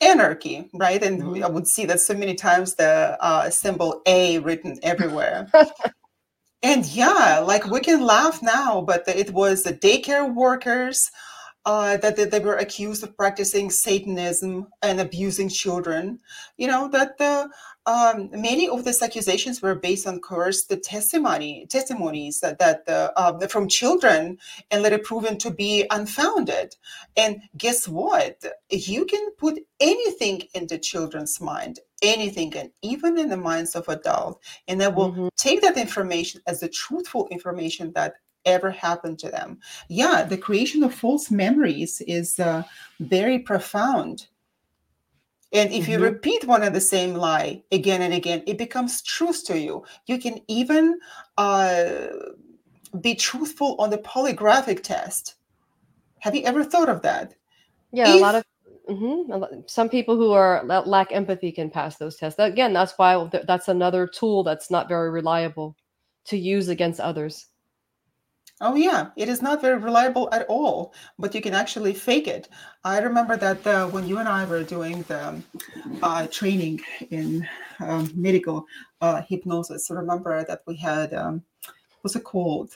Anarchy, 0.00 0.68
right? 0.74 1.02
And 1.02 1.22
Mhm. 1.22 1.42
I 1.42 1.48
would 1.48 1.66
see 1.66 1.86
that 1.86 2.00
so 2.00 2.14
many 2.14 2.34
times 2.34 2.74
the 2.74 3.16
uh, 3.20 3.48
symbol 3.50 4.02
A 4.06 4.38
written 4.40 4.78
everywhere. 4.82 5.50
And 6.62 6.86
yeah, 6.86 7.38
like 7.38 7.66
we 7.66 7.80
can 7.80 8.00
laugh 8.00 8.42
now, 8.42 8.80
but 8.80 9.04
it 9.06 9.30
was 9.30 9.62
the 9.62 9.74
daycare 9.74 10.34
workers 10.34 11.10
uh, 11.66 11.96
that, 11.96 12.30
they 12.30 12.38
were 12.38 12.56
accused 12.56 13.02
of 13.02 13.16
practicing 13.16 13.70
Satanism 13.70 14.68
and 14.82 15.00
abusing 15.00 15.48
children. 15.48 16.20
You 16.56 16.68
know 16.68 16.88
that 16.88 17.18
the 17.18 17.48
um, 17.86 18.30
many 18.32 18.68
of 18.68 18.84
these 18.84 19.02
accusations 19.02 19.62
were 19.62 19.74
based 19.74 20.06
on 20.06 20.20
coerced 20.20 20.72
testimony 20.82 21.66
testimonies 21.68 22.40
that, 22.40 22.58
that 22.58 22.82
uh, 22.88 23.12
uh, 23.16 23.46
from 23.46 23.68
children 23.68 24.38
and 24.70 24.82
later 24.82 24.98
proven 24.98 25.38
to 25.38 25.50
be 25.50 25.86
unfounded. 25.90 26.74
And 27.16 27.42
guess 27.56 27.86
what? 27.86 28.44
You 28.70 29.04
can 29.04 29.30
put 29.38 29.60
anything 29.78 30.42
into 30.54 30.78
children's 30.78 31.40
mind, 31.40 31.78
anything, 32.02 32.54
and 32.56 32.70
even 32.82 33.18
in 33.18 33.28
the 33.28 33.36
minds 33.36 33.74
of 33.74 33.88
adults, 33.88 34.46
and 34.68 34.80
they 34.80 34.88
will 34.88 35.12
Mhm. 35.12 35.30
take 35.36 35.60
that 35.62 35.76
information 35.76 36.40
as 36.46 36.60
the 36.60 36.68
truthful 36.68 37.28
information 37.30 37.92
that 37.92 38.14
ever 38.44 38.70
happened 38.70 39.18
to 39.18 39.30
them. 39.30 39.58
Yeah, 39.88 40.22
the 40.22 40.38
creation 40.38 40.82
of 40.84 40.94
false 40.94 41.30
memories 41.30 42.00
is 42.06 42.38
uh, 42.38 42.62
very 43.00 43.38
profound. 43.40 44.28
And 45.52 45.72
if 45.72 45.88
you 45.88 45.98
Mhm. 45.98 46.02
repeat 46.02 46.44
one 46.44 46.62
and 46.62 46.74
the 46.74 46.80
same 46.80 47.14
lie 47.14 47.62
again 47.72 48.02
and 48.02 48.12
again, 48.12 48.42
it 48.46 48.58
becomes 48.58 49.02
truth 49.02 49.44
to 49.46 49.58
you. 49.58 49.84
You 50.06 50.18
can 50.18 50.40
even 50.48 50.98
uh, 51.38 52.08
be 53.00 53.14
truthful 53.14 53.76
on 53.78 53.90
the 53.90 53.98
polygraphic 53.98 54.82
test. 54.82 55.36
Have 56.20 56.34
you 56.34 56.42
ever 56.42 56.64
thought 56.64 56.88
of 56.88 57.02
that? 57.02 57.34
Yeah, 57.92 58.14
a 58.14 58.16
lot 58.16 58.34
of 58.34 58.44
mhm, 58.88 59.30
a 59.30 59.68
some 59.68 59.88
people 59.88 60.16
who 60.16 60.32
are 60.32 60.64
lack 60.64 61.12
empathy 61.12 61.52
can 61.52 61.70
pass 61.70 61.96
those 61.96 62.16
tests. 62.16 62.38
Again, 62.38 62.72
that's 62.72 62.94
why 62.96 63.28
that's 63.46 63.68
another 63.68 64.06
tool 64.06 64.42
that's 64.42 64.70
not 64.70 64.88
very 64.88 65.10
reliable 65.10 65.76
to 66.26 66.36
use 66.36 66.68
against 66.68 67.00
others. 67.00 67.46
Oh, 68.62 68.74
yeah, 68.74 69.10
it 69.16 69.28
is 69.28 69.42
not 69.42 69.60
very 69.60 69.76
reliable 69.76 70.30
at 70.32 70.46
all, 70.48 70.94
but 71.18 71.34
you 71.34 71.42
can 71.42 71.52
actually 71.52 71.92
fake 71.92 72.26
it. 72.26 72.48
I 72.84 73.00
remember 73.00 73.36
that 73.36 73.66
uh, 73.66 73.86
when 73.88 74.08
you 74.08 74.16
and 74.16 74.26
I 74.26 74.46
were 74.46 74.62
doing 74.62 75.02
the 75.02 75.42
uh, 76.02 76.26
training 76.28 76.80
in 77.10 77.46
um, 77.80 78.10
medical 78.14 78.64
uh, 79.02 79.20
hypnosis, 79.28 79.90
remember 79.90 80.42
that 80.44 80.62
we 80.66 80.74
had, 80.74 81.12
um, 81.12 81.42
what's 82.00 82.16
it 82.16 82.24
called? 82.24 82.70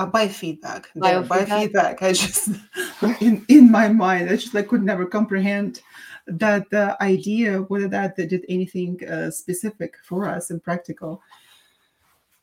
Uh, 0.00 0.10
biofeedback. 0.10 0.86
Biofeedback? 0.96 1.72
biofeedback. 1.72 2.02
I 2.02 2.12
just, 2.12 2.48
in, 3.20 3.44
in 3.48 3.70
my 3.70 3.88
mind, 3.88 4.30
I 4.30 4.36
just 4.36 4.54
like 4.54 4.68
could 4.68 4.82
never 4.82 5.04
comprehend 5.04 5.82
that 6.26 6.70
the 6.70 6.96
idea 7.02 7.58
whether 7.68 7.88
that 7.88 8.16
did 8.16 8.44
anything 8.48 8.98
uh, 9.06 9.30
specific 9.30 9.96
for 10.02 10.26
us 10.26 10.50
and 10.50 10.62
practical 10.62 11.22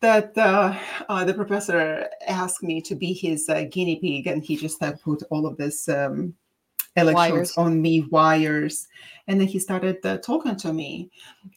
that 0.01 0.37
uh, 0.37 0.77
uh, 1.09 1.25
the 1.25 1.33
professor 1.33 2.07
asked 2.27 2.61
me 2.61 2.81
to 2.81 2.95
be 2.95 3.13
his 3.13 3.49
uh, 3.49 3.63
guinea 3.71 3.95
pig, 3.95 4.27
and 4.27 4.43
he 4.43 4.55
just 4.55 4.81
uh, 4.83 4.93
put 5.03 5.23
all 5.31 5.47
of 5.47 5.57
this 5.57 5.89
um, 5.89 6.35
electrodes 6.97 7.55
Wires. 7.55 7.57
on 7.57 7.81
me, 7.81 8.01
wires, 8.01 8.87
and 9.27 9.39
then 9.39 9.47
he 9.47 9.59
started 9.59 10.03
uh, 10.05 10.17
talking 10.17 10.55
to 10.57 10.73
me. 10.73 11.09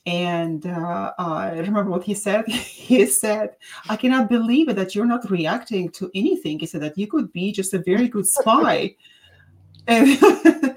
And 0.07 0.67
uh, 0.67 1.13
I 1.19 1.59
remember 1.59 1.91
what 1.91 2.05
he 2.05 2.15
said. 2.15 2.47
he 2.49 3.07
said, 3.07 3.57
"I 3.89 3.97
cannot 3.97 4.29
believe 4.29 4.69
it 4.69 4.77
that 4.77 4.95
you're 4.95 5.07
not 5.07 5.31
reacting 5.31 5.91
to 5.91 6.11
anything." 6.15 6.59
He 6.59 6.67
said 6.67 6.83
that 6.83 6.99
you 6.99 7.07
could 7.07 7.33
be 7.33 7.53
just 7.53 7.75
a 7.75 7.79
very 7.79 8.09
good 8.09 8.27
spy. 8.27 8.95
and, 9.87 10.77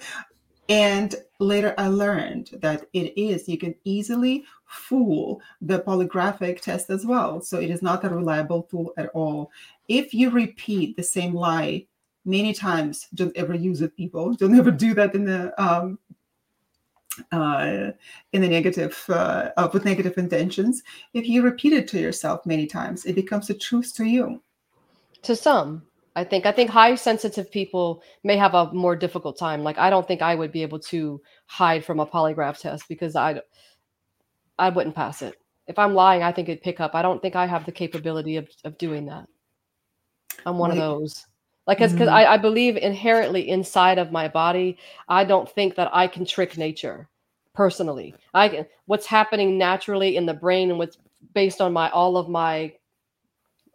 and 0.70 1.16
later 1.40 1.76
I 1.78 1.88
learned 1.90 2.52
that 2.62 2.86
it 2.94 3.14
is, 3.20 3.48
you 3.48 3.58
can 3.58 3.76
easily 3.84 4.46
fool 4.66 5.42
the 5.62 5.80
polygraphic 5.80 6.62
test 6.62 6.90
as 6.90 7.06
well. 7.06 7.42
So 7.42 7.60
it 7.60 7.70
is 7.70 7.82
not 7.82 8.04
a 8.04 8.10
reliable 8.10 8.64
tool 8.64 8.94
at 8.98 9.10
all. 9.10 9.52
If 9.88 10.14
you 10.14 10.30
repeat 10.30 10.96
the 10.96 11.04
same 11.04 11.34
lie 11.34 11.86
many 12.26 12.54
times, 12.54 13.08
don't 13.14 13.36
ever 13.36 13.54
use 13.54 13.82
it, 13.82 13.96
people. 13.96 14.34
Don't 14.36 14.58
ever 14.58 14.72
do 14.72 14.94
that 14.94 15.16
in 15.16 15.26
the 15.26 15.54
um, 15.62 16.00
uh, 17.32 17.92
in 18.32 18.42
the 18.42 18.48
negative 18.48 19.04
uh, 19.10 19.50
uh, 19.58 19.70
with 19.72 19.86
negative 19.86 20.18
intentions. 20.18 20.84
If 21.14 21.28
you 21.28 21.44
repeat 21.44 21.74
it 21.74 21.88
to 21.90 22.00
yourself 22.00 22.46
many 22.46 22.66
times, 22.66 23.06
it 23.06 23.16
becomes 23.16 23.50
a 23.50 23.54
truth 23.54 23.94
to 23.96 24.06
you. 24.06 24.42
To 25.24 25.36
some, 25.36 25.84
I 26.16 26.24
think 26.24 26.46
I 26.46 26.52
think 26.52 26.70
high 26.70 26.96
sensitive 26.96 27.52
people 27.52 28.02
may 28.24 28.36
have 28.38 28.54
a 28.56 28.72
more 28.74 28.96
difficult 28.96 29.38
time. 29.38 29.64
Like 29.64 29.78
I 29.78 29.90
don't 29.90 30.08
think 30.08 30.22
I 30.22 30.36
would 30.36 30.52
be 30.52 30.64
able 30.64 30.80
to 30.80 31.22
hide 31.46 31.86
from 31.86 32.00
a 32.00 32.06
polygraph 32.06 32.60
test 32.60 32.88
because 32.88 33.16
I 33.16 33.42
I 34.58 34.70
wouldn't 34.70 34.96
pass 34.96 35.22
it. 35.22 35.36
If 35.68 35.80
I'm 35.80 35.94
lying, 35.94 36.24
I 36.24 36.32
think 36.32 36.50
it'd 36.50 36.64
pick 36.64 36.80
up. 36.80 36.94
I 36.94 37.02
don't 37.02 37.22
think 37.22 37.36
I 37.36 37.46
have 37.46 37.66
the 37.66 37.72
capability 37.72 38.36
of, 38.38 38.50
of 38.66 38.78
doing 38.78 39.06
that. 39.06 39.28
I'm 40.46 40.58
one 40.58 40.72
Like- 40.72 40.80
of 40.80 41.00
those. 41.00 41.26
Like, 41.66 41.78
because 41.78 41.94
Mhm. 41.94 42.12
I, 42.12 42.26
I 42.34 42.38
believe 42.38 42.76
inherently 42.78 43.50
inside 43.50 43.98
of 43.98 44.12
my 44.12 44.28
body, 44.28 44.78
I 45.08 45.24
don't 45.24 45.50
think 45.50 45.76
that 45.76 45.90
I 45.94 46.08
can 46.08 46.26
trick 46.26 46.58
nature 46.58 47.08
personally. 47.54 48.16
I 48.34 48.50
can, 48.50 48.66
what's 48.86 49.06
happening 49.06 49.58
naturally 49.58 50.18
in 50.18 50.26
the 50.26 50.34
brain 50.34 50.70
and 50.70 50.80
what's 50.80 50.98
based 51.34 51.62
on 51.62 51.72
my 51.72 51.90
all 51.92 52.18
of 52.18 52.28
my 52.28 52.74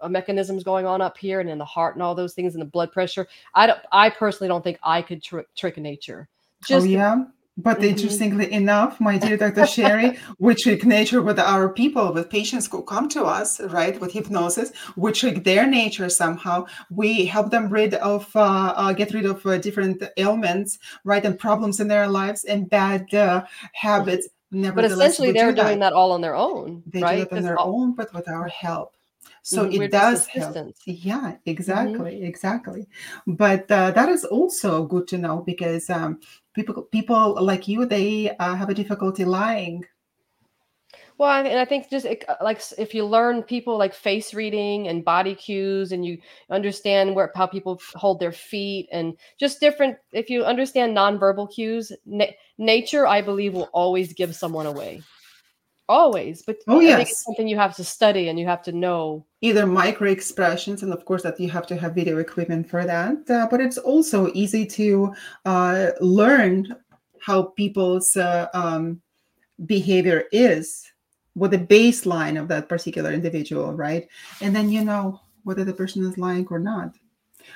uh, 0.00 0.08
mechanisms 0.08 0.62
going 0.62 0.86
on 0.86 1.00
up 1.00 1.16
here 1.16 1.40
and 1.40 1.48
in 1.48 1.58
the 1.58 1.64
heart 1.64 1.94
and 1.96 2.02
all 2.02 2.14
those 2.14 2.34
things 2.34 2.54
and 2.54 2.62
the 2.62 2.66
blood 2.66 2.92
pressure. 2.92 3.26
I 3.54 3.66
don't. 3.66 3.80
I 3.90 4.10
personally 4.10 4.48
don't 4.48 4.62
think 4.62 4.78
I 4.82 5.02
could 5.02 5.22
trick 5.22 5.46
trick 5.56 5.76
nature. 5.78 6.28
Just 6.64 6.86
oh 6.86 6.90
yeah. 6.90 7.24
But 7.60 7.78
Mhm. 7.80 7.88
interestingly 7.88 8.52
enough, 8.52 9.00
my 9.00 9.18
dear 9.18 9.36
Dr. 9.36 9.66
Sherry, 9.66 10.16
we 10.38 10.54
trick 10.54 10.84
nature 10.86 11.20
with 11.22 11.38
our 11.40 11.68
people, 11.68 12.12
with 12.12 12.30
patients 12.30 12.68
who 12.70 12.82
come 12.82 13.08
to 13.10 13.24
us, 13.24 13.60
right, 13.60 14.00
with 14.00 14.12
hypnosis. 14.12 14.70
We 14.96 15.10
trick 15.12 15.42
their 15.42 15.66
nature 15.66 16.08
somehow. 16.08 16.66
We 16.88 17.24
help 17.26 17.50
them 17.50 17.68
rid 17.68 17.94
of, 17.94 18.28
uh, 18.36 18.72
uh, 18.76 18.92
get 18.92 19.12
rid 19.12 19.26
of 19.26 19.44
uh, 19.44 19.58
different 19.58 20.02
ailments, 20.16 20.78
right, 21.04 21.24
and 21.24 21.36
problems 21.36 21.80
in 21.80 21.88
their 21.88 22.06
lives 22.06 22.44
and 22.44 22.70
bad 22.70 23.12
uh, 23.12 23.42
habits. 23.72 24.28
but 24.52 24.84
essentially, 24.84 25.32
they're 25.32 25.52
doing 25.52 25.80
that 25.80 25.92
all 25.92 26.12
on 26.12 26.20
their 26.20 26.36
own, 26.36 26.82
They 26.86 27.02
right? 27.02 27.16
do 27.16 27.22
it 27.22 27.32
on 27.32 27.42
their 27.42 27.58
all- 27.58 27.80
own, 27.82 27.94
but 27.94 28.14
with 28.14 28.28
our 28.28 28.46
help. 28.48 28.94
So 29.42 29.64
Mhm, 29.64 29.72
it 29.74 29.78
we're 29.78 29.88
does 29.88 30.26
help. 30.26 30.56
Yeah, 30.84 31.36
exactly, 31.46 32.22
exactly. 32.22 32.86
But 33.26 33.70
uh, 33.70 33.90
that 33.92 34.08
is 34.08 34.24
also 34.24 34.84
good 34.84 35.06
to 35.08 35.18
know 35.18 35.36
because 35.52 35.88
um, 35.90 36.20
people 36.64 36.82
people 36.82 37.42
like 37.42 37.68
you 37.68 37.86
they 37.86 38.30
uh, 38.36 38.54
have 38.54 38.68
a 38.68 38.74
difficulty 38.74 39.24
lying. 39.24 39.84
Well, 41.18 41.44
and 41.44 41.58
I 41.58 41.64
think 41.64 41.90
just 41.90 42.06
uh, 42.06 42.36
like 42.40 42.62
if 42.78 42.94
you 42.94 43.04
learn 43.04 43.42
people 43.42 43.76
like 43.76 43.92
face 43.92 44.32
reading 44.34 44.88
and 44.88 45.04
body 45.04 45.34
cues, 45.34 45.92
and 45.92 46.04
you 46.04 46.18
understand 46.48 47.14
where 47.14 47.32
how 47.34 47.46
people 47.46 47.80
hold 47.94 48.20
their 48.20 48.32
feet, 48.32 48.88
and 48.92 49.16
just 49.38 49.60
different. 49.60 49.98
If 50.12 50.30
you 50.30 50.44
understand 50.44 50.96
nonverbal 50.96 51.52
cues, 51.52 51.92
na- 52.06 52.36
nature, 52.56 53.06
I 53.06 53.20
believe, 53.20 53.54
will 53.54 53.70
always 53.72 54.12
give 54.12 54.34
someone 54.34 54.66
away. 54.66 55.02
Always, 55.88 56.42
but 56.42 56.58
Oh, 56.68 56.76
I 56.76 56.80
think 56.80 56.98
yes. 56.98 57.10
it's 57.10 57.24
something 57.24 57.48
you 57.48 57.56
have 57.56 57.74
to 57.76 57.84
study 57.84 58.28
and 58.28 58.38
you 58.38 58.46
have 58.46 58.62
to 58.64 58.72
know. 58.72 59.24
Either 59.40 59.66
micro 59.66 60.10
expressions, 60.10 60.82
and 60.82 60.92
of 60.92 61.04
course 61.04 61.22
that 61.22 61.38
you 61.40 61.48
have 61.48 61.66
to 61.68 61.76
have 61.76 61.94
video 61.94 62.18
equipment 62.18 62.68
for 62.68 62.84
that. 62.84 63.30
Uh, 63.30 63.46
but 63.50 63.60
it's 63.60 63.78
also 63.78 64.30
easy 64.34 64.66
to 64.66 65.14
uh, 65.44 65.90
learn 66.00 66.74
how 67.20 67.42
people's 67.42 68.16
uh, 68.16 68.48
um, 68.52 69.00
behavior 69.66 70.24
is, 70.32 70.92
what 71.34 71.50
the 71.52 71.58
baseline 71.58 72.38
of 72.40 72.48
that 72.48 72.68
particular 72.68 73.12
individual, 73.12 73.72
right? 73.72 74.08
And 74.42 74.54
then 74.54 74.70
you 74.70 74.84
know 74.84 75.20
whether 75.44 75.64
the 75.64 75.72
person 75.72 76.04
is 76.04 76.18
lying 76.18 76.46
or 76.50 76.58
not. 76.58 76.94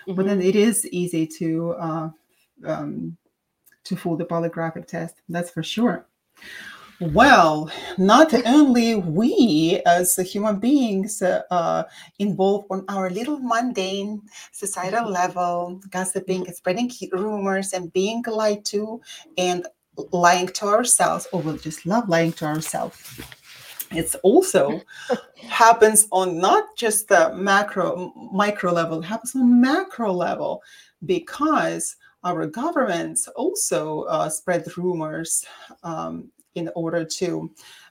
but 0.07 0.25
Mhm. 0.25 0.27
then 0.27 0.41
it 0.43 0.57
is 0.57 0.87
easy 0.89 1.27
to 1.27 1.73
uh, 1.73 2.11
um, 2.65 3.17
to 3.85 3.97
fool 3.97 4.17
the 4.17 4.25
polygraphic 4.25 4.87
test 4.87 5.21
that's 5.29 5.51
for 5.51 5.63
sure 5.63 6.07
well 7.11 7.71
not 7.99 8.33
only 8.47 8.95
we 8.95 9.81
as 9.87 10.15
human 10.17 10.59
beings 10.59 11.21
uh, 11.23 11.85
involved 12.19 12.67
on 12.71 12.85
our 12.89 13.11
little 13.11 13.39
mundane 13.41 14.21
societal 14.53 15.11
level 15.11 15.81
gossiping 15.91 16.47
spreading 16.53 16.91
rumors 17.13 17.73
and 17.73 17.93
being 17.93 18.23
lied 18.27 18.65
to 18.65 19.01
and 19.37 19.67
lying 20.13 20.47
to 20.47 20.67
ourselves 20.67 21.27
or 21.33 21.41
we'll 21.41 21.57
just 21.57 21.85
love 21.87 22.09
lying 22.09 22.33
to 22.33 22.45
ourselves. 22.45 23.21
It's 23.91 24.15
also 24.17 24.81
happens 25.37 26.07
on 26.13 26.39
not 26.39 26.77
just 26.77 27.09
the 27.09 27.35
macro 27.35 28.13
micro 28.33 28.73
level 28.73 29.01
it 29.01 29.07
happens 29.07 29.35
on 29.35 29.61
macro 29.61 30.13
level 30.13 30.63
because 31.05 31.97
our 32.25 32.47
governments 32.47 33.27
also 33.35 34.03
uh, 34.03 34.29
spread 34.29 34.65
rumors 34.77 35.45
um, 35.83 36.31
in 36.55 36.71
order 36.75 37.05
to 37.05 37.51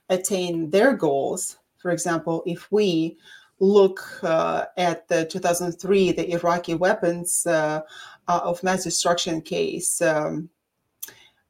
attain 0.10 0.70
their 0.70 0.94
goals 0.94 1.58
for 1.78 1.92
example 1.92 2.44
if 2.46 2.72
we 2.72 3.18
look 3.60 4.02
uh, 4.24 4.66
at 4.78 5.08
the 5.08 5.26
2003 5.26 6.12
the 6.12 6.32
iraqi 6.32 6.74
weapons 6.76 7.46
uh, 7.46 7.82
uh, 8.28 8.40
of 8.44 8.64
mass 8.64 8.84
destruction 8.84 9.42
case 9.42 10.02
um, 10.02 10.50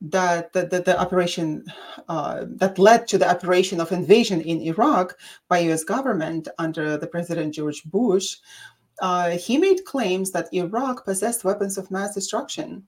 that 0.02 0.52
the, 0.54 0.66
the, 0.66 0.82
the 0.82 1.00
operation 1.00 1.64
uh, 2.10 2.46
that 2.48 2.80
led 2.80 3.08
to 3.08 3.18
the 3.18 3.30
operation 3.30 3.80
of 3.80 3.92
invasion 3.92 4.42
in 4.42 4.62
Iraq 4.62 5.16
by 5.48 5.60
U.S. 5.60 5.84
government 5.84 6.48
under 6.58 6.98
the 6.98 7.06
President 7.06 7.54
George 7.54 7.84
Bush, 7.84 8.38
uh, 9.02 9.32
he 9.32 9.58
made 9.58 9.86
claims 9.86 10.32
that 10.32 10.54
Iraq 10.54 11.06
possessed 11.06 11.44
weapons 11.44 11.78
of 11.78 11.92
mass 11.92 12.16
destruction 12.16 12.88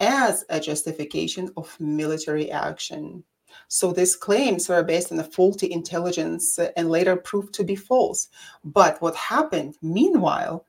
as 0.00 0.44
a 0.50 0.60
justification 0.60 1.50
of 1.56 1.76
military 1.80 2.50
action. 2.50 3.24
So 3.68 3.92
these 3.92 4.14
claims 4.14 4.68
were 4.68 4.82
based 4.82 5.12
on 5.12 5.18
a 5.18 5.24
faulty 5.24 5.72
intelligence 5.72 6.58
and 6.76 6.90
later 6.90 7.16
proved 7.16 7.54
to 7.54 7.64
be 7.64 7.76
false. 7.76 8.28
But 8.64 9.00
what 9.00 9.16
happened 9.16 9.76
meanwhile 9.82 10.66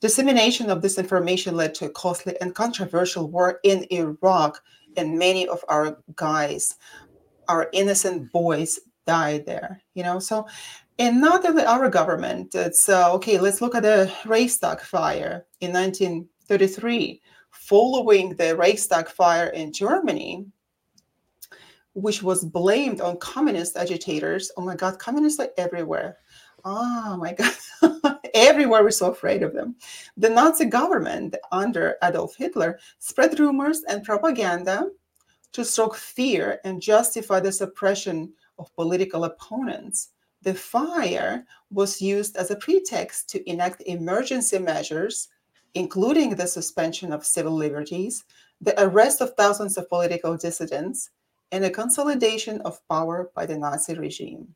Dissemination 0.00 0.70
of 0.70 0.80
this 0.80 0.96
information 0.96 1.56
led 1.56 1.74
to 1.74 1.86
a 1.86 1.90
costly 1.90 2.40
and 2.40 2.54
controversial 2.54 3.28
war 3.28 3.58
in 3.64 3.84
Iraq, 3.90 4.62
and 4.96 5.18
many 5.18 5.48
of 5.48 5.64
our 5.68 5.98
guys, 6.14 6.76
our 7.48 7.68
innocent 7.72 8.30
boys, 8.30 8.78
died 9.08 9.44
there. 9.44 9.82
You 9.94 10.04
know, 10.04 10.20
so 10.20 10.46
and 11.00 11.20
not 11.20 11.44
only 11.44 11.64
our 11.64 11.90
government. 11.90 12.54
It's 12.54 12.88
uh, 12.88 13.12
okay. 13.14 13.38
Let's 13.38 13.60
look 13.60 13.74
at 13.74 13.82
the 13.82 14.12
Reichstag 14.24 14.80
fire 14.80 15.46
in 15.60 15.72
1933. 15.72 17.20
Following 17.68 18.30
the 18.30 18.56
Reichstag 18.56 19.10
fire 19.10 19.48
in 19.48 19.74
Germany, 19.74 20.46
which 21.92 22.22
was 22.22 22.42
blamed 22.42 23.02
on 23.02 23.18
communist 23.18 23.76
agitators. 23.76 24.50
Oh 24.56 24.62
my 24.62 24.74
God, 24.74 24.98
communists 24.98 25.38
are 25.38 25.50
everywhere. 25.58 26.16
Oh 26.64 27.18
my 27.18 27.34
God. 27.34 28.18
Everywhere 28.34 28.82
we're 28.82 28.90
so 28.90 29.10
afraid 29.10 29.42
of 29.42 29.52
them. 29.52 29.76
The 30.16 30.30
Nazi 30.30 30.64
government 30.64 31.36
under 31.52 31.96
Adolf 32.02 32.36
Hitler 32.36 32.78
spread 33.00 33.38
rumors 33.38 33.82
and 33.84 34.02
propaganda 34.02 34.88
to 35.52 35.62
stoke 35.62 35.94
fear 35.94 36.60
and 36.64 36.80
justify 36.80 37.38
the 37.38 37.52
suppression 37.52 38.32
of 38.58 38.74
political 38.76 39.24
opponents. 39.24 40.12
The 40.40 40.54
fire 40.54 41.44
was 41.70 42.00
used 42.00 42.36
as 42.36 42.50
a 42.50 42.56
pretext 42.56 43.28
to 43.30 43.50
enact 43.50 43.82
emergency 43.82 44.58
measures, 44.58 45.28
including 45.74 46.34
the 46.34 46.46
suspension 46.46 47.12
of 47.12 47.24
civil 47.26 47.52
liberties, 47.52 48.24
the 48.60 48.80
arrest 48.82 49.20
of 49.20 49.34
thousands 49.34 49.76
of 49.76 49.88
political 49.88 50.36
dissidents, 50.36 51.10
and 51.52 51.64
a 51.64 51.70
consolidation 51.70 52.60
of 52.62 52.86
power 52.88 53.30
by 53.34 53.46
the 53.46 53.56
Nazi 53.56 53.94
regime. 53.94 54.54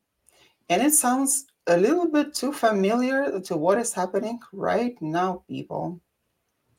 And 0.68 0.82
it 0.82 0.93
sounds 0.93 1.47
a 1.66 1.76
little 1.76 2.09
bit 2.09 2.34
too 2.34 2.52
familiar 2.52 3.40
to 3.40 3.56
what 3.56 3.78
is 3.78 3.93
happening 3.93 4.40
right 4.52 5.01
now, 5.01 5.44
people. 5.48 6.01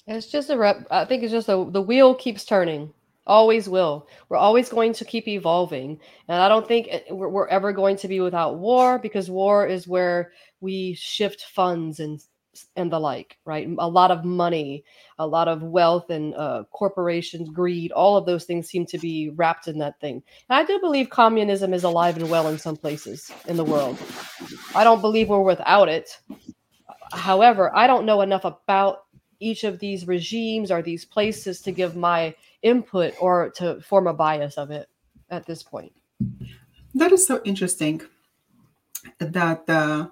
It's 0.07 0.27
just 0.27 0.49
a 0.49 0.57
rep. 0.57 0.85
I 0.91 1.05
think 1.05 1.23
it's 1.23 1.31
just 1.31 1.49
a, 1.49 1.65
the 1.69 1.81
wheel 1.81 2.14
keeps 2.14 2.45
turning. 2.45 2.93
Always 3.26 3.69
will. 3.69 4.07
We're 4.27 4.38
always 4.38 4.68
going 4.68 4.91
to 4.93 5.05
keep 5.05 5.30
evolving. 5.30 5.99
And 6.27 6.41
I 6.41 6.49
don't 6.49 6.68
think 6.68 6.89
eh, 6.91 7.01
we're, 7.10 7.30
we're 7.30 7.47
ever 7.47 7.72
going 7.72 7.95
to 7.97 8.10
be 8.10 8.19
without 8.19 8.57
war 8.57 8.99
because 8.99 9.30
war 9.30 9.65
is 9.65 9.88
where 9.88 10.34
we 10.60 10.93
shift 10.95 11.43
funds 11.43 12.01
and 12.01 12.22
and 12.76 12.92
the 12.92 13.00
like, 13.00 13.38
right? 13.46 13.68
A 13.80 13.88
lot 13.88 14.12
of 14.12 14.24
money, 14.24 14.84
a 15.18 15.26
lot 15.26 15.48
of 15.48 15.64
wealth 15.64 16.10
and 16.10 16.36
uh, 16.36 16.64
corporations, 16.72 17.50
greed, 17.50 17.92
all 17.92 18.18
of 18.18 18.26
those 18.26 18.46
things 18.46 18.68
seem 18.68 18.86
to 18.88 18.98
be 18.98 19.30
wrapped 19.30 19.68
in 19.68 19.80
that 19.80 20.00
thing. 20.00 20.22
And 20.50 20.58
I 20.58 20.64
do 20.64 20.80
believe 20.80 21.10
communism 21.10 21.74
is 21.74 21.84
alive 21.84 22.18
and 22.18 22.30
well 22.30 22.48
in 22.48 22.58
some 22.58 22.78
places 22.78 23.32
in 23.48 23.58
the 23.58 23.64
world. 23.64 23.98
I 24.76 24.84
don't 24.84 25.02
believe 25.02 25.30
we're 25.30 25.42
without 25.42 25.90
it. 25.90 26.18
However, 27.12 27.76
I 27.76 27.88
don't 27.88 28.06
know 28.06 28.22
enough 28.22 28.46
about 28.46 29.06
each 29.40 29.64
of 29.64 29.80
these 29.80 30.08
regimes 30.08 30.72
or 30.72 30.82
these 30.82 31.06
places 31.06 31.62
to 31.62 31.72
give 31.72 31.96
my 31.96 32.34
input 32.62 33.14
or 33.20 33.52
to 33.58 33.82
form 33.82 34.08
a 34.08 34.14
bias 34.14 34.58
of 34.58 34.72
it 34.72 34.88
at 35.30 35.46
this 35.46 35.64
point. 35.64 35.92
That 36.96 37.12
is 37.12 37.26
so 37.26 37.42
interesting 37.44 38.02
that 39.20 39.70
uh, 39.70 40.08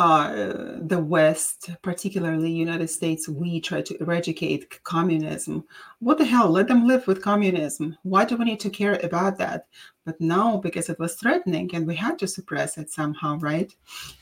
uh, 0.00 0.78
the 0.80 0.98
West, 0.98 1.68
particularly 1.82 2.50
United 2.50 2.88
States, 2.88 3.28
we 3.28 3.60
try 3.60 3.82
to 3.82 4.00
eradicate 4.00 4.82
communism. 4.82 5.62
What 5.98 6.16
the 6.16 6.24
hell? 6.24 6.48
Let 6.48 6.68
them 6.68 6.86
live 6.86 7.06
with 7.06 7.20
communism. 7.20 7.98
Why 8.02 8.24
do 8.24 8.38
we 8.38 8.46
need 8.46 8.60
to 8.60 8.70
care 8.70 8.98
about 9.02 9.36
that? 9.36 9.66
But 10.06 10.18
now, 10.18 10.56
because 10.56 10.88
it 10.88 10.98
was 10.98 11.16
threatening, 11.16 11.70
and 11.74 11.86
we 11.86 11.94
had 11.94 12.18
to 12.20 12.26
suppress 12.26 12.78
it 12.78 12.88
somehow, 12.88 13.36
right? 13.40 13.70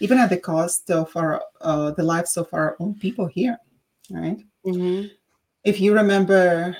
Even 0.00 0.18
at 0.18 0.30
the 0.30 0.36
cost 0.36 0.90
of 0.90 1.16
our 1.16 1.40
uh, 1.60 1.92
the 1.92 2.02
lives 2.02 2.36
of 2.36 2.48
our 2.52 2.74
own 2.80 2.94
people 2.94 3.26
here, 3.26 3.56
right? 4.10 4.42
Mm-hmm. 4.66 5.06
If 5.62 5.80
you 5.80 5.94
remember, 5.94 6.76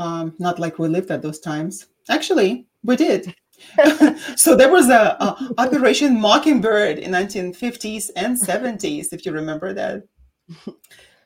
um, 0.00 0.34
not 0.40 0.58
like 0.58 0.80
we 0.80 0.88
lived 0.88 1.12
at 1.12 1.22
those 1.22 1.38
times. 1.38 1.86
Actually, 2.08 2.66
we 2.82 2.96
did. 2.96 3.36
so 4.36 4.56
there 4.56 4.70
was 4.70 4.88
a, 4.88 5.16
a, 5.20 5.50
Operation 5.58 6.20
Mockingbird 6.20 6.98
in 6.98 7.10
1950s 7.10 8.10
and 8.16 8.36
70s, 8.36 9.12
if 9.12 9.24
you 9.24 9.32
remember 9.32 9.72
that. 9.72 10.02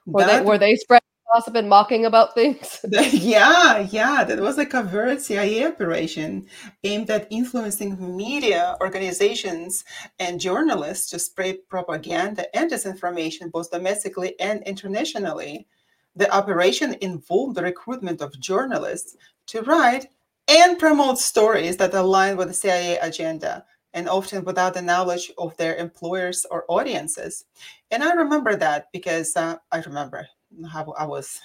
Were 0.07 0.23
that, 0.23 0.41
they 0.41 0.45
were 0.45 0.59
they 0.59 0.77
spreading 0.77 1.07
gossip 1.33 1.55
and 1.57 1.69
mocking 1.69 2.07
about 2.07 2.35
things? 2.35 2.81
yeah, 3.13 3.81
yeah, 3.91 4.25
that 4.25 4.41
was 4.41 4.59
a 4.59 4.67
covert 4.67 5.21
CIA 5.21 5.67
operation 5.67 6.47
aimed 6.85 7.11
at 7.11 7.27
influencing 7.31 8.17
media 8.17 8.77
organizations 8.81 9.85
and 10.19 10.41
journalists 10.41 11.11
to 11.11 11.19
spread 11.19 11.57
propaganda 11.69 12.45
and 12.57 12.71
disinformation 12.71 13.51
both 13.51 13.71
domestically 13.71 14.39
and 14.41 14.63
internationally. 14.63 15.67
The 16.15 16.33
operation 16.35 16.97
involved 17.01 17.57
the 17.57 17.63
recruitment 17.63 18.23
of 18.23 18.39
journalists 18.41 19.17
to 19.49 19.63
write 19.63 20.07
and 20.49 20.79
promote 20.79 21.19
stories 21.19 21.77
that 21.79 21.95
align 21.95 22.37
with 22.37 22.49
the 22.49 22.55
CIA 22.55 22.99
agenda 22.99 23.65
and 23.95 24.09
often 24.09 24.45
without 24.45 24.75
the 24.75 24.83
knowledge 24.83 25.33
of 25.39 25.57
their 25.57 25.77
employers 25.77 26.47
or 26.51 26.65
audiences. 26.69 27.45
And 27.91 28.05
I 28.05 28.13
remember 28.13 28.55
that 28.57 28.89
because 28.93 29.35
uh, 29.37 29.57
I 29.73 29.79
remember 29.81 30.27
how 30.71 30.93
I 30.99 31.07
was 31.07 31.41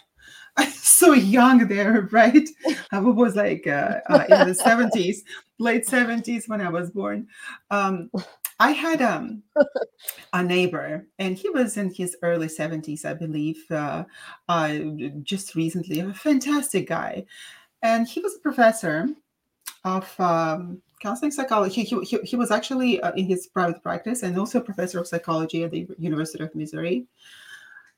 so 0.73 1.13
young 1.13 1.67
there, 1.67 2.07
right? 2.11 2.47
I 2.91 2.99
was 2.99 3.35
like 3.35 3.67
uh, 3.67 3.99
uh, 4.09 4.25
in 4.29 4.47
the 4.47 4.53
70s, 4.53 5.19
late 5.59 5.87
70s 5.87 6.47
when 6.47 6.61
I 6.61 6.69
was 6.69 6.91
born. 6.91 7.27
Um, 7.69 8.11
I 8.59 8.71
had 8.71 9.01
um, 9.01 9.41
a 10.33 10.43
neighbor, 10.43 11.07
and 11.17 11.35
he 11.35 11.49
was 11.49 11.77
in 11.77 11.91
his 11.91 12.15
early 12.21 12.45
70s, 12.45 13.05
I 13.05 13.15
believe, 13.15 13.63
uh, 13.71 14.03
uh, 14.47 14.77
just 15.23 15.55
recently, 15.55 16.01
a 16.01 16.13
fantastic 16.13 16.87
guy 16.87 17.25
and 17.81 18.07
he 18.07 18.19
was 18.19 18.35
a 18.35 18.39
professor 18.39 19.07
of 19.83 20.19
um, 20.19 20.81
counseling 21.01 21.31
psychology. 21.31 21.83
He, 21.83 21.99
he, 22.01 22.17
he 22.23 22.35
was 22.35 22.51
actually 22.51 23.01
uh, 23.01 23.11
in 23.13 23.25
his 23.25 23.47
private 23.47 23.81
practice 23.81 24.23
and 24.23 24.37
also 24.37 24.59
a 24.59 24.63
professor 24.63 24.99
of 24.99 25.07
psychology 25.07 25.63
at 25.63 25.71
the 25.71 25.87
University 25.97 26.43
of 26.43 26.53
Missouri, 26.55 27.07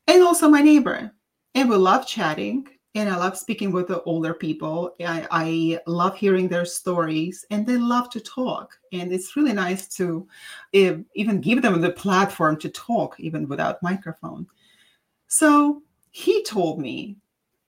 and 0.06 0.22
also 0.22 0.48
my 0.48 0.62
neighbor. 0.62 1.12
And 1.54 1.68
we 1.68 1.76
love 1.76 2.06
chatting, 2.06 2.66
and 2.96 3.08
I 3.08 3.16
love 3.16 3.36
speaking 3.36 3.70
with 3.70 3.88
the 3.88 4.02
older 4.02 4.34
people. 4.34 4.94
I, 5.00 5.26
I 5.30 5.80
love 5.86 6.16
hearing 6.16 6.48
their 6.48 6.64
stories, 6.64 7.44
and 7.50 7.66
they 7.66 7.76
love 7.76 8.10
to 8.10 8.20
talk. 8.20 8.76
And 8.92 9.12
it's 9.12 9.36
really 9.36 9.52
nice 9.52 9.86
to 9.96 10.26
uh, 10.74 10.94
even 11.14 11.40
give 11.40 11.62
them 11.62 11.80
the 11.80 11.90
platform 11.90 12.58
to 12.58 12.68
talk, 12.70 13.18
even 13.20 13.46
without 13.48 13.82
microphone. 13.82 14.46
So 15.28 15.82
he 16.10 16.42
told 16.44 16.80
me 16.80 17.16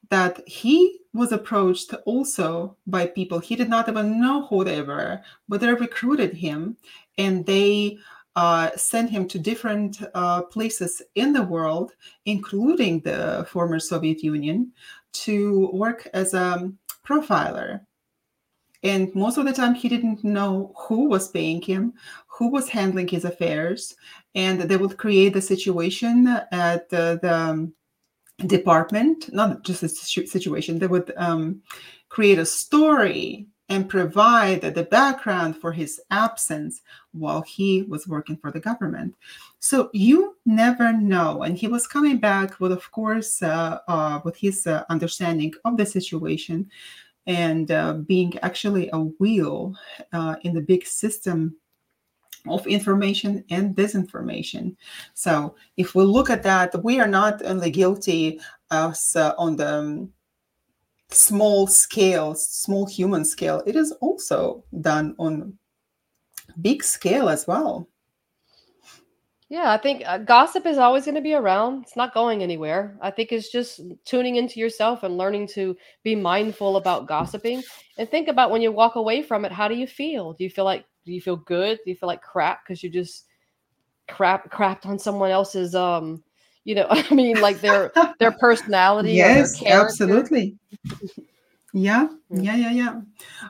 that 0.09 0.47
he 0.48 1.01
was 1.16 1.32
approached 1.32 1.93
also 2.05 2.76
by 2.86 3.06
people 3.06 3.38
he 3.38 3.56
did 3.56 3.68
not 3.68 3.88
even 3.88 4.20
know 4.20 4.47
who 4.47 4.64
they 4.64 4.82
were, 4.82 5.20
but 5.48 5.60
they 5.60 5.72
recruited 5.72 6.34
him 6.34 6.76
and 7.18 7.44
they 7.47 7.98
uh, 8.36 8.70
sent 8.76 9.10
him 9.10 9.26
to 9.26 9.38
different 9.38 10.02
uh, 10.14 10.43
places 10.43 11.02
in 11.14 11.32
the 11.32 11.43
world, 11.43 11.93
including 12.26 13.01
the 13.01 13.47
former 13.48 13.80
Soviet 13.80 14.22
Union, 14.22 14.72
to 15.12 15.70
work 15.72 16.06
as 16.12 16.34
a 16.34 16.70
profiler. 17.05 17.80
And 18.82 19.12
most 19.14 19.38
of 19.38 19.47
the 19.47 19.55
time, 19.55 19.74
he 19.74 19.88
didn't 19.88 20.22
know 20.22 20.74
who 20.76 21.09
was 21.09 21.30
paying 21.30 21.62
him, 21.62 21.94
who 22.26 22.51
was 22.51 22.68
handling 22.68 23.09
his 23.09 23.24
affairs, 23.24 23.97
and 24.34 24.60
they 24.60 24.76
would 24.76 24.98
create 24.98 25.32
the 25.32 25.40
situation 25.40 26.26
at 26.52 26.90
the, 26.90 27.18
the 27.22 27.72
department, 28.45 29.33
not 29.33 29.65
just 29.65 29.83
a 29.83 29.89
situation, 29.89 30.79
they 30.79 30.87
would 30.87 31.13
um, 31.17 31.63
create 32.09 32.39
a 32.39 32.47
story 32.47 33.47
and 33.69 33.89
provide 33.89 34.61
the 34.61 34.85
background 34.85 35.57
for 35.57 35.73
his 35.73 36.01
absence 36.11 36.83
while 37.13 37.43
he 37.43 37.83
was 37.83 38.07
working 38.07 38.37
for 38.37 38.53
the 38.53 38.61
government. 38.61 39.15
So 39.59 39.91
you 39.93 40.37
never 40.47 40.93
know. 40.93 41.43
And 41.43 41.59
he 41.59 41.67
was 41.67 41.89
coming 41.89 42.19
back 42.19 42.61
with, 42.61 42.71
of 42.71 42.89
course, 42.93 43.43
uh, 43.43 43.79
uh, 43.89 44.21
with 44.25 44.37
his 44.37 44.67
uh, 44.67 44.85
understanding 44.89 45.53
of 45.65 45.77
the 45.77 45.87
situation 45.87 46.71
and 47.27 47.73
uh, 47.73 47.95
being 47.95 48.39
actually 48.43 48.89
a 48.93 49.01
wheel 49.01 49.75
uh, 50.13 50.37
in 50.43 50.55
the 50.55 50.61
big 50.61 50.87
system 50.87 51.57
of 52.48 52.66
information 52.66 53.44
and 53.51 53.74
disinformation. 53.77 54.77
So 55.14 55.55
if 55.77 55.94
we 55.94 56.05
look 56.05 56.31
at 56.31 56.43
that, 56.43 56.82
we 56.85 57.01
are 57.01 57.09
not 57.09 57.43
only 57.44 57.70
guilty 57.70 58.40
as 58.70 59.14
uh, 59.16 59.32
on 59.39 59.56
the 59.56 59.78
um, 59.78 60.12
small 61.10 61.66
scale, 61.66 62.35
small 62.35 62.86
human 62.86 63.24
scale, 63.24 63.62
it 63.66 63.77
is 63.77 63.93
also 64.01 64.64
done 64.81 65.14
on 65.18 65.59
big 66.60 66.82
scale 66.82 67.28
as 67.28 67.47
well. 67.47 67.89
Yeah, 69.48 69.70
I 69.70 69.78
think 69.78 70.02
uh, 70.05 70.18
gossip 70.18 70.66
is 70.66 70.77
always 70.77 71.05
going 71.05 71.14
to 71.14 71.20
be 71.20 71.35
around. 71.35 71.85
It's 71.85 71.94
not 71.94 72.12
going 72.12 72.43
anywhere. 72.43 72.98
I 73.01 73.12
think 73.12 73.31
it's 73.31 73.52
just 73.52 73.81
tuning 74.05 74.36
into 74.36 74.59
yourself 74.59 75.05
and 75.05 75.16
learning 75.16 75.47
to 75.48 75.77
be 76.02 76.16
mindful 76.16 76.77
about 76.77 77.06
gossiping 77.06 77.62
and 77.97 78.10
think 78.10 78.27
about 78.27 78.51
when 78.51 78.60
you 78.60 78.73
walk 78.73 78.97
away 78.97 79.23
from 79.23 79.44
it, 79.44 79.52
how 79.52 79.68
do 79.68 79.77
you 79.77 79.86
feel? 79.86 80.32
Do 80.32 80.43
you 80.43 80.51
feel 80.51 80.64
like 80.64 80.85
do 81.07 81.12
you 81.12 81.20
feel 81.20 81.37
good? 81.37 81.78
Do 81.85 81.91
you 81.91 81.97
feel 81.97 82.09
like 82.09 82.20
crap? 82.20 82.65
Because 82.65 82.83
you 82.83 82.91
just 82.91 83.24
crap 84.09 84.51
crapped 84.53 84.87
on 84.87 84.99
someone 84.99 85.31
else's 85.31 85.74
um 85.74 86.23
you 86.65 86.74
know 86.74 86.87
i 86.91 87.15
mean 87.15 87.41
like 87.41 87.61
their 87.61 87.93
their 88.19 88.33
personality 88.33 89.11
yes 89.11 89.62
absolutely. 89.65 90.57
Yeah. 91.73 92.09
yeah 92.31 92.57
yeah 92.57 92.70
yeah. 92.70 93.01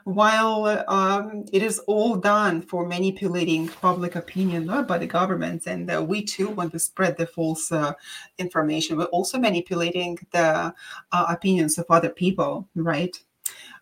While 0.02 0.84
um, 0.88 1.44
it 1.52 1.62
is 1.62 1.78
all 1.80 2.16
done 2.16 2.60
for 2.60 2.84
manipulating 2.84 3.68
public 3.68 4.16
opinion 4.16 4.66
not 4.66 4.88
by 4.88 4.98
the 4.98 5.06
government 5.06 5.66
and 5.66 5.88
uh, 5.88 6.02
we 6.02 6.24
too 6.24 6.48
want 6.48 6.72
to 6.72 6.80
spread 6.80 7.16
the 7.18 7.26
false 7.26 7.70
uh, 7.70 7.92
information 8.38 8.96
but 8.96 9.10
also 9.10 9.38
manipulating 9.38 10.18
the 10.32 10.74
uh, 11.12 11.26
opinions 11.28 11.78
of 11.78 11.86
other 11.88 12.08
people 12.08 12.68
right 12.74 13.16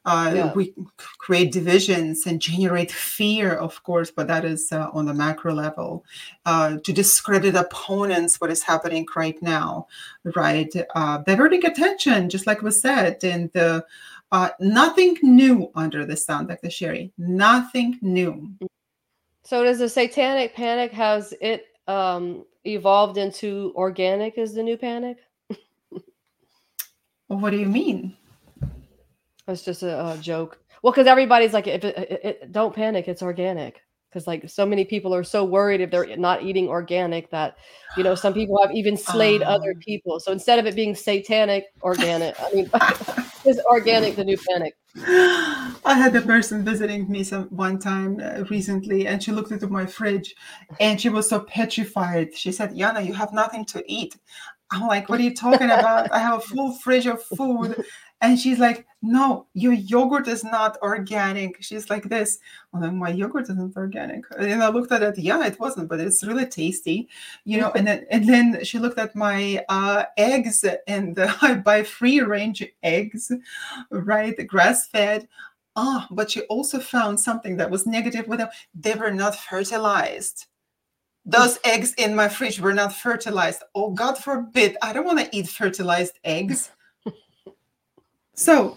uh, 0.07 0.33
yeah. 0.35 0.53
We 0.53 0.75
create 1.19 1.51
divisions 1.51 2.27
and 2.27 2.41
generate 2.41 2.93
fear, 2.93 3.55
of 3.55 3.83
course, 3.85 4.11
but 4.11 4.27
that 4.29 4.45
is 4.45 4.71
uh, 4.71 4.91
on 4.93 5.07
the 5.07 5.15
macro 5.15 5.55
level. 5.55 6.05
Uh, 6.45 6.77
to 6.85 6.93
discredit 6.93 7.55
opponents, 7.55 8.41
what 8.41 8.51
is 8.51 8.63
happening 8.63 9.07
right 9.17 9.41
now, 9.43 9.87
right? 10.37 10.71
Uh, 10.95 11.19
diverting 11.19 11.65
attention, 11.65 12.29
just 12.29 12.47
like 12.47 12.61
was 12.61 12.81
said, 12.83 13.25
and 13.25 13.57
uh, 13.57 13.81
nothing 14.61 15.17
new 15.23 15.71
under 15.75 16.05
the 16.05 16.17
sun, 16.17 16.49
Dr. 16.49 16.69
Sherry. 16.69 17.11
Nothing 17.17 17.99
new. 18.03 18.51
So, 19.45 19.65
does 19.65 19.79
the 19.79 19.89
satanic 19.89 20.55
panic 20.55 20.93
has 20.93 21.33
it 21.41 21.67
um, 21.89 22.45
evolved 22.65 23.17
into 23.17 23.73
organic? 23.75 24.37
Is 24.37 24.53
the 24.53 24.63
new 24.63 24.77
panic? 24.77 25.17
what 27.29 27.51
do 27.51 27.57
you 27.57 27.67
mean? 27.67 28.17
It's 29.49 29.63
just 29.63 29.83
a, 29.83 30.13
a 30.13 30.19
joke. 30.19 30.59
Well, 30.83 30.93
because 30.93 31.07
everybody's 31.07 31.53
like, 31.53 31.67
if 31.67 31.85
it, 31.85 31.97
it, 31.97 32.21
it, 32.25 32.53
don't 32.53 32.75
panic, 32.75 33.09
it's 33.09 33.23
organic. 33.23 33.81
Because 34.11 34.27
like 34.27 34.49
so 34.49 34.65
many 34.65 34.85
people 34.85 35.13
are 35.15 35.25
so 35.25 35.45
worried 35.45 35.81
if 35.81 35.91
they're 35.91 36.17
not 36.17 36.45
eating 36.45 36.69
organic 36.69 37.31
that, 37.31 37.57
you 37.97 38.05
know, 38.05 38.15
some 38.15 38.33
people 38.33 38.61
have 38.63 38.71
even 38.71 38.97
slayed 38.97 39.43
um. 39.43 39.49
other 39.49 39.75
people. 39.75 40.21
So 40.21 40.31
instead 40.31 40.59
of 40.59 40.67
it 40.67 40.77
being 40.77 40.95
satanic, 40.95 41.65
organic. 41.83 42.37
I 42.41 42.53
mean, 42.53 42.71
is 43.45 43.61
organic 43.67 44.17
the 44.17 44.25
new 44.25 44.39
panic? 44.49 44.77
I 44.97 45.95
had 45.99 46.15
a 46.15 46.21
person 46.21 46.65
visiting 46.65 47.11
me 47.11 47.25
some 47.25 47.45
one 47.45 47.79
time 47.79 48.21
uh, 48.23 48.45
recently, 48.51 49.07
and 49.07 49.23
she 49.23 49.33
looked 49.33 49.51
into 49.51 49.67
my 49.67 49.87
fridge, 49.87 50.35
and 50.79 51.01
she 51.01 51.09
was 51.09 51.29
so 51.29 51.41
petrified. 51.41 52.35
She 52.35 52.53
said, 52.53 52.71
"Yana, 52.71 53.05
you 53.05 53.13
have 53.13 53.33
nothing 53.33 53.65
to 53.67 53.83
eat." 53.87 54.17
I'm 54.71 54.87
like, 54.87 55.09
"What 55.09 55.19
are 55.19 55.25
you 55.25 55.35
talking 55.35 55.71
about? 55.71 56.13
I 56.13 56.19
have 56.19 56.39
a 56.39 56.41
full 56.41 56.75
fridge 56.75 57.07
of 57.07 57.23
food." 57.23 57.85
And 58.25 58.41
she's 58.41 58.59
like, 58.59 58.87
no, 59.03 59.49
your 59.53 59.75
yogurt 59.75 60.29
is 60.29 60.45
not 60.45 60.79
organic. 60.81 61.63
She's 61.63 61.91
like 61.91 62.05
this. 62.05 62.39
Well, 62.73 62.81
then 62.81 62.97
my 62.97 63.11
yogurt 63.11 63.51
isn't 63.51 63.77
organic. 63.77 64.25
And 64.39 64.63
I 64.63 64.71
looked 64.71 64.93
at 64.93 65.03
it. 65.03 65.19
Yeah, 65.19 65.45
it 65.47 65.61
wasn't, 65.61 65.91
but 65.91 66.01
it's 66.01 66.25
really 66.25 66.47
tasty, 66.47 67.11
you 67.45 67.61
know. 67.61 67.71
And 67.73 67.87
then 67.87 68.07
and 68.11 68.27
then 68.27 68.65
she 68.65 68.79
looked 68.79 68.99
at 68.99 69.15
my 69.15 69.63
uh, 69.69 70.05
eggs, 70.17 70.65
and 70.87 71.19
uh, 71.19 71.35
I 71.43 71.57
buy 71.57 71.83
free 71.83 72.21
range 72.21 72.65
eggs, 72.83 73.31
right, 73.91 74.35
grass 74.47 74.89
fed. 74.89 75.29
Ah, 75.77 76.07
but 76.11 76.31
she 76.31 76.41
also 76.43 76.79
found 76.81 77.21
something 77.21 77.59
that 77.59 77.71
was 77.71 77.87
negative 77.87 78.27
with 78.27 78.39
them. 78.39 78.49
They 78.75 78.95
were 78.95 79.11
not 79.11 79.37
fertilized 79.37 80.47
those 81.27 81.59
eggs 81.65 81.95
in 81.95 82.15
my 82.15 82.29
fridge 82.29 82.61
were 82.61 82.75
not 82.75 82.93
fertilized. 82.93 83.63
Oh, 83.75 83.93
God 83.93 84.19
forbid. 84.19 84.77
I 84.83 84.93
don't 84.93 85.07
want 85.07 85.21
to 85.21 85.35
eat 85.35 85.49
fertilized 85.49 86.19
eggs. 86.23 86.71
So 88.35 88.77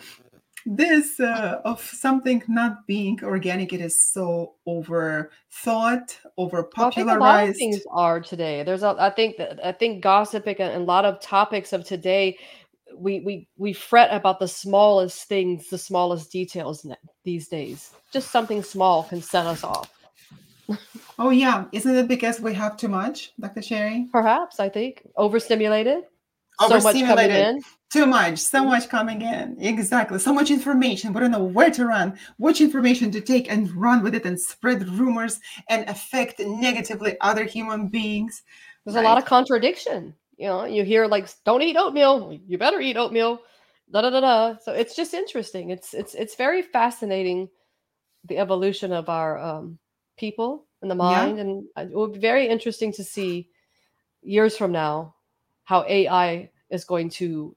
this 0.66 1.20
uh, 1.20 1.62
of 1.64 1.82
something 1.82 2.44
not 2.48 2.86
being 2.88 3.20
organic, 3.24 3.72
it 3.72 3.82
is 3.82 4.12
so 4.12 4.56
over 4.66 5.32
thought, 5.50 6.18
over 6.38 6.64
popularized. 6.64 7.20
Well, 7.20 7.30
a 7.30 7.38
lot 7.38 7.50
of 7.50 7.56
things 7.56 7.82
are 7.92 8.20
today. 8.20 8.64
There's 8.64 8.84
a, 8.84 8.96
I 9.00 9.10
think 9.10 9.38
that 9.38 9.66
I 9.66 9.72
think 9.72 10.04
gossiping 10.04 10.58
and 10.60 10.82
a 10.82 10.86
lot 10.86 11.06
of 11.06 11.22
topics 11.22 11.74
of 11.74 11.86
today. 11.86 12.38
We 12.96 13.22
we 13.22 13.48
we 13.58 13.74
fret 13.74 14.14
about 14.14 14.40
the 14.40 14.48
smallest 14.48 15.28
things, 15.28 15.70
the 15.70 15.78
smallest 15.78 16.32
details 16.32 16.86
these 17.24 17.48
days. 17.48 17.92
Just 18.12 18.32
something 18.32 18.64
small 18.64 19.04
can 19.04 19.22
set 19.22 19.46
us 19.46 19.64
off. 19.64 19.92
oh 21.20 21.30
yeah, 21.30 21.66
isn't 21.72 21.96
it 21.96 22.08
because 22.08 22.42
we 22.42 22.54
have 22.54 22.76
too 22.76 22.90
much, 22.90 23.32
Dr. 23.40 23.62
Sherry? 23.62 24.08
Perhaps 24.12 24.60
I 24.60 24.68
think 24.68 25.04
overstimulated. 25.16 26.04
So 26.60 26.80
much 26.80 27.00
coming 27.00 27.30
in 27.30 27.62
too 27.90 28.06
much, 28.06 28.40
so 28.40 28.66
much 28.66 28.90
coming 28.90 29.22
in. 29.22 29.58
Exactly. 29.60 30.20
So 30.20 30.34
much 30.34 30.52
information. 30.52 31.14
We 31.14 31.22
don't 31.22 31.32
know 31.32 31.44
where 31.44 31.72
to 31.72 31.86
run, 31.86 32.18
which 32.38 32.60
information 32.60 33.12
to 33.12 33.22
take 33.22 33.50
and 33.50 33.72
run 33.76 34.04
with 34.04 34.14
it 34.14 34.26
and 34.26 34.40
spread 34.40 34.88
rumors 34.90 35.40
and 35.70 35.88
affect 35.90 36.40
negatively 36.40 37.16
other 37.22 37.46
human 37.46 37.88
beings. 37.88 38.44
There's 38.86 38.96
right? 38.96 39.06
a 39.06 39.08
lot 39.08 39.18
of 39.18 39.26
contradiction. 39.26 40.14
You 40.38 40.48
know, 40.48 40.66
you 40.66 40.84
hear 40.84 41.08
like, 41.08 41.30
don't 41.46 41.62
eat 41.62 41.78
oatmeal. 41.78 42.38
You 42.48 42.58
better 42.58 42.80
eat 42.80 42.98
oatmeal. 42.98 43.40
Da 43.92 44.02
da 44.02 44.10
da 44.10 44.20
da. 44.20 44.58
So 44.62 44.74
it's 44.74 44.96
just 44.96 45.14
interesting. 45.14 45.70
It's 45.70 45.94
it's 45.94 46.14
it's 46.14 46.36
very 46.36 46.62
fascinating 46.62 47.48
the 48.26 48.38
evolution 48.38 48.92
of 48.92 49.08
our 49.08 49.40
um, 49.40 49.80
people 50.18 50.66
and 50.82 50.92
the 50.92 50.96
mind. 50.96 51.38
Yeah. 51.38 51.44
And 51.44 51.64
it 51.78 51.96
will 51.96 52.10
be 52.10 52.20
very 52.20 52.48
interesting 52.48 52.92
to 52.94 53.04
see 53.04 53.50
years 54.22 54.58
from 54.58 54.74
now 54.74 55.16
how 55.68 55.84
AI 55.90 56.50
is 56.70 56.86
going 56.86 57.10
to 57.10 57.54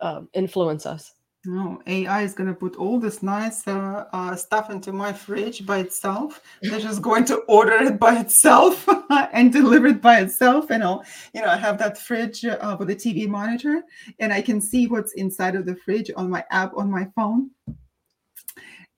um, 0.00 0.28
influence 0.34 0.84
us. 0.84 1.14
No, 1.46 1.80
AI 1.86 2.22
is 2.22 2.34
going 2.34 2.48
to 2.48 2.54
put 2.54 2.74
all 2.74 2.98
this 2.98 3.22
nice 3.22 3.66
uh, 3.68 4.04
uh, 4.12 4.34
stuff 4.34 4.68
into 4.68 4.92
my 4.92 5.12
fridge 5.12 5.64
by 5.64 5.78
itself. 5.78 6.42
They're 6.60 6.80
just 6.80 7.00
going 7.00 7.24
to 7.26 7.36
order 7.48 7.76
it 7.84 8.00
by 8.00 8.18
itself 8.18 8.86
and 9.32 9.52
deliver 9.52 9.86
it 9.86 10.02
by 10.02 10.20
itself. 10.20 10.70
And 10.70 10.82
I'll, 10.82 11.04
you 11.32 11.40
know, 11.40 11.46
I 11.46 11.56
have 11.56 11.78
that 11.78 11.96
fridge 11.96 12.44
uh, 12.44 12.76
with 12.78 12.90
a 12.90 12.96
TV 12.96 13.28
monitor, 13.28 13.82
and 14.18 14.32
I 14.32 14.42
can 14.42 14.60
see 14.60 14.88
what's 14.88 15.12
inside 15.12 15.54
of 15.54 15.66
the 15.66 15.76
fridge 15.76 16.10
on 16.16 16.28
my 16.28 16.44
app 16.50 16.72
on 16.76 16.90
my 16.90 17.06
phone. 17.14 17.50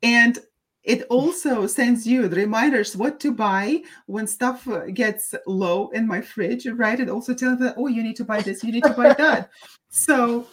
And 0.03 0.39
it 0.85 1.03
also 1.09 1.67
sends 1.67 2.07
you 2.07 2.29
the 2.29 2.37
reminders 2.37 2.97
what 2.97 3.21
to 3.21 3.33
buy 3.33 3.83
when 4.07 4.27
stuff 4.27 4.67
uh, 4.67 4.87
gets 4.87 5.35
low 5.47 5.89
in 5.91 6.07
my 6.07 6.21
fridge, 6.21 6.67
right? 6.67 6.99
It 6.99 7.09
also 7.09 7.35
tells 7.35 7.61
that, 7.61 7.75
oh, 7.77 7.87
you 7.87 8.03
need 8.03 8.17
to 8.17 8.25
buy 8.25 8.41
this, 8.41 8.65
you 8.65 8.73
need 8.73 8.85
to 8.85 8.91
buy 8.91 9.15
that. 9.15 9.51
So 9.91 10.47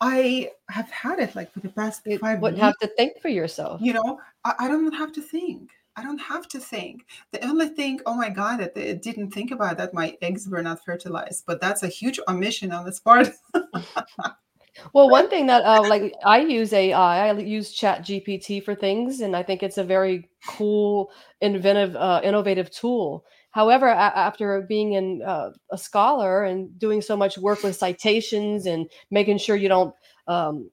I 0.00 0.50
have 0.70 0.90
had 0.90 1.18
it 1.18 1.34
like 1.34 1.52
for 1.52 1.60
the 1.60 1.68
past 1.68 2.02
you 2.06 2.18
five 2.18 2.40
wouldn't 2.40 2.62
have 2.62 2.78
to 2.78 2.86
think 2.86 3.20
for 3.20 3.28
yourself. 3.28 3.80
You 3.82 3.94
know, 3.94 4.20
I, 4.44 4.54
I, 4.60 4.68
don't 4.68 4.92
have 4.92 5.12
to 5.12 5.20
think. 5.20 5.70
I 5.96 6.02
don't 6.02 6.20
have 6.20 6.46
to 6.48 6.60
think. 6.60 7.04
The 7.32 7.44
only 7.44 7.68
thing, 7.68 8.00
oh 8.06 8.14
my 8.14 8.30
God, 8.30 8.60
that 8.60 8.76
it 8.76 9.02
didn't 9.02 9.32
think 9.32 9.50
about 9.50 9.76
that 9.78 9.92
my 9.92 10.16
eggs 10.22 10.48
were 10.48 10.62
not 10.62 10.84
fertilized. 10.84 11.44
But 11.46 11.60
that's 11.60 11.82
a 11.82 11.88
huge 11.88 12.20
omission 12.28 12.72
on 12.72 12.84
this 12.84 13.00
part. 13.00 13.30
well, 14.92 15.08
one 15.08 15.28
thing 15.28 15.46
that 15.46 15.64
uh, 15.64 15.82
like 15.82 16.14
I 16.24 16.40
use 16.40 16.72
AI, 16.72 17.28
I 17.28 17.32
use 17.38 17.72
Chat 17.72 18.02
GPT 18.02 18.62
for 18.62 18.74
things, 18.74 19.20
and 19.20 19.36
I 19.36 19.42
think 19.42 19.62
it's 19.62 19.78
a 19.78 19.84
very 19.84 20.28
cool, 20.46 21.10
inventive, 21.40 21.96
uh, 21.96 22.20
innovative 22.22 22.70
tool. 22.70 23.24
However, 23.50 23.88
a- 23.88 23.96
after 23.96 24.62
being 24.62 24.92
in 24.94 25.22
uh, 25.22 25.50
a 25.70 25.78
scholar 25.78 26.44
and 26.44 26.78
doing 26.78 27.02
so 27.02 27.16
much 27.16 27.38
work 27.38 27.62
with 27.62 27.76
citations 27.76 28.66
and 28.66 28.88
making 29.10 29.38
sure 29.38 29.56
you 29.56 29.68
don't 29.68 29.94
um, 30.26 30.70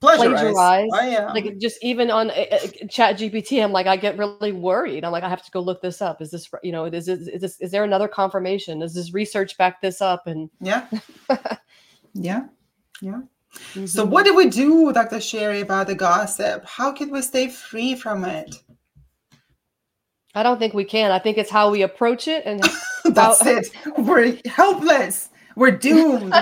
plagiarize, 0.00 0.88
oh, 0.92 1.08
yeah. 1.08 1.32
like 1.32 1.58
just 1.58 1.78
even 1.82 2.10
on 2.10 2.30
uh, 2.30 2.44
uh 2.52 2.58
Chat 2.88 3.18
GPT, 3.18 3.62
I'm 3.62 3.72
like, 3.72 3.86
I 3.86 3.96
get 3.96 4.16
really 4.16 4.52
worried. 4.52 5.04
I'm 5.04 5.12
like, 5.12 5.24
I 5.24 5.28
have 5.28 5.44
to 5.44 5.50
go 5.50 5.60
look 5.60 5.82
this 5.82 6.00
up. 6.00 6.22
Is 6.22 6.30
this, 6.30 6.48
you 6.62 6.72
know, 6.72 6.86
is 6.86 7.08
is, 7.08 7.28
is, 7.28 7.40
this, 7.40 7.60
is 7.60 7.70
there 7.70 7.84
another 7.84 8.08
confirmation? 8.08 8.82
Is 8.82 8.94
this 8.94 9.12
research 9.12 9.56
back 9.58 9.80
this 9.80 10.00
up? 10.00 10.26
And 10.26 10.50
yeah, 10.60 10.88
yeah, 12.14 12.46
yeah. 13.00 13.20
So, 13.86 14.06
Mhm. 14.06 14.10
what 14.10 14.24
do 14.26 14.34
we 14.34 14.48
do, 14.50 14.92
Dr. 14.92 15.20
Sherry, 15.20 15.60
about 15.60 15.86
the 15.86 15.94
gossip? 15.94 16.64
How 16.66 16.92
can 16.92 17.10
we 17.10 17.22
stay 17.22 17.48
free 17.48 17.94
from 17.94 18.24
it? 18.24 18.54
I 20.34 20.42
don't 20.42 20.58
think 20.58 20.74
we 20.74 20.84
can. 20.84 21.10
I 21.10 21.18
think 21.18 21.38
it's 21.38 21.50
how 21.50 21.70
we 21.70 21.82
approach 21.82 22.28
it 22.28 22.44
and 22.44 22.62
That's 23.04 23.40
How- 23.42 23.50
it. 23.50 23.68
We're 23.96 24.38
helpless. 24.46 25.30
We're 25.56 25.70
doomed. 25.72 26.34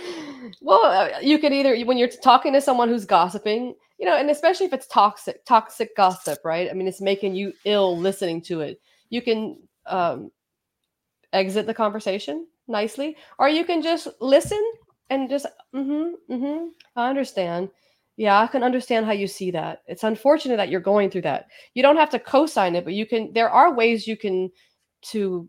well, 0.62 0.84
uh, 0.84 1.18
you 1.20 1.38
could 1.38 1.52
either 1.52 1.76
when 1.84 1.98
you're 1.98 2.08
talking 2.08 2.52
to 2.52 2.60
someone 2.60 2.88
who's 2.88 3.04
gossiping, 3.04 3.74
you 3.98 4.06
know, 4.06 4.16
and 4.16 4.30
especially 4.30 4.66
if 4.66 4.72
it's 4.72 4.86
toxic, 4.86 5.44
toxic 5.44 5.96
gossip, 5.96 6.38
right? 6.44 6.70
I 6.70 6.74
mean, 6.74 6.86
it's 6.86 7.00
making 7.00 7.34
you 7.34 7.52
ill 7.64 7.98
listening 7.98 8.40
to 8.42 8.60
it. 8.60 8.80
You 9.10 9.20
can 9.20 9.58
um, 9.86 10.30
exit 11.32 11.66
the 11.66 11.74
conversation 11.74 12.46
nicely, 12.68 13.16
or 13.38 13.48
you 13.48 13.64
can 13.64 13.82
just 13.82 14.08
listen 14.20 14.62
and 15.10 15.28
just, 15.28 15.46
mm-hmm, 15.74 16.32
mm-hmm. 16.32 16.68
I 16.96 17.08
understand. 17.08 17.70
Yeah, 18.16 18.40
I 18.40 18.46
can 18.46 18.62
understand 18.62 19.04
how 19.04 19.12
you 19.12 19.26
see 19.26 19.50
that. 19.50 19.82
It's 19.86 20.04
unfortunate 20.04 20.56
that 20.56 20.70
you're 20.70 20.80
going 20.80 21.10
through 21.10 21.22
that. 21.22 21.48
You 21.74 21.82
don't 21.82 21.96
have 21.96 22.10
to 22.10 22.18
co-sign 22.18 22.74
it, 22.74 22.84
but 22.84 22.94
you 22.94 23.04
can. 23.06 23.32
There 23.34 23.50
are 23.50 23.74
ways 23.74 24.06
you 24.06 24.16
can 24.16 24.50
to 25.10 25.48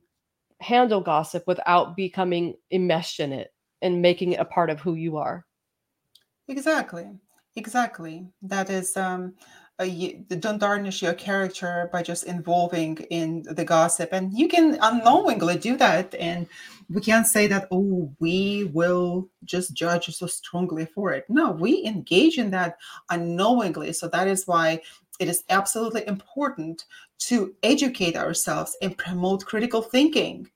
handle 0.59 1.01
gossip 1.01 1.43
without 1.47 1.95
becoming 1.95 2.55
enmeshed 2.71 3.19
in 3.19 3.31
it 3.31 3.53
and 3.81 4.01
making 4.01 4.33
it 4.33 4.39
a 4.39 4.45
part 4.45 4.69
of 4.69 4.81
who 4.81 4.95
you 4.95 5.17
are. 5.17 5.45
Exactly. 6.47 7.09
Exactly. 7.55 8.27
That 8.41 8.69
is 8.69 8.95
um 8.97 9.33
you, 9.83 10.25
don't 10.27 10.59
tarnish 10.59 11.01
your 11.01 11.13
character 11.13 11.89
by 11.93 12.01
just 12.01 12.23
involving 12.23 12.97
in 13.09 13.43
the 13.43 13.63
gossip. 13.63 14.09
And 14.11 14.33
you 14.33 14.47
can 14.47 14.77
unknowingly 14.81 15.57
do 15.57 15.77
that. 15.77 16.15
And 16.15 16.47
we 16.89 17.01
can't 17.01 17.27
say 17.27 17.47
that 17.47 17.67
oh 17.69 18.11
we 18.19 18.65
will 18.73 19.29
just 19.43 19.73
judge 19.73 20.07
so 20.15 20.25
strongly 20.25 20.85
for 20.85 21.11
it. 21.11 21.25
No 21.29 21.51
we 21.51 21.85
engage 21.85 22.37
in 22.37 22.49
that 22.51 22.77
unknowingly. 23.09 23.93
So 23.93 24.07
that 24.07 24.27
is 24.27 24.47
why 24.47 24.81
it 25.19 25.27
is 25.27 25.43
absolutely 25.49 26.07
important 26.07 26.85
to 27.19 27.53
educate 27.63 28.15
ourselves 28.15 28.77
and 28.81 28.97
promote 28.97 29.45
critical 29.45 29.81
thinking. 29.81 30.49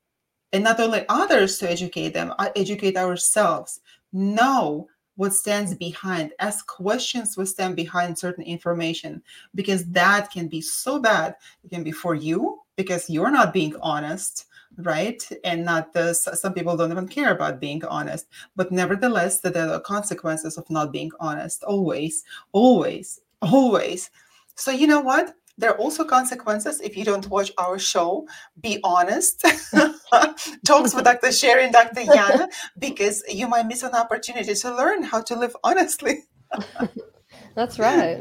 And 0.54 0.64
not 0.64 0.80
only 0.80 1.06
others 1.10 1.58
to 1.60 1.70
educate 1.70 2.14
them 2.14 2.34
uh, 2.40 2.50
educate 2.56 2.98
ourselves. 2.98 3.82
Know 4.14 4.88
what 5.22 5.36
stands 5.36 5.76
behind 5.76 6.32
ask 6.40 6.66
questions 6.66 7.38
what 7.38 7.48
stand 7.48 7.76
behind 7.76 8.18
certain 8.18 8.44
information 8.44 9.22
because 9.54 9.86
that 9.86 10.32
can 10.32 10.48
be 10.48 10.62
so 10.62 10.98
bad. 10.98 11.36
It 11.64 11.70
can 11.70 11.84
be 11.84 11.92
for 11.92 12.16
you 12.16 12.60
because 12.76 13.08
you're 13.08 13.30
not 13.30 13.54
being 13.54 13.76
honest 13.82 14.48
right? 14.78 15.22
And 15.44 15.66
not 15.66 15.94
the 15.94 16.14
some 16.14 16.54
people 16.54 16.76
don't 16.76 16.92
even 16.92 17.08
care 17.08 17.32
about 17.32 17.60
being 17.60 17.84
honest. 17.86 18.26
But 18.56 18.72
nevertheless 18.72 19.42
there 19.42 19.70
are 19.70 19.80
consequences 19.82 20.58
of 20.58 20.68
not 20.72 20.92
being 20.92 21.12
honest 21.20 21.64
always 21.66 22.24
always 22.52 23.20
always. 23.44 24.10
So 24.56 24.72
you 24.72 24.88
know 24.88 25.02
what 25.02 25.36
there 25.58 25.72
are 25.72 25.78
also 25.78 26.04
consequences 26.04 26.80
if 26.82 26.98
you 26.98 27.04
don't 27.04 27.28
watch 27.30 27.52
our 27.58 27.78
show 27.78 28.28
be 28.62 28.80
honest 28.84 29.46
talks 30.66 30.94
with 30.94 31.04
dr 31.04 31.32
sherry 31.32 31.66
and 31.66 31.74
dr 31.74 32.00
yana 32.00 32.48
because 32.80 33.24
you 33.30 33.48
might 33.48 33.68
miss 33.68 33.84
an 33.84 33.94
opportunity 33.94 34.54
to 34.54 34.76
learn 34.76 35.04
how 35.04 35.22
to 35.22 35.36
live 35.36 35.56
honestly 35.64 36.24
That's 37.56 37.80
right. 37.80 38.18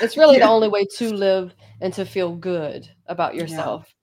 it's 0.00 0.16
really 0.16 0.38
the 0.38 0.48
only 0.48 0.68
way 0.68 0.84
to 0.96 1.12
live 1.12 1.54
and 1.80 1.92
to 1.94 2.04
feel 2.04 2.34
good 2.34 2.88
about 3.06 3.34
yourself. 3.34 3.94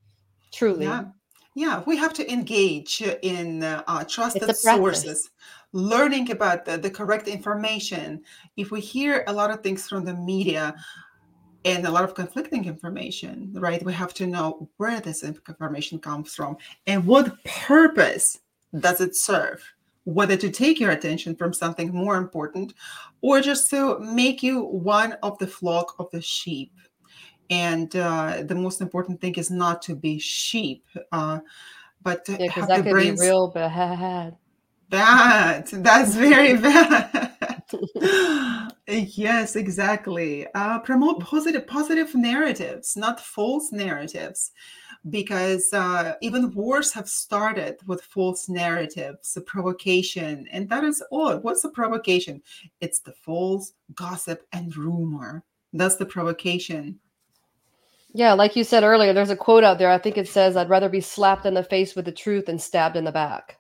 Truly. 0.54 0.86
Yeah, 0.86 1.06
yeah, 1.56 1.84
we 1.86 1.98
have 1.98 2.14
to 2.14 2.32
engage 2.32 3.02
in 3.22 3.64
uh, 3.64 4.04
trusted 4.06 4.56
sources, 4.56 5.30
learning 5.72 6.32
about 6.32 6.66
the, 6.66 6.78
the 6.78 6.90
correct 6.90 7.28
information. 7.28 8.22
If 8.58 8.72
we 8.72 8.82
hear 8.82 9.24
a 9.28 9.34
lot 9.34 9.52
of 9.52 9.62
things 9.62 9.88
from 9.88 10.06
the 10.06 10.16
media 10.16 10.76
and 11.66 11.86
a 11.86 11.92
lot 11.92 12.04
of 12.04 12.16
conflicting 12.16 12.66
information, 12.66 13.54
right, 13.54 13.84
we 13.84 13.94
have 13.94 14.14
to 14.16 14.28
know 14.28 14.70
where 14.78 15.00
this 15.00 15.24
information 15.24 16.00
comes 16.00 16.36
from 16.36 16.58
and 16.88 17.06
what 17.06 17.44
purpose 17.46 18.40
does 18.80 19.02
it 19.02 19.16
serve. 19.16 19.64
Whether 20.06 20.36
to 20.38 20.50
take 20.52 20.80
your 20.82 20.92
attention 20.92 21.36
from 21.36 21.54
something 21.54 21.94
more 21.94 22.18
important 22.18 22.74
or 23.22 23.40
just 23.40 23.70
to 23.70 23.98
make 24.00 24.44
you 24.44 24.62
one 24.64 25.14
of 25.24 25.38
the 25.40 25.48
flock 25.48 25.96
of 26.00 26.12
the 26.12 26.22
sheep 26.22 26.74
and 27.50 27.96
uh, 27.96 28.44
the 28.44 28.56
most 28.56 28.82
important 28.82 29.22
thing 29.22 29.36
is 29.36 29.50
not 29.52 29.82
to 29.84 29.96
be 29.96 30.20
sheep 30.20 30.86
uh, 31.12 31.40
but 32.02 32.26
to 32.26 32.38
Yeah, 32.38 32.52
have 32.52 32.68
that 32.68 32.78
the 32.78 32.84
could 32.84 32.92
brains 32.92 33.22
be 33.22 33.28
real 33.28 33.48
bad. 33.48 34.36
bad 34.90 35.68
that's 35.68 36.16
very 36.16 36.58
bad 36.58 37.33
yes 38.88 39.56
exactly 39.56 40.48
uh, 40.54 40.80
promote 40.80 41.20
positive 41.20 41.66
positive 41.68 42.14
narratives 42.16 42.96
not 42.96 43.20
false 43.20 43.72
narratives 43.72 44.52
because 45.10 45.74
uh, 45.74 46.14
even 46.22 46.54
wars 46.54 46.94
have 46.94 47.10
started 47.10 47.78
with 47.88 48.02
false 48.02 48.48
narratives, 48.48 49.36
a 49.36 49.42
provocation, 49.42 50.48
and 50.52 50.70
that 50.70 50.84
is 50.84 51.04
all. 51.12 51.38
What's 51.40 51.62
the 51.62 51.70
provocation? 51.70 52.42
It's 52.80 53.00
the 53.00 53.12
false 53.12 53.74
gossip 53.96 54.48
and 54.54 54.76
rumor. 54.76 55.44
That's 55.74 55.98
the 55.98 56.06
provocation. 56.06 57.00
Yeah, 58.14 58.34
like 58.34 58.56
you 58.56 58.64
said 58.64 58.84
earlier, 58.84 59.12
there's 59.12 59.32
a 59.32 59.36
quote 59.36 59.64
out 59.64 59.80
there. 59.80 59.90
I 59.90 59.98
think 59.98 60.18
it 60.18 60.28
says, 60.28 60.56
I'd 60.56 60.70
rather 60.70 60.90
be 60.90 61.02
slapped 61.02 61.46
in 61.46 61.56
the 61.56 61.64
face 61.64 61.96
with 61.96 62.06
the 62.06 62.12
truth 62.12 62.46
than 62.46 62.60
stabbed 62.60 62.96
in 62.96 63.06
the 63.06 63.12
back. 63.12 63.58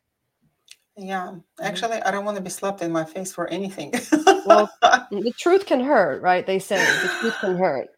Yeah, 0.96 1.36
actually, 1.62 2.02
I 2.04 2.12
don't 2.12 2.26
want 2.26 2.38
to 2.38 2.44
be 2.44 2.50
slapped 2.50 2.82
in 2.82 2.92
my 2.92 3.04
face 3.04 3.34
for 3.34 3.48
anything. 3.48 3.94
Well, 4.46 4.70
The 5.10 5.34
truth 5.38 5.66
can 5.66 5.80
hurt, 5.80 6.22
right? 6.22 6.46
They 6.46 6.60
say 6.60 6.78
the 6.78 7.10
truth 7.20 7.36
can 7.40 7.58
hurt. 7.58 7.90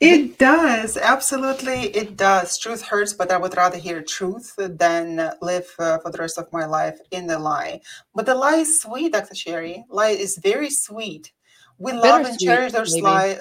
It 0.00 0.38
does, 0.38 0.96
absolutely, 0.96 1.84
it 1.96 2.16
does. 2.16 2.58
Truth 2.58 2.82
hurts, 2.82 3.12
but 3.12 3.30
I 3.30 3.36
would 3.36 3.56
rather 3.56 3.78
hear 3.78 4.02
truth 4.02 4.54
than 4.58 5.30
live 5.40 5.66
uh, 5.78 5.98
for 5.98 6.10
the 6.10 6.18
rest 6.18 6.36
of 6.36 6.52
my 6.52 6.66
life 6.66 6.98
in 7.10 7.26
the 7.26 7.38
lie. 7.38 7.80
But 8.14 8.26
the 8.26 8.34
lie 8.34 8.56
is 8.56 8.82
sweet, 8.82 9.12
Dr. 9.12 9.34
Sherry. 9.34 9.84
Lie 9.88 10.08
is 10.08 10.36
very 10.36 10.68
sweet. 10.68 11.32
We 11.78 11.92
love 11.92 12.24
and 12.24 12.38
cherish 12.38 12.72
those 12.72 12.92
maybe. 12.92 13.02
lie. 13.02 13.38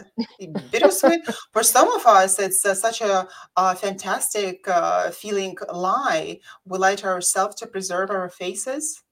Bittersweet. 0.72 1.22
for 1.54 1.64
some 1.64 1.92
of 1.92 2.06
us, 2.06 2.40
it's 2.40 2.66
uh, 2.66 2.74
such 2.74 3.02
a, 3.02 3.28
fantastic 3.76 4.68
uh, 4.68 5.12
feeling 5.12 5.56
lie. 5.72 6.40
We 6.66 6.78
lie 6.78 6.96
to 6.96 7.08
ourselves 7.08 7.56
to 7.56 7.68
preserve 7.68 8.10
our 8.10 8.30
faces 8.30 9.04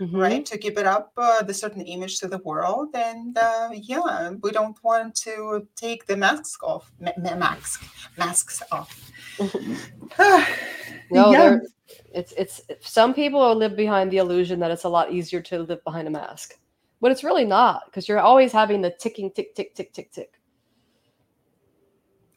Mhm. 0.00 0.18
right 0.18 0.46
to 0.46 0.56
keep 0.56 0.78
it 0.78 0.86
up 0.86 1.12
uh, 1.18 1.42
the 1.42 1.52
certain 1.52 1.82
image 1.82 2.20
to 2.20 2.26
the 2.26 2.38
world 2.38 2.88
and 2.94 3.36
uh, 3.36 3.68
yeah 3.74 4.30
we 4.42 4.50
don't 4.50 4.82
want 4.82 5.14
to 5.14 5.68
take 5.76 6.06
the 6.06 6.16
masks 6.16 6.56
off 6.62 6.90
ma- 6.98 7.12
ma- 7.18 7.36
mask 7.36 7.84
masks 8.16 8.62
off 8.72 9.12
No, 11.10 11.32
yeah 11.32 11.38
there 11.38 11.62
it's 12.14 12.32
it's 12.32 12.60
some 12.80 13.14
people 13.14 13.54
live 13.54 13.76
behind 13.76 14.10
the 14.10 14.18
illusion 14.18 14.60
that 14.60 14.70
it's 14.70 14.84
a 14.84 14.88
lot 14.88 15.12
easier 15.12 15.40
to 15.42 15.60
live 15.60 15.82
behind 15.84 16.08
a 16.08 16.10
mask. 16.10 16.58
But 17.00 17.12
it's 17.12 17.24
really 17.24 17.44
not, 17.44 17.82
because 17.86 18.08
you're 18.08 18.18
always 18.20 18.52
having 18.52 18.80
the 18.82 18.90
ticking 18.90 19.30
tick 19.30 19.54
tick 19.54 19.74
tick 19.74 19.92
tick 19.92 20.12
tick. 20.12 20.32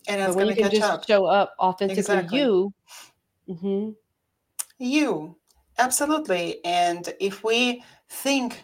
and 0.07 0.21
it's 0.21 0.35
when 0.35 0.47
you 0.47 0.55
can 0.55 0.63
catch 0.65 0.73
just 0.73 0.91
up. 0.91 1.07
show 1.07 1.25
up 1.25 1.55
authentically 1.59 1.99
Exactly. 1.99 2.39
you, 2.39 2.73
mhm, 3.49 3.95
you. 4.79 5.35
Absolutely. 5.79 6.63
And 6.65 7.13
if 7.19 7.43
we 7.43 7.83
think 8.09 8.63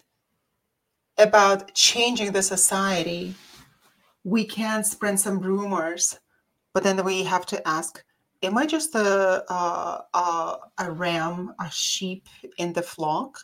about 1.18 1.74
changing 1.74 2.32
the 2.32 2.42
society 2.42 3.34
we 4.24 4.46
can 4.46 4.84
spread 4.84 5.20
some 5.20 5.40
rumors 5.40 6.18
but 6.74 6.84
then 6.84 7.04
we 7.04 7.24
have 7.24 7.46
to 7.46 7.66
ask 7.68 8.04
am 8.44 8.58
i 8.58 8.66
just 8.66 8.96
a, 8.96 9.44
a, 9.52 10.06
a, 10.14 10.58
a 10.80 10.92
ram 10.92 11.54
a 11.60 11.70
sheep 11.70 12.28
in 12.58 12.72
the 12.74 12.82
flock 12.82 13.38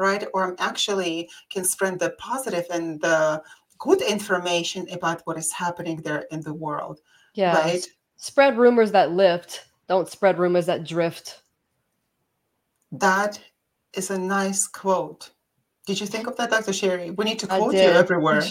right 0.00 0.24
or 0.34 0.44
i'm 0.48 0.56
actually 0.58 1.28
can 1.50 1.64
spread 1.64 1.98
the 1.98 2.10
positive 2.18 2.64
and 2.72 3.00
the 3.02 3.42
good 3.78 4.02
information 4.02 4.86
about 4.92 5.20
what 5.26 5.36
is 5.38 5.52
happening 5.52 5.96
there 6.02 6.24
in 6.32 6.40
the 6.42 6.52
world 6.54 7.00
yeah. 7.34 7.56
right 7.56 7.86
Spread 8.22 8.58
rumors 8.58 8.92
that 8.92 9.12
lift. 9.12 9.64
Don't 9.88 10.06
spread 10.06 10.38
rumors 10.38 10.66
that 10.66 10.84
drift. 10.84 11.42
that 12.92 13.40
is 13.94 14.10
a 14.10 14.18
nice 14.18 14.66
quote 14.66 15.30
did 15.86 16.00
you 16.00 16.06
think 16.06 16.26
of 16.26 16.36
that 16.36 16.50
dr 16.50 16.72
sherry 16.72 17.10
we 17.12 17.24
need 17.24 17.38
to 17.38 17.46
quote 17.46 17.72
you 17.74 17.80
everywhere 18.02 18.42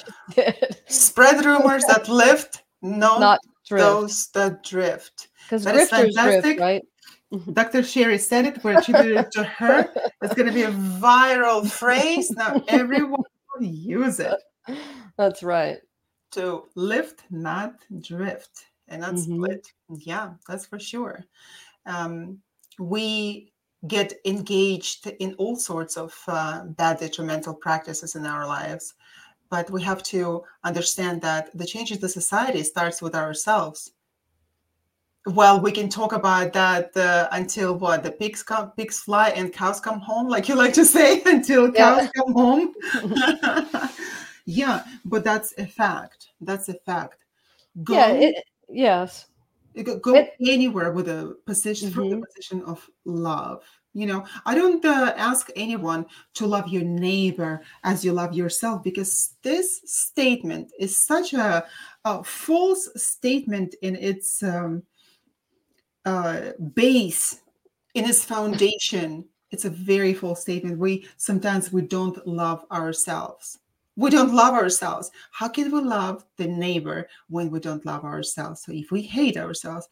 spread 0.87 1.43
rumors 1.45 1.83
that 1.85 2.07
lift 2.07 2.63
not, 2.81 3.19
Not 3.19 3.39
drift. 3.67 3.83
those 3.85 4.27
that 4.33 4.63
drift 4.63 5.27
Because 5.45 5.63
that 5.65 5.75
is 5.75 5.89
fantastic. 5.89 6.41
drift, 6.43 6.59
right? 6.59 6.83
Dr. 7.53 7.83
Sherry 7.83 8.17
said 8.17 8.45
it, 8.45 8.63
we're 8.63 8.79
attributing 8.79 9.17
it 9.19 9.31
to 9.33 9.43
her. 9.43 9.87
It's 10.21 10.33
going 10.33 10.47
to 10.47 10.53
be 10.53 10.63
a 10.63 10.71
viral 10.71 11.69
phrase. 11.69 12.31
Now 12.31 12.61
everyone 12.67 13.21
will 13.55 13.63
use 13.65 14.19
it 14.19 14.35
That's 15.17 15.43
right. 15.43 15.77
to 16.31 16.63
lift, 16.75 17.23
not 17.29 17.73
drift, 18.01 18.65
and 18.87 19.01
not 19.01 19.13
Mhm. 19.15 19.23
split. 19.35 19.67
Yeah, 19.99 20.31
that's 20.47 20.65
for 20.65 20.79
sure. 20.79 21.25
Um, 21.85 22.39
we 22.79 23.51
get 23.87 24.13
engaged 24.25 25.07
in 25.19 25.33
all 25.35 25.55
sorts 25.55 25.97
of 25.97 26.13
uh, 26.27 26.63
bad 26.65 26.99
detrimental 26.99 27.53
practices 27.53 28.15
in 28.15 28.25
our 28.25 28.45
lives 28.45 28.93
but 29.49 29.67
we 29.71 29.81
have 29.81 30.03
to 30.03 30.43
understand 30.63 31.21
that 31.21 31.49
the 31.57 31.65
change 31.65 31.91
in 31.91 31.99
the 31.99 32.07
society 32.09 32.61
starts 32.61 33.01
with 33.01 33.15
ourselves 33.15 33.93
well 35.25 35.59
we 35.59 35.71
can 35.71 35.89
talk 35.89 36.13
about 36.13 36.53
that 36.53 36.95
uh, 36.95 37.27
until 37.31 37.75
what 37.75 38.03
the 38.03 38.11
pigs 38.11 38.41
come 38.41 38.71
pigs 38.71 38.99
fly 38.99 39.29
and 39.29 39.53
cows 39.53 39.79
come 39.79 39.99
home 39.99 40.27
like 40.27 40.47
you 40.47 40.55
like 40.55 40.73
to 40.73 40.85
say 40.85 41.21
until 41.25 41.71
cows 41.71 42.03
yeah. 42.03 42.09
come 42.15 42.33
home 42.33 42.73
yeah 44.45 44.83
but 45.05 45.23
that's 45.23 45.53
a 45.57 45.65
fact 45.65 46.29
that's 46.41 46.69
a 46.69 46.73
fact 46.85 47.25
go, 47.83 47.93
yeah 47.93 48.11
it, 48.11 48.43
yes 48.69 49.27
go 49.83 50.15
it, 50.15 50.33
anywhere 50.47 50.91
with 50.91 51.07
a 51.07 51.35
position 51.45 51.89
mm-hmm. 51.89 51.99
from 51.99 52.09
the 52.09 52.25
position 52.25 52.61
of 52.63 52.89
love 53.05 53.63
you 53.93 54.05
know 54.05 54.23
i 54.45 54.55
don't 54.55 54.85
uh, 54.85 55.13
ask 55.17 55.49
anyone 55.55 56.05
to 56.33 56.45
love 56.45 56.67
your 56.67 56.83
neighbor 56.83 57.61
as 57.83 58.05
you 58.05 58.13
love 58.13 58.33
yourself 58.33 58.83
because 58.83 59.35
this 59.43 59.81
statement 59.85 60.71
is 60.79 60.95
such 60.95 61.33
a, 61.33 61.65
a 62.05 62.23
false 62.23 62.89
statement 62.95 63.75
in 63.81 63.95
its 63.95 64.41
um, 64.43 64.83
uh, 66.09 66.51
base 66.73 67.41
in 67.93 68.05
its 68.05 68.23
foundation 68.23 69.25
it's 69.51 69.65
a 69.65 69.69
very 69.69 70.13
false 70.13 70.41
statement. 70.41 70.77
We 70.77 71.07
sometimes 71.17 71.71
we 71.71 71.81
don't 71.81 72.25
love 72.27 72.65
ourselves. 72.71 73.59
We 73.95 74.09
don't 74.09 74.33
love 74.33 74.53
ourselves. 74.53 75.11
How 75.31 75.49
can 75.49 75.71
we 75.71 75.81
love 75.81 76.23
the 76.37 76.47
neighbor 76.47 77.09
when 77.27 77.49
we 77.49 77.59
don't 77.59 77.85
love 77.85 78.05
ourselves? 78.05 78.63
So 78.63 78.71
if 78.71 78.91
we 78.91 79.01
hate 79.01 79.37
ourselves 79.37 79.89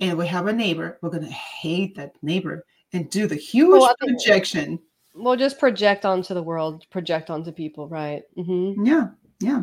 and 0.00 0.16
we 0.16 0.26
have 0.26 0.46
a 0.46 0.52
neighbor 0.52 0.98
we're 1.02 1.10
going 1.10 1.24
to 1.24 1.32
hate 1.32 1.96
that 1.96 2.12
neighbor 2.22 2.64
and 2.92 3.10
do 3.10 3.26
the 3.26 3.34
huge 3.34 3.70
well, 3.70 3.94
projection. 3.98 4.78
Well 5.14 5.36
just 5.36 5.58
project 5.58 6.04
onto 6.04 6.34
the 6.34 6.42
world 6.42 6.88
project 6.90 7.30
onto 7.30 7.50
people 7.50 7.88
right? 7.88 8.22
Mm-hmm. 8.36 8.84
yeah 8.84 9.08
yeah. 9.40 9.62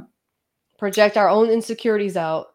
Project 0.77 1.15
our 1.15 1.29
own 1.29 1.49
insecurities 1.49 2.17
out 2.17 2.54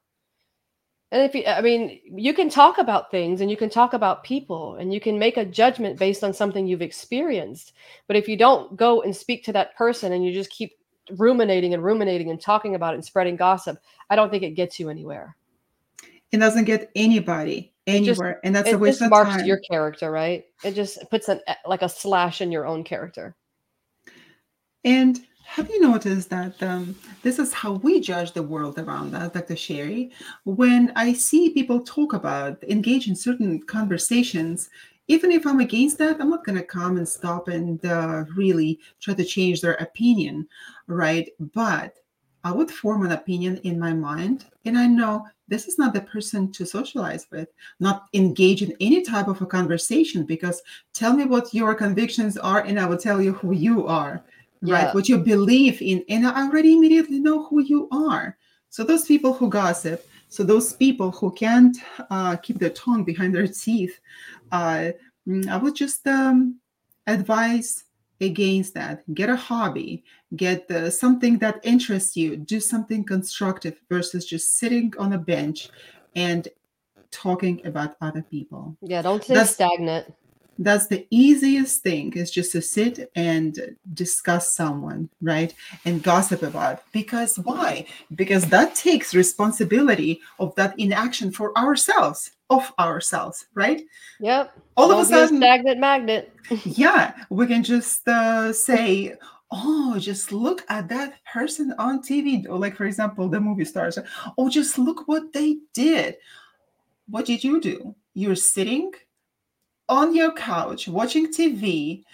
and 1.12 1.22
if 1.22 1.34
you, 1.34 1.44
I 1.44 1.60
mean, 1.60 2.00
you 2.04 2.32
can 2.32 2.48
talk 2.48 2.78
about 2.78 3.10
things 3.10 3.40
and 3.40 3.50
you 3.50 3.56
can 3.56 3.68
talk 3.68 3.94
about 3.94 4.22
people 4.22 4.76
and 4.76 4.94
you 4.94 5.00
can 5.00 5.18
make 5.18 5.36
a 5.36 5.44
judgment 5.44 5.98
based 5.98 6.22
on 6.22 6.32
something 6.32 6.66
you've 6.66 6.82
experienced. 6.82 7.72
But 8.06 8.16
if 8.16 8.28
you 8.28 8.36
don't 8.36 8.76
go 8.76 9.02
and 9.02 9.14
speak 9.14 9.44
to 9.44 9.52
that 9.52 9.76
person 9.76 10.12
and 10.12 10.24
you 10.24 10.32
just 10.32 10.50
keep 10.50 10.72
ruminating 11.16 11.74
and 11.74 11.82
ruminating 11.82 12.30
and 12.30 12.40
talking 12.40 12.76
about 12.76 12.94
it 12.94 12.98
and 12.98 13.04
spreading 13.04 13.34
gossip, 13.34 13.78
I 14.08 14.16
don't 14.16 14.30
think 14.30 14.44
it 14.44 14.50
gets 14.50 14.78
you 14.78 14.88
anywhere. 14.88 15.36
It 16.30 16.38
doesn't 16.38 16.64
get 16.64 16.92
anybody 16.94 17.72
anywhere, 17.88 18.34
just, 18.34 18.44
and 18.44 18.54
that's 18.54 18.70
a 18.70 18.78
waste 18.78 19.02
of 19.02 19.10
marks 19.10 19.36
time. 19.36 19.46
your 19.46 19.58
character, 19.58 20.12
right? 20.12 20.44
It 20.62 20.76
just 20.76 21.10
puts 21.10 21.28
an 21.28 21.40
like 21.66 21.82
a 21.82 21.88
slash 21.88 22.40
in 22.40 22.52
your 22.52 22.66
own 22.66 22.84
character. 22.84 23.34
And 24.84 25.18
have 25.50 25.68
you 25.68 25.80
noticed 25.80 26.30
that 26.30 26.62
um, 26.62 26.94
this 27.22 27.40
is 27.40 27.52
how 27.52 27.72
we 27.72 27.98
judge 27.98 28.32
the 28.32 28.42
world 28.42 28.78
around 28.78 29.16
us, 29.16 29.32
Dr. 29.32 29.56
Sherry? 29.56 30.12
When 30.44 30.92
I 30.94 31.12
see 31.12 31.50
people 31.50 31.80
talk 31.80 32.12
about, 32.12 32.62
engage 32.62 33.08
in 33.08 33.16
certain 33.16 33.60
conversations, 33.64 34.70
even 35.08 35.32
if 35.32 35.44
I'm 35.44 35.58
against 35.58 35.98
that, 35.98 36.20
I'm 36.20 36.30
not 36.30 36.44
going 36.44 36.56
to 36.56 36.64
come 36.64 36.98
and 36.98 37.08
stop 37.08 37.48
and 37.48 37.84
uh, 37.84 38.26
really 38.36 38.78
try 39.00 39.12
to 39.14 39.24
change 39.24 39.60
their 39.60 39.74
opinion, 39.74 40.46
right? 40.86 41.28
But 41.52 41.96
I 42.44 42.52
would 42.52 42.70
form 42.70 43.04
an 43.04 43.10
opinion 43.10 43.56
in 43.64 43.76
my 43.76 43.92
mind, 43.92 44.46
and 44.64 44.78
I 44.78 44.86
know 44.86 45.26
this 45.48 45.66
is 45.66 45.78
not 45.78 45.92
the 45.92 46.02
person 46.02 46.52
to 46.52 46.64
socialize 46.64 47.26
with, 47.32 47.48
not 47.80 48.06
engage 48.14 48.62
in 48.62 48.72
any 48.78 49.02
type 49.02 49.26
of 49.26 49.42
a 49.42 49.46
conversation 49.46 50.24
because 50.24 50.62
tell 50.94 51.12
me 51.12 51.24
what 51.24 51.52
your 51.52 51.74
convictions 51.74 52.38
are, 52.38 52.60
and 52.60 52.78
I 52.78 52.86
will 52.86 52.96
tell 52.96 53.20
you 53.20 53.32
who 53.32 53.50
you 53.50 53.88
are 53.88 54.22
yeah. 54.62 54.86
right? 54.86 54.94
What 54.94 55.08
you 55.08 55.18
believe 55.18 55.80
in, 55.82 56.04
and 56.08 56.26
I 56.26 56.46
already 56.46 56.74
immediately 56.74 57.20
know 57.20 57.44
who 57.44 57.62
you 57.62 57.88
are. 57.90 58.36
So 58.68 58.84
those 58.84 59.04
people 59.04 59.32
who 59.32 59.48
gossip, 59.48 60.06
so 60.28 60.44
those 60.44 60.72
people 60.72 61.10
who 61.10 61.32
can't 61.32 61.76
uh, 62.10 62.36
keep 62.36 62.58
their 62.58 62.70
tongue 62.70 63.04
behind 63.04 63.34
their 63.34 63.48
teeth, 63.48 63.98
uh, 64.52 64.90
mm, 65.26 65.48
I 65.48 65.56
would 65.56 65.74
just 65.74 66.06
um, 66.06 66.60
advise 67.06 67.84
against 68.20 68.74
that. 68.74 69.02
Get 69.14 69.30
a 69.30 69.36
hobby, 69.36 70.04
get 70.36 70.70
uh, 70.70 70.90
something 70.90 71.38
that 71.38 71.60
interests 71.64 72.16
you, 72.16 72.36
do 72.36 72.60
something 72.60 73.04
constructive 73.04 73.80
versus 73.88 74.24
just 74.24 74.58
sitting 74.58 74.92
on 74.98 75.14
a 75.14 75.18
bench 75.18 75.70
and 76.14 76.46
talking 77.10 77.60
about 77.66 77.96
other 78.00 78.22
people. 78.22 78.76
Yeah, 78.82 79.02
don't 79.02 79.24
stay 79.24 79.34
That's, 79.34 79.50
stagnant 79.50 80.14
that's 80.60 80.88
the 80.88 81.06
easiest 81.10 81.82
thing 81.82 82.12
is 82.12 82.30
just 82.30 82.52
to 82.52 82.60
sit 82.60 83.10
and 83.16 83.76
discuss 83.94 84.52
someone 84.52 85.08
right? 85.22 85.54
And 85.86 86.02
gossip 86.02 86.42
about 86.42 86.82
because 86.92 87.38
why? 87.38 87.86
Because 88.14 88.44
that 88.46 88.74
takes 88.74 89.14
responsibility 89.14 90.20
of 90.38 90.54
that 90.56 90.78
inaction 90.78 91.32
for 91.32 91.56
ourselves 91.58 92.32
of 92.50 92.72
ourselves 92.78 93.46
right? 93.54 93.82
Yep. 94.20 94.52
All 94.76 94.88
Don't 94.88 95.00
of 95.00 95.06
a 95.06 95.08
sudden 95.08 95.38
stagnant 95.38 95.80
magnet. 95.80 96.32
Yeah 96.64 97.14
we 97.30 97.46
can 97.46 97.64
just 97.64 98.06
uh, 98.06 98.52
say 98.52 99.14
oh 99.50 99.96
just 99.98 100.30
look 100.30 100.64
at 100.68 100.88
that 100.88 101.14
person 101.32 101.74
on 101.78 102.02
tv 102.02 102.46
or 102.48 102.58
like 102.58 102.76
for 102.76 102.84
example 102.84 103.28
the 103.28 103.40
movie 103.40 103.64
stars. 103.64 103.98
Oh 104.36 104.50
just 104.50 104.78
look 104.78 105.08
what 105.08 105.32
they 105.32 105.56
did. 105.72 106.16
What 107.08 107.24
did 107.24 107.42
you 107.42 107.60
do? 107.60 107.94
You're 108.12 108.36
sitting 108.36 108.92
on 109.90 110.14
your 110.14 110.32
couch 110.32 110.88
watching 110.88 111.26
TV, 111.26 112.04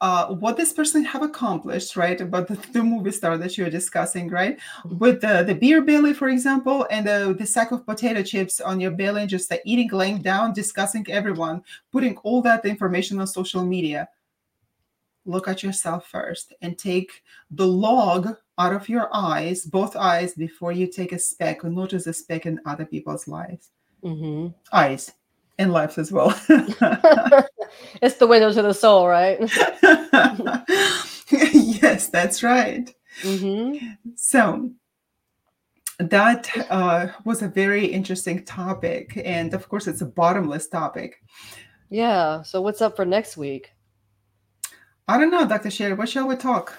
uh, 0.00 0.26
what 0.34 0.56
this 0.56 0.72
person 0.72 1.04
have 1.04 1.22
accomplished, 1.22 1.96
right? 1.96 2.20
About 2.20 2.48
the, 2.48 2.54
the, 2.72 2.82
movie 2.82 3.12
star 3.12 3.38
that 3.38 3.56
you're 3.56 3.70
discussing, 3.70 4.28
right? 4.28 4.58
Mm-hmm. 4.84 4.98
With 4.98 5.20
the, 5.20 5.44
the 5.46 5.54
beer 5.54 5.82
belly, 5.82 6.12
for 6.12 6.28
example, 6.28 6.86
and 6.90 7.06
the, 7.06 7.36
the 7.38 7.46
sack 7.46 7.70
of 7.70 7.86
potato 7.86 8.22
chips 8.22 8.60
on 8.60 8.80
your 8.80 8.90
belly, 8.90 9.22
and 9.22 9.30
just 9.30 9.52
uh, 9.52 9.58
eating, 9.64 9.90
laying 9.92 10.22
down, 10.22 10.52
discussing 10.52 11.06
everyone, 11.08 11.62
putting 11.92 12.16
all 12.18 12.42
that 12.42 12.64
information 12.64 13.20
on 13.20 13.26
social 13.26 13.64
media. 13.64 14.08
Look 15.24 15.48
at 15.48 15.62
yourself 15.62 16.06
first 16.08 16.52
and 16.62 16.78
take 16.78 17.22
the 17.50 17.66
log 17.66 18.36
out 18.58 18.72
of 18.72 18.88
your 18.88 19.08
eyes, 19.12 19.64
both 19.64 19.96
eyes, 19.96 20.34
before 20.34 20.72
you 20.72 20.86
take 20.86 21.12
a 21.12 21.18
speck 21.18 21.64
or 21.64 21.68
notice 21.68 22.06
a 22.06 22.12
speck 22.12 22.46
in 22.46 22.60
other 22.64 22.84
people's 22.84 23.26
lives. 23.26 23.70
Mm-hmm. 24.04 24.48
Eyes 24.72 25.12
in 25.58 25.70
life 25.70 25.98
as 25.98 26.12
well. 26.12 26.30
it's 28.00 28.16
the 28.16 28.26
window 28.26 28.52
to 28.52 28.62
the 28.62 28.74
soul, 28.74 29.08
right? 29.08 29.38
yes, 31.30 32.08
that's 32.08 32.42
right. 32.42 32.92
Mm-hmm. 33.22 33.86
So 34.14 34.70
that 35.98 36.50
uh, 36.70 37.08
was 37.24 37.42
a 37.42 37.48
very 37.48 37.86
interesting 37.86 38.44
topic. 38.44 39.20
And 39.24 39.54
of 39.54 39.68
course, 39.68 39.86
it's 39.86 40.02
a 40.02 40.06
bottomless 40.06 40.68
topic. 40.68 41.16
Yeah. 41.88 42.42
So, 42.42 42.60
what's 42.60 42.82
up 42.82 42.96
for 42.96 43.04
next 43.04 43.36
week? 43.36 43.72
I 45.08 45.18
don't 45.18 45.30
know, 45.30 45.46
Dr. 45.46 45.70
Sherry. 45.70 45.94
What 45.94 46.08
shall 46.08 46.26
we 46.26 46.36
talk? 46.36 46.76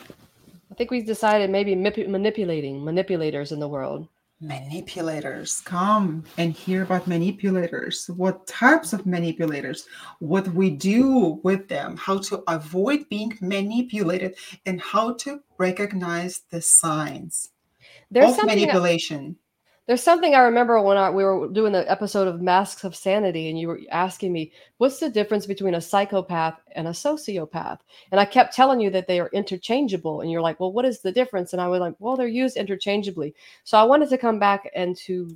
I 0.70 0.76
think 0.76 0.91
we've 0.91 1.06
decided 1.06 1.49
maybe 1.49 1.76
manipulating 1.76 2.84
manipulators 2.84 3.52
in 3.52 3.60
the 3.60 3.70
world 3.70 4.10
manipulators. 4.39 5.61
Come 5.61 6.23
and 6.38 6.53
hear 6.53 6.84
about 6.84 7.07
manipulators. 7.07 8.09
What 8.15 8.45
types 8.47 8.93
of 8.93 9.05
manipulators? 9.05 9.88
What 10.19 10.47
we 10.49 10.69
do 10.69 11.39
with 11.43 11.68
them? 11.68 11.97
How 11.97 12.19
to 12.19 12.43
avoid 12.47 13.09
being 13.09 13.38
manipulated 13.41 14.35
and 14.65 14.80
how 14.80 15.14
to 15.15 15.41
recognize 15.57 16.41
the 16.49 16.61
signs 16.61 17.49
There's 18.11 18.38
of 18.38 18.45
manipulation 18.45 19.38
there's 19.88 20.03
something 20.03 20.35
I 20.35 20.39
remember 20.39 20.81
when 20.81 20.97
I, 20.97 21.09
we 21.09 21.23
were 21.23 21.47
doing 21.47 21.72
the 21.72 21.89
episode 21.89 22.27
of 22.27 22.41
Masks 22.41 22.84
of 22.84 22.93
Sanity, 22.93 23.49
and 23.49 23.57
you 23.57 23.69
were 23.69 23.80
asking 23.89 24.34
me, 24.34 24.51
what's 24.80 24.99
the 24.99 25.09
difference 25.09 25.45
between 25.45 25.76
a 25.76 25.81
psychopath 25.81 26.59
and 26.73 26.89
a 26.89 26.91
sociopath? 26.91 27.80
And 28.11 28.19
I 28.19 28.26
kept 28.26 28.53
telling 28.53 28.81
you 28.81 28.89
that 28.89 29.07
they 29.07 29.22
are 29.22 29.30
interchangeable. 29.31 30.19
And 30.19 30.30
you're 30.30 30.41
like, 30.41 30.59
well, 30.59 30.73
what 30.73 30.84
is 30.84 30.99
the 30.99 31.11
difference? 31.11 31.53
And 31.53 31.61
I 31.61 31.69
was 31.69 31.80
like, 31.80 31.95
well, 31.99 32.18
they're 32.18 32.27
used 32.27 32.57
interchangeably. 32.57 33.34
So 33.64 33.77
I 33.77 33.84
wanted 33.84 34.09
to 34.09 34.18
come 34.18 34.39
back 34.39 34.69
and 34.76 34.93
to 34.97 35.35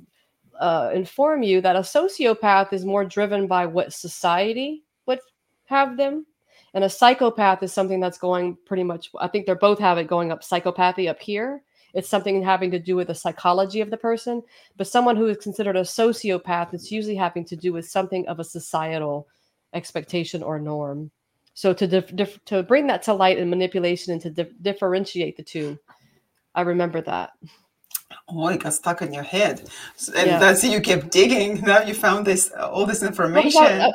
uh, 0.60 0.90
inform 0.92 1.42
you 1.42 1.62
that 1.62 1.76
a 1.76 1.80
sociopath 1.80 2.74
is 2.74 2.84
more 2.84 3.06
driven 3.06 3.46
by 3.46 3.64
what 3.64 3.94
society 3.94 4.84
would 5.06 5.20
have 5.64 5.96
them. 5.96 6.26
And 6.74 6.84
a 6.84 6.90
psychopath 6.90 7.62
is 7.62 7.72
something 7.72 8.00
that's 8.00 8.18
going 8.18 8.58
pretty 8.66 8.84
much, 8.84 9.10
I 9.18 9.28
think 9.28 9.46
they're 9.46 9.54
both 9.54 9.78
have 9.78 9.96
it 9.96 10.08
going 10.08 10.30
up 10.30 10.42
psychopathy 10.42 11.08
up 11.08 11.20
here 11.20 11.62
it's 11.94 12.08
something 12.08 12.42
having 12.42 12.70
to 12.70 12.78
do 12.78 12.96
with 12.96 13.08
the 13.08 13.14
psychology 13.14 13.80
of 13.80 13.90
the 13.90 13.96
person. 13.96 14.42
But 14.76 14.86
someone 14.86 15.16
who 15.16 15.26
is 15.26 15.36
considered 15.38 15.76
a 15.76 15.82
sociopath, 15.82 16.72
it's 16.72 16.90
usually 16.90 17.16
having 17.16 17.44
to 17.46 17.56
do 17.56 17.72
with 17.72 17.88
something 17.88 18.26
of 18.28 18.40
a 18.40 18.44
societal 18.44 19.28
expectation 19.74 20.42
or 20.42 20.58
norm. 20.58 21.10
So 21.54 21.74
to 21.74 21.86
dif- 21.86 22.16
dif- 22.16 22.44
to 22.46 22.62
bring 22.62 22.86
that 22.86 23.02
to 23.04 23.12
light 23.12 23.38
and 23.38 23.50
manipulation 23.50 24.12
and 24.12 24.22
to 24.22 24.30
dif- 24.30 24.62
differentiate 24.62 25.36
the 25.36 25.42
two, 25.42 25.78
I 26.54 26.62
remember 26.62 27.02
that. 27.02 27.32
Oh, 28.28 28.48
it 28.48 28.62
got 28.62 28.74
stuck 28.74 29.02
in 29.02 29.12
your 29.12 29.22
head, 29.22 29.60
and 30.14 30.26
yeah. 30.26 30.38
that's 30.38 30.62
you 30.64 30.80
kept 30.80 31.10
digging. 31.10 31.60
Now 31.62 31.82
you 31.82 31.94
found 31.94 32.26
this 32.26 32.50
all 32.52 32.86
this 32.86 33.02
uh, 33.02 33.06
information. 33.06 33.62
Well, 33.62 33.92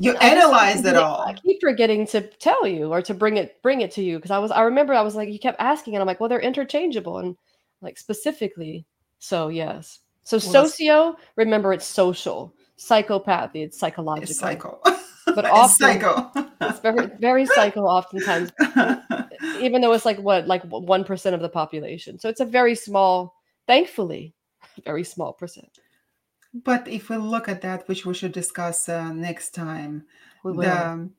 You 0.00 0.14
I 0.20 0.28
analyze 0.28 0.84
it 0.84 0.94
all. 0.96 1.22
I 1.22 1.32
keep 1.34 1.60
forgetting 1.60 2.06
to 2.08 2.20
tell 2.20 2.66
you 2.66 2.92
or 2.92 3.02
to 3.02 3.14
bring 3.14 3.36
it 3.36 3.60
bring 3.62 3.80
it 3.80 3.90
to 3.92 4.02
you 4.02 4.16
because 4.16 4.30
I 4.30 4.38
was 4.38 4.50
I 4.52 4.62
remember 4.62 4.94
I 4.94 5.02
was 5.02 5.16
like 5.16 5.28
you 5.28 5.38
kept 5.40 5.60
asking 5.60 5.94
and 5.94 6.00
I'm 6.00 6.06
like 6.06 6.20
well 6.20 6.28
they're 6.28 6.38
interchangeable 6.40 7.18
and 7.18 7.36
like 7.82 7.98
specifically 7.98 8.86
so 9.18 9.48
yes 9.48 9.98
so 10.22 10.36
Well, 10.36 10.40
socio 10.68 11.16
remember 11.36 11.72
it's 11.72 11.84
social 11.86 12.54
psychopathy 12.78 13.64
it's 13.64 13.78
psychological 13.78 14.30
It's 14.30 14.38
psycho. 14.38 14.80
But 14.84 15.44
it's 15.44 15.48
often- 15.52 16.00
psycho. 16.00 16.30
it's 16.60 16.78
very 16.78 17.06
very 17.18 17.46
psycho 17.46 17.82
oftentimes 17.82 18.52
even 19.60 19.80
though 19.80 19.92
it's 19.92 20.04
like 20.04 20.18
what 20.18 20.46
like 20.46 20.62
one 20.64 21.02
percent 21.02 21.34
of 21.34 21.40
the 21.42 21.48
population 21.48 22.20
so 22.20 22.28
it's 22.28 22.40
a 22.40 22.44
very 22.44 22.76
small 22.76 23.34
thankfully 23.66 24.32
very 24.84 25.02
small 25.02 25.32
percent 25.32 25.80
but 26.54 26.88
if 26.88 27.10
we 27.10 27.16
look 27.16 27.48
at 27.48 27.62
that, 27.62 27.88
which 27.88 28.06
we 28.06 28.14
should 28.14 28.32
discuss 28.32 28.88
uh, 28.88 29.12
next 29.12 29.50
time, 29.50 30.04
the 30.44 31.10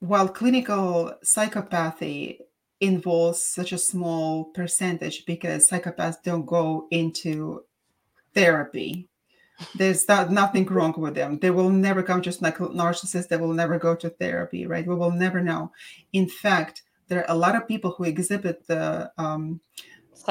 while 0.00 0.28
clinical 0.28 1.12
psychopathy 1.24 2.38
involves 2.80 3.42
such 3.42 3.72
a 3.72 3.78
small 3.78 4.44
percentage 4.44 5.26
because 5.26 5.68
psychopaths 5.68 6.22
don't 6.22 6.46
go 6.46 6.86
into 6.90 7.64
therapy 8.34 9.08
there's 9.74 10.06
not, 10.06 10.30
nothing 10.30 10.64
wrong 10.66 10.94
with 10.96 11.14
them. 11.14 11.38
They 11.38 11.50
will 11.50 11.70
never 11.70 12.02
come 12.02 12.22
just 12.22 12.42
like 12.42 12.58
narcissists 12.58 13.28
they 13.28 13.36
will 13.36 13.52
never 13.52 13.78
go 13.78 13.94
to 13.96 14.10
therapy 14.10 14.66
right? 14.66 14.86
We 14.86 14.94
will 14.94 15.10
never 15.10 15.40
know. 15.40 15.72
In 16.12 16.28
fact 16.28 16.82
there 17.08 17.20
are 17.20 17.34
a 17.34 17.38
lot 17.38 17.56
of 17.56 17.66
people 17.66 17.92
who 17.92 18.04
exhibit 18.04 18.66
the 18.66 19.10
um, 19.18 19.60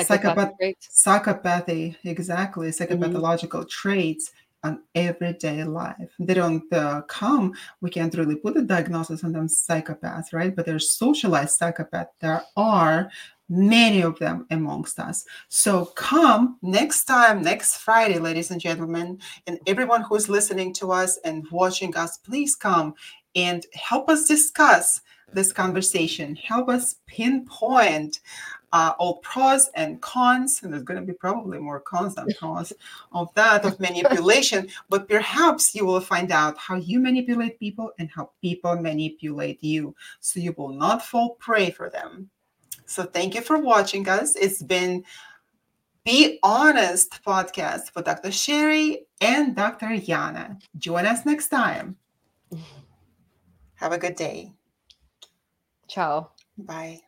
psychopathic 0.06 0.36
psychopath- 0.36 0.58
traits. 0.58 1.04
psychopathy 1.06 1.96
exactly 2.04 2.70
psychopathological 2.70 3.68
traits 3.70 4.32
on 4.64 4.82
everyday 4.96 5.64
life. 5.64 6.12
They 6.20 6.34
don't 6.34 6.72
uh, 6.74 7.02
come 7.04 7.54
we 7.82 7.90
can't 7.90 8.14
really 8.16 8.36
put 8.36 8.58
a 8.58 8.62
diagnosis 8.62 9.24
on 9.24 9.32
them 9.32 9.48
psychopaths 9.48 10.34
right? 10.34 10.56
But 10.56 10.66
they're 10.66 10.80
socialized 10.80 11.60
psychopaths. 11.60 12.10
There 12.20 12.42
are 12.56 13.10
many 13.50 14.02
of 14.02 14.20
them 14.20 14.46
amongst 14.52 15.00
us. 15.00 15.26
So 15.48 15.86
come 15.86 16.58
next 16.62 17.06
time 17.06 17.42
next 17.42 17.78
friday 17.78 18.20
ladies 18.20 18.52
and 18.52 18.60
gentlemen 18.60 19.20
and 19.46 19.58
everyone 19.68 20.02
who's 20.02 20.28
listening 20.28 20.74
to 20.74 20.92
us 20.92 21.18
and 21.24 21.48
watching 21.50 21.96
us 21.96 22.18
please 22.18 22.56
come 22.56 22.94
and 23.36 23.66
help 23.74 24.10
us 24.10 24.28
discuss 24.28 25.00
this 25.34 25.52
conversation. 25.52 26.36
Help 26.36 26.70
us 26.70 26.96
pinpoint 27.06 28.20
uh, 28.78 28.94
all 29.00 29.16
pros 29.18 29.70
and 29.74 30.00
cons, 30.02 30.62
and 30.62 30.72
there's 30.72 30.84
going 30.84 31.00
to 31.00 31.06
be 31.06 31.18
probably 31.18 31.58
more 31.58 31.80
cons 31.80 32.14
than 32.14 32.28
pros 32.38 32.72
of 33.12 33.34
that 33.34 33.66
of 33.66 33.80
manipulation. 33.80 34.68
but 34.90 35.10
perhaps 35.10 35.74
you 35.74 35.84
will 35.84 36.00
find 36.00 36.32
out 36.32 36.56
how 36.60 36.76
you 36.76 37.00
manipulate 37.00 37.60
people 37.60 37.92
and 37.98 38.08
how 38.16 38.30
people 38.40 38.76
manipulate 38.76 39.64
you, 39.64 39.96
so 40.20 40.40
you 40.40 40.54
will 40.58 40.74
not 40.86 41.04
fall 41.04 41.30
prey 41.46 41.72
for 41.72 41.90
them. 41.90 42.30
So 42.86 43.04
thank 43.04 43.34
you 43.34 43.42
for 43.42 43.58
watching 43.58 44.08
us. 44.08 44.36
It's 44.36 44.62
been 44.62 45.04
Be 46.06 46.38
Honest 46.44 47.20
podcast 47.26 47.96
with 47.96 48.06
Dr. 48.06 48.32
Sherry 48.32 49.08
and 49.22 49.56
Dr. 49.56 49.88
Yana. 49.88 50.62
Join 50.78 51.08
us 51.08 51.26
next 51.26 51.50
time. 51.50 51.98
Have 53.76 53.92
a 53.92 53.98
good 53.98 54.16
day. 54.16 54.54
ciao 55.88 56.32
Bye. 56.58 57.07